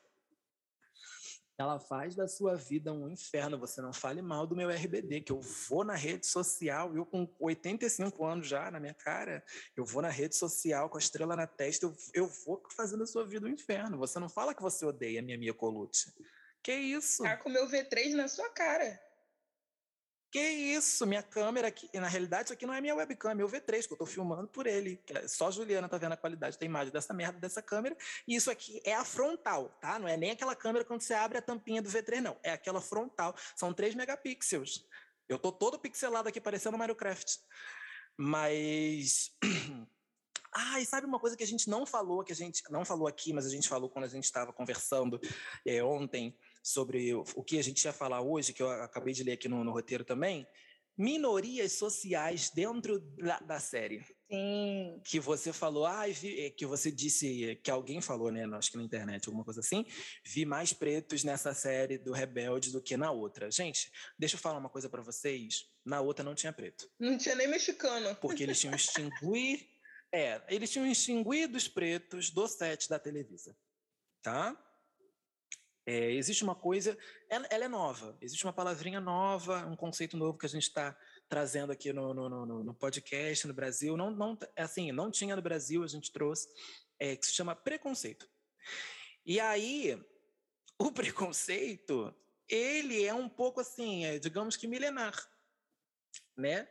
Ela 1.58 1.80
faz 1.80 2.16
da 2.16 2.28
sua 2.28 2.56
vida 2.56 2.94
um 2.94 3.10
inferno. 3.10 3.58
Você 3.58 3.82
não 3.82 3.92
fale 3.92 4.22
mal 4.22 4.46
do 4.46 4.56
meu 4.56 4.70
RBD, 4.70 5.22
que 5.22 5.32
eu 5.32 5.42
vou 5.42 5.84
na 5.84 5.96
rede 5.96 6.28
social, 6.28 6.96
eu 6.96 7.06
com 7.06 7.28
85 7.40 8.24
anos 8.24 8.48
já 8.48 8.70
na 8.70 8.80
minha 8.80 8.94
cara, 8.94 9.44
eu 9.76 9.84
vou 9.84 10.02
na 10.02 10.10
rede 10.10 10.36
social 10.36 10.90
com 10.90 10.98
a 10.98 11.00
estrela 11.00 11.36
na 11.36 11.48
testa, 11.48 11.86
eu, 11.86 11.96
eu 12.14 12.28
vou 12.46 12.62
fazendo 12.76 13.04
a 13.04 13.08
sua 13.08 13.26
vida 13.26 13.48
um 13.48 13.50
inferno. 13.50 13.98
Você 13.98 14.20
não 14.20 14.30
fala 14.30 14.54
que 14.54 14.62
você 14.62 14.86
odeia 14.86 15.20
a 15.20 15.24
minha 15.24 15.38
Mia 15.38 15.54
Colucci. 15.54 16.14
Que 16.62 16.74
isso? 16.74 17.24
Tá 17.24 17.38
com 17.38 17.50
o 17.50 17.52
meu 17.52 17.68
V3 17.68 18.14
na 18.14 18.28
sua 18.28 18.50
cara. 18.50 19.00
Que 20.30 20.40
isso, 20.40 21.06
minha 21.06 21.24
câmera 21.24 21.70
aqui. 21.70 21.90
Na 21.94 22.08
realidade, 22.08 22.46
isso 22.46 22.54
aqui 22.54 22.66
não 22.66 22.74
é 22.74 22.82
minha 22.82 22.96
webcam, 22.96 23.32
é 23.32 23.36
meu 23.36 23.48
V3, 23.48 23.88
que 23.88 23.94
eu 23.94 23.98
tô 23.98 24.06
filmando 24.06 24.48
por 24.48 24.68
ele. 24.68 25.02
É 25.10 25.28
só 25.28 25.48
a 25.48 25.52
Juliana 25.52 25.88
tá 25.88 25.98
vendo 25.98 26.12
a 26.12 26.18
qualidade 26.18 26.60
da 26.60 26.66
imagem 26.66 26.92
dessa 26.92 27.14
merda 27.14 27.40
dessa 27.40 27.62
câmera. 27.62 27.96
E 28.28 28.36
isso 28.36 28.52
aqui 28.52 28.82
é 28.84 28.94
a 28.94 29.06
frontal, 29.06 29.70
tá? 29.80 29.98
Não 29.98 30.08
é 30.08 30.18
nem 30.18 30.32
aquela 30.32 30.56
câmera 30.56 30.84
quando 30.84 31.02
você 31.02 31.14
abre 31.14 31.38
a 31.38 31.42
tampinha 31.42 31.82
do 31.82 31.90
V3, 31.90 32.20
não. 32.20 32.38
É 32.44 32.52
aquela 32.52 32.82
frontal. 32.82 33.36
São 33.56 33.74
3 33.74 33.96
megapixels. 33.96 34.86
Eu 35.30 35.40
tô 35.40 35.52
todo 35.52 35.80
pixelado 35.80 36.28
aqui, 36.28 36.42
parecendo 36.42 36.78
Minecraft. 36.78 37.40
Mas. 38.18 39.32
Ah, 40.60 40.80
e 40.80 40.86
sabe 40.88 41.06
uma 41.06 41.20
coisa 41.20 41.38
que 41.38 41.44
a 41.44 41.48
gente 41.48 41.70
não 41.70 41.86
falou, 41.86 42.24
que 42.24 42.32
a 42.32 42.36
gente 42.36 42.64
não 42.72 42.84
falou 42.84 43.06
aqui, 43.06 43.32
mas 43.32 43.46
a 43.46 43.50
gente 43.50 43.70
falou 43.70 43.90
quando 43.92 44.06
a 44.06 44.08
gente 44.08 44.24
estava 44.24 44.52
conversando 44.52 45.20
é, 45.64 45.84
ontem 45.84 46.36
sobre 46.68 47.14
o, 47.14 47.24
que 47.44 47.58
a 47.58 47.64
gente 47.64 47.84
ia 47.86 47.94
falar 47.94 48.22
hoje, 48.22 48.52
que 48.52 48.62
eu 48.62 48.70
acabei 48.70 49.14
de 49.14 49.24
ler 49.24 49.34
aqui 49.34 49.48
no, 49.48 49.64
no 49.64 49.72
roteiro 49.72 50.04
também, 50.04 50.46
minorias 50.98 51.74
sociais 51.74 52.50
dentro 52.50 53.00
da, 53.00 53.40
da, 53.40 53.60
série. 53.60 54.04
Sim. 54.30 55.02
Que 55.06 55.18
você 55.18 55.54
falou, 55.54 55.86
ah, 55.86 56.06
vi, 56.08 56.52
que 56.52 56.66
você 56.66 56.92
disse, 56.92 57.56
que 57.64 57.72
alguém 57.72 58.02
falou, 58.02 58.32
né? 58.32 58.44
Acho 58.58 58.72
que 58.72 58.78
na 58.78 58.84
internet, 58.84 59.28
alguma 59.28 59.46
coisa 59.46 59.62
assim. 59.62 59.86
Vi 60.26 60.46
mais 60.46 60.74
pretos 60.74 61.24
nessa 61.24 61.54
série 61.54 61.98
do 61.98 62.12
Rebelde 62.12 62.74
do 62.74 62.82
que 62.82 62.98
na 62.98 63.12
outra. 63.12 63.50
Gente, 63.50 63.90
deixa 64.20 64.36
eu 64.36 64.40
falar 64.40 64.58
uma 64.58 64.70
coisa 64.70 64.90
para 64.90 65.02
vocês. 65.02 65.70
Na 65.86 66.02
outra 66.02 66.26
não 66.26 66.36
tinha 66.36 66.52
preto. 66.52 66.90
Não 67.00 67.18
tinha 67.18 67.36
nem 67.36 67.48
mexicano. 67.48 68.14
Porque 68.16 68.44
eles 68.44 68.60
tinham 68.60 68.76
extinguir 68.76 69.70
é, 70.12 70.42
eles 70.48 70.70
tinham 70.70 70.86
extinguido 70.86 71.58
os 71.58 71.68
pretos 71.68 72.30
do 72.30 72.48
set 72.48 72.90
da 72.90 72.98
Televisa, 72.98 73.56
tá? 74.22 74.58
É, 75.90 76.12
existe 76.12 76.44
uma 76.44 76.54
coisa, 76.54 76.98
ela, 77.30 77.48
ela, 77.50 77.64
é 77.64 77.68
nova, 77.70 78.18
existe 78.20 78.44
uma 78.44 78.52
palavrinha 78.52 79.00
nova, 79.00 79.66
um 79.68 79.76
conceito 79.76 80.18
novo 80.18 80.38
que 80.38 80.46
a 80.46 80.50
gente 80.50 80.64
está 80.64 80.94
trazendo 81.30 81.72
aqui 81.72 81.94
no, 81.94 82.14
no, 82.14 82.28
no, 82.28 82.62
no, 82.62 82.74
podcast 82.74 83.48
no 83.48 83.54
Brasil. 83.54 83.96
Não, 83.96 84.12
não, 84.12 84.38
assim, 84.58 84.92
não 84.92 85.10
tinha 85.10 85.34
no 85.34 85.42
Brasil, 85.42 85.86
a 85.86 85.88
gente 85.88 86.12
trouxe, 86.12 86.50
é, 87.00 87.16
que 87.16 87.26
se 87.26 87.32
chama 87.32 87.56
preconceito. 87.56 88.30
E 89.26 89.40
aí, 89.40 89.98
o 90.78 90.92
preconceito, 90.92 92.14
ele 92.50 93.06
é 93.06 93.14
um 93.14 93.30
pouco 93.30 93.62
assim, 93.62 94.04
é, 94.04 94.20
digamos 94.20 94.58
que 94.58 94.68
milenar, 94.68 95.16
né? 96.36 96.68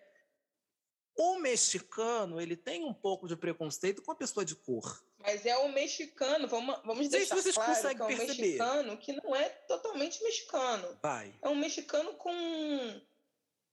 O 1.16 1.38
mexicano, 1.38 2.38
ele 2.38 2.54
tem 2.54 2.84
um 2.84 2.92
pouco 2.92 3.26
de 3.26 3.34
preconceito 3.34 4.02
com 4.02 4.12
a 4.12 4.16
pessoa 4.16 4.44
de 4.44 4.54
cor. 4.54 5.02
Mas 5.26 5.44
é 5.44 5.56
o 5.56 5.68
mexicano, 5.68 6.46
vamos, 6.46 6.80
vamos 6.84 7.08
deixar 7.08 7.34
vocês 7.34 7.56
claro 7.56 7.74
que 7.80 7.86
é 7.86 8.04
um 8.04 8.06
perceber. 8.06 8.42
mexicano 8.42 8.96
que 8.96 9.12
não 9.12 9.34
é 9.34 9.48
totalmente 9.48 10.22
mexicano. 10.22 10.96
Vai. 11.02 11.34
É 11.42 11.48
um 11.48 11.56
mexicano 11.56 12.14
com, 12.14 13.00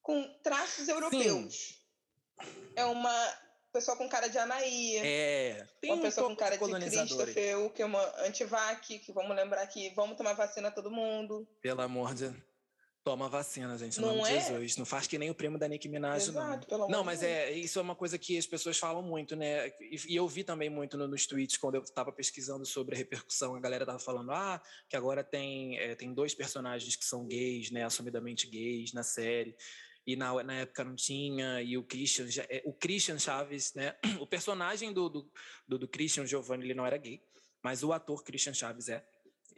com 0.02 0.28
traços 0.42 0.88
europeus. 0.88 1.54
Sim. 1.54 2.46
É 2.76 2.86
uma 2.86 3.38
pessoa 3.72 3.96
com 3.96 4.10
cara 4.10 4.28
de 4.28 4.38
Anaí. 4.40 4.98
É. 4.98 5.68
Tem 5.80 5.92
uma 5.92 6.00
um 6.00 6.02
pessoa 6.02 6.28
com 6.28 6.36
cara 6.36 6.58
de, 6.58 6.90
de 6.90 6.90
Christopher, 6.90 7.70
que 7.70 7.84
é 7.84 7.86
uma 7.86 8.04
antivac, 8.24 9.00
que 9.00 9.12
vamos 9.12 9.36
lembrar 9.36 9.68
que 9.68 9.92
vamos 9.92 10.18
tomar 10.18 10.34
vacina 10.34 10.72
todo 10.72 10.90
mundo. 10.90 11.48
Pelo 11.62 11.82
amor 11.82 12.16
de 12.16 12.34
Toma 13.04 13.28
vacina, 13.28 13.78
gente, 13.78 13.98
em 13.98 14.02
nome 14.02 14.24
de 14.24 14.30
é? 14.30 14.40
Jesus. 14.40 14.78
Não 14.78 14.86
faz 14.86 15.08
que 15.08 15.18
nem 15.18 15.30
o 15.30 15.36
primo 15.36 15.58
da 15.58 15.68
Nicki 15.68 15.90
Minaj, 15.90 16.30
Exato, 16.30 16.78
não. 16.78 16.88
Não, 16.88 17.04
mas 17.04 17.22
é, 17.22 17.52
isso 17.52 17.78
é 17.78 17.82
uma 17.82 17.96
coisa 17.96 18.18
que 18.18 18.38
as 18.38 18.48
pessoas 18.48 18.78
falam 18.78 19.04
muito, 19.04 19.36
né? 19.36 19.68
E, 19.82 19.98
e 20.08 20.16
eu 20.16 20.26
vi 20.26 20.42
também 20.42 20.70
muito 20.70 20.98
no, 20.98 21.06
nos 21.06 21.28
tweets, 21.28 21.58
quando 21.58 21.76
eu 21.76 21.82
estava 21.82 22.14
pesquisando 22.14 22.66
sobre 22.66 22.96
a 22.96 22.98
repercussão, 22.98 23.56
a 23.56 23.60
galera 23.60 23.86
tava 23.86 24.00
falando, 24.00 24.32
ah, 24.32 24.62
que 24.88 24.96
agora 24.96 25.22
tem, 25.22 25.78
é, 25.80 25.96
tem 25.96 26.14
dois 26.14 26.34
personagens 26.34 26.96
que 26.96 27.04
são 27.04 27.28
gays, 27.28 27.72
né? 27.72 27.84
Assumidamente 27.84 28.48
gays 28.48 28.94
na 28.94 29.04
série. 29.04 29.54
E 30.08 30.16
na, 30.16 30.42
na 30.42 30.54
época 30.54 30.86
não 30.86 30.96
tinha, 30.96 31.62
e 31.62 31.78
o 31.78 31.84
Christian, 31.84 32.28
é, 32.50 32.62
o 32.66 32.74
Christian 32.74 33.20
Chaves, 33.20 33.74
né? 33.74 33.96
O 34.22 34.28
personagem 34.28 34.94
do, 34.94 35.10
do, 35.10 35.32
do, 35.68 35.78
do 35.80 35.88
Christian 35.90 36.26
Giovanni, 36.26 36.64
ele 36.64 36.74
não 36.74 36.86
era 36.86 36.98
gay, 36.98 37.22
mas 37.62 37.84
o 37.84 37.92
ator 37.92 38.24
Christian 38.24 38.54
Chaves 38.54 38.88
é. 38.88 39.06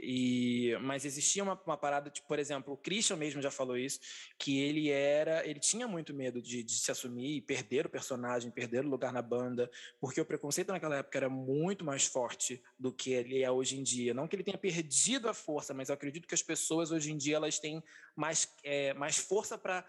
E, 0.07 0.77
mas 0.81 1.03
existia 1.03 1.41
uma, 1.41 1.59
uma 1.65 1.75
parada, 1.75 2.11
tipo, 2.11 2.27
por 2.27 2.37
exemplo, 2.37 2.73
o 2.73 2.77
Christian 2.77 3.15
mesmo 3.15 3.41
já 3.41 3.49
falou 3.49 3.75
isso, 3.75 3.99
que 4.37 4.61
ele 4.61 4.91
era, 4.91 5.43
ele 5.47 5.59
tinha 5.59 5.87
muito 5.87 6.13
medo 6.13 6.39
de, 6.39 6.61
de 6.61 6.73
se 6.73 6.91
assumir 6.91 7.37
e 7.37 7.41
perder 7.41 7.87
o 7.87 7.89
personagem, 7.89 8.51
perder 8.51 8.85
o 8.85 8.89
lugar 8.89 9.11
na 9.11 9.23
banda, 9.23 9.69
porque 9.99 10.21
o 10.21 10.25
preconceito 10.25 10.71
naquela 10.71 10.97
época 10.97 11.17
era 11.17 11.27
muito 11.27 11.83
mais 11.83 12.05
forte 12.05 12.61
do 12.77 12.93
que 12.93 13.13
ele 13.13 13.41
é 13.41 13.49
hoje 13.49 13.79
em 13.79 13.81
dia. 13.81 14.13
Não 14.13 14.27
que 14.27 14.35
ele 14.35 14.43
tenha 14.43 14.59
perdido 14.59 15.27
a 15.27 15.33
força, 15.33 15.73
mas 15.73 15.89
eu 15.89 15.95
acredito 15.95 16.27
que 16.27 16.35
as 16.35 16.43
pessoas 16.43 16.91
hoje 16.91 17.11
em 17.11 17.17
dia 17.17 17.37
elas 17.37 17.57
têm 17.57 17.83
mais, 18.15 18.47
é, 18.63 18.93
mais 18.93 19.17
força 19.17 19.57
para 19.57 19.83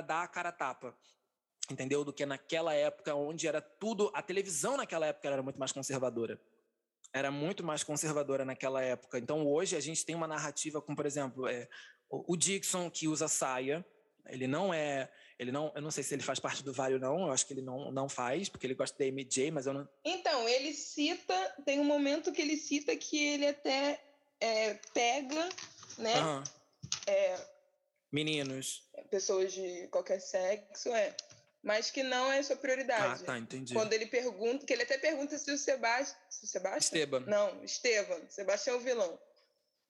dar 0.00 0.22
a 0.22 0.28
cara 0.28 0.50
a 0.50 0.52
tapa 0.52 0.96
entendeu? 1.70 2.04
Do 2.04 2.12
que 2.12 2.26
naquela 2.26 2.74
época 2.74 3.14
onde 3.14 3.48
era 3.48 3.58
tudo. 3.58 4.10
A 4.12 4.20
televisão 4.20 4.76
naquela 4.76 5.06
época 5.06 5.26
era 5.26 5.42
muito 5.42 5.58
mais 5.58 5.72
conservadora 5.72 6.38
era 7.14 7.30
muito 7.30 7.62
mais 7.62 7.84
conservadora 7.84 8.44
naquela 8.44 8.82
época. 8.82 9.18
Então 9.18 9.46
hoje 9.46 9.76
a 9.76 9.80
gente 9.80 10.04
tem 10.04 10.16
uma 10.16 10.26
narrativa 10.26 10.82
com, 10.82 10.96
por 10.96 11.06
exemplo, 11.06 11.46
é, 11.46 11.68
o 12.10 12.36
Dixon 12.36 12.90
que 12.90 13.06
usa 13.06 13.28
saia. 13.28 13.86
Ele 14.26 14.48
não 14.48 14.74
é, 14.74 15.08
ele 15.38 15.52
não, 15.52 15.70
eu 15.76 15.82
não 15.82 15.90
sei 15.90 16.02
se 16.02 16.14
ele 16.14 16.22
faz 16.22 16.40
parte 16.40 16.64
do 16.64 16.72
Vale 16.72 16.94
ou 16.94 17.00
não. 17.00 17.26
Eu 17.26 17.30
acho 17.30 17.46
que 17.46 17.52
ele 17.52 17.62
não, 17.62 17.92
não 17.92 18.08
faz 18.08 18.48
porque 18.48 18.66
ele 18.66 18.74
gosta 18.74 18.98
da 18.98 19.04
MJ, 19.04 19.52
mas 19.52 19.66
eu 19.66 19.72
não. 19.72 19.88
Então 20.04 20.48
ele 20.48 20.72
cita, 20.72 21.34
tem 21.64 21.78
um 21.78 21.84
momento 21.84 22.32
que 22.32 22.42
ele 22.42 22.56
cita 22.56 22.96
que 22.96 23.16
ele 23.16 23.46
até 23.46 24.02
é, 24.40 24.74
pega, 24.92 25.48
né? 25.98 26.20
Uhum. 26.20 26.42
É, 27.06 27.54
Meninos. 28.10 28.82
Pessoas 29.10 29.52
de 29.52 29.88
qualquer 29.88 30.20
sexo, 30.20 30.88
é 30.90 31.14
mas 31.64 31.90
que 31.90 32.02
não 32.02 32.30
é 32.30 32.42
sua 32.42 32.56
prioridade. 32.56 33.22
Ah, 33.22 33.26
tá, 33.26 33.38
entendi. 33.38 33.72
Quando 33.72 33.92
ele 33.94 34.06
pergunta, 34.06 34.66
que 34.66 34.72
ele 34.72 34.82
até 34.82 34.98
pergunta 34.98 35.36
se 35.38 35.50
o 35.50 35.56
Sebastião. 35.56 36.16
Sebastião? 36.28 36.78
Esteban. 36.78 37.20
Não, 37.20 37.64
Esteban. 37.64 38.20
Sebastião 38.28 38.76
é 38.76 38.78
o 38.78 38.82
vilão. 38.82 39.18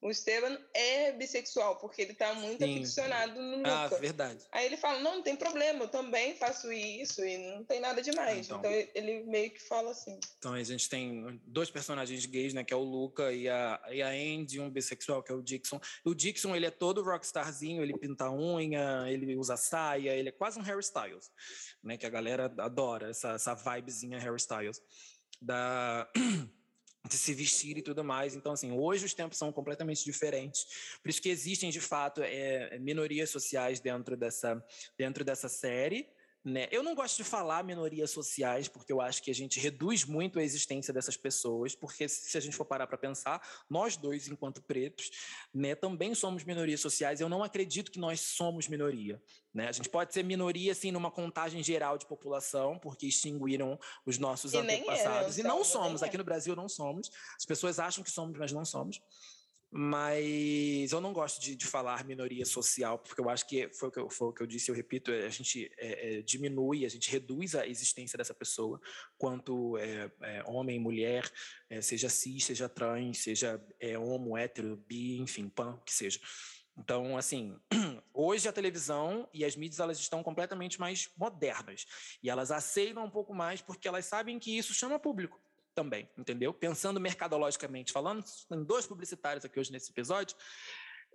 O 0.01 0.11
Esteban 0.11 0.57
é 0.73 1.11
bissexual, 1.13 1.77
porque 1.77 2.01
ele 2.01 2.11
está 2.11 2.33
muito 2.35 2.63
Sim. 2.63 2.77
aficionado 2.77 3.41
no 3.41 3.57
Luca. 3.57 3.71
Ah, 3.71 3.87
verdade. 3.87 4.45
Aí 4.51 4.65
ele 4.65 4.77
fala, 4.77 4.99
não, 4.99 5.15
não 5.15 5.23
tem 5.23 5.35
problema, 5.35 5.83
eu 5.83 5.87
também 5.87 6.35
faço 6.35 6.71
isso 6.71 7.25
e 7.25 7.37
não 7.37 7.63
tem 7.63 7.79
nada 7.79 8.01
demais. 8.01 8.45
Então, 8.45 8.59
então 8.59 8.71
ele 8.93 9.23
meio 9.23 9.51
que 9.51 9.59
fala 9.67 9.91
assim. 9.91 10.19
Então 10.37 10.53
a 10.53 10.61
gente 10.61 10.87
tem 10.89 11.41
dois 11.45 11.71
personagens 11.71 12.25
gays, 12.25 12.53
né, 12.53 12.63
que 12.63 12.73
é 12.73 12.77
o 12.77 12.83
Luca 12.83 13.31
e 13.31 13.49
a, 13.49 13.81
e 13.91 14.01
a 14.01 14.09
Andy, 14.09 14.59
um 14.59 14.69
bissexual, 14.69 15.23
que 15.23 15.31
é 15.31 15.35
o 15.35 15.41
Dixon. 15.41 15.79
O 16.03 16.13
Dixon, 16.13 16.55
ele 16.55 16.65
é 16.65 16.71
todo 16.71 17.03
rockstarzinho, 17.03 17.81
ele 17.81 17.97
pinta 17.97 18.29
unha, 18.29 19.05
ele 19.07 19.35
usa 19.35 19.57
saia, 19.57 20.11
ele 20.11 20.29
é 20.29 20.31
quase 20.31 20.59
um 20.59 20.63
Harry 20.63 20.81
Styles, 20.81 21.31
né, 21.83 21.97
que 21.97 22.05
a 22.05 22.09
galera 22.09 22.45
adora, 22.59 23.09
essa, 23.09 23.31
essa 23.31 23.55
vibezinha 23.55 24.19
Harry 24.19 24.37
Styles. 24.37 24.81
Da... 25.41 26.07
de 27.07 27.17
se 27.17 27.33
vestir 27.33 27.77
e 27.77 27.81
tudo 27.81 28.03
mais. 28.03 28.35
Então, 28.35 28.51
assim, 28.51 28.71
hoje 28.71 29.05
os 29.05 29.13
tempos 29.13 29.37
são 29.37 29.51
completamente 29.51 30.03
diferentes. 30.03 30.97
Por 31.01 31.09
isso 31.09 31.21
que 31.21 31.29
existem, 31.29 31.69
de 31.69 31.81
fato, 31.81 32.21
é, 32.23 32.77
minorias 32.79 33.29
sociais 33.29 33.79
dentro 33.79 34.17
dessa, 34.17 34.63
dentro 34.97 35.23
dessa 35.23 35.47
série. 35.47 36.07
Né? 36.45 36.67
Eu 36.71 36.83
não 36.83 36.93
gosto 36.93 37.17
de 37.17 37.23
falar 37.23 37.63
minorias 37.63 38.11
sociais, 38.11 38.67
porque 38.67 38.93
eu 38.93 39.01
acho 39.01 39.23
que 39.23 39.31
a 39.31 39.33
gente 39.33 39.59
reduz 39.59 40.05
muito 40.05 40.37
a 40.37 40.43
existência 40.43 40.93
dessas 40.93 41.17
pessoas, 41.17 41.73
porque 41.73 42.07
se 42.07 42.37
a 42.37 42.39
gente 42.39 42.55
for 42.55 42.65
parar 42.65 42.85
para 42.85 42.99
pensar, 42.99 43.41
nós 43.67 43.97
dois, 43.97 44.27
enquanto 44.27 44.61
pretos, 44.61 45.09
né, 45.51 45.73
também 45.73 46.13
somos 46.13 46.43
minorias 46.43 46.79
sociais. 46.79 47.19
Eu 47.19 47.27
não 47.27 47.43
acredito 47.43 47.91
que 47.91 47.97
nós 47.97 48.19
somos 48.19 48.67
minoria. 48.67 49.19
Né? 49.51 49.67
A 49.67 49.71
gente 49.71 49.89
pode 49.89 50.13
ser 50.13 50.23
minoria, 50.23 50.71
assim, 50.71 50.91
numa 50.91 51.09
contagem 51.09 51.63
geral 51.63 51.97
de 51.97 52.05
população, 52.05 52.77
porque 52.77 53.07
extinguiram 53.07 53.79
os 54.05 54.19
nossos 54.19 54.53
e 54.53 54.57
antepassados. 54.57 55.39
e 55.39 55.43
não 55.43 55.63
somos, 55.63 56.03
aqui 56.03 56.15
no 56.15 56.23
Brasil 56.23 56.55
não 56.55 56.69
somos. 56.69 57.09
As 57.35 57.45
pessoas 57.45 57.79
acham 57.79 58.03
que 58.03 58.11
somos, 58.11 58.37
mas 58.37 58.51
não 58.51 58.63
somos 58.63 59.01
mas 59.77 60.93
eu 60.93 61.01
não 61.01 61.11
gosto 61.11 61.41
de, 61.41 61.53
de, 61.53 61.65
falar 61.65 62.05
minoria 62.05 62.45
social, 62.45 62.97
porque 62.97 63.19
eu 63.19 63.29
acho 63.29 63.45
que 63.45 63.67
foi 63.73 63.89
o 63.89 63.91
que 63.91 63.99
eu, 63.99 64.09
foi 64.09 64.27
o 64.29 64.31
que 64.31 64.41
eu 64.41 64.47
disse, 64.47 64.71
eu 64.71 64.75
repito, 64.75 65.11
a 65.11 65.27
gente 65.27 65.69
é, 65.77 66.19
é, 66.19 66.21
diminui, 66.21 66.85
a 66.85 66.89
gente 66.89 67.11
reduz 67.11 67.55
a 67.55 67.67
existência 67.67 68.17
dessa 68.17 68.33
pessoa, 68.33 68.79
quanto 69.17 69.77
é, 69.77 70.09
é 70.21 70.43
homem, 70.45 70.79
mulher, 70.79 71.29
é, 71.69 71.81
seja 71.81 72.07
cis, 72.07 72.45
seja 72.45 72.69
trans, 72.69 73.17
seja 73.17 73.61
é, 73.77 73.99
homo, 73.99 74.37
hétero, 74.37 74.77
bi, 74.87 75.19
enfim, 75.19 75.49
pan, 75.49 75.73
o 75.73 75.83
que 75.83 75.93
seja. 75.93 76.21
Então, 76.77 77.17
assim, 77.17 77.59
hoje 78.13 78.47
a 78.47 78.53
televisão 78.53 79.27
e 79.33 79.43
as 79.43 79.57
mídias 79.57 79.81
elas 79.81 79.99
estão 79.99 80.23
completamente 80.23 80.79
mais 80.79 81.09
modernas 81.17 81.85
e 82.23 82.29
elas 82.29 82.49
aceitam 82.49 83.03
um 83.03 83.11
pouco 83.11 83.33
mais 83.33 83.59
porque 83.59 83.89
elas 83.89 84.05
sabem 84.05 84.39
que 84.39 84.57
isso 84.57 84.73
chama 84.73 84.97
público 84.97 85.44
também, 85.75 86.09
entendeu? 86.17 86.53
Pensando 86.53 86.99
mercadologicamente 86.99 87.91
falando, 87.91 88.23
tem 88.49 88.63
dois 88.63 88.87
publicitários 88.87 89.43
aqui 89.43 89.59
hoje 89.59 89.71
nesse 89.71 89.91
episódio. 89.91 90.35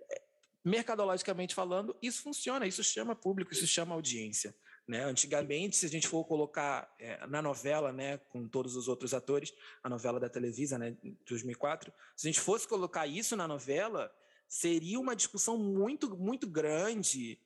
É, 0.09 0.21
mercadologicamente 0.63 1.55
falando, 1.55 1.97
isso 2.01 2.21
funciona, 2.21 2.67
isso 2.67 2.83
chama 2.83 3.15
público, 3.15 3.51
isso 3.51 3.65
chama 3.65 3.95
audiência. 3.95 4.55
Né? 4.87 5.03
Antigamente, 5.03 5.75
se 5.75 5.85
a 5.85 5.89
gente 5.89 6.07
for 6.07 6.23
colocar 6.25 6.93
é, 6.99 7.25
na 7.25 7.41
novela, 7.41 7.91
né, 7.91 8.17
com 8.17 8.47
todos 8.47 8.75
os 8.75 8.87
outros 8.87 9.13
atores, 9.13 9.51
a 9.83 9.89
novela 9.89 10.19
da 10.19 10.29
Televisa, 10.29 10.77
né, 10.77 10.91
de 11.01 11.17
2004, 11.27 11.91
se 12.15 12.27
a 12.27 12.31
gente 12.31 12.39
fosse 12.41 12.67
colocar 12.67 13.07
isso 13.07 13.35
na 13.35 13.47
novela, 13.47 14.13
seria 14.47 14.99
uma 14.99 15.15
discussão 15.15 15.57
muito, 15.57 16.15
muito 16.17 16.47
grande 16.47 17.39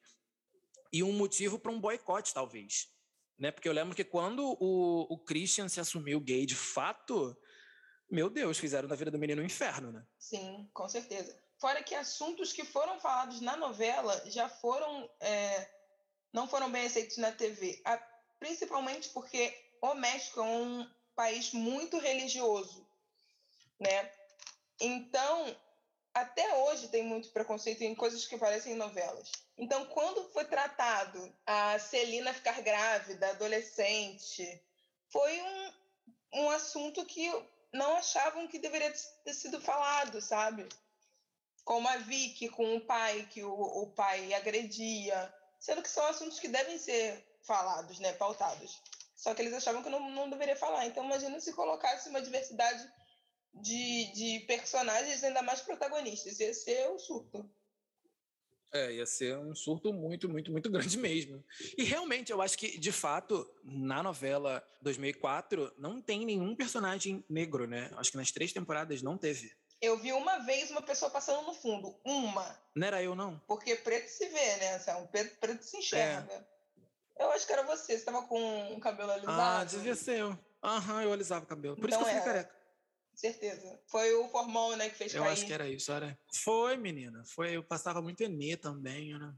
e 0.91 1.01
um 1.01 1.13
motivo 1.13 1.57
para 1.57 1.72
um 1.72 1.80
boicote, 1.80 2.34
talvez 2.34 2.93
né? 3.38 3.51
Porque 3.51 3.67
eu 3.67 3.73
lembro 3.73 3.95
que 3.95 4.03
quando 4.03 4.57
o, 4.59 5.13
o 5.13 5.17
Christian 5.17 5.67
se 5.67 5.79
assumiu 5.79 6.19
gay 6.19 6.45
de 6.45 6.55
fato, 6.55 7.38
meu 8.09 8.29
Deus, 8.29 8.57
fizeram 8.57 8.88
da 8.88 8.95
vida 8.95 9.11
do 9.11 9.19
menino 9.19 9.41
um 9.41 9.45
inferno, 9.45 9.91
né? 9.91 10.05
Sim, 10.17 10.69
com 10.73 10.88
certeza. 10.88 11.38
Fora 11.59 11.83
que 11.83 11.95
assuntos 11.95 12.53
que 12.53 12.63
foram 12.63 12.99
falados 12.99 13.41
na 13.41 13.55
novela 13.55 14.23
já 14.29 14.47
foram. 14.47 15.09
É, 15.19 15.69
não 16.33 16.47
foram 16.47 16.71
bem 16.71 16.86
aceitos 16.86 17.17
na 17.17 17.31
TV. 17.31 17.81
A, 17.86 17.97
principalmente 18.39 19.09
porque 19.09 19.53
o 19.81 19.93
México 19.95 20.39
é 20.39 20.43
um 20.43 20.89
país 21.15 21.51
muito 21.53 21.97
religioso, 21.97 22.86
né? 23.79 24.11
Então, 24.79 25.55
até 26.16 26.55
hoje 26.55 26.88
tem 26.88 27.03
muito 27.03 27.30
preconceito 27.30 27.82
em 27.82 27.93
coisas 27.93 28.26
que 28.26 28.38
parecem 28.38 28.74
novelas. 28.74 29.30
Então, 29.57 29.86
quando 29.88 30.24
foi 30.30 30.45
tratado 30.45 31.30
a 31.45 31.78
Celina 31.78 32.34
ficar 32.34 32.61
grávida, 32.61 33.32
adolescente, 33.32 34.63
foi 35.09 35.41
um, 35.41 35.74
um 36.36 36.49
assunto 36.51 37.05
que 37.05 37.30
não 37.74 37.97
achavam 37.97 38.47
que 38.47 38.57
deveria 38.57 38.93
ter 39.26 39.34
sido 39.34 39.59
falado, 39.59 40.22
sabe? 40.22 40.66
Como 41.66 41.86
a 41.86 41.97
Vicky 41.97 42.47
com 42.47 42.78
o 42.78 42.82
pai, 42.82 43.28
que 43.30 43.43
o, 43.43 43.51
o 43.51 43.88
pai 43.88 44.34
agredia, 44.34 45.34
sendo 45.59 45.82
que 45.82 45.89
são 45.89 46.05
assuntos 46.05 46.39
que 46.39 46.47
devem 46.47 46.78
ser 46.78 47.22
falados, 47.41 47.99
né, 47.99 48.13
pautados. 48.13 48.82
Só 49.18 49.34
que 49.34 49.41
eles 49.41 49.53
achavam 49.53 49.84
que 49.84 49.89
não, 49.89 50.09
não 50.11 50.30
deveria 50.30 50.55
falar. 50.55 50.86
Então, 50.86 51.03
imagina 51.03 51.41
se 51.41 51.51
colocasse 51.51 52.07
uma 52.07 52.22
diversidade 52.22 52.89
de, 53.62 54.12
de 54.14 54.39
personagens 54.45 55.24
ainda 55.24 55.41
mais 55.41 55.62
protagonistas. 55.62 56.39
Ia 56.39 56.53
ser 56.53 56.89
o 56.89 56.99
surto. 56.99 57.49
É, 58.74 58.91
ia 58.91 59.06
ser 59.06 59.38
um 59.38 59.56
surto 59.56 59.93
muito, 59.93 60.28
muito, 60.28 60.51
muito 60.51 60.70
grande 60.70 60.97
mesmo. 60.97 61.43
E 61.78 61.84
realmente, 61.84 62.32
eu 62.32 62.41
acho 62.41 62.58
que, 62.58 62.78
de 62.78 62.91
fato, 62.91 63.49
na 63.64 64.03
novela 64.03 64.62
2004, 64.82 65.74
não 65.78 66.01
tem 66.01 66.26
nenhum 66.26 66.56
personagem 66.56 67.24
negro, 67.30 67.68
né? 67.68 67.89
Acho 67.95 68.12
que 68.12 68.18
nas 68.18 68.32
três 68.32 68.51
temporadas 68.51 69.01
não 69.01 69.18
teve. 69.18 69.49
Eu 69.82 69.97
vi 69.97 70.12
uma 70.12 70.39
vez 70.39 70.72
uma 70.72 70.82
pessoa 70.82 71.10
passando 71.10 71.45
no 71.45 71.53
fundo. 71.53 71.97
Uma. 72.03 72.60
Não 72.76 72.88
era 72.88 73.01
eu, 73.01 73.16
não. 73.16 73.39
Porque 73.47 73.76
preto 73.76 74.10
se 74.10 74.28
vê, 74.28 74.56
né? 74.58 74.82
Um 74.99 75.08
preto, 75.08 75.38
preto 75.39 75.64
se 75.64 75.78
enxerga. 75.78 76.34
É. 76.34 77.24
Eu 77.24 77.32
acho 77.32 77.47
que 77.47 77.53
era 77.53 77.64
você. 77.64 77.86
Você 77.86 77.93
estava 77.93 78.24
com 78.24 78.74
o 78.74 78.80
cabelo 78.80 79.12
alisado. 79.12 79.41
Ah, 79.41 79.64
devia 79.64 79.95
ser 79.95 80.20
eu. 80.20 80.39
Aham, 80.62 81.03
eu 81.03 81.14
alisava 81.14 81.46
o 81.46 81.47
cabelo. 81.47 81.78
Por 81.78 81.86
então 81.86 82.01
isso 82.01 82.09
que 82.09 82.17
eu 82.17 82.21
fui 82.24 82.32
careca. 82.32 82.64
Certeza. 83.16 83.79
Foi 83.87 84.13
o 84.13 84.28
Formol, 84.29 84.75
né, 84.75 84.89
que 84.89 84.97
fez 84.97 85.13
Eu 85.13 85.24
cair. 85.24 85.33
acho 85.33 85.46
que 85.46 85.54
era 85.54 85.67
isso, 85.70 85.92
era. 85.92 86.17
Foi, 86.43 86.78
menina. 86.78 87.24
Foi, 87.25 87.55
eu 87.55 87.63
passava 87.63 88.01
muito 88.01 88.21
Enê 88.21 88.58
também, 88.58 89.17
né? 89.17 89.33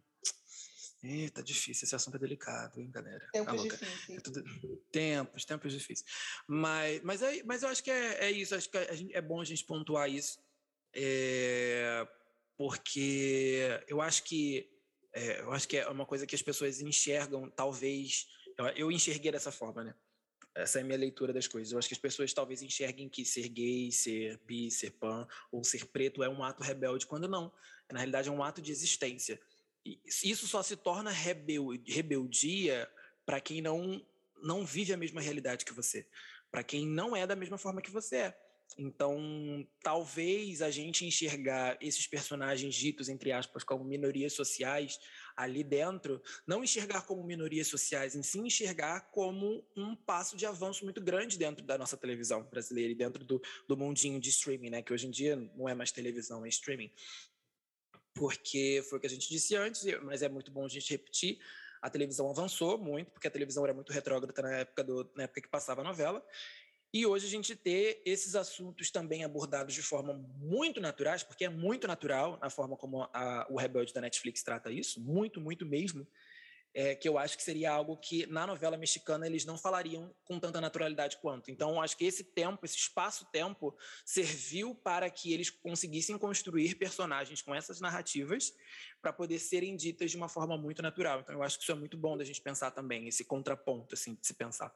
Eita, 1.03 1.43
difícil, 1.43 1.85
esse 1.85 1.95
assunto 1.95 2.17
é 2.17 2.19
delicado, 2.19 2.81
hein, 2.81 2.89
galera? 2.89 3.29
Tempos 3.31 3.55
tá 3.55 3.63
difíceis. 3.63 4.17
É 4.17 4.21
tudo... 4.21 4.43
Tempos, 4.91 5.45
tempos 5.45 5.71
difíceis. 5.71 6.09
Mas, 6.47 7.01
mas, 7.03 7.21
é, 7.21 7.43
mas 7.43 7.61
eu 7.63 7.69
acho 7.69 7.83
que 7.83 7.91
é, 7.91 8.25
é 8.25 8.31
isso, 8.31 8.55
acho 8.55 8.69
que 8.69 8.93
gente, 8.95 9.15
é 9.15 9.21
bom 9.21 9.39
a 9.39 9.45
gente 9.45 9.63
pontuar 9.63 10.09
isso, 10.09 10.39
é, 10.95 12.05
porque 12.57 13.83
eu 13.87 14.01
acho 14.01 14.23
que 14.23 14.67
É, 15.13 15.39
eu 15.41 15.51
acho 15.51 15.67
que 15.67 15.77
é 15.77 15.87
uma 15.87 16.05
coisa 16.05 16.27
que 16.27 16.35
as 16.35 16.41
pessoas 16.41 16.81
enxergam, 16.81 17.49
talvez. 17.49 18.27
Eu, 18.57 18.65
eu 18.69 18.91
enxerguei 18.91 19.31
dessa 19.31 19.51
forma, 19.51 19.83
né? 19.83 19.95
Essa 20.57 20.79
é 20.79 20.81
a 20.81 20.85
minha 20.85 20.97
leitura 20.97 21.31
das 21.31 21.47
coisas. 21.47 21.71
Eu 21.71 21.77
acho 21.77 21.87
que 21.87 21.93
as 21.93 21.99
pessoas 21.99 22.33
talvez 22.33 22.63
enxerguem 22.63 23.07
que 23.07 23.23
ser 23.23 23.47
gay, 23.47 23.91
ser 23.91 24.39
bi, 24.45 24.71
ser 24.71 24.89
pan 24.91 25.27
ou 25.51 25.63
ser 25.63 25.85
preto 25.85 26.23
é 26.23 26.29
um 26.29 26.43
ato 26.43 26.63
rebelde, 26.63 27.05
quando 27.05 27.27
não. 27.27 27.53
Na 27.91 27.99
realidade, 27.99 28.27
é 28.27 28.31
um 28.31 28.43
ato 28.43 28.59
de 28.59 28.71
existência. 28.71 29.39
E 29.85 30.01
isso 30.23 30.47
só 30.47 30.63
se 30.63 30.75
torna 30.75 31.11
rebel, 31.11 31.69
rebeldia 31.85 32.89
para 33.23 33.39
quem 33.39 33.61
não, 33.61 34.03
não 34.41 34.65
vive 34.65 34.91
a 34.91 34.97
mesma 34.97 35.21
realidade 35.21 35.63
que 35.63 35.73
você, 35.73 36.07
para 36.51 36.63
quem 36.63 36.87
não 36.87 37.15
é 37.15 37.27
da 37.27 37.35
mesma 37.35 37.57
forma 37.57 37.81
que 37.81 37.91
você 37.91 38.15
é. 38.15 38.46
Então, 38.77 39.67
talvez 39.81 40.61
a 40.61 40.69
gente 40.69 41.05
enxergar 41.05 41.77
esses 41.81 42.05
personagens 42.05 42.75
ditos, 42.75 43.09
entre 43.09 43.31
aspas, 43.31 43.63
como 43.63 43.83
minorias 43.83 44.33
sociais 44.33 44.99
ali 45.35 45.63
dentro, 45.63 46.21
não 46.45 46.63
enxergar 46.63 47.03
como 47.03 47.23
minorias 47.23 47.67
sociais, 47.67 48.15
em 48.15 48.21
si 48.21 48.39
enxergar 48.39 49.09
como 49.11 49.65
um 49.75 49.95
passo 49.95 50.37
de 50.37 50.45
avanço 50.45 50.83
muito 50.83 51.01
grande 51.01 51.37
dentro 51.37 51.65
da 51.65 51.77
nossa 51.77 51.97
televisão 51.97 52.43
brasileira 52.43 52.91
e 52.91 52.95
dentro 52.95 53.23
do, 53.23 53.41
do 53.67 53.77
mundinho 53.77 54.19
de 54.19 54.29
streaming, 54.29 54.69
né? 54.69 54.81
Que 54.81 54.93
hoje 54.93 55.07
em 55.07 55.11
dia 55.11 55.35
não 55.35 55.67
é 55.67 55.73
mais 55.73 55.91
televisão, 55.91 56.45
é 56.45 56.49
streaming. 56.49 56.91
Porque 58.13 58.83
foi 58.89 58.97
o 58.97 59.01
que 59.01 59.07
a 59.07 59.09
gente 59.09 59.29
disse 59.29 59.55
antes, 59.55 59.85
mas 60.03 60.21
é 60.21 60.29
muito 60.29 60.51
bom 60.51 60.65
a 60.65 60.69
gente 60.69 60.89
repetir. 60.91 61.39
A 61.81 61.89
televisão 61.89 62.29
avançou 62.29 62.77
muito, 62.77 63.11
porque 63.11 63.27
a 63.27 63.31
televisão 63.31 63.63
era 63.63 63.73
muito 63.73 63.91
retrógrada 63.93 64.41
na 64.41 64.57
época, 64.57 64.83
do, 64.83 65.11
na 65.15 65.23
época 65.23 65.41
que 65.41 65.47
passava 65.47 65.81
a 65.81 65.83
novela. 65.83 66.23
E 66.93 67.05
hoje 67.05 67.27
a 67.27 67.29
gente 67.29 67.55
ter 67.55 68.01
esses 68.05 68.33
assuntos 68.35 68.89
também 68.89 69.23
abordados 69.23 69.73
de 69.73 69.81
forma 69.81 70.13
muito 70.37 70.79
naturais, 70.79 71.21
porque 71.21 71.45
é 71.45 71.49
muito 71.49 71.85
natural 71.85 72.37
a 72.41 72.49
forma 72.49 72.77
como 72.77 73.03
a, 73.13 73.45
o 73.49 73.57
Rebelde 73.57 73.93
da 73.93 74.01
Netflix 74.01 74.41
trata 74.41 74.71
isso, 74.71 75.01
muito, 75.01 75.41
muito 75.41 75.65
mesmo, 75.65 76.07
é, 76.73 76.95
que 76.95 77.09
eu 77.09 77.17
acho 77.17 77.35
que 77.35 77.43
seria 77.43 77.71
algo 77.71 77.97
que 77.97 78.25
na 78.27 78.45
novela 78.45 78.77
mexicana 78.77 79.25
eles 79.25 79.43
não 79.45 79.57
falariam 79.57 80.13
com 80.23 80.39
tanta 80.39 80.61
naturalidade 80.61 81.17
quanto. 81.17 81.49
Então, 81.49 81.81
acho 81.81 81.97
que 81.97 82.05
esse 82.05 82.23
tempo, 82.23 82.65
esse 82.65 82.77
espaço-tempo, 82.77 83.75
serviu 84.05 84.75
para 84.75 85.09
que 85.09 85.33
eles 85.33 85.49
conseguissem 85.49 86.17
construir 86.17 86.75
personagens 86.75 87.41
com 87.41 87.53
essas 87.53 87.81
narrativas 87.81 88.53
para 89.01 89.11
poder 89.11 89.39
serem 89.39 89.75
ditas 89.75 90.11
de 90.11 90.17
uma 90.17 90.29
forma 90.29 90.57
muito 90.57 90.81
natural. 90.81 91.19
Então, 91.19 91.35
eu 91.35 91.43
acho 91.43 91.57
que 91.57 91.63
isso 91.63 91.71
é 91.71 91.75
muito 91.75 91.97
bom 91.97 92.15
da 92.15 92.23
gente 92.23 92.41
pensar 92.41 92.71
também, 92.71 93.07
esse 93.07 93.25
contraponto, 93.25 93.95
assim, 93.95 94.13
de 94.13 94.25
se 94.25 94.35
pensar. 94.35 94.73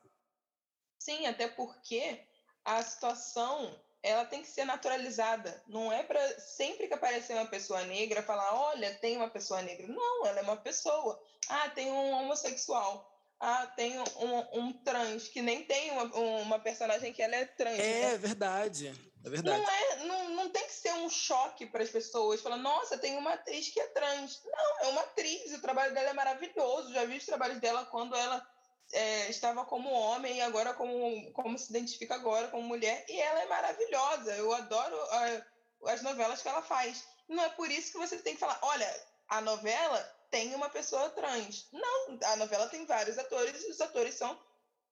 Sim, 1.03 1.25
até 1.25 1.47
porque 1.47 2.19
a 2.63 2.83
situação 2.83 3.75
ela 4.03 4.23
tem 4.23 4.43
que 4.43 4.47
ser 4.47 4.65
naturalizada. 4.65 5.63
Não 5.67 5.91
é 5.91 6.03
para 6.03 6.39
sempre 6.39 6.87
que 6.87 6.93
aparecer 6.93 7.33
uma 7.33 7.47
pessoa 7.47 7.81
negra 7.85 8.21
falar, 8.21 8.53
olha, 8.53 8.93
tem 8.99 9.17
uma 9.17 9.29
pessoa 9.29 9.63
negra. 9.63 9.87
Não, 9.87 10.27
ela 10.27 10.39
é 10.39 10.43
uma 10.43 10.57
pessoa. 10.57 11.19
Ah, 11.49 11.69
tem 11.69 11.91
um 11.91 12.11
homossexual. 12.11 13.09
Ah, 13.39 13.65
tem 13.75 13.99
um, 13.99 14.59
um 14.59 14.73
trans, 14.83 15.27
que 15.27 15.41
nem 15.41 15.63
tem 15.63 15.89
uma, 15.89 16.03
uma 16.43 16.59
personagem 16.59 17.11
que 17.11 17.23
ela 17.23 17.35
é 17.35 17.45
trans. 17.45 17.79
É 17.79 18.11
né? 18.11 18.17
verdade. 18.19 18.93
É 19.25 19.29
verdade. 19.29 19.59
Não, 19.59 19.69
é, 19.71 19.95
não, 20.05 20.29
não 20.35 20.49
tem 20.51 20.65
que 20.65 20.73
ser 20.73 20.93
um 20.93 21.09
choque 21.09 21.65
para 21.65 21.81
as 21.81 21.89
pessoas. 21.89 22.41
Falar, 22.41 22.57
nossa, 22.57 22.95
tem 22.99 23.17
uma 23.17 23.33
atriz 23.33 23.69
que 23.69 23.79
é 23.79 23.87
trans. 23.87 24.39
Não, 24.45 24.79
é 24.81 24.87
uma 24.89 25.01
atriz. 25.01 25.51
O 25.51 25.61
trabalho 25.61 25.95
dela 25.95 26.11
é 26.11 26.13
maravilhoso. 26.13 26.93
Já 26.93 27.05
vi 27.05 27.17
os 27.17 27.25
trabalhos 27.25 27.59
dela 27.59 27.85
quando 27.85 28.15
ela 28.15 28.47
é, 28.93 29.29
estava 29.29 29.65
como 29.65 29.89
homem 29.89 30.37
e 30.37 30.41
agora 30.41 30.73
como, 30.73 31.31
como 31.33 31.57
se 31.57 31.69
identifica 31.69 32.15
agora 32.15 32.47
como 32.49 32.67
mulher. 32.67 33.05
E 33.07 33.19
ela 33.19 33.41
é 33.41 33.47
maravilhosa. 33.47 34.35
Eu 34.35 34.53
adoro 34.53 34.95
a, 34.95 35.91
as 35.91 36.01
novelas 36.01 36.41
que 36.41 36.47
ela 36.47 36.61
faz. 36.61 37.03
Não 37.27 37.43
é 37.43 37.49
por 37.49 37.69
isso 37.71 37.91
que 37.91 37.97
você 37.97 38.17
tem 38.17 38.33
que 38.33 38.39
falar, 38.39 38.59
olha, 38.61 39.05
a 39.29 39.41
novela 39.41 39.99
tem 40.29 40.53
uma 40.55 40.69
pessoa 40.69 41.09
trans. 41.11 41.67
Não, 41.71 42.19
a 42.23 42.35
novela 42.35 42.67
tem 42.67 42.85
vários 42.85 43.17
atores 43.17 43.63
e 43.63 43.71
os 43.71 43.81
atores 43.81 44.15
são 44.15 44.37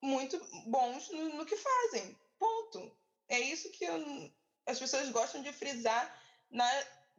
muito 0.02 0.40
bons 0.68 1.10
no, 1.10 1.30
no 1.36 1.46
que 1.46 1.56
fazem. 1.56 2.18
Ponto. 2.38 2.92
É 3.28 3.40
isso 3.40 3.70
que 3.72 3.86
eu, 3.86 4.32
as 4.66 4.80
pessoas 4.80 5.10
gostam 5.10 5.42
de 5.42 5.52
frisar 5.52 6.16
na 6.50 6.70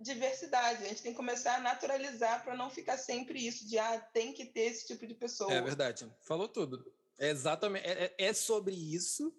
diversidade. 0.01 0.85
A 0.85 0.89
gente 0.89 1.03
tem 1.03 1.13
que 1.13 1.17
começar 1.17 1.57
a 1.57 1.61
naturalizar 1.61 2.43
para 2.43 2.57
não 2.57 2.71
ficar 2.71 2.97
sempre 2.97 3.47
isso 3.47 3.67
de 3.69 3.79
ah, 3.79 4.01
tem 4.13 4.33
que 4.33 4.47
ter 4.47 4.63
esse 4.63 4.87
tipo 4.87 5.07
de 5.07 5.15
pessoa. 5.15 5.53
É 5.53 5.61
verdade. 5.61 6.11
Falou 6.23 6.49
tudo. 6.49 6.91
É 7.19 7.29
exatamente. 7.29 7.87
É, 7.87 8.05
é, 8.05 8.15
é 8.27 8.33
sobre 8.33 8.75
isso 8.75 9.33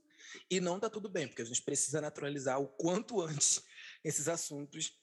e 0.49 0.59
não 0.59 0.79
tá 0.79 0.89
tudo 0.89 1.09
bem, 1.09 1.27
porque 1.27 1.41
a 1.41 1.45
gente 1.45 1.61
precisa 1.61 1.99
naturalizar 1.99 2.61
o 2.61 2.67
quanto 2.67 3.21
antes 3.21 3.63
esses 4.03 4.27
assuntos. 4.27 4.97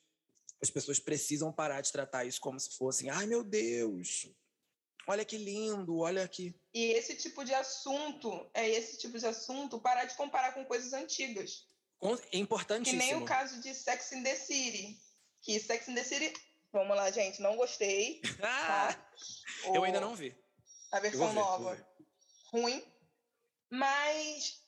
As 0.63 0.71
pessoas 0.71 0.99
precisam 0.99 1.53
parar 1.53 1.81
de 1.81 1.93
tratar 1.93 2.25
isso 2.25 2.41
como 2.41 2.59
se 2.59 2.77
fossem, 2.77 3.11
ai 3.11 3.27
meu 3.27 3.45
Deus, 3.45 4.29
olha 5.07 5.25
que 5.25 5.37
lindo, 5.37 5.99
olha 5.99 6.25
aqui. 6.25 6.55
E 6.75 6.93
esse 6.93 7.15
tipo 7.15 7.45
de 7.45 7.55
assunto, 7.55 8.51
é 8.53 8.69
esse 8.69 8.99
tipo 8.99 9.19
de 9.19 9.27
assunto, 9.27 9.81
parar 9.81 10.05
de 10.05 10.17
comparar 10.17 10.53
com 10.53 10.65
coisas 10.65 10.93
antigas. 10.93 11.67
É 12.33 12.39
importantíssimo. 12.39 13.01
Que 13.01 13.07
nem 13.07 13.17
o 13.17 13.25
caso 13.25 13.61
de 13.61 13.75
Sex 13.75 14.13
in 14.13 14.23
the 14.23 14.35
City 14.35 15.01
que 15.43 15.59
Sex 15.61 15.89
and 15.89 15.95
the 15.95 16.05
City, 16.05 16.33
vamos 16.73 16.97
lá, 16.97 17.11
gente, 17.11 17.41
não 17.41 17.57
gostei. 17.57 18.21
Ah, 18.43 18.95
tá? 18.95 19.75
eu 19.75 19.85
ainda 19.85 20.01
não 20.01 20.15
vi. 20.15 20.37
A 20.93 21.01
versão 21.01 21.29
ver, 21.29 21.35
nova. 21.35 21.89
Ruim. 22.53 22.83
Mas 23.71 24.63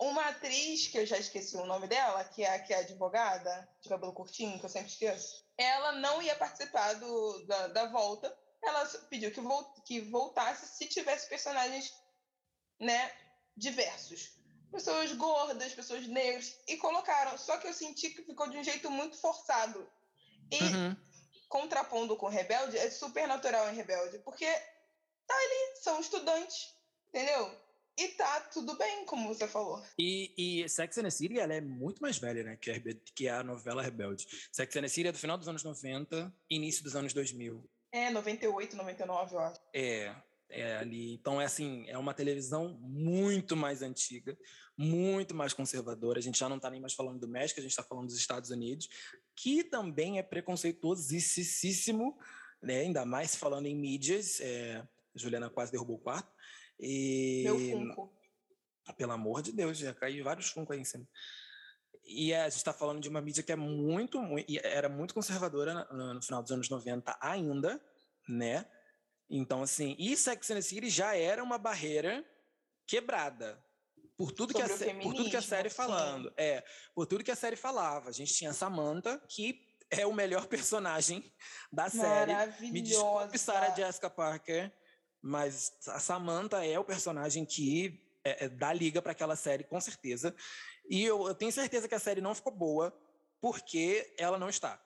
uma 0.00 0.26
atriz, 0.26 0.86
que 0.88 0.98
eu 0.98 1.06
já 1.06 1.18
esqueci 1.18 1.56
o 1.56 1.66
nome 1.66 1.88
dela, 1.88 2.24
que 2.24 2.44
é, 2.44 2.58
que 2.60 2.72
é 2.72 2.78
advogada, 2.78 3.68
de 3.82 3.88
cabelo 3.88 4.12
curtinho, 4.12 4.58
que 4.58 4.64
eu 4.64 4.70
sempre 4.70 4.88
esqueço, 4.88 5.44
ela 5.56 5.92
não 5.92 6.22
ia 6.22 6.36
participar 6.36 6.94
do, 6.94 7.46
da, 7.46 7.66
da 7.68 7.86
volta. 7.86 8.36
Ela 8.62 8.86
pediu 9.08 9.32
que, 9.32 9.40
volt, 9.40 9.82
que 9.84 10.00
voltasse 10.00 10.76
se 10.76 10.86
tivesse 10.86 11.28
personagens 11.28 11.92
né, 12.80 13.12
diversos 13.56 14.38
pessoas 14.70 15.12
gordas, 15.12 15.72
pessoas 15.74 16.06
negras, 16.06 16.58
e 16.66 16.76
colocaram. 16.76 17.36
Só 17.38 17.56
que 17.58 17.66
eu 17.66 17.72
senti 17.72 18.10
que 18.10 18.22
ficou 18.22 18.48
de 18.48 18.58
um 18.58 18.64
jeito 18.64 18.90
muito 18.90 19.18
forçado. 19.18 19.90
E 20.50 20.62
uhum. 20.62 20.96
contrapondo 21.48 22.16
com 22.16 22.28
Rebelde, 22.28 22.76
é 22.78 22.90
super 22.90 23.26
natural 23.26 23.70
em 23.70 23.76
Rebelde, 23.76 24.18
porque 24.20 24.46
tá 25.26 25.34
ali, 25.34 25.82
são 25.82 26.00
estudantes, 26.00 26.74
entendeu? 27.08 27.68
E 27.98 28.08
tá 28.08 28.42
tudo 28.52 28.78
bem, 28.78 29.04
como 29.04 29.26
você 29.26 29.48
falou. 29.48 29.82
E, 29.98 30.32
e 30.62 30.68
Sex 30.68 30.98
and 30.98 31.02
the 31.02 31.10
City, 31.10 31.40
ela 31.40 31.52
é 31.52 31.60
muito 31.60 32.00
mais 32.00 32.16
velha, 32.16 32.44
né, 32.44 32.56
que 32.56 32.70
a, 32.70 32.80
que 33.14 33.28
a 33.28 33.42
novela 33.42 33.82
Rebelde. 33.82 34.26
Sex 34.52 34.76
and 34.76 34.82
the 34.82 34.88
City 34.88 35.08
é 35.08 35.12
do 35.12 35.18
final 35.18 35.36
dos 35.36 35.48
anos 35.48 35.64
90, 35.64 36.32
início 36.48 36.84
dos 36.84 36.94
anos 36.94 37.12
2000. 37.12 37.68
É, 37.90 38.10
98, 38.10 38.76
99, 38.76 39.34
eu 39.34 39.40
acho. 39.40 39.60
É, 39.74 40.14
é 40.48 40.76
ali. 40.76 41.14
Então, 41.14 41.40
é 41.40 41.44
assim, 41.44 41.86
é 41.88 41.98
uma 41.98 42.14
televisão 42.14 42.78
muito 42.80 43.56
mais 43.56 43.82
antiga, 43.82 44.38
muito 44.78 45.34
mais 45.34 45.52
conservadora. 45.52 46.20
A 46.20 46.22
gente 46.22 46.38
já 46.38 46.48
não 46.48 46.56
está 46.56 46.70
nem 46.70 46.80
mais 46.80 46.94
falando 46.94 47.18
do 47.18 47.26
México, 47.26 47.58
a 47.58 47.62
gente 47.62 47.72
está 47.72 47.82
falando 47.82 48.06
dos 48.06 48.16
Estados 48.16 48.50
Unidos, 48.50 48.88
que 49.34 49.64
também 49.64 50.18
é 50.18 50.22
preconceituosíssimo, 50.22 52.16
né? 52.62 52.80
ainda 52.80 53.04
mais 53.04 53.34
falando 53.34 53.66
em 53.66 53.74
mídias. 53.74 54.40
É... 54.40 54.86
Juliana 55.16 55.50
quase 55.50 55.72
derrubou 55.72 55.96
o 55.96 56.00
quarto. 56.00 56.32
E... 56.78 57.42
Meu 57.42 57.58
funko. 57.58 58.16
Pelo 58.96 59.12
amor 59.12 59.42
de 59.42 59.52
Deus, 59.52 59.76
já 59.76 59.92
caiu 59.92 60.24
vários 60.24 60.48
funcos 60.48 60.74
aí 60.74 60.80
em 60.80 60.84
cima. 60.84 61.06
E 62.04 62.32
é, 62.32 62.40
a 62.40 62.48
gente 62.48 62.56
está 62.56 62.72
falando 62.72 63.02
de 63.02 63.08
uma 63.08 63.20
mídia 63.20 63.42
que 63.42 63.52
é 63.52 63.56
muito, 63.56 64.22
muito 64.22 64.46
era 64.64 64.88
muito 64.88 65.12
conservadora 65.12 65.86
no, 65.92 66.14
no, 66.14 66.22
final 66.22 66.42
dos 66.42 66.50
anos 66.50 66.70
90 66.70 67.18
ainda, 67.20 67.78
né? 68.26 68.64
Então, 69.28 69.62
assim, 69.62 69.94
e 69.98 70.16
Sex 70.16 70.50
and 70.50 70.54
the 70.54 70.62
City 70.62 70.88
já 70.88 71.14
era 71.14 71.44
uma 71.44 71.58
barreira 71.58 72.24
quebrada, 72.86 73.62
por 74.18 74.32
tudo, 74.32 74.52
que 74.52 74.60
a, 74.60 74.68
por 74.68 75.14
tudo 75.14 75.30
que 75.30 75.36
a 75.36 75.42
série 75.42 75.70
falando. 75.70 76.32
É, 76.36 76.64
por 76.92 77.06
tudo 77.06 77.22
que 77.22 77.30
a 77.30 77.36
série 77.36 77.54
falava. 77.54 78.10
A 78.10 78.12
gente 78.12 78.34
tinha 78.34 78.52
Samantha, 78.52 79.22
que 79.28 79.64
é 79.88 80.04
o 80.04 80.12
melhor 80.12 80.46
personagem 80.50 81.32
da 81.72 81.88
série. 81.88 82.32
Me 82.60 82.82
desculpe, 82.82 83.38
Sarah 83.38 83.72
Jessica 83.76 84.10
Parker, 84.10 84.72
mas 85.22 85.72
a 85.86 86.00
Samantha 86.00 86.66
é 86.66 86.76
o 86.76 86.84
personagem 86.84 87.44
que 87.44 88.04
é, 88.24 88.46
é, 88.46 88.48
dá 88.48 88.72
liga 88.72 89.00
para 89.00 89.12
aquela 89.12 89.36
série, 89.36 89.62
com 89.62 89.80
certeza. 89.80 90.34
E 90.90 91.04
eu, 91.04 91.28
eu, 91.28 91.34
tenho 91.36 91.52
certeza 91.52 91.86
que 91.86 91.94
a 91.94 92.00
série 92.00 92.20
não 92.20 92.34
ficou 92.34 92.52
boa 92.52 92.92
porque 93.40 94.12
ela 94.18 94.36
não 94.36 94.48
está. 94.48 94.82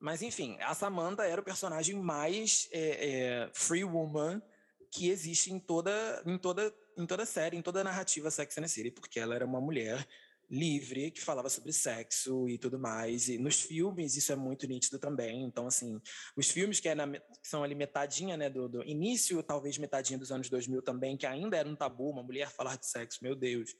Mas, 0.00 0.20
enfim, 0.20 0.58
a 0.60 0.74
Samantha 0.74 1.22
era 1.24 1.40
o 1.40 1.44
personagem 1.44 1.94
mais 1.94 2.68
é, 2.72 3.44
é 3.46 3.50
free 3.54 3.84
woman 3.84 4.42
que 4.90 5.10
existe 5.10 5.52
em 5.52 5.60
toda, 5.60 6.22
em 6.26 6.36
toda 6.36 6.74
em 6.96 7.06
toda 7.06 7.26
série, 7.26 7.56
em 7.56 7.62
toda 7.62 7.84
narrativa 7.84 8.30
Sex 8.30 8.58
and 8.58 8.62
the 8.62 8.68
City, 8.68 8.90
porque 8.90 9.18
ela 9.20 9.34
era 9.34 9.44
uma 9.44 9.60
mulher 9.60 10.06
livre, 10.50 11.10
que 11.10 11.20
falava 11.20 11.48
sobre 11.48 11.72
sexo 11.72 12.48
e 12.48 12.58
tudo 12.58 12.78
mais. 12.78 13.28
E 13.28 13.38
nos 13.38 13.60
filmes 13.60 14.16
isso 14.16 14.32
é 14.32 14.36
muito 14.36 14.66
nítido 14.66 14.98
também. 14.98 15.42
Então, 15.42 15.66
assim, 15.66 16.00
os 16.36 16.50
filmes 16.50 16.80
que, 16.80 16.88
é 16.88 16.94
na, 16.94 17.08
que 17.08 17.48
são 17.48 17.62
ali 17.62 17.74
metadinha, 17.74 18.36
né, 18.36 18.50
do, 18.50 18.68
do, 18.68 18.82
início, 18.84 19.42
talvez 19.42 19.78
metadinha 19.78 20.18
dos 20.18 20.30
anos 20.30 20.48
2000 20.48 20.82
também, 20.82 21.16
que 21.16 21.26
ainda 21.26 21.56
era 21.56 21.68
um 21.68 21.76
tabu, 21.76 22.10
uma 22.10 22.22
mulher 22.22 22.50
falar 22.50 22.76
de 22.76 22.86
sexo, 22.86 23.18
meu 23.22 23.34
Deus, 23.34 23.74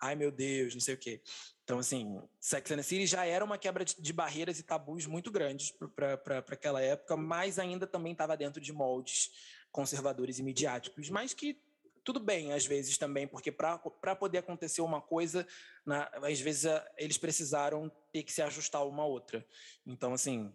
ai 0.00 0.14
meu 0.14 0.30
Deus, 0.30 0.74
não 0.74 0.80
sei 0.80 0.94
o 0.94 0.98
quê. 0.98 1.20
Então, 1.64 1.78
assim, 1.78 2.20
Sex 2.40 2.70
and 2.70 2.76
the 2.76 2.82
City 2.82 3.06
já 3.06 3.24
era 3.24 3.44
uma 3.44 3.58
quebra 3.58 3.84
de, 3.84 4.00
de 4.00 4.12
barreiras 4.12 4.58
e 4.58 4.62
tabus 4.62 5.06
muito 5.06 5.30
grandes 5.30 5.72
para 5.94 6.38
aquela 6.38 6.80
época, 6.80 7.16
mas 7.16 7.58
ainda 7.58 7.86
também 7.86 8.12
estava 8.12 8.36
dentro 8.36 8.60
de 8.60 8.72
moldes 8.72 9.30
conservadores 9.70 10.38
e 10.38 10.42
midiáticos, 10.42 11.08
mas 11.10 11.32
que 11.32 11.56
tudo 12.04 12.20
bem 12.20 12.52
às 12.52 12.66
vezes 12.66 12.98
também, 12.98 13.26
porque 13.26 13.52
para 13.52 14.16
poder 14.16 14.38
acontecer 14.38 14.80
uma 14.80 15.00
coisa, 15.00 15.46
na, 15.84 16.10
às 16.22 16.40
vezes 16.40 16.70
eles 16.96 17.18
precisaram 17.18 17.90
ter 18.12 18.22
que 18.22 18.32
se 18.32 18.42
ajustar 18.42 18.86
uma 18.86 19.02
a 19.02 19.06
outra. 19.06 19.46
Então, 19.86 20.12
assim, 20.12 20.52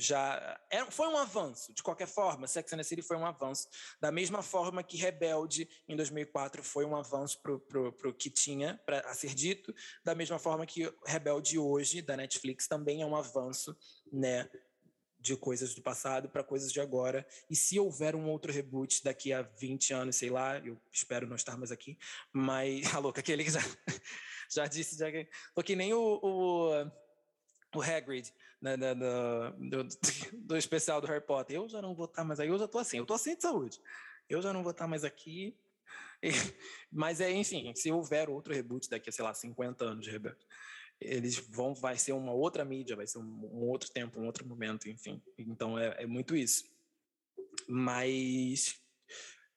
já 0.00 0.58
é, 0.70 0.84
foi 0.90 1.06
um 1.08 1.16
avanço, 1.16 1.74
de 1.74 1.82
qualquer 1.82 2.06
forma, 2.06 2.46
Sex 2.46 2.72
and 2.72 2.78
the 2.78 2.82
City 2.82 3.02
foi 3.02 3.16
um 3.16 3.26
avanço, 3.26 3.68
da 4.00 4.10
mesma 4.10 4.42
forma 4.42 4.82
que 4.82 4.96
Rebelde, 4.96 5.68
em 5.86 5.94
2004, 5.94 6.62
foi 6.62 6.86
um 6.86 6.96
avanço 6.96 7.40
para 7.42 8.08
o 8.08 8.14
que 8.14 8.30
tinha 8.30 8.80
pra, 8.86 9.00
a 9.00 9.14
ser 9.14 9.34
dito, 9.34 9.74
da 10.02 10.14
mesma 10.14 10.38
forma 10.38 10.64
que 10.64 10.90
Rebelde 11.04 11.58
hoje, 11.58 12.00
da 12.00 12.16
Netflix, 12.16 12.66
também 12.66 13.02
é 13.02 13.06
um 13.06 13.14
avanço, 13.14 13.76
né, 14.10 14.48
de 15.20 15.36
coisas 15.36 15.74
do 15.74 15.82
passado 15.82 16.28
para 16.28 16.42
coisas 16.42 16.72
de 16.72 16.80
agora. 16.80 17.26
E 17.48 17.54
se 17.54 17.78
houver 17.78 18.16
um 18.16 18.28
outro 18.28 18.52
reboot 18.52 19.04
daqui 19.04 19.32
a 19.32 19.42
20 19.42 19.92
anos, 19.92 20.16
sei 20.16 20.30
lá, 20.30 20.58
eu 20.58 20.80
espero 20.92 21.26
não 21.26 21.36
estar 21.36 21.56
mais 21.56 21.70
aqui, 21.70 21.98
mas 22.32 22.82
a 22.94 22.98
louca, 22.98 23.20
aquele 23.20 23.44
que 23.44 23.50
já, 23.50 23.60
já 24.50 24.66
disse, 24.66 24.98
já, 24.98 25.06
tô 25.54 25.62
que 25.62 25.76
nem 25.76 25.92
o, 25.92 26.20
o, 26.22 26.90
o 27.76 27.82
Hagrid 27.82 28.32
né, 28.60 28.76
né, 28.76 28.94
do, 28.94 29.84
do, 30.46 30.56
especial 30.56 31.00
do 31.00 31.06
Harry 31.06 31.24
Potter. 31.24 31.56
Eu 31.56 31.68
já 31.68 31.80
não 31.80 31.94
vou 31.94 32.06
estar 32.06 32.24
mais 32.24 32.40
aí, 32.40 32.48
eu 32.48 32.58
já 32.58 32.68
tô 32.68 32.78
assim, 32.78 32.98
eu 32.98 33.06
tô 33.06 33.14
assim 33.14 33.34
de 33.34 33.42
saúde. 33.42 33.80
Eu 34.28 34.40
já 34.40 34.52
não 34.52 34.62
vou 34.62 34.72
estar 34.72 34.86
mais 34.86 35.04
aqui. 35.04 35.56
mas 36.92 37.20
é, 37.20 37.30
enfim, 37.30 37.74
se 37.74 37.90
houver 37.90 38.28
outro 38.28 38.52
reboot 38.52 38.88
daqui 38.90 39.08
a, 39.08 39.12
sei 39.12 39.24
lá, 39.24 39.32
50 39.32 39.84
anos 39.84 40.04
de 40.04 40.10
Rebelde, 40.10 40.46
eles 41.00 41.36
vão, 41.36 41.74
vai 41.74 41.96
ser 41.96 42.12
uma 42.12 42.32
outra 42.32 42.64
mídia, 42.64 42.94
vai 42.94 43.06
ser 43.06 43.18
um, 43.18 43.22
um 43.22 43.68
outro 43.68 43.90
tempo, 43.90 44.20
um 44.20 44.26
outro 44.26 44.46
momento, 44.46 44.88
enfim. 44.88 45.22
Então 45.38 45.78
é, 45.78 46.02
é, 46.02 46.06
muito 46.06 46.36
isso. 46.36 46.64
Mas 47.66 48.78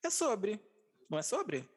é 0.01 0.09
sobre, 0.09 0.59
não 1.09 1.17
é 1.17 1.21
sobre? 1.21 1.69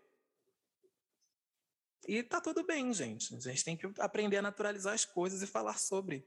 E 2.07 2.23
tá 2.23 2.41
tudo 2.41 2.65
bem, 2.65 2.93
gente. 2.95 3.35
A 3.35 3.41
gente 3.41 3.65
tem 3.65 3.77
que 3.77 3.91
aprender 3.99 4.37
a 4.37 4.43
naturalizar 4.43 4.95
as 4.95 5.05
coisas 5.05 5.43
e 5.43 5.47
falar 5.47 5.79
sobre. 5.79 6.25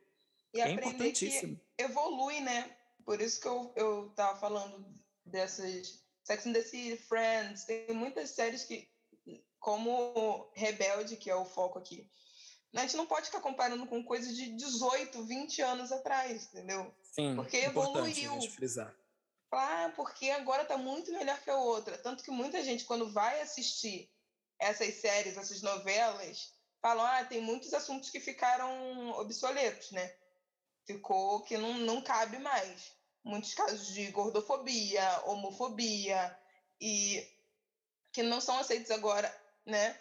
E 0.53 0.59
é 0.59 0.71
importantíssimo. 0.71 1.59
Evolui, 1.77 2.41
né? 2.41 2.75
Por 3.05 3.21
isso 3.21 3.39
que 3.39 3.47
eu, 3.47 3.71
eu 3.77 4.09
tava 4.09 4.37
falando 4.39 4.85
dessas 5.25 6.03
Sex 6.23 6.45
and 6.45 6.53
the 6.53 6.61
City, 6.61 6.97
Friends, 6.97 7.63
tem 7.63 7.91
muitas 7.93 8.31
séries 8.31 8.63
que, 8.63 8.87
como 9.59 10.51
Rebelde, 10.53 11.15
que 11.15 11.29
é 11.29 11.35
o 11.35 11.45
foco 11.45 11.79
aqui, 11.79 12.07
a 12.75 12.81
gente 12.81 12.97
não 12.97 13.05
pode 13.05 13.25
ficar 13.27 13.41
comparando 13.41 13.85
com 13.87 14.03
coisas 14.03 14.35
de 14.35 14.55
18, 14.55 15.23
20 15.25 15.61
anos 15.61 15.91
atrás, 15.91 16.45
entendeu? 16.45 16.93
Sim, 17.01 17.35
porque 17.35 17.57
evoluiu. 17.57 18.03
A 18.03 18.39
gente 18.39 18.51
frisar. 18.51 18.95
Ah, 19.51 19.91
porque 19.95 20.29
agora 20.29 20.61
está 20.61 20.77
muito 20.77 21.11
melhor 21.11 21.39
que 21.41 21.49
a 21.49 21.57
outra. 21.57 21.97
Tanto 21.97 22.23
que 22.23 22.29
muita 22.29 22.63
gente, 22.63 22.85
quando 22.85 23.11
vai 23.11 23.41
assistir 23.41 24.11
essas 24.59 24.93
séries, 24.95 25.37
essas 25.37 25.61
novelas, 25.61 26.53
falam: 26.81 27.05
ah, 27.05 27.25
tem 27.25 27.41
muitos 27.41 27.73
assuntos 27.73 28.11
que 28.11 28.19
ficaram 28.19 29.09
obsoletos, 29.19 29.91
né? 29.91 30.13
Ficou 30.85 31.41
que 31.43 31.57
não, 31.57 31.73
não 31.79 32.01
cabe 32.01 32.37
mais. 32.37 32.91
Muitos 33.23 33.53
casos 33.53 33.87
de 33.93 34.11
gordofobia, 34.11 35.21
homofobia, 35.25 36.37
e 36.79 37.27
que 38.11 38.23
não 38.23 38.39
são 38.39 38.59
aceitos 38.59 38.91
agora, 38.91 39.33
né? 39.65 39.97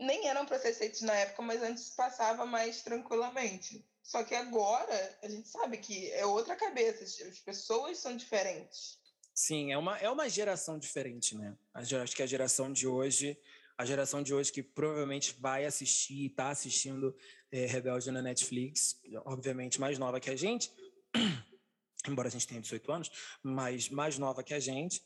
Nem 0.00 0.26
eram 0.26 0.46
para 0.46 0.58
ser 0.58 0.74
feitos 0.74 1.02
na 1.02 1.14
época, 1.14 1.42
mas 1.42 1.62
antes 1.62 1.90
passava 1.90 2.46
mais 2.46 2.82
tranquilamente. 2.82 3.84
Só 4.02 4.24
que 4.24 4.34
agora 4.34 5.18
a 5.22 5.28
gente 5.28 5.48
sabe 5.48 5.76
que 5.76 6.10
é 6.12 6.24
outra 6.26 6.56
cabeça, 6.56 7.04
as 7.04 7.38
pessoas 7.38 7.98
são 7.98 8.16
diferentes. 8.16 8.98
Sim, 9.34 9.72
é 9.72 9.78
uma, 9.78 9.96
é 9.98 10.10
uma 10.10 10.28
geração 10.28 10.78
diferente, 10.78 11.36
né? 11.36 11.56
Acho 11.72 12.16
que 12.16 12.22
a 12.22 12.26
geração 12.26 12.72
de 12.72 12.86
hoje, 12.86 13.38
a 13.78 13.84
geração 13.84 14.22
de 14.22 14.34
hoje 14.34 14.50
que 14.50 14.62
provavelmente 14.62 15.36
vai 15.38 15.64
assistir, 15.64 16.26
está 16.26 16.50
assistindo 16.50 17.16
é, 17.52 17.66
Rebelde 17.66 18.10
na 18.10 18.20
Netflix, 18.20 19.00
obviamente 19.24 19.80
mais 19.80 19.98
nova 19.98 20.18
que 20.18 20.30
a 20.30 20.36
gente, 20.36 20.72
embora 22.08 22.28
a 22.28 22.30
gente 22.30 22.46
tenha 22.46 22.60
18 22.60 22.92
anos, 22.92 23.10
mas 23.42 23.88
mais 23.88 24.18
nova 24.18 24.42
que 24.42 24.54
a 24.54 24.60
gente, 24.60 25.02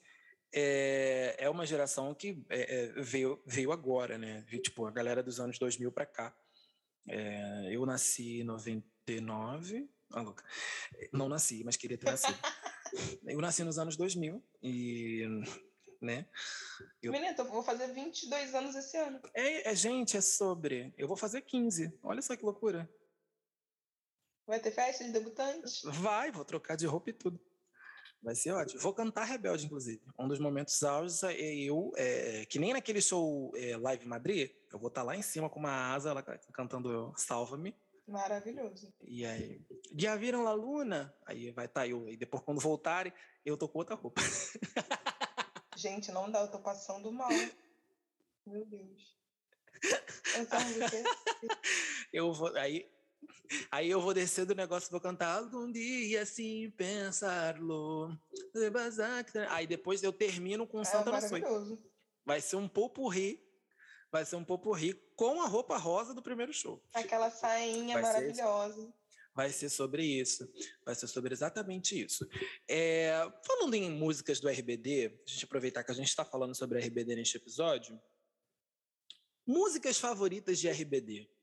é, 0.55 1.37
é 1.39 1.51
uma 1.51 1.67
geração 1.67 2.15
que 2.15 2.45
é, 2.49 2.77
é 2.77 2.87
veio, 3.03 3.43
veio 3.45 3.73
agora, 3.73 4.17
né? 4.17 4.43
Tipo, 4.63 4.87
a 4.87 4.91
galera 4.91 5.23
dos 5.23 5.41
anos 5.41 5.59
2000 5.59 5.91
para 5.91 6.07
cá. 6.07 6.37
É, 7.09 7.69
eu 7.71 7.85
nasci 7.85 8.41
em 8.41 8.45
99. 8.45 9.91
Ah, 10.13 10.23
louca. 10.23 10.45
Não 11.13 11.29
nasci, 11.29 11.63
mas 11.65 11.77
queria 11.77 11.99
ter 11.99 12.11
nascido. 12.11 12.39
eu 13.27 13.41
nasci 13.41 13.65
nos 13.65 13.79
anos 13.79 13.97
2000 13.97 14.43
e. 14.63 15.27
Né? 16.01 16.27
Eu... 17.03 17.13
Menina, 17.13 17.35
eu 17.37 17.45
vou 17.47 17.63
fazer 17.63 17.89
22 17.89 18.55
anos 18.55 18.77
esse 18.77 18.97
ano. 18.97 19.21
É, 19.35 19.71
é, 19.71 19.75
gente, 19.75 20.17
é 20.17 20.21
sobre. 20.21 20.95
Eu 20.97 21.09
vou 21.09 21.17
fazer 21.17 21.41
15. 21.41 21.99
Olha 22.03 22.23
só 22.23 22.37
que 22.37 22.45
loucura. 22.45 22.89
Vai 24.47 24.61
ter 24.61 24.71
festa 24.71 25.03
de 25.03 25.11
debutante? 25.11 25.81
Vai, 25.85 26.31
vou 26.31 26.45
trocar 26.45 26.77
de 26.77 26.87
roupa 26.87 27.11
e 27.11 27.13
tudo. 27.15 27.41
Vai 28.25 28.35
ser 28.35 28.53
ótimo. 28.53 28.81
Vou 28.81 28.95
cantar 28.95 29.25
Rebelde, 29.25 29.67
inclusive. 29.67 30.01
Um 30.19 30.27
dos 30.27 30.39
momentos 30.39 30.83
auges 30.83 31.23
é 31.23 31.35
eu, 31.35 31.93
é, 31.95 32.47
que 32.47 32.59
nem 32.59 32.73
naquele 32.73 33.03
show 33.03 33.53
é, 33.55 33.77
Live 33.77 34.07
Madrid, 34.07 34.51
eu 34.73 34.79
vou 34.79 34.89
estar 34.89 35.03
tá 35.03 35.07
lá 35.07 35.15
em 35.15 35.21
cima 35.21 35.51
com 35.51 35.61
uma 35.61 35.93
asa, 35.93 36.09
ela 36.09 36.23
cantando 36.23 37.13
Salva-me. 37.19 37.77
Maravilhoso. 38.09 38.91
E 39.03 39.27
aí, 39.27 39.61
já 39.95 40.17
viram 40.17 40.43
La 40.43 40.55
Luna? 40.55 41.15
Aí 41.27 41.51
vai 41.51 41.67
estar 41.67 41.83
tá 41.83 41.87
eu. 41.87 42.09
E 42.09 42.17
depois, 42.17 42.43
quando 42.43 42.61
voltarem, 42.61 43.13
eu 43.45 43.59
tô 43.59 43.69
com 43.69 43.79
outra 43.79 43.95
roupa. 43.95 44.23
Gente, 45.77 46.11
não 46.11 46.31
dá, 46.31 46.41
eu 46.41 46.51
tô 46.51 46.61
passando 46.61 47.13
mal. 47.13 47.29
Meu 48.47 48.65
Deus. 48.65 49.15
Eu 52.13 52.33
vou. 52.33 52.57
Aí, 52.57 52.89
Aí 53.71 53.91
eu 53.91 54.01
vou 54.01 54.15
descer 54.15 54.45
do 54.45 54.55
negócio, 54.55 54.91
vou 54.91 55.01
cantar 55.01 55.39
algum 55.39 55.71
dia 55.71 56.25
sem 56.25 56.71
pensar-lo. 56.71 58.17
Aí 59.51 59.67
depois 59.67 60.03
eu 60.03 60.13
termino 60.13 60.67
com 60.67 60.81
é 60.81 60.85
Santa 60.85 61.11
Nações. 61.11 61.45
Vai 62.25 62.41
ser 62.41 62.57
um 62.57 62.69
popurri. 62.69 63.43
Vai 64.11 64.25
ser 64.25 64.37
um 64.37 64.45
popurri 64.45 64.95
com 65.17 65.43
a 65.43 65.47
roupa 65.47 65.77
rosa 65.77 66.15
do 66.15 66.23
primeiro 66.23 66.53
show. 66.53 66.83
Aquela 66.95 67.31
sainha 67.31 67.95
vai 67.95 68.03
maravilhosa. 68.03 68.83
Ser, 68.83 68.95
vai 69.35 69.51
ser 69.51 69.69
sobre 69.69 70.05
isso. 70.05 70.49
Vai 70.85 70.95
ser 70.95 71.09
sobre 71.09 71.35
exatamente 71.35 72.01
isso. 72.01 72.27
É, 72.69 73.13
falando 73.45 73.75
em 73.75 73.91
músicas 73.91 74.41
do 74.41 74.49
RBD, 74.49 75.21
a 75.27 75.31
gente 75.31 75.45
aproveitar 75.45 75.83
que 75.83 75.91
a 75.91 75.95
gente 75.95 76.09
está 76.09 76.25
falando 76.25 76.55
sobre 76.55 76.79
RBD 76.79 77.17
neste 77.17 77.37
episódio. 77.37 78.01
Músicas 79.47 79.99
favoritas 79.99 80.59
de 80.59 80.69
RBD 80.69 81.34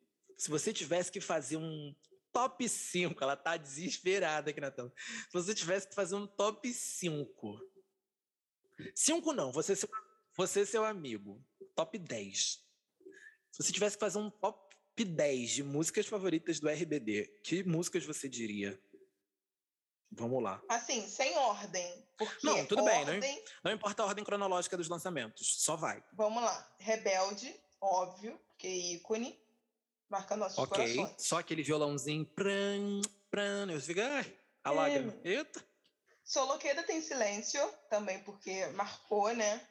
se 0.42 0.50
você 0.50 0.74
tivesse 0.74 1.12
que 1.12 1.22
fazer 1.22 1.56
um 1.56 1.96
top 2.34 2.68
5, 2.68 3.24
ela 3.24 3.38
tá 3.38 3.58
desesperada 3.58 4.50
aqui 4.50 4.60
na 4.60 4.72
tela. 4.72 4.92
Se 4.98 5.34
você 5.34 5.54
tivesse 5.54 5.88
que 5.88 5.94
fazer 5.94 6.16
um 6.16 6.26
top 6.26 6.74
5. 6.74 7.60
5 8.96 9.34
não, 9.34 9.52
você 9.52 9.76
seu, 9.76 9.88
você 10.36 10.66
seu 10.66 10.84
amigo. 10.84 11.40
Top 11.76 11.96
10. 11.96 12.40
Se 13.52 13.64
você 13.64 13.72
tivesse 13.72 13.96
que 13.96 14.00
fazer 14.00 14.18
um 14.18 14.32
top 14.32 14.76
10 15.06 15.52
de 15.52 15.64
músicas 15.64 16.08
favoritas 16.08 16.60
do 16.60 16.68
RBD, 16.68 17.28
que 17.44 17.64
músicas 17.64 18.04
você 18.04 18.28
diria? 18.28 18.82
Vamos 20.12 20.42
lá. 20.42 20.60
Assim, 20.68 21.08
sem 21.08 21.38
ordem. 21.38 22.08
Porque 22.18 22.48
não, 22.48 22.66
tudo 22.66 22.84
ordem... 22.84 23.20
bem. 23.20 23.36
Não, 23.36 23.46
não 23.66 23.72
importa 23.74 24.02
a 24.02 24.08
ordem 24.08 24.26
cronológica 24.26 24.76
dos 24.76 24.90
lançamentos. 24.90 25.62
Só 25.64 25.76
vai. 25.76 26.04
Vamos 26.14 26.42
lá. 26.42 26.76
Rebelde, 26.80 27.56
óbvio, 27.80 28.42
que 28.58 28.66
é 28.66 28.96
ícone 28.96 29.40
marcando 30.12 30.42
nossos 30.42 30.58
Ok, 30.58 30.96
corações. 30.96 31.16
só 31.18 31.40
aquele 31.40 31.64
violãozinho, 31.64 32.26
pran, 32.26 33.02
pran, 33.32 33.72
eu 33.72 33.80
fico, 33.80 34.02
ai, 34.02 34.36
a 34.64 34.72
é. 34.72 34.76
lágrima, 34.76 35.16
eita. 35.24 35.64
Soloqueda 36.24 36.84
tem 36.84 37.02
silêncio, 37.02 37.62
também 37.90 38.20
porque 38.20 38.68
marcou, 38.68 39.34
né? 39.34 39.62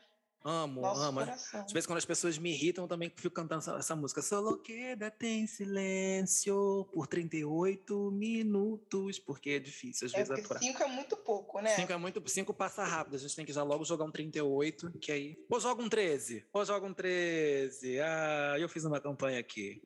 Amo, 0.43 0.81
Nosso 0.81 1.03
amo. 1.03 1.21
Coração. 1.21 1.65
Às 1.65 1.73
vezes 1.73 1.87
quando 1.87 1.99
as 1.99 2.05
pessoas 2.05 2.39
me 2.39 2.51
irritam, 2.51 2.85
eu 2.85 2.89
também 2.89 3.12
fico 3.15 3.35
cantando 3.35 3.61
essa, 3.61 3.77
essa 3.77 3.95
música. 3.95 4.23
Soloqueda 4.23 5.11
tem 5.11 5.47
silêncio 5.47 6.89
por 6.95 7.07
38 7.07 8.11
minutos, 8.11 9.19
porque 9.19 9.51
é 9.51 9.59
difícil 9.59 10.07
às 10.07 10.15
é 10.15 10.17
vezes 10.17 10.31
aturar. 10.31 10.62
5 10.62 10.83
é 10.83 10.87
muito 10.87 11.17
pouco, 11.19 11.61
né? 11.61 11.77
5 11.77 11.93
é 11.93 11.97
muito, 11.99 12.27
5 12.27 12.55
passa 12.55 12.85
rápido, 12.85 13.17
a 13.17 13.19
gente 13.19 13.37
tem 13.37 13.45
que 13.45 13.53
já 13.53 13.62
logo 13.62 13.85
jogar 13.85 14.05
um 14.05 14.11
38, 14.11 14.93
que 14.99 15.12
aí... 15.12 15.37
Ou 15.51 15.61
joga 15.61 15.83
um 15.83 15.91
13, 15.91 16.47
ou 16.55 16.65
joga 16.65 16.87
um 16.87 16.95
13. 16.95 18.01
Ah, 18.01 18.57
eu 18.59 18.69
fiz 18.69 18.85
uma 18.85 18.99
campanha 18.99 19.39
aqui 19.39 19.83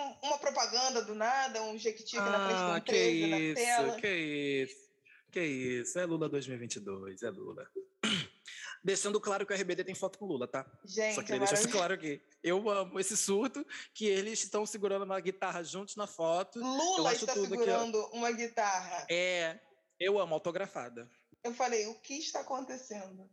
um, 0.00 0.16
uma 0.22 0.38
propaganda 0.38 1.02
do 1.02 1.14
nada, 1.14 1.62
um 1.62 1.78
jequiti 1.78 2.16
ah, 2.16 2.24
na 2.24 2.46
frente 2.46 2.60
uma 2.60 2.76
ah, 2.76 2.80
que 2.80 2.96
isso, 2.96 3.54
tela. 3.54 4.00
Que 4.00 4.08
isso, 4.08 4.90
que 5.30 5.40
isso. 5.40 5.98
É 5.98 6.06
Lula 6.06 6.28
2022, 6.28 7.22
é 7.22 7.30
Lula. 7.30 7.70
Deixando 8.82 9.20
claro 9.20 9.46
que 9.46 9.52
o 9.52 9.56
RBD 9.56 9.84
tem 9.84 9.94
foto 9.94 10.18
com 10.18 10.24
Lula, 10.24 10.48
tá? 10.48 10.66
Gente, 10.84 11.14
Só 11.14 11.22
queria 11.22 11.40
deixar 11.40 11.56
isso 11.56 11.68
claro 11.68 11.92
aqui. 11.92 12.22
Eu 12.42 12.68
amo 12.70 12.98
esse 12.98 13.14
surto 13.14 13.64
que 13.92 14.06
eles 14.06 14.42
estão 14.42 14.64
segurando 14.64 15.04
uma 15.04 15.20
guitarra 15.20 15.62
juntos 15.62 15.96
na 15.96 16.06
foto. 16.06 16.58
Lula 16.58 17.12
está 17.12 17.34
segurando 17.34 17.98
uma 18.12 18.32
guitarra. 18.32 19.06
É, 19.10 19.60
eu 19.98 20.18
amo, 20.18 20.32
autografada. 20.34 21.10
Eu 21.44 21.52
falei, 21.52 21.86
o 21.86 21.94
que 22.00 22.14
está 22.14 22.40
acontecendo? 22.40 23.28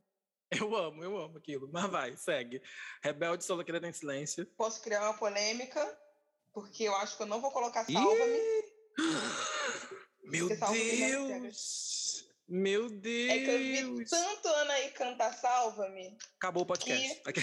Eu 0.49 0.76
amo, 0.76 1.03
eu 1.03 1.18
amo 1.18 1.38
aquilo. 1.38 1.69
Mas 1.72 1.89
vai, 1.89 2.18
segue. 2.18 2.61
Rebelde 3.02 3.44
solo 3.44 3.64
querida 3.64 3.88
em 3.88 3.94
silêncio. 3.94 4.45
Posso 4.57 4.81
criar 4.81 5.03
uma 5.03 5.18
polêmica, 5.18 5.98
porque 6.58 6.86
eu 6.86 6.96
acho 6.96 7.16
que 7.16 7.22
eu 7.22 7.28
não 7.28 7.40
vou 7.40 7.52
colocar 7.52 7.86
salva-me. 7.86 8.40
Meu 10.26 10.50
Deus! 10.50 12.26
Meu 12.48 12.90
Deus! 12.90 13.32
É 13.32 13.44
que 13.44 13.50
eu 13.52 13.96
vi 13.96 14.06
tanto 14.06 14.48
Anaí 14.48 14.90
cantar 14.90 15.36
Salva-me. 15.36 16.18
Acabou 16.38 16.64
o 16.64 16.66
podcast. 16.66 17.22
Que... 17.32 17.42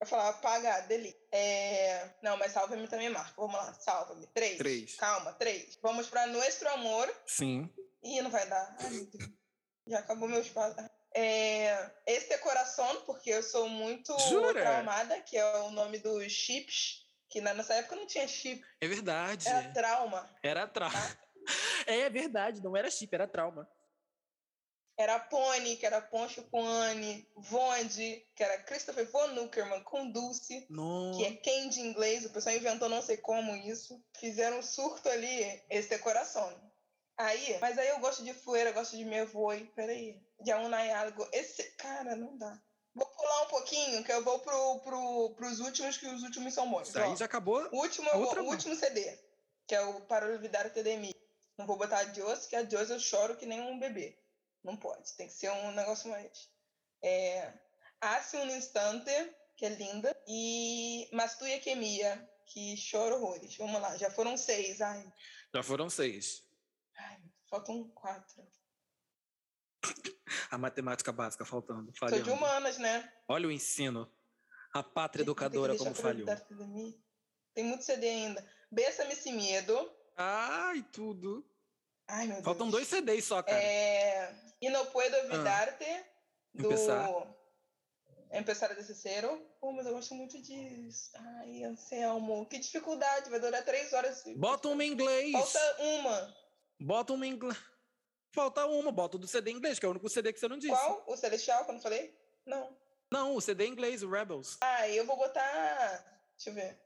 Eu 0.00 0.06
falava, 0.06 0.30
apagar, 0.30 0.88
delete. 0.88 1.20
É... 1.30 2.14
Não, 2.22 2.38
mas 2.38 2.52
Salva-me 2.52 2.88
também 2.88 3.10
marca. 3.10 3.34
Vamos 3.36 3.54
lá, 3.54 3.74
Salva-me. 3.74 4.26
Três. 4.28 4.56
Três. 4.56 4.94
Calma, 4.94 5.34
três. 5.34 5.78
Vamos 5.82 6.08
para 6.08 6.26
Nuestro 6.26 6.70
Amor. 6.70 7.14
Sim. 7.26 7.70
Ih, 8.02 8.22
não 8.22 8.30
vai 8.30 8.48
dar. 8.48 8.78
Ai. 8.80 9.08
Já 9.88 9.98
acabou 9.98 10.26
meu 10.26 10.40
espaço. 10.40 10.74
É... 11.14 11.92
Esse 12.06 12.32
é 12.32 12.38
Coração, 12.38 13.02
porque 13.02 13.28
eu 13.28 13.42
sou 13.42 13.68
muito 13.68 14.18
Jura? 14.20 14.58
traumada, 14.58 15.20
que 15.20 15.36
é 15.36 15.58
o 15.58 15.70
nome 15.70 15.98
dos 15.98 16.32
chips. 16.32 17.06
Que 17.28 17.40
na 17.40 17.54
nossa 17.54 17.74
época 17.74 17.96
não 17.96 18.06
tinha 18.06 18.26
chip. 18.26 18.64
É 18.80 18.88
verdade. 18.88 19.48
Era 19.48 19.72
trauma. 19.72 20.36
Era 20.42 20.66
trauma. 20.66 20.94
Tá? 20.94 21.28
É 21.86 22.10
verdade, 22.10 22.62
não 22.62 22.76
era 22.76 22.90
chip, 22.90 23.14
era 23.14 23.26
trauma. 23.26 23.66
Era 24.98 25.18
Pony, 25.18 25.76
que 25.76 25.86
era 25.86 26.02
Poncho 26.02 26.42
com 26.50 26.66
Anne, 26.66 27.26
Vonde, 27.36 28.26
que 28.34 28.42
era 28.42 28.60
Christopher 28.64 29.08
Von 29.10 29.28
Nuckerman 29.28 29.82
com 29.84 30.10
Dulce, 30.10 30.66
Nossa. 30.68 31.16
que 31.18 31.24
é 31.24 31.36
Candy 31.36 31.80
em 31.80 31.86
inglês, 31.86 32.24
o 32.26 32.30
pessoal 32.30 32.56
inventou 32.56 32.88
não 32.88 33.00
sei 33.00 33.16
como 33.16 33.54
isso. 33.54 34.04
Fizeram 34.18 34.58
um 34.58 34.62
surto 34.62 35.08
ali, 35.08 35.62
esse 35.70 35.94
é 35.94 35.98
coração. 35.98 36.52
Aí, 37.16 37.58
mas 37.60 37.78
aí 37.78 37.88
eu 37.88 38.00
gosto 38.00 38.24
de 38.24 38.34
Fueira, 38.34 38.72
gosto 38.72 38.96
de 38.96 39.04
Mevoi, 39.04 39.70
peraí, 39.74 40.20
de 40.40 40.50
Aunai 40.50 40.90
algo. 40.90 41.28
Esse, 41.32 41.62
cara, 41.76 42.16
não 42.16 42.36
dá. 42.36 42.60
Vou 42.98 43.06
pular 43.06 43.42
um 43.42 43.48
pouquinho, 43.48 44.04
que 44.04 44.12
eu 44.12 44.22
vou 44.24 44.38
pro, 44.40 44.80
pro, 44.80 45.30
pros 45.36 45.60
últimos, 45.60 45.96
que 45.96 46.06
os 46.06 46.22
últimos 46.22 46.52
são 46.52 46.68
bons. 46.70 46.94
Aí 46.96 47.16
já 47.16 47.24
acabou? 47.24 47.68
O 47.72 47.80
último, 47.80 48.10
o 48.10 48.42
último 48.44 48.74
CD, 48.74 49.18
que 49.66 49.74
é 49.74 49.80
o 49.80 50.00
Para 50.02 50.26
Olvidar 50.26 50.68
TDMI. 50.70 51.14
Não 51.56 51.66
vou 51.66 51.76
botar 51.76 51.98
a 51.98 52.12
Joss, 52.12 52.46
que 52.46 52.56
a 52.56 52.68
Joss 52.68 52.90
eu 52.90 53.00
choro 53.00 53.36
que 53.36 53.46
nem 53.46 53.60
um 53.60 53.78
bebê. 53.78 54.18
Não 54.62 54.76
pode, 54.76 55.12
tem 55.14 55.28
que 55.28 55.34
ser 55.34 55.50
um 55.50 55.72
negócio 55.72 56.10
mais. 56.10 56.48
É, 57.02 57.52
Hace 58.00 58.36
um 58.36 58.56
instante, 58.56 59.10
que 59.56 59.66
é 59.66 59.70
linda, 59.70 60.16
e 60.26 61.08
Mastuia 61.12 61.58
Quemia, 61.58 62.28
que 62.46 62.76
chora 62.90 63.16
horrores. 63.16 63.56
Vamos 63.56 63.80
lá, 63.80 63.96
já 63.96 64.10
foram 64.10 64.36
seis. 64.36 64.80
Ai. 64.80 65.12
Já 65.52 65.62
foram 65.62 65.90
seis. 65.90 66.44
Ai, 66.96 67.20
faltam 67.50 67.88
quatro. 67.90 68.46
A 70.50 70.58
matemática 70.58 71.10
básica 71.12 71.44
faltando. 71.44 71.92
Falhando. 71.94 72.24
Sou 72.24 72.34
de 72.34 72.38
humanas, 72.38 72.78
né? 72.78 73.10
Olha 73.26 73.48
o 73.48 73.52
ensino. 73.52 74.10
A 74.72 74.82
pátria 74.82 75.22
educadora 75.22 75.76
como 75.76 75.94
falhou. 75.94 76.26
Tem 77.54 77.64
muito 77.64 77.84
CD 77.84 78.08
ainda. 78.08 78.46
Bessa-me 78.70 79.12
esse 79.12 79.32
medo. 79.32 79.90
Ai, 80.16 80.84
tudo. 80.92 81.44
Ai, 82.06 82.26
meu 82.26 82.42
Faltam 82.42 82.70
Deus. 82.70 82.72
dois 82.72 82.88
CDs 82.88 83.24
só, 83.24 83.42
cara. 83.42 83.58
É... 83.58 84.34
E 84.60 84.68
no 84.70 84.86
Puedo 84.86 85.16
Olvidarte, 85.16 85.84
ah. 85.84 86.04
do... 86.54 86.66
Empezar. 86.66 87.08
Empezar 88.32 88.74
desse 88.74 88.94
cero. 88.94 89.40
Pô, 89.60 89.72
mas 89.72 89.86
eu 89.86 89.94
gosto 89.94 90.14
muito 90.14 90.40
disso. 90.40 91.10
Ai, 91.14 91.64
Anselmo, 91.64 92.46
que 92.46 92.58
dificuldade. 92.58 93.30
Vai 93.30 93.40
durar 93.40 93.64
três 93.64 93.92
horas. 93.92 94.22
Bota 94.36 94.68
uma 94.68 94.84
em 94.84 94.92
inglês. 94.92 95.32
Falta 95.32 95.82
uma. 95.82 96.36
Bota 96.80 97.12
uma 97.14 97.26
em 97.26 97.30
inglês. 97.30 97.58
Falta 98.30 98.66
uma, 98.66 98.92
bota 98.92 99.16
do 99.16 99.26
CD 99.26 99.50
inglês, 99.50 99.78
que 99.78 99.86
é 99.86 99.88
o 99.88 99.92
único 99.92 100.08
CD 100.08 100.32
que 100.32 100.40
você 100.40 100.48
não 100.48 100.58
disse. 100.58 100.72
Qual? 100.72 101.04
O 101.06 101.16
Celestial, 101.16 101.64
quando 101.64 101.78
eu 101.78 101.82
falei? 101.82 102.14
Não. 102.44 102.76
Não, 103.10 103.34
o 103.34 103.40
CD 103.40 103.66
inglês, 103.66 104.02
o 104.02 104.10
Rebels. 104.10 104.58
Ah, 104.60 104.88
eu 104.88 105.06
vou 105.06 105.16
botar. 105.16 106.04
Deixa 106.36 106.50
eu 106.50 106.54
ver. 106.54 106.78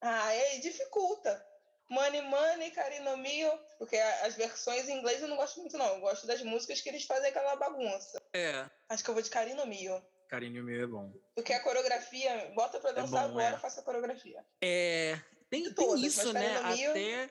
Ah, 0.00 0.24
aí 0.26 0.60
dificulta. 0.60 1.44
Money 1.88 2.22
Money, 2.22 2.70
Carino 2.70 3.16
Mio, 3.16 3.50
porque 3.78 3.96
as 3.96 4.34
versões 4.34 4.88
em 4.88 4.98
inglês 4.98 5.20
eu 5.20 5.28
não 5.28 5.36
gosto 5.36 5.60
muito, 5.60 5.76
não. 5.76 5.94
Eu 5.94 6.00
gosto 6.00 6.26
das 6.26 6.42
músicas 6.42 6.80
que 6.80 6.88
eles 6.88 7.04
fazem 7.04 7.28
aquela 7.28 7.56
bagunça. 7.56 8.20
É. 8.32 8.68
Acho 8.88 9.04
que 9.04 9.10
eu 9.10 9.14
vou 9.14 9.22
de 9.22 9.30
Carino 9.30 9.66
Mio. 9.66 10.02
Carino 10.28 10.62
Mio 10.62 10.82
é 10.82 10.86
bom. 10.86 11.12
Porque 11.34 11.52
a 11.52 11.62
coreografia, 11.62 12.52
bota 12.54 12.80
pra 12.80 12.92
dançar 12.92 13.24
é 13.24 13.28
bom, 13.28 13.38
agora, 13.38 13.56
é. 13.56 13.58
faça 13.58 13.80
a 13.80 13.84
coreografia. 13.84 14.44
É. 14.60 15.18
Tem, 15.50 15.72
tem 15.72 16.04
isso, 16.04 16.32
né? 16.32 16.56
Até 16.58 17.30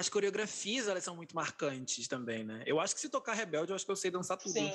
as 0.00 0.08
coreografias 0.08 0.88
elas 0.88 1.04
são 1.04 1.14
muito 1.14 1.36
marcantes 1.36 2.08
também, 2.08 2.42
né? 2.42 2.62
Eu 2.64 2.80
acho 2.80 2.94
que 2.94 3.00
se 3.02 3.10
tocar 3.10 3.34
Rebelde, 3.34 3.70
eu 3.70 3.76
acho 3.76 3.84
que 3.84 3.92
eu 3.92 3.96
sei 3.96 4.10
dançar 4.10 4.38
tudo. 4.38 4.52
Sim, 4.52 4.72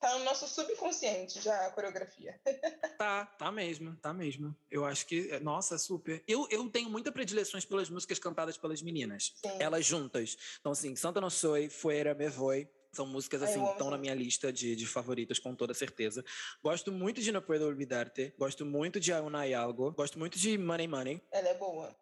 tá 0.00 0.18
no 0.18 0.24
nosso 0.24 0.48
subconsciente 0.48 1.42
já 1.42 1.66
a 1.66 1.70
coreografia. 1.70 2.40
tá, 2.96 3.26
tá 3.26 3.52
mesmo, 3.52 3.94
tá 3.96 4.14
mesmo. 4.14 4.56
Eu 4.70 4.86
acho 4.86 5.06
que, 5.06 5.38
nossa, 5.40 5.76
super. 5.76 6.24
Eu, 6.26 6.48
eu 6.50 6.66
tenho 6.70 6.88
muita 6.88 7.12
predileções 7.12 7.66
pelas 7.66 7.90
músicas 7.90 8.18
cantadas 8.18 8.56
pelas 8.56 8.80
meninas, 8.80 9.34
Sim. 9.44 9.58
elas 9.60 9.84
juntas. 9.84 10.38
Então, 10.58 10.72
assim, 10.72 10.96
Santa 10.96 11.20
Não 11.20 11.28
Soy, 11.28 11.68
Fuera 11.68 12.14
Me 12.14 12.30
Voy, 12.30 12.66
são 12.92 13.06
músicas 13.06 13.42
assim, 13.42 13.62
estão 13.72 13.90
na 13.90 13.98
minha 13.98 14.14
lista 14.14 14.50
de, 14.50 14.74
de 14.74 14.86
favoritas, 14.86 15.38
com 15.38 15.54
toda 15.54 15.74
certeza. 15.74 16.24
Gosto 16.62 16.90
muito 16.90 17.20
de 17.20 17.30
No 17.30 17.42
Puedo 17.42 17.66
Olvidarte, 17.66 18.34
gosto 18.38 18.64
muito 18.64 18.98
de 18.98 19.12
Auna 19.12 19.42
Algo, 19.54 19.92
gosto 19.92 20.18
muito 20.18 20.38
de 20.38 20.56
Money 20.56 20.88
Money. 20.88 21.22
Ela 21.30 21.48
é 21.48 21.54
boa. 21.54 21.94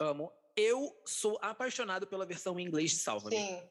Amo 0.00 0.41
eu 0.56 1.00
sou 1.06 1.38
apaixonado 1.40 2.06
pela 2.06 2.26
versão 2.26 2.58
em 2.58 2.66
inglês 2.66 2.92
de 2.92 2.98
Salva-me. 2.98 3.36
Sim. 3.36 3.62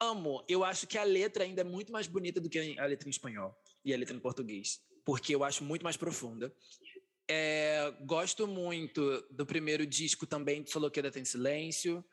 Amo. 0.00 0.44
Eu 0.48 0.64
acho 0.64 0.86
que 0.86 0.98
a 0.98 1.04
letra 1.04 1.44
ainda 1.44 1.60
é 1.60 1.64
muito 1.64 1.92
mais 1.92 2.06
bonita 2.06 2.40
do 2.40 2.48
que 2.48 2.58
a 2.78 2.86
letra 2.86 3.08
em 3.08 3.10
espanhol 3.10 3.56
e 3.84 3.94
a 3.94 3.96
letra 3.96 4.16
em 4.16 4.20
português, 4.20 4.80
porque 5.04 5.34
eu 5.34 5.44
acho 5.44 5.62
muito 5.62 5.82
mais 5.82 5.96
profunda. 5.96 6.54
É, 7.30 7.92
gosto 8.04 8.46
muito 8.46 9.22
do 9.30 9.46
primeiro 9.46 9.86
disco 9.86 10.26
também 10.26 10.62
de 10.62 10.70
Soloqueda 10.70 11.10
Tem 11.10 11.24
Silêncio. 11.24 12.04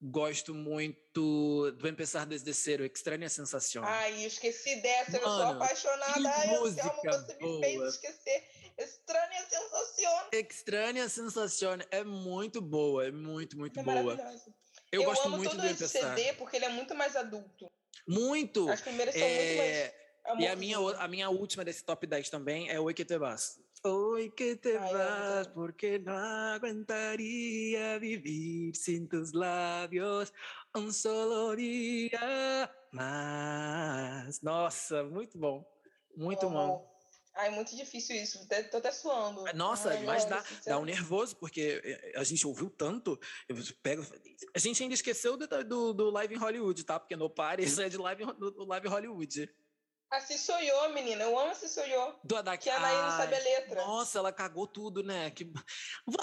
Gosto 0.00 0.54
muito 0.54 1.72
do 1.78 1.88
Empezar 1.88 2.26
Desde 2.26 2.52
Cero, 2.52 2.84
Extraña 2.84 3.28
Sensação. 3.28 3.82
Ai, 3.84 4.24
esqueci 4.24 4.76
dessa, 4.82 5.12
Mano, 5.12 5.24
eu 5.24 5.30
sou 5.30 5.42
apaixonada. 5.42 6.28
Ai, 6.28 6.46
música 6.58 6.86
Anselmo, 6.86 7.26
você 7.26 7.34
boa. 7.38 7.60
me 7.60 7.64
fez 7.64 7.94
esquecer. 7.94 8.44
Extraña 8.76 9.42
Sensação. 9.48 10.28
Extraña 10.32 11.08
Sensação 11.08 11.78
é 11.90 12.04
muito 12.04 12.60
boa, 12.60 13.06
é 13.06 13.10
muito, 13.10 13.56
muito 13.56 13.78
é 13.78 13.82
boa. 13.82 14.14
Eu, 14.90 15.02
eu 15.02 15.04
gosto 15.04 15.28
muito 15.30 15.56
do 15.56 15.66
Empezar. 15.66 16.16
CD 16.16 16.32
porque 16.34 16.56
ele 16.56 16.66
é 16.66 16.70
muito 16.70 16.94
mais 16.94 17.16
adulto. 17.16 17.70
Muito. 18.06 18.68
As 18.68 18.80
primeiras 18.80 19.14
são 19.14 19.22
é... 19.22 19.44
muito 19.44 19.58
mais... 19.58 20.04
E 20.40 20.46
a 20.46 20.56
minha, 20.56 20.78
a 20.78 21.06
minha 21.06 21.28
última 21.28 21.64
desse 21.64 21.84
top 21.84 22.06
10 22.06 22.30
também 22.30 22.70
é 22.70 22.80
o 22.80 22.86
Que 22.94 23.04
Te 23.04 23.18
Vas. 23.18 23.60
Hoy 23.86 24.30
que 24.30 24.56
te 24.56 24.78
Ay, 24.78 24.94
vas, 24.94 25.46
porque 25.48 25.98
no 25.98 26.16
aguantaría 26.16 27.98
vivir 27.98 28.74
sin 28.74 29.06
tus 29.06 29.34
labios 29.34 30.32
um 30.74 30.90
solo 30.90 31.54
dia 31.54 32.70
mais. 32.90 34.40
Nossa, 34.40 35.04
muito 35.04 35.36
bom. 35.36 35.62
Muito 36.16 36.46
oh. 36.46 36.50
bom. 36.50 36.93
Ai, 37.34 37.50
muito 37.50 37.74
difícil 37.74 38.14
isso. 38.16 38.46
Tô 38.70 38.76
até 38.76 38.92
suando. 38.92 39.44
Nossa, 39.54 39.90
Ai, 39.90 40.04
mas 40.04 40.24
dá, 40.24 40.44
dá 40.66 40.78
um 40.78 40.84
nervoso, 40.84 41.36
porque 41.36 41.80
eh, 41.84 42.12
a 42.16 42.22
gente 42.22 42.46
ouviu 42.46 42.70
tanto. 42.70 43.18
Eu 43.48 43.56
pego, 43.82 44.06
a 44.54 44.58
gente 44.58 44.82
ainda 44.82 44.94
esqueceu 44.94 45.36
do, 45.36 45.46
do, 45.64 45.92
do 45.92 46.10
Live 46.10 46.34
em 46.34 46.38
Hollywood, 46.38 46.84
tá? 46.84 46.98
Porque 47.00 47.16
no 47.16 47.28
Paris 47.28 47.78
é 47.78 47.88
de 47.88 47.96
Live, 47.96 48.24
do 48.34 48.64
Live 48.64 48.88
Hollywood. 48.88 49.50
Sou 50.38 50.60
eu, 50.60 50.92
menina. 50.92 51.24
Eu 51.24 51.36
amo 51.36 51.54
sou 51.54 51.84
eu. 51.84 52.14
Do 52.22 52.36
Haddad. 52.36 52.62
Que 52.62 52.70
a 52.70 52.76
Anaí 52.76 53.02
não 53.02 53.10
sabe 53.16 53.34
a 53.34 53.38
letra. 53.38 53.84
Nossa, 53.84 54.18
ela 54.18 54.32
cagou 54.32 54.66
tudo, 54.66 55.02
né? 55.02 55.30
Que... 55.30 55.52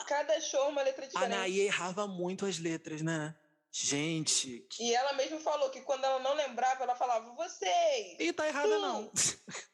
Cada 0.07 0.39
show 0.39 0.69
uma 0.69 0.81
letra 0.81 1.05
diferente. 1.05 1.33
A 1.33 1.35
Anaí 1.35 1.59
errava 1.59 2.07
muito 2.07 2.45
as 2.45 2.57
letras, 2.57 3.01
né? 3.01 3.35
Gente. 3.69 4.65
Que... 4.69 4.83
E 4.83 4.95
ela 4.95 5.13
mesmo 5.13 5.39
falou 5.39 5.69
que 5.69 5.81
quando 5.81 6.03
ela 6.03 6.19
não 6.19 6.33
lembrava, 6.33 6.83
ela 6.83 6.95
falava, 6.95 7.33
vocês. 7.33 8.17
E 8.19 8.31
tá 8.31 8.47
errada, 8.47 8.77
não. 8.79 9.11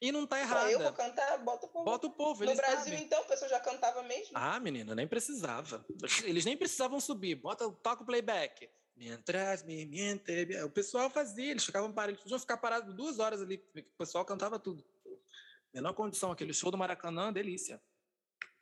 e 0.00 0.12
não 0.12 0.26
tá 0.26 0.40
errada. 0.40 0.70
Eu 0.70 0.78
vou 0.80 0.92
cantar, 0.92 1.38
bota 1.38 1.66
o 1.66 1.68
povo. 1.68 1.84
Bota 1.84 2.06
o 2.06 2.10
povo. 2.10 2.44
No 2.44 2.54
Brasil, 2.54 2.84
sabem. 2.84 3.02
então, 3.02 3.20
a 3.20 3.24
pessoa 3.24 3.48
já 3.48 3.58
cantava 3.60 4.02
mesmo. 4.02 4.32
Ah, 4.34 4.60
menina, 4.60 4.94
nem 4.94 5.08
precisava. 5.08 5.84
Eles 6.24 6.44
nem 6.44 6.56
precisavam 6.56 7.00
subir. 7.00 7.34
Bota, 7.34 7.70
toca 7.70 8.02
o 8.02 8.06
playback. 8.06 8.68
Mientras 8.96 9.62
me 9.62 9.86
miente. 9.86 10.32
O 10.64 10.70
pessoal 10.70 11.08
fazia, 11.10 11.50
eles 11.50 11.64
ficavam 11.64 11.92
parados, 11.92 12.14
eles 12.14 12.22
podiam 12.22 12.38
ficar 12.38 12.56
parados 12.56 12.94
duas 12.94 13.18
horas 13.18 13.40
ali, 13.40 13.62
o 13.76 13.96
pessoal 13.96 14.24
cantava 14.24 14.58
tudo. 14.58 14.84
Menor 15.72 15.94
condição, 15.94 16.32
aquele 16.32 16.52
show 16.52 16.70
do 16.70 16.78
Maracanã, 16.78 17.32
delícia. 17.32 17.80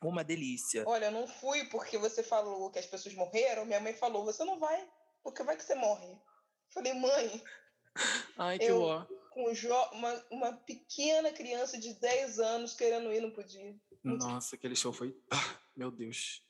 Uma 0.02 0.22
delícia. 0.22 0.84
Olha, 0.86 1.06
eu 1.06 1.12
não 1.12 1.26
fui 1.26 1.64
porque 1.64 1.96
você 1.96 2.22
falou 2.22 2.70
que 2.70 2.78
as 2.78 2.86
pessoas 2.86 3.14
morreram. 3.14 3.64
Minha 3.64 3.80
mãe 3.80 3.94
falou: 3.94 4.24
você 4.24 4.44
não 4.44 4.58
vai, 4.58 4.86
porque 5.22 5.42
vai 5.42 5.56
que 5.56 5.64
você 5.64 5.74
morre. 5.74 6.18
Falei, 6.68 6.92
mãe. 6.92 7.42
Ai, 8.36 8.58
que 8.58 8.70
ó. 8.70 9.06
Com 9.36 9.52
uma, 9.92 10.26
uma 10.30 10.52
pequena 10.54 11.30
criança 11.30 11.78
de 11.78 11.92
10 11.92 12.38
anos 12.38 12.74
querendo 12.74 13.12
ir, 13.12 13.20
não 13.20 13.30
podia. 13.30 13.78
Nossa, 14.02 14.56
aquele 14.56 14.74
show 14.74 14.94
foi. 14.94 15.14
Ah, 15.30 15.60
meu 15.76 15.90
Deus. 15.90 16.42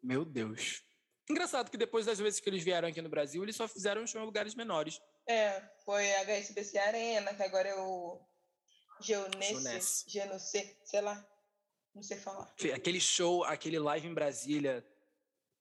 Meu 0.00 0.24
Deus. 0.24 0.84
Engraçado 1.28 1.68
que 1.68 1.76
depois 1.76 2.06
das 2.06 2.20
vezes 2.20 2.38
que 2.38 2.48
eles 2.48 2.62
vieram 2.62 2.86
aqui 2.86 3.02
no 3.02 3.08
Brasil, 3.08 3.42
eles 3.42 3.56
só 3.56 3.66
fizeram 3.66 4.06
show 4.06 4.22
em 4.22 4.24
lugares 4.24 4.54
menores. 4.54 5.00
É, 5.26 5.60
foi 5.84 6.14
a 6.14 6.24
HSBC 6.24 6.78
Arena, 6.78 7.34
que 7.34 7.42
agora 7.42 7.68
é 7.68 7.74
o 7.74 8.20
Geonesse, 9.00 10.08
Genocê, 10.08 10.78
sei 10.84 11.00
lá, 11.00 11.26
não 11.92 12.04
sei 12.04 12.18
falar. 12.18 12.54
Aquele 12.72 13.00
show, 13.00 13.42
aquele 13.42 13.80
live 13.80 14.06
em 14.06 14.14
Brasília, 14.14 14.86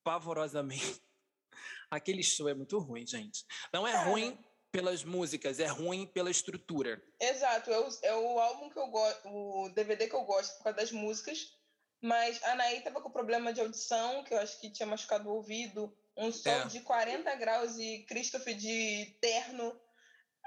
pavorosamente. 0.04 1.02
Aquele 1.90 2.24
show 2.24 2.50
é 2.50 2.54
muito 2.54 2.78
ruim, 2.80 3.06
gente. 3.06 3.46
Não 3.72 3.88
é, 3.88 3.92
é. 3.92 4.04
ruim 4.04 4.45
pelas 4.76 5.04
músicas, 5.04 5.60
é 5.60 5.68
ruim 5.68 6.06
pela 6.06 6.30
estrutura. 6.30 7.02
Exato, 7.20 7.72
é 7.72 7.80
o, 7.80 7.90
é 8.02 8.16
o 8.16 8.40
álbum 8.40 8.70
que 8.70 8.78
eu 8.78 8.88
gosto, 8.88 9.28
o 9.28 9.70
DVD 9.70 10.08
que 10.08 10.16
eu 10.16 10.24
gosto 10.24 10.58
por 10.58 10.66
causa 10.66 10.78
das 10.78 10.92
músicas, 10.92 11.54
mas 12.02 12.44
a 12.44 12.52
Anaí 12.52 12.82
tava 12.82 13.02
com 13.02 13.10
problema 13.10 13.54
de 13.54 13.62
audição, 13.62 14.24
que 14.24 14.34
eu 14.34 14.38
acho 14.38 14.60
que 14.60 14.70
tinha 14.70 14.86
machucado 14.86 15.30
o 15.30 15.34
ouvido, 15.34 15.96
um 16.18 16.32
sol 16.32 16.52
é. 16.52 16.68
de 16.68 16.82
40 16.82 17.36
graus 17.36 17.78
e 17.78 18.06
Christopher 18.08 18.56
de 18.56 19.18
terno. 19.22 19.76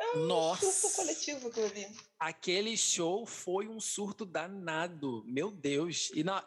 É 0.01 0.17
um 0.17 0.27
Nossa. 0.27 0.71
surto 0.71 0.97
coletivo 0.97 1.51
que 1.51 1.59
eu 1.59 1.69
vi. 1.69 1.87
Aquele 2.21 2.77
show 2.77 3.27
foi 3.27 3.67
um 3.67 3.81
surto 3.81 4.25
danado. 4.25 5.25
Meu 5.27 5.51
Deus. 5.51 6.11
E 6.15 6.23
na, 6.23 6.43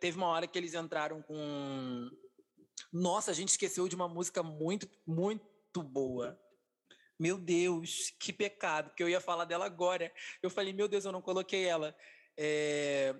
teve 0.00 0.16
uma 0.16 0.28
hora 0.28 0.46
que 0.46 0.56
eles 0.56 0.72
entraram 0.72 1.20
com. 1.20 2.10
Nossa, 2.90 3.30
a 3.30 3.34
gente 3.34 3.50
esqueceu 3.50 3.86
de 3.88 3.94
uma 3.94 4.08
música 4.08 4.42
muito, 4.42 4.88
muito 5.06 5.82
boa. 5.82 6.40
Meu 7.18 7.38
Deus, 7.38 8.12
que 8.18 8.32
pecado, 8.32 8.92
que 8.94 9.02
eu 9.02 9.08
ia 9.08 9.20
falar 9.20 9.44
dela 9.44 9.66
agora. 9.66 10.12
Eu 10.42 10.50
falei, 10.50 10.72
meu 10.72 10.88
Deus, 10.88 11.04
eu 11.04 11.12
não 11.12 11.22
coloquei 11.22 11.64
ela. 11.64 11.96
É... 12.36 13.14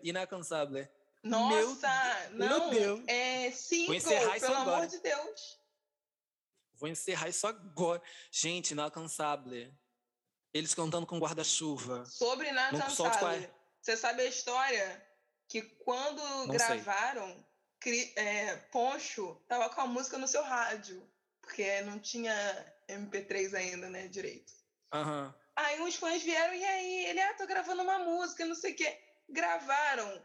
Nossa, 1.23 2.29
meu, 2.33 2.49
não, 2.49 2.71
meu 2.71 2.97
Deus. 2.97 3.05
é 3.09 3.51
cinco, 3.51 3.87
Vou 3.87 3.95
encerrar 3.95 4.37
isso 4.37 4.47
pelo 4.47 4.59
agora. 4.59 4.77
amor 4.77 4.87
de 4.89 4.99
Deus. 5.01 5.61
Vou 6.75 6.89
encerrar 6.89 7.29
isso 7.29 7.47
agora. 7.47 8.03
Gente, 8.31 8.73
Inalcançável. 8.73 9.73
Eles 10.53 10.75
cantando 10.75 11.07
com 11.07 11.19
guarda-chuva. 11.19 12.05
Sobre 12.05 12.51
Inalcançável. 12.51 13.51
Você 13.81 13.97
sabe 13.97 14.23
a 14.23 14.27
história? 14.27 15.07
Que 15.49 15.63
quando 15.63 16.21
não 16.21 16.49
gravaram, 16.49 17.47
é, 18.17 18.57
Poncho 18.71 19.35
tava 19.49 19.71
com 19.71 19.81
a 19.81 19.87
música 19.87 20.19
no 20.19 20.29
seu 20.29 20.43
rádio. 20.43 21.11
Porque 21.41 21.81
não 21.83 21.99
tinha 21.99 22.35
MP3 22.89 23.55
ainda, 23.55 23.89
né, 23.89 24.09
direito. 24.09 24.53
Uhum. 24.93 25.33
Aí 25.57 25.81
uns 25.81 25.97
fãs 25.97 26.23
vieram, 26.23 26.55
e 26.55 26.65
aí? 26.65 27.07
Ele, 27.07 27.21
ah, 27.21 27.35
tô 27.35 27.47
gravando 27.47 27.83
uma 27.83 27.99
música, 27.99 28.45
não 28.45 28.55
sei 28.55 28.73
o 28.73 28.77
quê. 28.77 28.99
Gravaram 29.29 30.23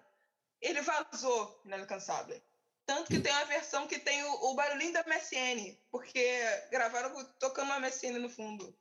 ele 0.61 0.81
vazou 0.81 1.61
Inalcançável. 1.65 2.41
Tanto 2.85 3.09
que 3.09 3.19
tem 3.19 3.31
uma 3.31 3.45
versão 3.45 3.87
que 3.87 3.99
tem 3.99 4.23
o, 4.23 4.33
o 4.45 4.55
barulhinho 4.55 4.93
da 4.93 5.03
MSN, 5.03 5.77
porque 5.91 6.41
gravaram 6.71 7.13
tocando 7.39 7.67
uma 7.67 7.79
MSN 7.79 8.17
no 8.17 8.29
fundo. 8.29 8.75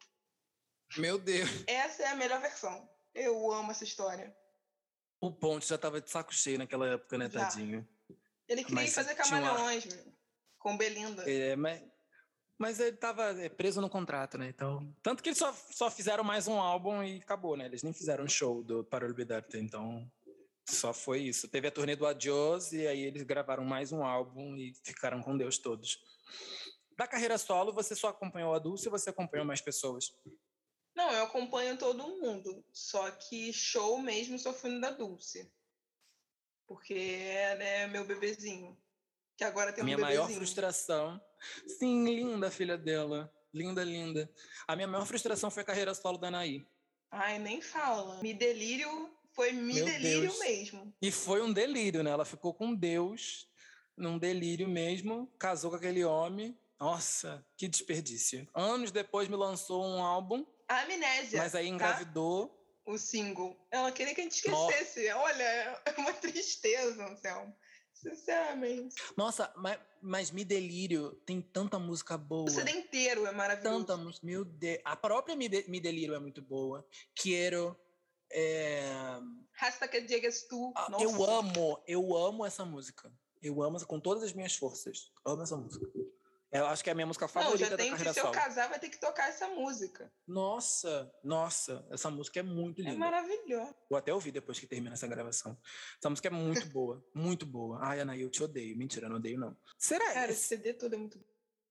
Meu 0.96 1.18
Deus. 1.18 1.48
Essa 1.66 2.04
é 2.04 2.06
a 2.08 2.16
melhor 2.16 2.40
versão. 2.40 2.88
Eu 3.14 3.52
amo 3.52 3.70
essa 3.70 3.84
história. 3.84 4.34
O 5.20 5.30
Ponte 5.30 5.68
já 5.68 5.76
tava 5.76 6.00
de 6.00 6.10
saco 6.10 6.32
cheio 6.32 6.58
naquela 6.58 6.88
época, 6.88 7.18
né, 7.18 7.28
tadinho? 7.28 7.86
Ele 8.48 8.62
queria 8.64 8.82
mas 8.82 8.94
fazer 8.94 9.14
camaleões, 9.14 9.84
uma... 9.84 10.14
com 10.58 10.76
Belinda. 10.76 11.30
É, 11.30 11.54
mas, 11.54 11.82
mas 12.58 12.80
ele 12.80 12.96
tava 12.96 13.30
é, 13.40 13.48
preso 13.48 13.80
no 13.80 13.88
contrato, 13.88 14.36
né? 14.36 14.48
Então, 14.48 14.92
tanto 15.00 15.22
que 15.22 15.28
eles 15.28 15.38
só, 15.38 15.52
só 15.70 15.90
fizeram 15.90 16.24
mais 16.24 16.48
um 16.48 16.60
álbum 16.60 17.02
e 17.02 17.18
acabou, 17.18 17.56
né? 17.56 17.66
Eles 17.66 17.84
nem 17.84 17.92
fizeram 17.92 18.24
um 18.24 18.28
show 18.28 18.64
do 18.64 18.82
Para 18.82 19.06
Olvidarte, 19.06 19.56
então 19.56 20.10
só 20.68 20.92
foi 20.92 21.20
isso. 21.20 21.48
Teve 21.48 21.68
a 21.68 21.70
turnê 21.70 21.94
do 21.94 22.06
Adios 22.06 22.72
e 22.72 22.86
aí 22.86 23.00
eles 23.00 23.22
gravaram 23.22 23.64
mais 23.64 23.92
um 23.92 24.04
álbum 24.04 24.56
e 24.56 24.74
ficaram 24.82 25.22
com 25.22 25.36
Deus 25.36 25.56
todos. 25.56 26.02
Da 26.96 27.06
carreira 27.06 27.38
solo, 27.38 27.72
você 27.72 27.94
só 27.94 28.08
acompanhou 28.08 28.52
a 28.52 28.58
Dulce 28.58 28.88
ou 28.88 28.90
você 28.90 29.10
acompanhou 29.10 29.46
mais 29.46 29.60
pessoas? 29.60 30.12
Não, 30.96 31.12
eu 31.12 31.24
acompanho 31.24 31.78
todo 31.78 32.08
mundo. 32.08 32.64
Só 32.72 33.08
que 33.12 33.52
show 33.52 34.02
mesmo 34.02 34.36
só 34.36 34.52
fui 34.52 34.70
no 34.70 34.80
da 34.80 34.90
Dulce. 34.90 35.48
Porque 36.66 36.94
ela 36.94 37.62
é 37.62 37.86
meu 37.86 38.04
bebezinho. 38.04 38.76
Que 39.36 39.44
agora 39.44 39.72
tem 39.72 39.82
um 39.82 39.84
minha 39.84 39.96
bebezinho. 39.96 40.24
maior 40.24 40.36
frustração. 40.36 41.20
Sim, 41.66 42.04
linda 42.04 42.48
a 42.48 42.50
filha 42.50 42.76
dela. 42.76 43.32
Linda, 43.52 43.82
linda. 43.82 44.30
A 44.66 44.76
minha 44.76 44.88
maior 44.88 45.06
frustração 45.06 45.50
foi 45.50 45.62
a 45.62 45.66
carreira 45.66 45.94
solo 45.94 46.18
da 46.18 46.28
Anaí. 46.28 46.66
Ai, 47.10 47.38
nem 47.38 47.62
fala. 47.62 48.20
Me 48.22 48.34
delírio 48.34 49.10
foi 49.38 49.52
me 49.52 49.74
Meu 49.74 49.84
delírio 49.84 50.22
Deus. 50.22 50.38
mesmo. 50.40 50.92
E 51.00 51.12
foi 51.12 51.40
um 51.40 51.52
delírio, 51.52 52.02
né? 52.02 52.10
Ela 52.10 52.24
ficou 52.24 52.52
com 52.52 52.74
Deus, 52.74 53.48
num 53.96 54.18
delírio 54.18 54.68
mesmo, 54.68 55.32
casou 55.38 55.70
com 55.70 55.76
aquele 55.76 56.04
homem. 56.04 56.58
Nossa, 56.80 57.46
que 57.56 57.68
desperdício. 57.68 58.48
Anos 58.52 58.90
depois 58.90 59.28
me 59.28 59.36
lançou 59.36 59.84
um 59.84 60.02
álbum. 60.02 60.44
Amnésia. 60.66 61.38
Mas 61.38 61.54
aí 61.54 61.68
tá? 61.68 61.72
engravidou. 61.72 62.48
Tá? 62.48 62.58
O 62.86 62.98
single. 62.98 63.56
Ela 63.70 63.92
queria 63.92 64.12
que 64.12 64.20
a 64.22 64.24
gente 64.24 64.32
esquecesse. 64.32 65.08
Nossa. 65.08 65.20
Olha, 65.20 65.42
é 65.86 65.94
uma 65.98 66.12
tristeza, 66.14 67.06
Anselmo. 67.06 67.54
Sinceramente. 68.00 68.94
Nossa, 69.16 69.52
mas, 69.56 69.78
mas 70.00 70.30
Me 70.30 70.44
Delírio 70.44 71.12
tem 71.26 71.40
tanta 71.40 71.78
música 71.78 72.16
boa. 72.16 72.44
O 72.44 72.50
CD 72.50 72.70
inteiro 72.70 73.26
é 73.26 73.32
maravilhoso. 73.32 73.78
Tanta 73.78 73.96
música. 73.96 74.24
Meu 74.24 74.44
Deus. 74.44 74.80
A 74.84 74.96
própria 74.96 75.34
Me, 75.34 75.48
De 75.48 75.68
Me 75.68 75.80
Delírio 75.80 76.14
é 76.14 76.18
muito 76.18 76.40
boa. 76.40 76.86
Quero. 77.14 77.76
É... 78.30 78.84
Hasta 79.60 79.88
que 79.88 80.00
llegues 80.00 80.46
tu. 80.46 80.72
Ah, 80.76 80.88
eu 81.00 81.24
amo, 81.24 81.82
eu 81.86 82.16
amo 82.16 82.46
essa 82.46 82.64
música. 82.64 83.12
Eu 83.42 83.62
amo 83.62 83.84
com 83.84 83.98
todas 83.98 84.22
as 84.22 84.32
minhas 84.32 84.54
forças. 84.54 85.10
Amo 85.24 85.42
essa 85.42 85.56
música. 85.56 85.86
Eu 86.50 86.66
acho 86.66 86.82
que 86.82 86.88
é 86.88 86.92
a 86.92 86.94
minha 86.94 87.06
música 87.06 87.28
favorita 87.28 87.64
Não, 87.64 87.70
já 87.70 87.76
tem 87.76 87.90
da 87.90 87.96
carreira 87.96 88.14
que, 88.14 88.20
se 88.20 88.26
eu 88.26 88.32
casar, 88.32 88.68
vai 88.68 88.78
ter 88.78 88.88
que 88.88 88.98
tocar 88.98 89.28
essa 89.28 89.48
música. 89.48 90.10
Nossa, 90.26 91.12
nossa, 91.22 91.86
essa 91.90 92.10
música 92.10 92.40
é 92.40 92.42
muito 92.42 92.80
é 92.80 92.84
linda. 92.84 92.96
É 92.96 92.98
maravilhosa. 92.98 93.74
Vou 93.90 93.98
até 93.98 94.14
ouvir 94.14 94.32
depois 94.32 94.58
que 94.58 94.66
termina 94.66 94.94
essa 94.94 95.06
gravação. 95.06 95.58
Essa 95.98 96.08
música 96.08 96.28
é 96.28 96.30
muito 96.30 96.66
boa, 96.72 97.04
muito 97.14 97.44
boa. 97.44 97.78
Ai, 97.82 98.00
Ana, 98.00 98.16
eu 98.16 98.30
te 98.30 98.42
odeio. 98.42 98.76
Mentira, 98.78 99.08
não 99.08 99.16
odeio, 99.16 99.38
não. 99.38 99.54
Será 99.78 100.12
Cara, 100.12 100.32
esse 100.32 100.48
CD 100.48 100.72
todo 100.72 100.94
é 100.94 100.98
muito 100.98 101.22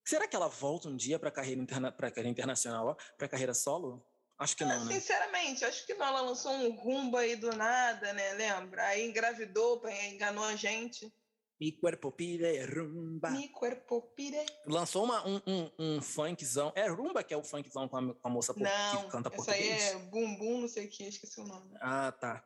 Será 0.05 0.25
que 0.25 0.35
ela 0.35 0.47
volta 0.47 0.87
um 0.87 0.95
dia 0.95 1.19
para 1.19 1.29
carreira 1.29 1.59
interna... 1.59 1.91
para 1.91 2.09
carreira 2.09 2.29
internacional, 2.29 2.95
para 3.17 3.27
carreira 3.27 3.53
solo? 3.53 4.05
Acho 4.39 4.55
que 4.55 4.63
não, 4.63 4.85
né? 4.85 4.93
Sinceramente, 4.93 5.65
acho 5.65 5.85
que 5.85 5.95
não. 5.95 6.05
Ela 6.05 6.21
lançou 6.21 6.51
um 6.51 6.75
rumba 6.75 7.21
aí 7.21 7.35
do 7.35 7.51
nada, 7.53 8.13
né? 8.13 8.33
Lembra? 8.33 8.85
Aí 8.85 9.05
engravidou, 9.05 9.81
enganou 9.89 10.45
a 10.45 10.55
gente. 10.55 11.11
Mi 11.59 11.71
cuerpo 11.71 12.11
pide 12.11 12.65
rumba. 12.65 13.31
Mi 13.31 13.49
cuerpo 13.49 14.01
pide. 14.15 14.45
Lançou 14.67 15.03
uma, 15.03 15.27
um, 15.27 15.41
um, 15.47 15.71
um 15.79 16.01
funkzão. 16.01 16.71
É 16.75 16.87
rumba 16.87 17.23
que 17.23 17.33
é 17.33 17.37
o 17.37 17.43
funkzão 17.43 17.87
com 17.87 17.97
a, 17.97 18.13
com 18.13 18.27
a 18.27 18.29
moça 18.29 18.53
não, 18.55 19.05
que 19.05 19.11
canta 19.11 19.31
português? 19.31 19.67
Não, 19.67 19.75
isso 19.75 19.97
aí 19.97 20.03
é 20.03 20.05
bumbum, 20.05 20.61
não 20.61 20.67
sei 20.67 20.85
o 20.85 20.89
que, 20.89 21.03
esqueci 21.03 21.39
o 21.39 21.45
nome. 21.45 21.75
Ah, 21.81 22.11
tá. 22.11 22.45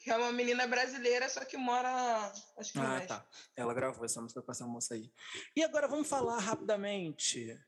Que 0.00 0.10
é 0.10 0.16
uma 0.16 0.32
menina 0.32 0.66
brasileira, 0.66 1.28
só 1.28 1.44
que 1.44 1.56
mora, 1.56 2.32
acho 2.58 2.72
que 2.72 2.78
Ah, 2.78 3.04
tá. 3.06 3.26
Ela 3.56 3.74
gravou 3.74 4.04
essa 4.04 4.20
música 4.20 4.40
com 4.42 4.52
essa 4.52 4.66
moça 4.66 4.94
aí. 4.94 5.12
E 5.54 5.62
agora 5.62 5.86
vamos 5.86 6.08
falar 6.08 6.38
rapidamente. 6.38 7.58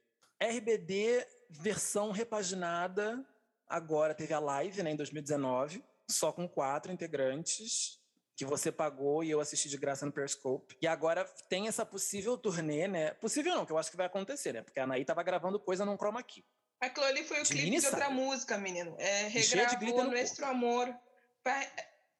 RBD 0.40 1.26
versão 1.50 2.10
repaginada, 2.10 3.26
agora 3.66 4.14
teve 4.14 4.34
a 4.34 4.38
live, 4.38 4.82
né, 4.82 4.90
em 4.90 4.96
2019, 4.96 5.82
só 6.10 6.32
com 6.32 6.48
quatro 6.48 6.92
integrantes, 6.92 7.98
que 8.36 8.44
você 8.44 8.70
pagou 8.70 9.24
e 9.24 9.30
eu 9.30 9.40
assisti 9.40 9.68
de 9.68 9.78
graça 9.78 10.04
no 10.04 10.12
Periscope. 10.12 10.76
E 10.80 10.86
agora 10.86 11.24
tem 11.48 11.68
essa 11.68 11.86
possível 11.86 12.36
turnê, 12.36 12.86
né? 12.86 13.14
Possível 13.14 13.54
não, 13.54 13.64
que 13.64 13.72
eu 13.72 13.78
acho 13.78 13.90
que 13.90 13.96
vai 13.96 14.06
acontecer, 14.06 14.52
né? 14.52 14.62
Porque 14.62 14.78
a 14.78 14.84
Anaí 14.84 15.04
tava 15.04 15.22
gravando 15.22 15.58
coisa 15.58 15.84
num 15.86 15.96
chroma 15.96 16.22
key. 16.22 16.44
Aquilo 16.78 17.06
ali 17.06 17.24
foi 17.24 17.40
o 17.40 17.42
de 17.42 17.50
clipe 17.50 17.80
de 17.80 17.86
outra 17.86 18.10
música, 18.10 18.58
menino. 18.58 18.94
É, 18.98 19.28
regravou 19.28 20.04
Nuestro 20.04 20.44
Amor. 20.44 20.94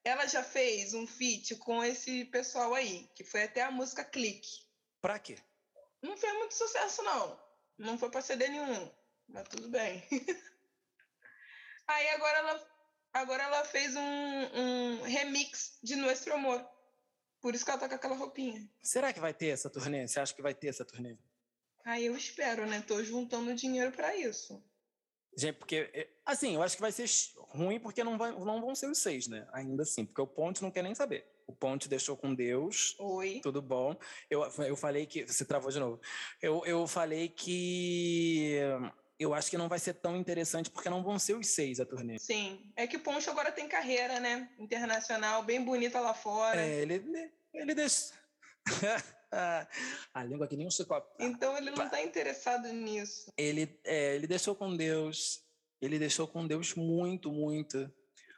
Ela 0.03 0.27
já 0.27 0.43
fez 0.43 0.95
um 0.95 1.07
feat 1.07 1.57
com 1.57 1.85
esse 1.85 2.25
pessoal 2.27 2.73
aí, 2.73 3.11
que 3.15 3.23
foi 3.23 3.43
até 3.43 3.63
a 3.63 3.71
música 3.71 4.05
Clique. 4.05 4.65
Pra 5.03 5.19
quê? 5.19 5.37
Não 6.01 6.17
fez 6.17 6.33
muito 6.35 6.55
sucesso, 6.55 7.03
não. 7.03 7.39
Não 7.77 7.99
foi 7.99 8.09
pra 8.09 8.23
CD 8.23 8.49
nenhum. 8.49 8.91
Mas 9.29 9.49
tudo 9.49 9.69
bem. 9.69 10.03
Aí 11.89 12.09
agora 12.11 12.39
ela, 12.39 12.76
agora 13.17 13.43
ela 13.43 13.65
fez 13.65 13.95
um, 13.97 14.01
um 14.01 15.03
remix 15.03 15.79
de 15.83 15.97
Nuestro 15.97 16.35
Amor. 16.35 16.67
Por 17.41 17.55
isso 17.55 17.65
que 17.65 17.71
ela 17.71 17.81
tá 17.81 17.89
com 17.89 17.95
aquela 17.95 18.17
roupinha. 18.17 18.69
Será 18.83 19.13
que 19.13 19.21
vai 19.21 19.33
ter 19.33 19.49
essa 19.49 19.71
turnê? 19.71 20.07
Você 20.07 20.19
acha 20.19 20.35
que 20.35 20.43
vai 20.43 20.55
ter 20.55 20.69
essa 20.69 20.85
turnê? 20.85 21.17
Aí 21.85 22.07
eu 22.07 22.17
espero, 22.17 22.67
né? 22.67 22.83
Tô 22.87 23.03
juntando 23.03 23.55
dinheiro 23.55 23.93
para 23.93 24.17
isso. 24.17 24.61
Gente, 25.37 25.57
porque, 25.57 25.91
é, 25.93 26.09
assim, 26.25 26.55
eu 26.55 26.63
acho 26.63 26.77
que 26.77 26.81
vai 26.83 26.91
ser 26.91 27.09
ruim 27.37 27.79
porque 27.79 28.03
não, 28.03 28.17
vai, 28.17 28.33
não 28.33 28.61
vão 28.61 28.75
ser 28.75 28.91
os 28.91 28.99
seis, 28.99 29.29
né? 29.29 29.47
Ainda 29.53 29.83
assim, 29.83 30.05
porque 30.05 30.21
o 30.21 30.27
Ponte 30.27 30.63
não 30.63 30.71
quer 30.71 30.83
nem 30.83 30.95
saber. 30.95 31.27
O 31.47 31.53
Ponte 31.53 31.89
deixou 31.89 32.17
com 32.17 32.35
Deus. 32.35 32.97
Oi. 32.99 33.41
Tudo 33.43 33.63
bom. 33.63 33.95
Eu, 34.29 34.43
eu 34.65 34.77
falei 34.77 35.07
que. 35.07 35.25
Você 35.25 35.45
travou 35.45 35.71
de 35.71 35.79
novo. 35.79 36.01
Eu, 36.43 36.65
eu 36.67 36.87
falei 36.87 37.29
que. 37.29 38.59
Eu 39.19 39.33
acho 39.33 39.51
que 39.51 39.57
não 39.57 39.69
vai 39.69 39.79
ser 39.79 39.95
tão 39.95 40.17
interessante 40.17 40.71
porque 40.71 40.91
não 40.91 41.03
vão 41.03 41.19
ser 41.19 41.35
os 41.35 41.49
seis 41.49 41.81
a 41.81 41.87
turnê. 41.87 42.19
Sim. 42.19 42.71
É 42.77 42.87
que 42.87 42.97
o 42.97 43.01
Ponte 43.01 43.29
agora 43.31 43.51
tem 43.51 43.67
carreira, 43.67 44.21
né? 44.21 44.51
Internacional, 44.59 45.43
bem 45.43 45.65
bonita 45.65 45.99
lá 46.01 46.13
fora. 46.13 46.61
É, 46.61 46.83
ele, 46.83 47.33
ele 47.55 47.75
deixa. 47.75 48.13
a 50.13 50.25
língua 50.25 50.47
que 50.47 50.57
nem 50.57 50.67
um 50.67 50.71
chicopé. 50.71 51.25
Então 51.25 51.57
ele 51.57 51.71
não 51.71 51.85
está 51.85 52.03
interessado 52.03 52.69
nisso. 52.73 53.33
Ele, 53.37 53.79
é, 53.85 54.15
ele 54.15 54.27
deixou 54.27 54.55
com 54.55 54.77
Deus. 54.77 55.43
Ele 55.81 55.99
deixou 55.99 56.27
com 56.27 56.47
Deus 56.47 56.75
muito, 56.75 57.31
muito. 57.33 57.91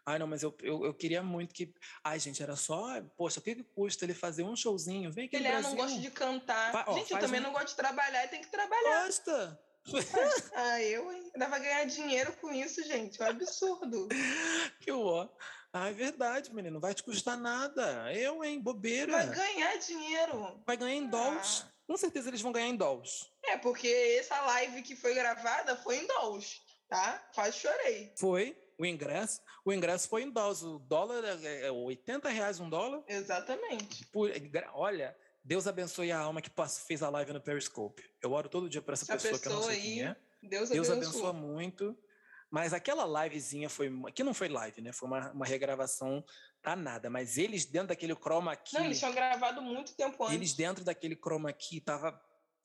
Ai, 0.09 0.19
não, 0.19 0.27
mas 0.27 0.43
eu, 0.43 0.57
eu, 0.63 0.87
eu, 0.87 0.95
queria 0.95 1.23
muito 1.23 1.55
que. 1.55 1.75
Ai, 2.03 2.19
gente, 2.19 2.43
era 2.43 2.57
só. 2.57 3.01
Poxa, 3.17 3.41
o 3.41 3.43
que, 3.43 3.57
que 3.57 3.63
custa 3.63 4.05
ele 4.05 4.15
fazer 4.15 4.43
um 4.43 4.57
showzinho? 4.57 5.13
Vem 5.13 5.27
aqui 5.27 5.37
ele 5.37 5.45
no 5.45 5.51
Brasil. 5.51 5.71
não 5.71 5.77
gosta 5.77 6.01
de 6.01 6.11
cantar. 6.11 6.73
Fa... 6.73 6.93
gente, 6.95 7.13
eu 7.13 7.19
também 7.19 7.41
um... 7.41 7.43
não 7.43 7.53
gosto 7.53 7.69
de 7.69 7.77
trabalhar 7.77 8.25
e 8.25 8.29
tem 8.29 8.41
que 8.41 8.51
trabalhar. 8.51 9.05
Gosta! 9.05 9.68
Ah, 10.55 10.82
eu, 10.82 11.12
hein? 11.12 11.31
Ainda 11.35 11.48
vai 11.48 11.60
ganhar 11.60 11.85
dinheiro 11.85 12.32
com 12.40 12.52
isso, 12.52 12.82
gente. 12.85 13.20
É 13.20 13.27
um 13.27 13.28
absurdo. 13.28 14.09
que 14.81 14.90
ó. 14.90 15.28
Ah, 15.73 15.90
é 15.90 15.93
verdade, 15.93 16.55
menino. 16.55 16.74
Não 16.74 16.81
vai 16.81 16.94
te 16.94 17.02
custar 17.02 17.36
nada. 17.36 18.12
Eu, 18.12 18.43
hein? 18.43 18.60
Bobeira. 18.60 19.12
Vai 19.12 19.27
ganhar 19.27 19.77
dinheiro. 19.77 20.62
Vai 20.66 20.77
ganhar 20.77 20.94
em 20.94 21.06
ah. 21.06 21.10
dólares. 21.10 21.65
Com 21.86 21.97
certeza 21.97 22.28
eles 22.28 22.40
vão 22.40 22.52
ganhar 22.52 22.69
em 22.69 22.77
dólares. 22.77 23.31
É, 23.44 23.56
porque 23.56 23.89
essa 24.19 24.40
live 24.43 24.82
que 24.82 24.94
foi 24.94 25.15
gravada 25.15 25.77
foi 25.77 25.97
em 25.97 26.06
dólares, 26.06 26.60
tá? 26.89 27.19
Quase 27.35 27.59
chorei. 27.59 28.12
Foi. 28.19 28.56
O 28.81 28.86
ingresso, 28.86 29.40
o 29.65 29.73
ingresso 29.73 30.09
foi 30.09 30.23
em 30.23 30.31
dólares. 30.31 30.62
O 30.62 30.78
dólar 30.78 31.24
é, 31.24 31.66
é 31.66 31.73
80 31.73 32.28
reais 32.28 32.60
um 32.60 32.70
dólar. 32.70 33.02
Exatamente. 33.09 34.06
Por, 34.06 34.31
olha, 34.74 35.16
Deus 35.49 35.66
abençoe 35.66 36.12
a 36.12 36.19
alma 36.19 36.43
que 36.43 36.51
fez 36.87 37.03
a 37.03 37.09
live 37.09 37.33
no 37.33 37.41
Periscope. 37.41 38.05
Eu 38.20 38.33
oro 38.33 38.51
todo 38.51 38.69
dia 38.69 38.83
para 38.83 38.93
essa, 38.93 39.07
pessoa, 39.07 39.33
pessoa, 39.33 39.41
que 39.41 39.49
eu 39.49 39.53
não 39.55 39.62
sei 39.62 39.77
aí, 39.77 39.83
quem 39.83 40.03
é. 40.05 40.16
Deus, 40.43 40.69
Deus 40.69 40.91
abençoa 40.91 41.33
muito. 41.33 41.97
Mas 42.51 42.75
aquela 42.75 43.25
livezinha 43.25 43.70
foi. 43.70 43.91
Que 44.15 44.23
não 44.23 44.35
foi 44.35 44.51
live, 44.51 44.83
né? 44.83 44.93
Foi 44.93 45.09
uma, 45.09 45.31
uma 45.33 45.47
regravação 45.47 46.23
danada. 46.62 47.09
Mas 47.09 47.39
eles 47.39 47.65
dentro 47.65 47.89
daquele 47.89 48.15
chroma 48.15 48.55
key. 48.57 48.77
Não, 48.77 48.85
eles 48.85 48.99
tinham 48.99 49.15
gravado 49.15 49.62
muito 49.62 49.95
tempo 49.95 50.23
antes. 50.23 50.35
Eles 50.35 50.53
dentro 50.53 50.85
daquele 50.85 51.16
chroma 51.16 51.51
key 51.51 51.81
tava 51.81 52.20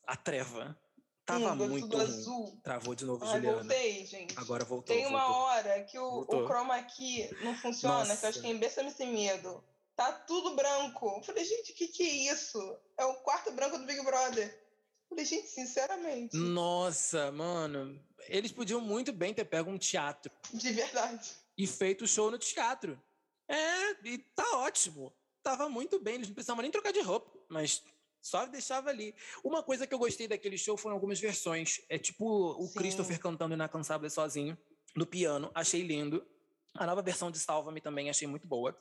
a 0.06 0.14
treva. 0.14 0.78
Tava 1.24 1.52
hum, 1.54 1.68
muito 1.68 1.96
ruim. 1.96 2.04
azul. 2.04 2.60
Travou 2.62 2.94
de 2.94 3.06
novo, 3.06 3.24
Ai, 3.24 3.36
Juliana. 3.36 3.58
voltei, 3.60 4.04
gente. 4.04 4.38
Agora 4.38 4.62
voltou. 4.62 4.94
Tem 4.94 5.06
uma 5.06 5.24
voltou. 5.24 5.42
hora 5.44 5.84
que 5.84 5.98
o, 5.98 6.20
o 6.20 6.46
chroma 6.46 6.82
key 6.82 7.34
não 7.42 7.54
funciona, 7.54 8.00
Nossa. 8.00 8.16
que 8.18 8.24
eu 8.26 8.28
acho 8.28 8.40
que 8.42 8.46
é 8.46 8.82
em 8.82 8.90
sem 8.90 9.10
medo. 9.10 9.64
Tá 9.96 10.12
tudo 10.12 10.56
branco. 10.56 11.06
Eu 11.18 11.22
falei, 11.22 11.44
gente, 11.44 11.72
o 11.72 11.74
que, 11.74 11.88
que 11.88 12.02
é 12.02 12.32
isso? 12.32 12.58
É 12.98 13.04
o 13.04 13.14
quarto 13.22 13.52
branco 13.52 13.78
do 13.78 13.86
Big 13.86 14.02
Brother. 14.02 14.46
Eu 14.48 15.08
falei, 15.08 15.24
gente, 15.24 15.48
sinceramente. 15.48 16.36
Nossa, 16.36 17.30
mano 17.30 18.00
eles 18.28 18.52
podiam 18.52 18.80
muito 18.80 19.12
bem 19.12 19.34
ter 19.34 19.44
pego 19.44 19.70
um 19.70 19.78
teatro. 19.78 20.30
De 20.52 20.72
verdade. 20.72 21.32
E 21.56 21.66
feito 21.66 22.04
o 22.04 22.08
show 22.08 22.30
no 22.30 22.38
teatro. 22.38 23.00
É, 23.48 24.06
e 24.08 24.18
tá 24.18 24.58
ótimo. 24.58 25.12
Tava 25.42 25.68
muito 25.68 26.00
bem, 26.00 26.14
eles 26.14 26.28
não 26.28 26.34
precisavam 26.34 26.62
nem 26.62 26.70
trocar 26.70 26.92
de 26.92 27.00
roupa, 27.00 27.30
mas 27.48 27.82
só 28.20 28.46
deixava 28.46 28.88
ali. 28.88 29.14
Uma 29.42 29.62
coisa 29.62 29.86
que 29.86 29.92
eu 29.92 29.98
gostei 29.98 30.26
daquele 30.26 30.56
show 30.56 30.76
foram 30.76 30.96
algumas 30.96 31.20
versões. 31.20 31.82
É 31.88 31.98
tipo 31.98 32.26
o 32.26 32.66
Sim. 32.66 32.74
Christopher 32.74 33.20
cantando 33.20 33.54
Inacabável 33.54 34.08
sozinho, 34.08 34.56
no 34.96 35.06
piano. 35.06 35.50
Achei 35.54 35.82
lindo. 35.82 36.26
A 36.74 36.86
nova 36.86 37.02
versão 37.02 37.30
de 37.30 37.38
Salva-me 37.38 37.80
também 37.80 38.10
achei 38.10 38.26
muito 38.26 38.46
boa. 38.48 38.76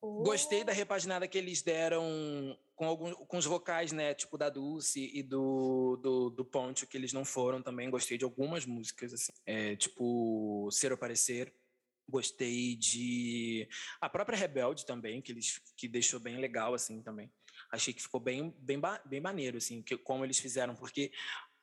Gostei 0.00 0.62
da 0.62 0.72
repaginada 0.72 1.26
que 1.26 1.38
eles 1.38 1.62
deram 1.62 2.56
com, 2.74 2.86
alguns, 2.86 3.14
com 3.26 3.36
os 3.38 3.46
vocais, 3.46 3.92
né? 3.92 4.14
Tipo 4.14 4.36
da 4.36 4.48
Dulce 4.48 5.10
e 5.12 5.22
do, 5.22 5.96
do, 5.96 6.30
do 6.30 6.44
Ponte, 6.44 6.86
que 6.86 6.96
eles 6.96 7.12
não 7.12 7.24
foram 7.24 7.62
também. 7.62 7.90
Gostei 7.90 8.18
de 8.18 8.24
algumas 8.24 8.66
músicas, 8.66 9.12
assim. 9.12 9.32
É, 9.44 9.74
tipo 9.74 10.68
Ser 10.70 10.92
ou 10.92 10.98
Parecer. 10.98 11.52
Gostei 12.08 12.76
de... 12.76 13.68
A 14.00 14.08
própria 14.08 14.38
Rebelde 14.38 14.86
também, 14.86 15.20
que 15.20 15.32
eles 15.32 15.60
que 15.76 15.88
deixou 15.88 16.20
bem 16.20 16.36
legal, 16.36 16.72
assim, 16.72 17.02
também. 17.02 17.28
Achei 17.72 17.92
que 17.92 18.02
ficou 18.02 18.20
bem, 18.20 18.54
bem, 18.58 18.80
bem 19.06 19.20
maneiro, 19.20 19.56
assim, 19.56 19.82
que, 19.82 19.96
como 19.96 20.24
eles 20.24 20.38
fizeram. 20.38 20.76
Porque, 20.76 21.10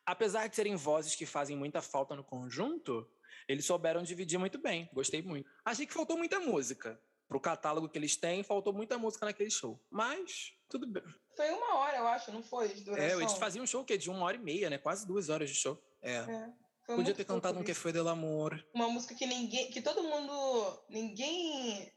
apesar 0.05 0.47
de 0.47 0.55
serem 0.55 0.75
vozes 0.75 1.15
que 1.15 1.25
fazem 1.25 1.55
muita 1.55 1.81
falta 1.81 2.13
no 2.13 2.25
conjunto, 2.25 3.09
eles 3.47 3.65
souberam 3.65 4.03
dividir 4.03 4.37
muito 4.37 4.57
bem. 4.57 4.89
Gostei 4.91 5.21
muito. 5.21 5.49
Achei 5.63 5.85
que 5.85 5.93
faltou 5.93 6.17
muita 6.17 6.41
música 6.41 6.99
pro 7.27 7.39
catálogo 7.39 7.89
que 7.89 7.97
eles 7.97 8.15
têm, 8.15 8.43
faltou 8.43 8.73
muita 8.73 8.97
música 8.97 9.25
naquele 9.25 9.49
show. 9.49 9.79
Mas, 9.89 10.53
tudo 10.69 10.87
bem. 10.87 11.03
Foi 11.35 11.49
uma 11.49 11.75
hora, 11.75 11.97
eu 11.97 12.07
acho, 12.07 12.31
não 12.31 12.43
foi? 12.43 12.69
De 12.69 12.83
duração. 12.83 13.05
É, 13.05 13.13
eles 13.13 13.33
faziam 13.33 13.63
um 13.63 13.67
show 13.67 13.83
que 13.83 13.97
de 13.97 14.09
uma 14.09 14.23
hora 14.25 14.37
e 14.37 14.39
meia, 14.39 14.69
né? 14.69 14.77
Quase 14.77 15.05
duas 15.07 15.29
horas 15.29 15.49
de 15.49 15.55
show. 15.55 15.81
É. 16.01 16.17
é 16.17 16.95
Podia 16.95 17.13
ter 17.13 17.25
cantado 17.25 17.59
um 17.59 17.63
Que 17.63 17.73
Foi 17.73 17.93
Del 17.93 18.07
Amor. 18.07 18.63
Uma 18.73 18.89
música 18.89 19.15
que 19.15 19.25
ninguém. 19.25 19.71
que 19.71 19.81
todo 19.81 20.03
mundo. 20.03 20.83
ninguém 20.89 21.91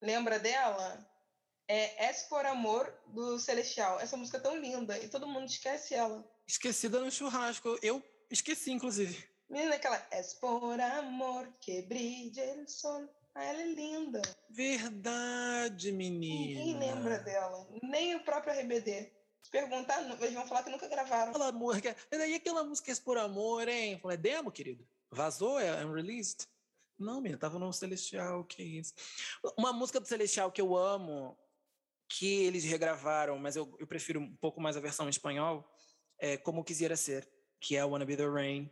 lembra 0.00 0.38
dela. 0.38 1.06
É 1.68 2.10
Es 2.10 2.24
por 2.24 2.44
Amor 2.44 2.92
do 3.06 3.38
Celestial. 3.38 4.00
Essa 4.00 4.16
música 4.16 4.38
é 4.38 4.40
tão 4.40 4.56
linda 4.56 4.98
e 4.98 5.08
todo 5.08 5.26
mundo 5.26 5.46
esquece 5.46 5.94
ela. 5.94 6.24
Esquecida 6.46 7.00
no 7.00 7.10
churrasco. 7.10 7.78
Eu 7.82 8.02
esqueci, 8.30 8.70
inclusive. 8.70 9.28
Menina, 9.48 9.76
aquela 9.76 10.06
Es 10.10 10.34
por 10.34 10.80
Amor 10.80 11.48
que 11.60 11.82
brilla 11.82 12.44
el 12.44 12.68
sol. 12.68 13.08
Ah, 13.34 13.44
ela 13.44 13.62
é 13.62 13.66
linda. 13.66 14.22
Verdade, 14.48 15.90
menina. 15.90 16.60
Ninguém 16.60 16.78
lembra 16.78 17.18
dela. 17.18 17.66
Nem 17.82 18.14
o 18.14 18.24
próprio 18.24 18.54
RBD. 18.54 19.12
Se 19.42 19.50
perguntar, 19.50 20.00
eles 20.02 20.34
vão 20.34 20.46
falar 20.46 20.62
que 20.62 20.70
nunca 20.70 20.88
gravaram. 20.88 21.30
Aquela 21.30 21.50
música. 21.50 21.96
E 22.10 22.16
daí 22.16 22.34
aquela 22.34 22.62
música 22.62 22.92
é 22.92 22.94
por 22.96 23.18
amor, 23.18 23.68
hein? 23.68 23.98
Falei, 23.98 24.16
é 24.16 24.20
demo, 24.20 24.52
querido? 24.52 24.86
Vazou? 25.10 25.58
É 25.58 25.84
unreleased? 25.84 26.46
Não, 26.98 27.20
menina, 27.20 27.38
tava 27.38 27.58
no 27.58 27.72
Celestial, 27.72 28.44
que 28.44 28.62
isso. 28.62 28.94
Uma 29.58 29.72
música 29.72 29.98
do 29.98 30.06
Celestial 30.06 30.52
que 30.52 30.60
eu 30.60 30.76
amo, 30.76 31.36
que 32.08 32.44
eles 32.44 32.64
regravaram, 32.64 33.36
mas 33.36 33.56
eu, 33.56 33.74
eu 33.80 33.86
prefiro 33.86 34.20
um 34.20 34.36
pouco 34.36 34.60
mais 34.60 34.76
a 34.76 34.80
versão 34.80 35.06
em 35.06 35.10
espanhol, 35.10 35.68
é 36.18 36.36
Como 36.36 36.62
Quisiera 36.62 36.96
Ser, 36.96 37.28
que 37.60 37.76
é 37.76 37.84
Wanna 37.84 38.04
Be 38.04 38.16
The 38.16 38.26
Rain. 38.26 38.70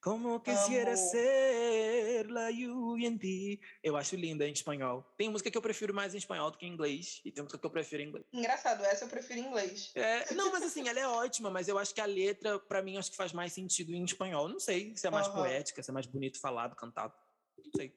Como 0.00 0.38
quisiera 0.40 0.96
ser 0.96 1.18
lluvia 2.26 3.08
en 3.08 3.18
ti. 3.18 3.60
Eu 3.82 3.96
acho 3.96 4.16
linda 4.16 4.46
em 4.46 4.52
espanhol. 4.52 5.04
Tem 5.16 5.28
música 5.28 5.50
que 5.50 5.56
eu 5.56 5.62
prefiro 5.62 5.94
mais 5.94 6.14
em 6.14 6.18
espanhol 6.18 6.50
do 6.50 6.58
que 6.58 6.66
em 6.66 6.72
inglês. 6.72 7.20
E 7.24 7.30
tem 7.30 7.42
música 7.42 7.58
que 7.58 7.66
eu 7.66 7.70
prefiro 7.70 8.02
em 8.02 8.08
inglês. 8.08 8.26
Engraçado, 8.32 8.84
essa 8.84 9.04
eu 9.04 9.08
prefiro 9.08 9.40
em 9.40 9.46
inglês. 9.46 9.92
É, 9.94 10.34
não, 10.34 10.50
mas 10.50 10.62
assim, 10.62 10.88
ela 10.88 10.98
é 10.98 11.06
ótima, 11.06 11.50
mas 11.50 11.68
eu 11.68 11.78
acho 11.78 11.94
que 11.94 12.00
a 12.00 12.06
letra, 12.06 12.58
para 12.58 12.82
mim, 12.82 12.96
acho 12.96 13.10
que 13.10 13.16
faz 13.16 13.32
mais 13.32 13.52
sentido 13.52 13.94
em 13.94 14.04
espanhol. 14.04 14.48
Não 14.48 14.60
sei 14.60 14.96
se 14.96 15.06
é 15.06 15.10
mais 15.10 15.28
uhum. 15.28 15.34
poética, 15.34 15.82
se 15.82 15.90
é 15.90 15.92
mais 15.92 16.06
bonito 16.06 16.40
falado, 16.40 16.74
cantado. 16.74 17.14
Não 17.56 17.70
sei. 17.76 17.94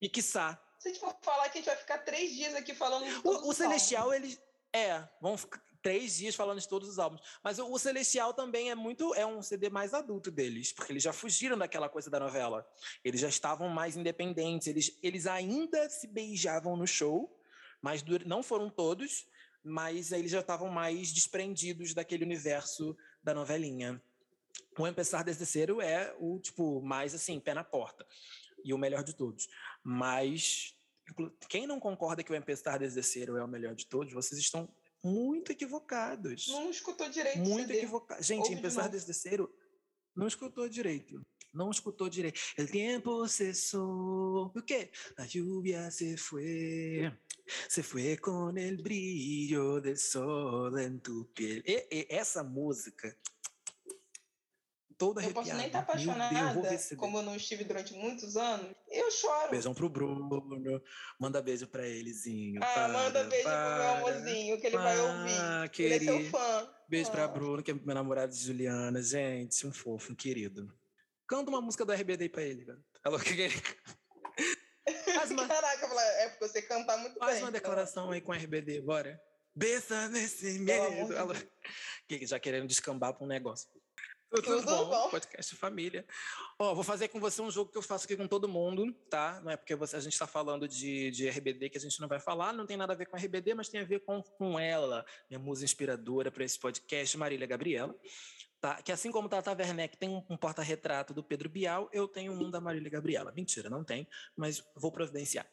E 0.00 0.08
quiçá. 0.08 0.60
Se 0.78 0.88
a 0.88 0.92
gente 0.92 1.00
for 1.00 1.16
falar 1.22 1.48
que 1.48 1.58
a 1.58 1.60
gente 1.60 1.66
vai 1.66 1.76
ficar 1.76 1.98
três 1.98 2.32
dias 2.32 2.54
aqui 2.54 2.74
falando 2.74 3.06
O, 3.24 3.50
o 3.50 3.52
Celestial, 3.52 4.12
eles. 4.12 4.40
É, 4.72 5.08
vão 5.20 5.36
ficar 5.38 5.62
três 5.84 6.16
dias 6.16 6.34
falando 6.34 6.58
de 6.58 6.66
todos 6.66 6.88
os 6.88 6.98
álbuns. 6.98 7.20
Mas 7.42 7.58
o, 7.58 7.78
Celestial 7.78 8.32
também 8.32 8.70
é 8.70 8.74
muito 8.74 9.14
é 9.14 9.26
um 9.26 9.42
CD 9.42 9.68
mais 9.68 9.92
adulto 9.92 10.30
deles, 10.30 10.72
porque 10.72 10.90
eles 10.90 11.02
já 11.02 11.12
fugiram 11.12 11.58
daquela 11.58 11.90
coisa 11.90 12.08
da 12.08 12.18
novela. 12.18 12.66
Eles 13.04 13.20
já 13.20 13.28
estavam 13.28 13.68
mais 13.68 13.94
independentes, 13.94 14.66
eles, 14.66 14.98
eles 15.02 15.26
ainda 15.26 15.88
se 15.90 16.06
beijavam 16.06 16.74
no 16.74 16.86
show, 16.86 17.38
mas 17.82 18.02
não 18.24 18.42
foram 18.42 18.70
todos, 18.70 19.28
mas 19.62 20.10
eles 20.10 20.30
já 20.30 20.40
estavam 20.40 20.70
mais 20.70 21.12
desprendidos 21.12 21.92
daquele 21.92 22.24
universo 22.24 22.96
da 23.22 23.34
novelinha. 23.34 24.02
O 24.78 24.86
Empezar 24.86 25.22
desde 25.22 25.44
Cero 25.44 25.82
é 25.82 26.16
o 26.18 26.40
tipo 26.40 26.80
mais 26.80 27.14
assim, 27.14 27.38
pé 27.38 27.52
na 27.52 27.62
porta. 27.62 28.06
E 28.64 28.72
o 28.72 28.78
melhor 28.78 29.04
de 29.04 29.12
todos. 29.12 29.50
Mas 29.82 30.74
quem 31.46 31.66
não 31.66 31.78
concorda 31.78 32.22
que 32.22 32.32
o 32.32 32.34
Empezar 32.34 32.78
desde 32.78 33.02
Cero 33.02 33.36
é 33.36 33.44
o 33.44 33.48
melhor 33.48 33.74
de 33.74 33.84
todos, 33.84 34.14
vocês 34.14 34.40
estão 34.40 34.66
muito 35.04 35.52
equivocados. 35.52 36.46
Não 36.48 36.70
escutou 36.70 37.08
direito. 37.08 37.38
Muito 37.38 37.70
equivocado. 37.70 38.22
Gente, 38.22 38.44
Ouve 38.44 38.54
apesar 38.56 38.88
desse 38.88 39.06
terceiro, 39.06 39.54
não 40.16 40.26
escutou 40.26 40.68
direito. 40.68 41.20
Não 41.52 41.70
escutou 41.70 42.08
direito. 42.08 42.40
El 42.56 42.66
tiempo 42.66 43.28
cesó. 43.28 44.50
O 44.52 44.62
quê? 44.62 44.90
A 45.16 45.24
lluvia 45.24 45.88
se 45.90 46.16
fue. 46.16 47.12
Se 47.68 47.82
foi 47.82 48.16
com 48.16 48.56
el 48.56 48.78
brillo 48.82 49.80
del 49.80 49.96
sol 49.96 50.76
en 50.78 50.98
tu 50.98 51.30
piel. 51.34 51.62
E, 51.64 51.86
e, 51.92 52.06
essa 52.08 52.42
música 52.42 53.16
toda 54.98 55.20
arrepiada. 55.20 55.40
Eu 55.40 55.44
posso 55.44 55.56
nem 55.56 55.66
estar 55.66 55.82
tá 55.82 55.84
apaixonada, 55.84 56.60
Deus, 56.60 56.90
eu 56.90 56.96
como 56.96 57.18
eu 57.18 57.22
não 57.22 57.36
estive 57.36 57.64
durante 57.64 57.92
muitos 57.94 58.36
anos. 58.36 58.74
Eu 58.90 59.10
choro. 59.10 59.50
Beijão 59.50 59.74
pro 59.74 59.88
Bruno. 59.88 60.82
Manda 61.18 61.42
beijo 61.42 61.66
pra 61.66 61.86
elezinho. 61.86 62.60
Ah, 62.62 62.66
para, 62.66 62.88
manda 62.88 63.24
beijo 63.24 63.44
para, 63.44 63.66
pro 63.66 63.78
meu 63.78 63.94
amorzinho, 63.94 64.60
que 64.60 64.66
ele 64.66 64.76
para, 64.76 64.84
vai 64.84 65.00
ouvir. 65.00 65.70
Querido. 65.70 65.94
Ele 65.94 66.10
é 66.10 66.22
seu 66.22 66.30
fã. 66.30 66.70
Beijo 66.88 67.08
ah. 67.08 67.12
pra 67.12 67.28
Bruno, 67.28 67.62
que 67.62 67.70
é 67.70 67.74
meu 67.74 67.94
namorado 67.94 68.32
de 68.32 68.38
Juliana. 68.38 69.02
Gente, 69.02 69.66
um 69.66 69.72
fofo, 69.72 70.12
um 70.12 70.16
querido. 70.16 70.72
Canta 71.26 71.50
uma 71.50 71.60
música 71.60 71.84
do 71.84 71.92
RBD 71.92 72.28
pra 72.28 72.42
ele, 72.42 72.64
cara. 72.64 72.84
Ela 73.04 73.20
que 73.20 73.40
ele... 73.40 73.54
Faz 75.14 75.30
uma... 75.30 75.48
Caraca, 75.48 75.86
é 75.86 76.28
porque 76.28 76.48
você 76.48 76.62
cantar 76.62 76.98
muito 76.98 77.18
Faz 77.18 77.34
bem. 77.34 77.44
uma 77.44 77.52
declaração 77.52 78.10
aí 78.10 78.20
com 78.20 78.32
o 78.32 78.34
RBD, 78.34 78.82
bora. 78.82 79.20
Bessa 79.54 80.08
nesse 80.08 80.58
medo. 80.58 81.12
Ela... 81.12 81.34
Que 82.06 82.26
já 82.26 82.38
querendo 82.38 82.66
descambar 82.66 83.14
pra 83.14 83.24
um 83.24 83.28
negócio. 83.28 83.68
Tudo, 84.34 84.46
Tudo 84.46 84.66
bom? 84.66 84.88
bom? 84.88 85.10
Podcast 85.10 85.54
família. 85.54 86.04
Ó, 86.58 86.74
vou 86.74 86.82
fazer 86.82 87.06
com 87.06 87.20
você 87.20 87.40
um 87.40 87.52
jogo 87.52 87.70
que 87.70 87.78
eu 87.78 87.82
faço 87.82 88.04
aqui 88.04 88.16
com 88.16 88.26
todo 88.26 88.48
mundo, 88.48 88.92
tá? 89.08 89.40
Não 89.44 89.52
é 89.52 89.56
porque 89.56 89.76
você, 89.76 89.94
a 89.94 90.00
gente 90.00 90.14
está 90.14 90.26
falando 90.26 90.66
de, 90.66 91.12
de 91.12 91.28
RBD 91.28 91.70
que 91.70 91.78
a 91.78 91.80
gente 91.80 92.00
não 92.00 92.08
vai 92.08 92.18
falar, 92.18 92.52
não 92.52 92.66
tem 92.66 92.76
nada 92.76 92.92
a 92.92 92.96
ver 92.96 93.06
com 93.06 93.16
RBD, 93.16 93.54
mas 93.54 93.68
tem 93.68 93.80
a 93.80 93.84
ver 93.84 94.00
com, 94.00 94.20
com 94.20 94.58
ela, 94.58 95.06
minha 95.30 95.38
musa 95.38 95.64
inspiradora 95.64 96.32
para 96.32 96.42
esse 96.42 96.58
podcast, 96.58 97.16
Marília 97.16 97.46
Gabriela. 97.46 97.94
Tá? 98.60 98.82
Que 98.82 98.90
assim 98.90 99.12
como 99.12 99.28
Tata 99.28 99.52
Werneck 99.52 99.96
tem 99.96 100.08
um, 100.08 100.24
um 100.28 100.36
porta-retrato 100.36 101.14
do 101.14 101.22
Pedro 101.22 101.48
Bial, 101.48 101.88
eu 101.92 102.08
tenho 102.08 102.32
um 102.32 102.50
da 102.50 102.60
Marília 102.60 102.90
Gabriela. 102.90 103.30
Mentira, 103.30 103.70
não 103.70 103.84
tem, 103.84 104.08
mas 104.36 104.64
vou 104.74 104.90
providenciar. 104.90 105.46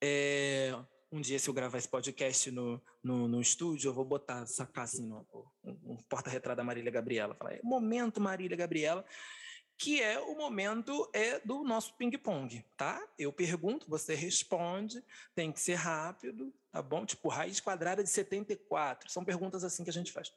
É, 0.00 0.74
um 1.14 1.20
dia, 1.20 1.38
se 1.38 1.48
eu 1.48 1.54
gravar 1.54 1.78
esse 1.78 1.88
podcast 1.88 2.50
no, 2.50 2.82
no, 3.02 3.28
no 3.28 3.40
estúdio, 3.40 3.88
eu 3.88 3.94
vou 3.94 4.04
botar, 4.04 4.46
sacar 4.46 4.84
assim, 4.84 5.06
no, 5.06 5.26
um, 5.62 5.92
um 5.92 5.96
porta-retrato 6.08 6.56
da 6.56 6.64
Marília 6.64 6.90
Gabriela. 6.90 7.34
Falar, 7.34 7.54
é 7.54 7.60
momento 7.62 8.20
Marília 8.20 8.56
Gabriela, 8.56 9.04
que 9.76 10.02
é 10.02 10.18
o 10.18 10.36
momento 10.36 11.08
é 11.12 11.40
do 11.40 11.62
nosso 11.62 11.96
ping-pong, 11.96 12.64
tá? 12.76 13.00
Eu 13.18 13.32
pergunto, 13.32 13.88
você 13.88 14.14
responde, 14.14 15.04
tem 15.34 15.52
que 15.52 15.60
ser 15.60 15.74
rápido, 15.74 16.52
tá 16.72 16.82
bom? 16.82 17.06
Tipo, 17.06 17.28
raiz 17.28 17.60
quadrada 17.60 18.02
de 18.02 18.10
74. 18.10 19.10
São 19.10 19.24
perguntas 19.24 19.62
assim 19.62 19.84
que 19.84 19.90
a 19.90 19.92
gente 19.92 20.12
faz 20.12 20.32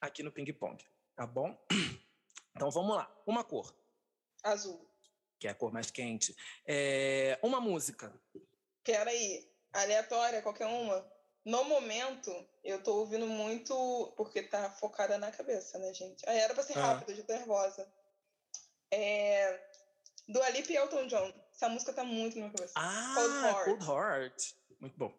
aqui 0.00 0.22
no 0.22 0.32
ping-pong 0.32 0.82
tá 1.20 1.26
bom? 1.26 1.56
Então 2.52 2.68
vamos 2.68 2.96
lá. 2.96 3.08
Uma 3.24 3.44
cor. 3.44 3.72
Azul. 4.42 4.84
Que 5.38 5.46
é 5.46 5.50
a 5.50 5.54
cor 5.54 5.72
mais 5.72 5.90
quente. 5.90 6.36
É... 6.66 7.38
Uma 7.42 7.60
música. 7.60 8.12
Peraí, 8.82 9.48
aleatória, 9.72 10.42
qualquer 10.42 10.66
uma. 10.66 11.04
No 11.44 11.64
momento, 11.64 12.30
eu 12.62 12.82
tô 12.82 12.96
ouvindo 12.96 13.26
muito 13.26 14.12
porque 14.16 14.42
tá 14.42 14.70
focada 14.70 15.16
na 15.16 15.30
cabeça, 15.30 15.78
né, 15.78 15.92
gente? 15.94 16.28
Aí 16.28 16.38
era 16.38 16.54
pra 16.54 16.62
ser 16.62 16.78
ah. 16.78 16.86
rápido, 16.86 17.12
ah. 17.12 17.14
já 17.14 17.22
tô 17.22 17.32
nervosa. 17.32 17.92
É... 18.90 19.68
Do 20.28 20.42
Alipe 20.42 20.72
e 20.72 20.76
Elton 20.76 21.06
John. 21.06 21.32
Essa 21.52 21.68
música 21.68 21.92
tá 21.92 22.04
muito 22.04 22.34
na 22.34 22.46
minha 22.46 22.52
cabeça. 22.52 22.74
Ah, 22.76 23.12
Cold 23.14 23.34
Heart. 23.34 23.64
Cold 23.64 23.84
Heart. 23.84 24.54
Muito 24.80 24.98
bom. 24.98 25.12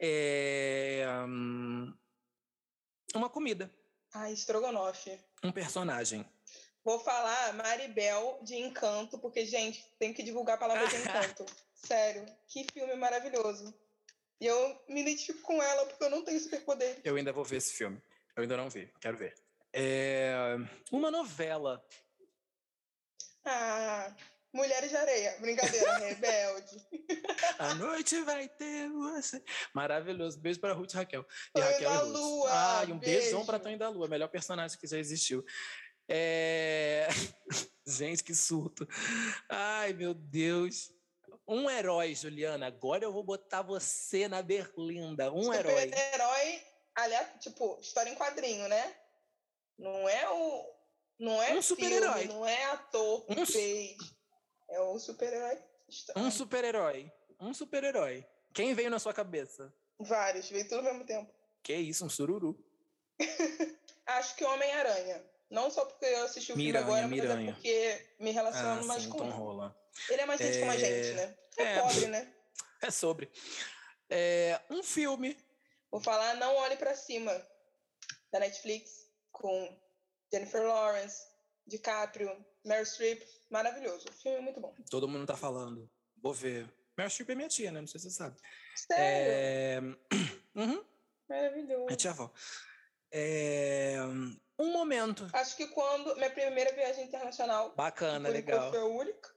É... 0.00 1.04
Uma 3.14 3.28
comida. 3.28 3.70
Ah, 4.12 4.30
estrogonofe. 4.30 5.18
Um 5.42 5.52
personagem. 5.52 6.24
Vou 6.84 6.98
falar 7.00 7.54
Maribel 7.54 8.38
de 8.42 8.56
Encanto, 8.56 9.18
porque, 9.18 9.46
gente, 9.46 9.84
tem 9.98 10.12
que 10.12 10.22
divulgar 10.22 10.56
a 10.56 10.58
palavra 10.58 10.86
de 10.86 10.96
Encanto. 11.02 11.46
Sério, 11.74 12.26
que 12.46 12.66
filme 12.72 12.94
maravilhoso. 12.94 13.74
E 14.40 14.46
eu 14.46 14.84
me 14.88 15.02
identifico 15.02 15.40
com 15.42 15.62
ela 15.62 15.86
porque 15.86 16.04
eu 16.04 16.10
não 16.10 16.24
tenho 16.24 16.40
superpoder. 16.40 17.00
Eu 17.04 17.16
ainda 17.16 17.32
vou 17.32 17.44
ver 17.44 17.56
esse 17.56 17.72
filme. 17.72 18.00
Eu 18.36 18.42
ainda 18.42 18.56
não 18.56 18.68
vi, 18.68 18.92
quero 19.00 19.16
ver. 19.16 19.34
É... 19.72 20.56
Uma 20.90 21.10
novela. 21.10 21.84
Ah, 23.44 24.14
Mulheres 24.54 24.88
de 24.88 24.96
Areia. 24.96 25.36
Brincadeira, 25.40 25.98
rebelde. 25.98 26.80
A 27.58 27.74
noite 27.74 28.22
vai 28.22 28.48
ter 28.48 28.88
você. 28.88 29.42
Maravilhoso. 29.74 30.38
Beijo 30.38 30.60
para 30.60 30.72
Ruth 30.72 30.92
e 30.92 30.96
Raquel. 30.96 31.26
E 31.56 31.60
Tonho 31.60 31.72
Raquel 31.72 31.90
da 31.90 32.04
e. 32.04 32.08
Lua. 32.08 32.48
Ah, 32.52 32.84
e 32.88 32.92
um 32.92 32.98
beijo. 32.98 33.20
beijão 33.20 33.44
para 33.44 33.58
Tonho 33.58 33.76
da 33.76 33.88
Lua. 33.88 34.06
Melhor 34.06 34.28
personagem 34.28 34.78
que 34.78 34.86
já 34.86 34.96
existiu. 34.96 35.44
É... 36.08 37.08
Gente, 37.84 38.22
que 38.22 38.32
surto. 38.32 38.86
Ai, 39.48 39.92
meu 39.92 40.14
Deus. 40.14 40.92
Um 41.46 41.68
herói, 41.68 42.14
Juliana. 42.14 42.66
Agora 42.66 43.04
eu 43.04 43.12
vou 43.12 43.22
botar 43.22 43.62
você 43.62 44.26
na 44.28 44.42
berlinda. 44.42 45.32
Um 45.32 45.44
Super 45.44 45.66
herói. 45.66 45.90
herói, 46.14 46.62
aliás, 46.94 47.28
tipo, 47.40 47.78
história 47.80 48.10
em 48.10 48.14
quadrinho, 48.14 48.66
né? 48.68 48.96
Não 49.78 50.08
é 50.08 50.30
o. 50.30 50.74
Não 51.18 51.42
é 51.42 51.54
um 51.54 51.62
super-herói. 51.62 52.24
Não 52.26 52.46
é 52.46 52.64
ator 52.66 53.24
um... 53.28 53.46
fez. 53.46 53.96
É 54.68 54.80
um 54.80 54.98
super-herói. 54.98 55.62
Um 56.16 56.30
super-herói. 56.30 57.12
Um 57.40 57.54
super-herói. 57.54 58.26
Quem 58.52 58.74
veio 58.74 58.90
na 58.90 58.98
sua 58.98 59.12
cabeça? 59.12 59.72
Vários, 59.98 60.48
veio 60.48 60.68
tudo 60.68 60.78
ao 60.78 60.94
mesmo 60.94 61.04
tempo. 61.04 61.32
Que 61.62 61.74
isso, 61.74 62.04
um 62.04 62.08
sururu. 62.08 62.58
Acho 64.06 64.34
que 64.36 64.44
Homem-Aranha. 64.44 65.24
Não 65.50 65.70
só 65.70 65.84
porque 65.84 66.04
eu 66.04 66.24
assisti 66.24 66.52
o 66.52 66.56
Miranha, 66.56 66.84
filme 66.84 66.94
agora, 66.94 67.08
Miranha. 67.08 67.36
mas 67.36 67.48
é 67.48 67.52
porque 67.52 68.06
me 68.18 68.30
relaciono 68.30 68.80
ah, 68.80 68.84
mais 68.84 69.02
sim, 69.02 69.10
com 69.10 69.18
Tom 69.18 69.24
ele. 69.26 69.34
Rola. 69.34 69.76
Ele 70.08 70.22
é 70.22 70.26
mais 70.26 70.40
gente 70.40 70.56
é... 70.56 70.60
como 70.60 70.72
a 70.72 70.76
gente, 70.76 71.12
né? 71.14 71.36
É, 71.56 71.62
é 71.62 71.80
pobre, 71.80 72.06
né? 72.06 72.34
É 72.82 72.90
sobre. 72.90 73.30
É, 74.10 74.60
um 74.70 74.82
filme. 74.82 75.36
Vou 75.90 76.00
falar 76.00 76.34
Não 76.34 76.56
Olhe 76.56 76.76
para 76.76 76.94
Cima, 76.94 77.32
da 78.32 78.40
Netflix, 78.40 79.08
com 79.30 79.78
Jennifer 80.32 80.62
Lawrence, 80.62 81.22
DiCaprio, 81.66 82.44
Meryl 82.64 82.84
Streep, 82.84 83.22
maravilhoso. 83.50 84.10
Filme 84.12 84.38
é 84.38 84.40
muito 84.40 84.60
bom. 84.60 84.74
Todo 84.90 85.08
mundo 85.08 85.26
tá 85.26 85.36
falando. 85.36 85.88
Vou 86.16 86.34
ver. 86.34 86.68
Meryl 86.96 87.10
Streep 87.10 87.30
é 87.30 87.34
minha 87.34 87.48
tia, 87.48 87.70
né? 87.70 87.80
Não 87.80 87.86
sei 87.86 88.00
se 88.00 88.10
você 88.10 88.16
sabe. 88.16 88.36
Sério? 88.74 88.98
É... 89.00 89.80
Uhum. 90.54 90.84
Maravilhoso. 91.28 91.92
É 91.92 91.96
tia 91.96 92.10
avó. 92.12 92.32
É... 93.10 93.96
Um 94.58 94.72
momento. 94.72 95.28
Acho 95.32 95.56
que 95.56 95.66
quando... 95.68 96.14
Minha 96.16 96.30
primeira 96.30 96.72
viagem 96.74 97.04
internacional. 97.04 97.74
Bacana, 97.74 98.28
legal. 98.28 98.70
Foi 98.70 98.80
a 98.80 98.84
única. 98.84 99.34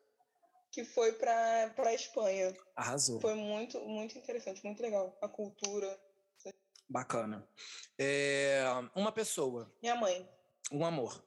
Que 0.72 0.84
foi 0.84 1.14
pra, 1.14 1.74
pra 1.76 1.94
Espanha. 1.94 2.54
Arrasou. 2.76 3.20
Foi 3.20 3.34
muito, 3.34 3.80
muito 3.80 4.18
interessante, 4.18 4.64
muito 4.64 4.82
legal. 4.82 5.18
A 5.22 5.28
cultura. 5.28 6.00
Bacana. 6.90 7.48
É... 8.00 8.62
Uma 8.96 9.12
pessoa. 9.12 9.74
Minha 9.82 9.96
mãe. 9.96 10.30
Um 10.72 10.86
amor. 10.86 11.26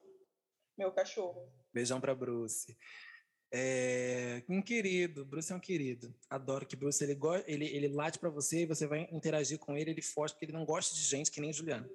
Meu 0.77 0.93
cachorro. 0.93 1.53
Beijão 1.73 2.01
para 2.01 2.15
Bruce. 2.15 2.77
É, 3.53 4.45
um 4.49 4.63
querido, 4.63 5.25
Bruce 5.25 5.53
é 5.53 5.57
um 5.57 5.61
querido. 5.61 6.15
Adoro 6.29 6.65
que 6.65 6.77
Bruce 6.77 7.03
ele, 7.03 7.19
ele, 7.47 7.67
ele 7.67 7.89
late 7.89 8.19
para 8.19 8.31
você 8.31 8.61
e 8.61 8.67
você 8.67 8.87
vai 8.87 9.09
interagir 9.11 9.59
com 9.59 9.77
ele, 9.77 9.91
ele 9.91 10.03
foge, 10.03 10.33
porque 10.33 10.45
ele 10.47 10.53
não 10.53 10.65
gosta 10.65 10.95
de 10.95 11.03
gente 11.03 11.33
que 11.33 11.41
nem 11.41 11.53
Juliana. 11.53 11.89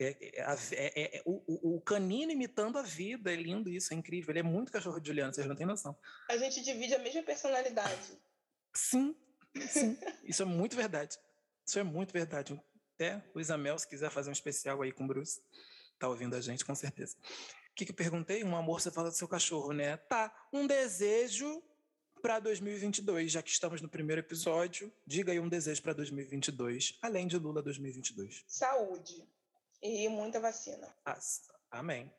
É, 0.00 0.16
é, 0.20 0.42
é, 0.72 1.16
é 1.18 1.22
o, 1.24 1.76
o, 1.76 1.80
canino 1.80 2.30
imitando 2.30 2.78
a 2.78 2.82
vida, 2.82 3.32
é 3.32 3.36
lindo 3.36 3.68
isso, 3.68 3.92
é 3.92 3.96
incrível. 3.96 4.30
Ele 4.32 4.40
é 4.40 4.42
muito 4.42 4.70
cachorro 4.70 5.00
de 5.00 5.08
Juliana, 5.08 5.32
vocês 5.32 5.46
não 5.46 5.56
têm 5.56 5.66
noção. 5.66 5.96
A 6.28 6.36
gente 6.36 6.62
divide 6.62 6.94
a 6.94 6.98
mesma 6.98 7.22
personalidade. 7.22 8.16
Sim, 8.72 9.16
sim. 9.68 9.98
isso 10.22 10.42
é 10.42 10.46
muito 10.46 10.76
verdade. 10.76 11.18
Isso 11.66 11.78
é 11.78 11.82
muito 11.82 12.12
verdade. 12.12 12.60
É, 12.98 13.20
Luísa 13.34 13.58
Mel, 13.58 13.78
se 13.78 13.88
quiser 13.88 14.10
fazer 14.10 14.30
um 14.30 14.32
especial 14.32 14.80
aí 14.82 14.92
com 14.92 15.04
o 15.04 15.06
Bruce, 15.06 15.40
tá 15.98 16.08
ouvindo 16.08 16.36
a 16.36 16.40
gente, 16.40 16.64
com 16.64 16.74
certeza 16.74 17.16
que, 17.78 17.84
que 17.84 17.92
eu 17.92 17.96
perguntei? 17.96 18.42
Um 18.42 18.56
amor, 18.56 18.80
você 18.80 18.90
fala 18.90 19.08
do 19.08 19.16
seu 19.16 19.28
cachorro, 19.28 19.72
né? 19.72 19.96
Tá, 19.96 20.34
um 20.52 20.66
desejo 20.66 21.62
para 22.20 22.40
2022, 22.40 23.30
já 23.30 23.40
que 23.40 23.50
estamos 23.50 23.80
no 23.80 23.88
primeiro 23.88 24.20
episódio. 24.20 24.92
Diga 25.06 25.30
aí 25.30 25.38
um 25.38 25.48
desejo 25.48 25.80
para 25.80 25.92
2022, 25.92 26.98
além 27.00 27.28
de 27.28 27.38
Lula 27.38 27.62
2022. 27.62 28.44
Saúde 28.48 29.24
e 29.82 30.08
muita 30.08 30.40
vacina. 30.40 30.94
Ah, 31.04 31.18
amém. 31.70 32.12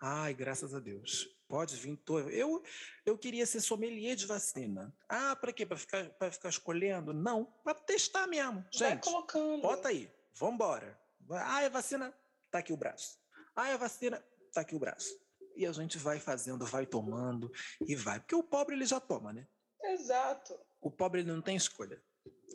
Ai, 0.00 0.32
graças 0.34 0.74
a 0.74 0.80
Deus. 0.80 1.28
Pode 1.48 1.76
vir. 1.76 1.96
Tô... 1.96 2.20
Eu, 2.20 2.62
eu 3.04 3.18
queria 3.18 3.46
ser 3.46 3.60
sommelier 3.60 4.14
de 4.14 4.26
vacina. 4.26 4.94
Ah, 5.08 5.34
para 5.34 5.52
quê? 5.52 5.66
Para 5.66 5.76
ficar, 5.76 6.10
ficar 6.30 6.48
escolhendo? 6.48 7.12
Não, 7.12 7.46
para 7.64 7.74
testar 7.74 8.26
mesmo. 8.26 8.64
Gente, 8.72 8.82
Vai 8.82 8.98
colocando. 9.00 9.62
bota 9.62 9.88
aí. 9.88 10.12
Vambora. 10.34 10.98
Ah, 11.30 11.62
é 11.62 11.68
vacina? 11.70 12.14
Tá 12.50 12.58
aqui 12.58 12.72
o 12.72 12.76
braço. 12.76 13.18
Ah, 13.56 13.68
é 13.68 13.76
vacina? 13.76 14.22
tá 14.52 14.62
aqui 14.62 14.74
o 14.74 14.78
braço. 14.78 15.18
E 15.56 15.66
a 15.66 15.72
gente 15.72 15.98
vai 15.98 16.18
fazendo, 16.18 16.64
vai 16.64 16.86
tomando 16.86 17.50
e 17.86 17.94
vai. 17.94 18.20
Porque 18.20 18.34
o 18.34 18.42
pobre 18.42 18.74
ele 18.74 18.86
já 18.86 19.00
toma, 19.00 19.32
né? 19.32 19.46
Exato. 19.82 20.58
O 20.80 20.90
pobre 20.90 21.20
ele 21.20 21.32
não 21.32 21.42
tem 21.42 21.56
escolha. 21.56 22.02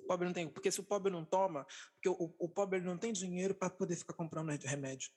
O 0.04 0.06
pobre 0.06 0.26
não 0.26 0.34
tem, 0.34 0.50
porque 0.50 0.70
se 0.70 0.82
o 0.82 0.84
pobre 0.84 1.12
não 1.12 1.24
toma, 1.24 1.66
porque 1.94 2.10
o, 2.10 2.36
o 2.38 2.50
pobre 2.50 2.82
não 2.82 2.98
tem 2.98 3.14
dinheiro 3.14 3.56
para 3.56 3.70
poder 3.70 3.96
ficar 3.96 4.14
comprando 4.14 4.50
remédio. 4.50 5.10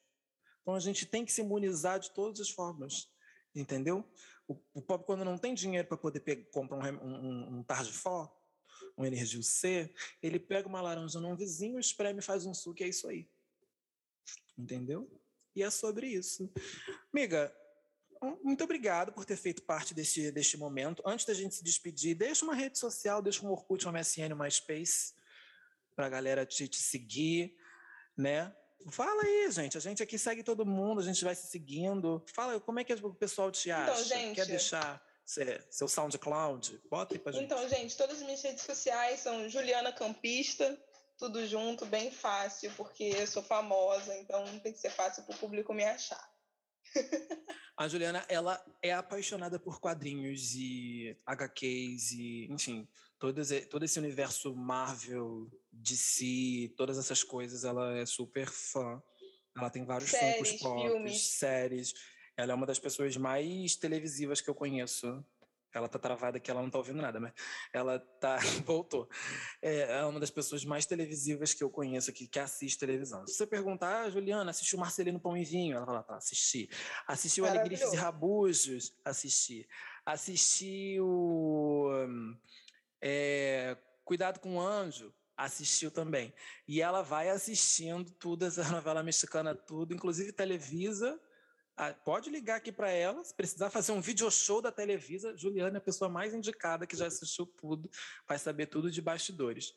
Então 0.63 0.75
a 0.75 0.81
gente 0.81 1.05
tem 1.05 1.25
que 1.25 1.33
se 1.33 1.41
imunizar 1.41 1.99
de 1.99 2.13
todas 2.15 2.41
as 2.41 2.51
formas, 2.51 3.11
entendeu? 3.55 4.09
O, 4.47 4.61
o 4.75 4.83
pobre 4.83 5.05
quando 5.05 5.25
não 5.25 5.37
tem 5.37 5.55
dinheiro 5.55 5.89
para 5.89 5.97
poder 5.97 6.21
pegar, 6.21 6.45
comprar 6.51 6.79
um, 6.79 7.05
um, 7.05 7.59
um 7.59 7.63
Targifó, 7.65 8.33
um 8.97 9.05
Energia 9.05 9.43
C, 9.43 9.93
ele 10.23 10.39
pega 10.39 10.69
uma 10.69 10.81
laranja 10.81 11.21
num 11.21 11.37
vizinho, 11.37 11.81
espreme 11.81 12.21
e 12.21 12.23
faz 12.23 12.47
um 12.47 12.55
suco, 12.55 12.81
e 12.81 12.85
é 12.85 12.89
isso 12.89 13.09
aí. 13.09 13.29
Entendeu? 14.57 15.11
E 15.55 15.63
é 15.63 15.71
sobre 15.71 16.07
isso. 16.07 16.53
Amiga, 17.13 17.53
muito 18.43 18.65
obrigado 18.65 19.13
por 19.13 19.25
ter 19.25 19.37
feito 19.37 19.63
parte 19.63 19.95
deste, 19.95 20.31
deste 20.31 20.57
momento. 20.57 21.03
Antes 21.05 21.27
da 21.27 21.35
gente 21.35 21.55
se 21.55 21.65
despedir, 21.65 22.15
deixa 22.15 22.45
uma 22.45 22.55
rede 22.55 22.79
social, 22.79 23.23
deixa 23.23 23.45
um 23.45 23.51
Orkut, 23.51 23.85
uma 23.87 23.99
MSN, 23.99 24.33
uma 24.33 24.49
Space, 24.51 25.15
para 25.95 26.07
a 26.07 26.11
galera 26.11 26.45
te, 26.47 26.69
te 26.69 26.81
seguir, 26.81 27.57
né? 28.17 28.55
Fala 28.91 29.23
aí, 29.23 29.51
gente. 29.51 29.77
A 29.77 29.81
gente 29.81 30.03
aqui 30.03 30.19
segue 30.19 30.43
todo 30.43 30.65
mundo, 30.65 31.01
a 31.01 31.05
gente 31.05 31.25
vai 31.25 31.35
se 31.35 31.49
seguindo. 31.49 32.25
Fala, 32.33 32.61
como 32.61 32.79
é 32.79 32.85
que 32.85 32.93
o 32.95 33.15
pessoal 33.15 33.51
te 33.51 33.69
então, 33.69 33.83
acha? 33.83 33.93
Então, 33.93 34.19
gente, 34.19 34.35
Quer 34.37 34.47
deixar 34.47 35.03
seu 35.71 35.89
SoundCloud? 35.89 36.81
Bota 36.89 37.15
aí 37.15 37.19
pra 37.19 37.33
gente. 37.33 37.45
Então, 37.45 37.69
gente, 37.69 37.97
todas 37.97 38.19
as 38.19 38.23
minhas 38.23 38.43
redes 38.43 38.63
sociais 38.63 39.21
são 39.21 39.49
Juliana 39.49 39.93
Campista, 39.93 40.79
tudo 41.19 41.45
junto, 41.47 41.85
bem 41.87 42.11
fácil, 42.11 42.71
porque 42.77 43.05
eu 43.05 43.27
sou 43.27 43.43
famosa, 43.43 44.17
então 44.19 44.45
tem 44.61 44.73
que 44.73 44.79
ser 44.79 44.91
fácil 44.91 45.25
para 45.25 45.35
o 45.35 45.39
público 45.39 45.75
me 45.75 45.85
achar. 45.85 46.36
A 47.77 47.89
Juliana, 47.89 48.25
ela 48.29 48.65
é 48.83 48.93
apaixonada 48.93 49.59
por 49.59 49.79
quadrinhos 49.81 50.55
e 50.55 51.15
HQs 51.27 52.13
e, 52.13 52.49
enfim, 52.51 52.89
todo 53.19 53.39
esse, 53.39 53.61
todo 53.67 53.85
esse 53.85 53.99
universo 53.99 54.55
Marvel, 54.57 55.51
DC, 55.71 56.73
todas 56.75 56.97
essas 56.97 57.23
coisas, 57.23 57.65
ela 57.65 57.99
é 57.99 58.07
super 58.07 58.49
fã. 58.49 59.03
Ela 59.55 59.69
tem 59.69 59.85
vários 59.85 60.11
séries, 60.11 60.59
Funkos 60.59 61.31
séries. 61.33 61.95
Ela 62.37 62.53
é 62.53 62.55
uma 62.55 62.67
das 62.67 62.79
pessoas 62.79 63.17
mais 63.17 63.77
televisivas 63.77 64.41
que 64.41 64.49
eu 64.49 64.55
conheço. 64.55 65.23
Ela 65.77 65.89
tá 65.89 65.99
travada 65.99 66.39
aqui, 66.39 66.51
ela 66.51 66.63
não 66.63 66.71
tá 66.71 66.79
ouvindo 66.79 67.03
nada, 67.03 67.21
mas 67.21 67.33
ela 67.73 67.99
tá. 67.99 68.39
voltou. 68.65 69.09
É, 69.61 69.99
é 69.99 70.05
uma 70.05 70.19
das 70.19 70.31
pessoas 70.31 70.65
mais 70.65 70.87
televisivas 70.87 71.53
que 71.53 71.63
eu 71.63 71.71
conheço 71.71 72.11
aqui, 72.11 72.27
que 72.27 72.39
assiste 72.39 72.79
televisão. 72.79 73.27
Se 73.27 73.35
você 73.35 73.47
perguntar, 73.47 74.05
ah, 74.05 74.11
Juliana, 74.11 74.51
assistiu 74.51 74.79
Marcelino 74.79 75.21
Pão 75.21 75.37
e 75.37 75.45
Vinho? 75.45 75.77
Ela 75.77 75.87
fala, 75.87 76.03
tá, 76.03 76.17
assisti. 76.17 76.69
Assistiu 77.07 77.45
Alegrifes 77.45 77.93
e 77.93 77.97
Rabujos? 77.97 78.95
Assisti. 79.05 79.69
Assistiu. 80.05 81.91
É, 83.01 83.77
Cuidado 84.07 84.39
com 84.39 84.55
o 84.55 84.61
Anjo? 84.61 85.13
Assistiu 85.37 85.91
também. 85.91 86.33
E 86.67 86.81
ela 86.81 87.03
vai 87.03 87.29
assistindo 87.29 88.09
tudo, 88.13 88.47
essa 88.47 88.63
novela 88.71 89.03
mexicana, 89.03 89.53
tudo, 89.53 89.93
inclusive 89.93 90.33
Televisa 90.33 91.21
ah, 91.77 91.93
pode 91.93 92.31
ligar 92.31 92.57
aqui 92.57 92.73
para 92.73 92.91
ela, 92.91 93.23
se 93.23 93.35
precisar 93.35 93.69
fazer 93.69 93.93
um 93.93 94.01
video 94.01 94.31
show 94.31 94.63
da 94.63 94.73
Televisa, 94.73 95.37
Juliana 95.37 95.77
é 95.77 95.79
a 95.79 95.83
pessoa 95.83 96.09
mais 96.09 96.33
indicada 96.33 96.87
que 96.87 96.97
já 96.97 97.07
assistiu 97.07 97.47
tudo, 97.47 97.91
vai 98.27 98.39
saber 98.39 98.67
tudo 98.67 98.91
de 98.91 99.03
bastidores. 99.03 99.75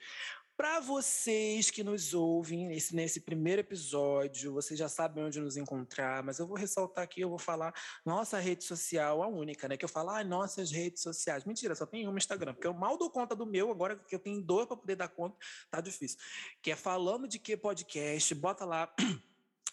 Para 0.59 0.81
vocês 0.81 1.71
que 1.71 1.85
nos 1.85 2.13
ouvem 2.13 2.67
nesse, 2.67 2.93
nesse 2.93 3.21
primeiro 3.21 3.61
episódio, 3.61 4.51
vocês 4.51 4.77
já 4.77 4.89
sabem 4.89 5.23
onde 5.23 5.39
nos 5.39 5.55
encontrar, 5.55 6.21
mas 6.21 6.37
eu 6.37 6.45
vou 6.45 6.57
ressaltar 6.57 7.05
aqui, 7.05 7.21
eu 7.21 7.29
vou 7.29 7.39
falar 7.39 7.73
nossa 8.05 8.37
rede 8.39 8.65
social, 8.65 9.23
a 9.23 9.27
única, 9.27 9.69
né? 9.69 9.77
Que 9.77 9.85
eu 9.85 9.89
falo, 9.89 10.09
ah, 10.09 10.21
nossas 10.21 10.69
redes 10.69 11.01
sociais. 11.01 11.45
Mentira, 11.45 11.73
só 11.75 11.85
tem 11.85 12.05
uma 12.05 12.17
Instagram, 12.17 12.53
porque 12.53 12.67
eu 12.67 12.73
mal 12.73 12.97
dou 12.97 13.09
conta 13.09 13.33
do 13.37 13.45
meu, 13.45 13.71
agora 13.71 13.95
que 13.95 14.13
eu 14.13 14.19
tenho 14.19 14.41
dor 14.41 14.67
para 14.67 14.75
poder 14.75 14.97
dar 14.97 15.07
conta, 15.07 15.37
tá 15.71 15.79
difícil. 15.79 16.17
Que 16.61 16.71
é 16.71 16.75
falando 16.75 17.25
de 17.25 17.39
que 17.39 17.55
podcast, 17.55 18.35
bota 18.35 18.65
lá 18.65 18.93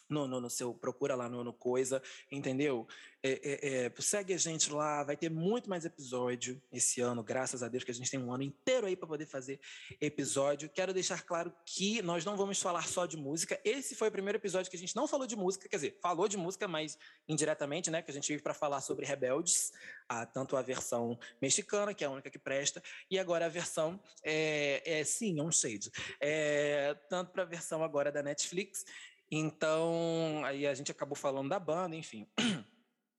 no, 0.08 0.26
no, 0.26 0.40
no, 0.40 0.50
seu, 0.50 0.72
procura 0.74 1.14
lá 1.14 1.28
no, 1.28 1.42
no 1.42 1.52
Coisa, 1.52 2.02
entendeu? 2.30 2.86
É, 3.22 3.30
é, 3.42 3.86
é, 3.86 3.92
segue 3.98 4.32
a 4.34 4.38
gente 4.38 4.70
lá, 4.70 5.02
vai 5.02 5.16
ter 5.16 5.28
muito 5.28 5.68
mais 5.68 5.84
episódio 5.84 6.62
esse 6.72 7.00
ano, 7.00 7.24
graças 7.24 7.60
a 7.60 7.68
Deus, 7.68 7.82
que 7.82 7.90
a 7.90 7.94
gente 7.94 8.10
tem 8.10 8.20
um 8.20 8.32
ano 8.32 8.44
inteiro 8.44 8.86
aí 8.86 8.94
para 8.94 9.08
poder 9.08 9.26
fazer 9.26 9.58
episódio. 10.00 10.68
Quero 10.68 10.94
deixar 10.94 11.22
claro 11.22 11.52
que 11.64 12.00
nós 12.02 12.24
não 12.24 12.36
vamos 12.36 12.60
falar 12.60 12.86
só 12.86 13.04
de 13.04 13.16
música. 13.16 13.60
Esse 13.64 13.96
foi 13.96 14.08
o 14.08 14.12
primeiro 14.12 14.38
episódio 14.38 14.70
que 14.70 14.76
a 14.76 14.78
gente 14.80 14.94
não 14.94 15.08
falou 15.08 15.26
de 15.26 15.34
música, 15.34 15.68
quer 15.68 15.76
dizer, 15.76 15.98
falou 16.00 16.28
de 16.28 16.36
música, 16.36 16.68
mas 16.68 16.96
indiretamente, 17.28 17.90
né? 17.90 18.00
Que 18.00 18.12
a 18.12 18.14
gente 18.14 18.28
veio 18.28 18.42
para 18.42 18.54
falar 18.54 18.80
sobre 18.80 19.04
Rebeldes, 19.04 19.72
a, 20.08 20.24
tanto 20.24 20.56
a 20.56 20.62
versão 20.62 21.18
mexicana, 21.42 21.92
que 21.92 22.04
é 22.04 22.06
a 22.06 22.10
única 22.10 22.30
que 22.30 22.38
presta, 22.38 22.80
e 23.10 23.18
agora 23.18 23.46
a 23.46 23.48
versão, 23.48 24.00
é, 24.22 25.00
é 25.00 25.04
sim, 25.04 25.40
é 25.40 25.42
um 25.42 25.50
shade, 25.50 25.90
é, 26.20 26.94
tanto 27.08 27.32
para 27.32 27.42
a 27.42 27.46
versão 27.46 27.82
agora 27.82 28.12
da 28.12 28.22
Netflix. 28.22 28.84
Então, 29.30 30.42
aí 30.44 30.66
a 30.66 30.74
gente 30.74 30.90
acabou 30.90 31.16
falando 31.16 31.48
da 31.48 31.58
banda, 31.58 31.96
enfim. 31.96 32.26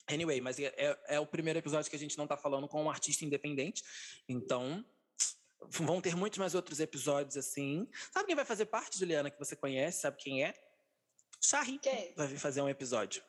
Anyway, 0.10 0.40
mas 0.40 0.58
é, 0.58 0.74
é, 0.78 0.98
é, 1.16 1.20
o 1.20 1.28
primeiro 1.28 1.60
episódio 1.60 1.90
que 1.90 1.96
a 1.98 2.00
gente 2.00 2.18
não 2.18 2.24
está 2.24 2.38
falando 2.38 2.66
com 2.66 2.82
um 2.82 2.90
artista 2.90 3.26
independente. 3.26 3.84
Então, 4.26 4.86
vão 5.70 6.00
ter 6.00 6.16
muitos 6.16 6.40
mais 6.40 6.56
outros 6.56 6.80
episódios 6.80 7.36
assim. 7.36 7.86
Sabe 8.14 8.28
quem 8.28 8.36
vai 8.36 8.46
fazer 8.46 8.68
parte, 8.68 8.98
Juliana, 8.98 9.30
que 9.30 9.38
você 9.38 9.54
conhece? 9.54 10.00
Sabe 10.00 10.16
quem 10.16 10.46
é? 10.46 10.54
Charri. 11.42 11.78
Quem? 11.80 12.14
Vai 12.16 12.28
vir 12.28 12.40
fazer 12.40 12.62
um 12.62 12.70
episódio. 12.70 13.22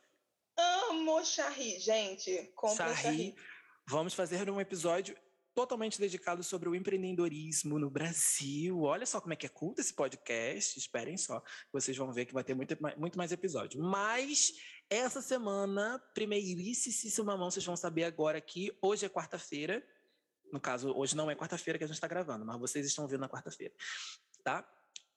Amo 0.57 1.25
Charri, 1.25 1.81
gente. 1.81 2.53
Compre 2.55 2.77
Charri. 2.77 3.35
Vamos 3.87 4.15
fazer 4.15 4.49
um 4.49 4.61
episódio 4.61 5.17
totalmente 5.59 5.99
dedicado 5.99 6.41
sobre 6.45 6.69
o 6.69 6.75
empreendedorismo 6.77 7.81
no 7.81 7.91
Brasil. 7.91 8.83
Olha 8.83 9.05
só 9.05 9.21
como 9.21 9.33
é 9.33 9.37
que 9.37 9.45
é 9.45 9.49
culto 9.49 9.81
esse 9.81 9.93
podcast. 9.93 10.79
Esperem 10.79 11.17
só, 11.17 11.43
vocês 11.73 11.97
vão 11.97 12.13
ver 12.13 12.27
que 12.27 12.33
vai 12.33 12.45
ter 12.45 12.55
muito, 12.55 12.79
muito 12.97 13.19
mais 13.19 13.33
episódio. 13.33 13.83
Mas 13.83 14.53
essa 14.89 15.21
semana, 15.21 16.01
primeiríssima 16.15 17.37
mão, 17.37 17.51
vocês 17.51 17.67
vão 17.67 17.77
saber 17.77 18.05
agora 18.05 18.41
que 18.41 18.71
hoje 18.81 19.05
é 19.05 19.09
quarta-feira. 19.09 19.85
No 20.53 20.61
caso, 20.61 20.93
hoje 20.97 21.17
não 21.17 21.29
é 21.29 21.35
quarta-feira 21.35 21.77
que 21.77 21.83
a 21.83 21.89
gente 21.89 21.97
está 21.97 22.07
gravando, 22.07 22.47
mas 22.47 22.57
vocês 22.61 22.87
estão 22.87 23.09
vendo 23.09 23.23
na 23.23 23.29
quarta-feira, 23.29 23.75
tá? 24.45 24.65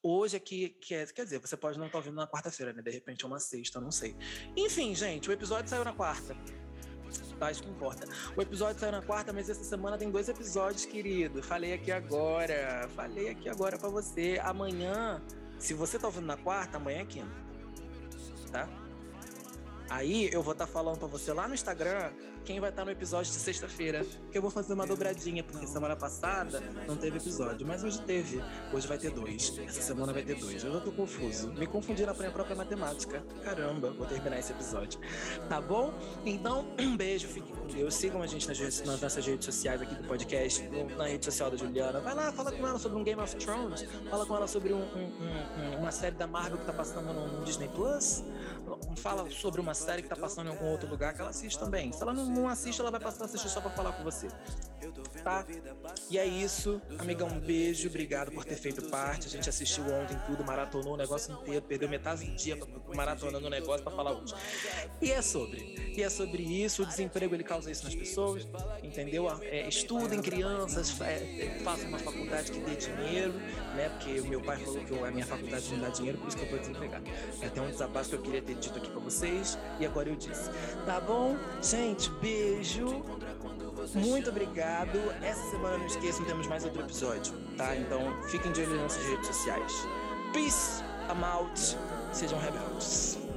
Hoje 0.01 0.37
aqui, 0.37 0.69
que 0.69 0.95
é, 0.95 1.05
quer 1.05 1.23
dizer, 1.23 1.37
você 1.37 1.55
pode 1.55 1.77
não 1.77 1.85
estar 1.85 1.99
tá 1.99 1.99
ouvindo 1.99 2.15
na 2.15 2.27
quarta-feira, 2.27 2.73
né? 2.73 2.81
De 2.81 2.89
repente 2.89 3.23
é 3.23 3.27
uma 3.27 3.39
sexta, 3.39 3.79
não 3.79 3.91
sei. 3.91 4.15
Enfim, 4.57 4.95
gente, 4.95 5.29
o 5.29 5.31
episódio 5.31 5.69
saiu 5.69 5.85
na 5.85 5.93
quarta 5.93 6.35
tá? 7.41 7.51
Que 7.51 7.67
importa. 7.67 8.07
O 8.37 8.41
episódio 8.41 8.79
saiu 8.79 8.91
na 8.91 9.01
quarta, 9.01 9.33
mas 9.33 9.49
essa 9.49 9.63
semana 9.63 9.97
tem 9.97 10.11
dois 10.11 10.29
episódios, 10.29 10.85
querido. 10.85 11.41
Falei 11.41 11.73
aqui 11.73 11.91
agora. 11.91 12.87
Falei 12.95 13.29
aqui 13.29 13.49
agora 13.49 13.79
para 13.79 13.89
você. 13.89 14.39
Amanhã, 14.43 15.19
se 15.57 15.73
você 15.73 15.97
tá 15.97 16.07
ouvindo 16.07 16.27
na 16.27 16.37
quarta, 16.37 16.77
amanhã 16.77 16.99
é 17.01 17.05
quinta. 17.05 17.41
Tá? 18.51 18.69
Aí 19.89 20.29
eu 20.31 20.43
vou 20.43 20.53
estar 20.53 20.67
tá 20.67 20.71
falando 20.71 20.99
para 20.99 21.07
você 21.07 21.33
lá 21.33 21.47
no 21.47 21.55
Instagram 21.55 22.11
quem 22.45 22.59
vai 22.59 22.69
estar 22.69 22.85
no 22.85 22.91
episódio 22.91 23.31
de 23.31 23.39
sexta-feira. 23.39 24.05
Que 24.31 24.37
eu 24.37 24.41
vou 24.41 24.51
fazer 24.51 24.73
uma 24.73 24.85
dobradinha, 24.85 25.43
porque 25.43 25.67
semana 25.67 25.95
passada 25.95 26.61
não 26.87 26.95
teve 26.95 27.17
episódio, 27.17 27.65
mas 27.65 27.83
hoje 27.83 28.01
teve. 28.01 28.41
Hoje 28.73 28.87
vai 28.87 28.97
ter 28.97 29.11
dois. 29.11 29.57
Essa 29.59 29.81
semana 29.81 30.13
vai 30.13 30.23
ter 30.23 30.35
dois. 30.35 30.63
Eu 30.63 30.73
já 30.73 30.79
tô 30.79 30.91
confuso. 30.91 31.51
Me 31.53 31.67
confundi 31.67 32.05
na 32.05 32.13
minha 32.13 32.31
própria 32.31 32.55
matemática. 32.55 33.23
Caramba, 33.43 33.91
vou 33.91 34.07
terminar 34.07 34.39
esse 34.39 34.51
episódio. 34.51 34.99
Tá 35.49 35.61
bom? 35.61 35.93
Então, 36.25 36.67
um 36.79 36.95
beijo, 36.95 37.27
fiquem 37.27 37.60
Deus. 37.71 37.95
Sigam 37.95 38.21
a 38.21 38.27
gente 38.27 38.47
nas, 38.47 38.59
nas 38.81 39.01
nossas 39.01 39.25
redes 39.25 39.45
sociais 39.45 39.81
aqui 39.81 39.95
do 39.95 40.03
podcast, 40.07 40.67
na 40.97 41.07
rede 41.07 41.25
social 41.25 41.49
da 41.49 41.57
Juliana. 41.57 41.99
Vai 41.99 42.13
lá, 42.13 42.31
fala 42.31 42.51
com 42.51 42.67
ela 42.67 42.79
sobre 42.79 42.97
um 42.97 43.03
Game 43.03 43.21
of 43.21 43.35
Thrones. 43.35 43.85
Fala 44.09 44.25
com 44.25 44.35
ela 44.35 44.47
sobre 44.47 44.73
um, 44.73 44.81
um, 44.81 45.75
um, 45.75 45.79
uma 45.79 45.91
série 45.91 46.15
da 46.15 46.27
Marvel 46.27 46.57
que 46.57 46.65
tá 46.65 46.73
passando 46.73 47.13
no, 47.13 47.43
Disney 47.43 47.69
Plus. 47.69 48.23
Fala 48.97 49.29
sobre 49.29 49.59
uma 49.59 49.73
série 49.73 50.01
que 50.01 50.09
tá 50.09 50.15
passando 50.15 50.47
em 50.47 50.49
algum 50.51 50.67
outro 50.67 50.89
lugar 50.89 51.13
que 51.13 51.21
ela 51.21 51.29
assiste 51.29 51.57
também. 51.57 51.91
Se 51.91 52.01
ela 52.01 52.13
não 52.13 52.25
não 52.25 52.47
assiste, 52.47 52.79
ela 52.79 52.91
vai 52.91 52.99
passar 52.99 53.23
a 53.23 53.25
assistir 53.25 53.49
só 53.49 53.61
pra 53.61 53.69
falar 53.71 53.93
com 53.93 54.03
você. 54.03 54.27
Tá? 55.23 55.45
E 56.09 56.17
é 56.17 56.25
isso, 56.25 56.81
amigão. 56.97 57.27
Um 57.27 57.39
beijo, 57.39 57.87
obrigado 57.87 58.31
por 58.31 58.43
ter 58.43 58.55
feito 58.55 58.89
parte. 58.89 59.27
A 59.27 59.29
gente 59.29 59.47
assistiu 59.47 59.83
ontem 59.85 60.17
tudo, 60.25 60.43
maratonou 60.43 60.93
o 60.95 60.97
negócio 60.97 61.33
inteiro, 61.33 61.61
perdeu 61.61 61.87
metade 61.87 62.25
do 62.25 62.35
dia 62.35 62.57
maratonando 62.95 63.45
o 63.45 63.49
negócio 63.49 63.83
para 63.83 63.95
falar 63.95 64.13
hoje. 64.13 64.33
E 65.01 65.11
é 65.11 65.21
sobre. 65.21 65.93
E 65.95 66.01
é 66.01 66.09
sobre 66.09 66.41
isso. 66.41 66.83
O 66.83 66.85
desemprego 66.85 67.35
ele 67.35 67.43
causa 67.43 67.60
isso 67.69 67.83
nas 67.83 67.95
pessoas, 67.95 68.47
entendeu? 68.83 69.29
É, 69.41 69.67
estudem 69.67 70.21
crianças, 70.21 70.99
é, 71.01 71.59
façam 71.63 71.89
uma 71.89 71.99
faculdade 71.99 72.51
que 72.51 72.59
dê 72.59 72.75
dinheiro, 72.75 73.33
né? 73.75 73.89
Porque 73.89 74.19
o 74.19 74.27
meu 74.27 74.41
pai 74.41 74.57
falou 74.57 74.83
que 74.83 74.97
a 74.97 75.11
minha 75.11 75.25
faculdade 75.25 75.71
não 75.73 75.81
dá 75.81 75.89
dinheiro, 75.89 76.17
por 76.17 76.27
isso 76.27 76.37
que 76.37 76.43
eu 76.43 76.49
tô 76.49 76.57
desempregado. 76.57 77.05
É 77.41 77.47
até 77.47 77.61
um 77.61 77.69
desabafo 77.69 78.09
que 78.09 78.15
eu 78.15 78.21
queria 78.21 78.41
ter 78.41 78.55
dito 78.55 78.77
aqui 78.77 78.89
para 78.89 78.99
vocês 78.99 79.57
e 79.79 79.85
agora 79.85 80.09
eu 80.09 80.15
disse. 80.15 80.49
Tá 80.85 80.99
bom? 80.99 81.35
Gente, 81.61 82.09
beijo. 82.21 83.03
Muito 83.95 84.29
obrigado. 84.29 84.97
Essa 85.21 85.49
semana 85.49 85.77
não 85.77 85.85
esqueçam, 85.85 86.25
temos 86.25 86.47
mais 86.47 86.63
outro 86.63 86.81
episódio, 86.81 87.33
tá? 87.57 87.75
Então 87.75 88.21
fiquem 88.29 88.51
de 88.51 88.61
olho 88.61 88.71
nas 88.71 88.81
nossas 88.81 89.03
redes 89.05 89.27
sociais. 89.27 89.73
Peace, 90.33 90.83
I'm 91.09 91.23
out. 91.23 91.77
Sejam 92.13 92.39
rebeldes. 92.39 93.30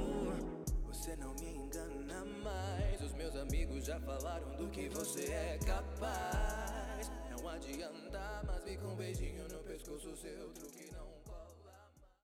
Que 4.87 4.95
você 4.95 5.31
é 5.31 5.59
capaz. 5.65 7.11
Não 7.31 7.49
adianta, 7.49 8.43
mas 8.45 8.63
vi 8.63 8.77
com 8.77 8.89
um 8.89 8.95
beijinho 8.95 9.34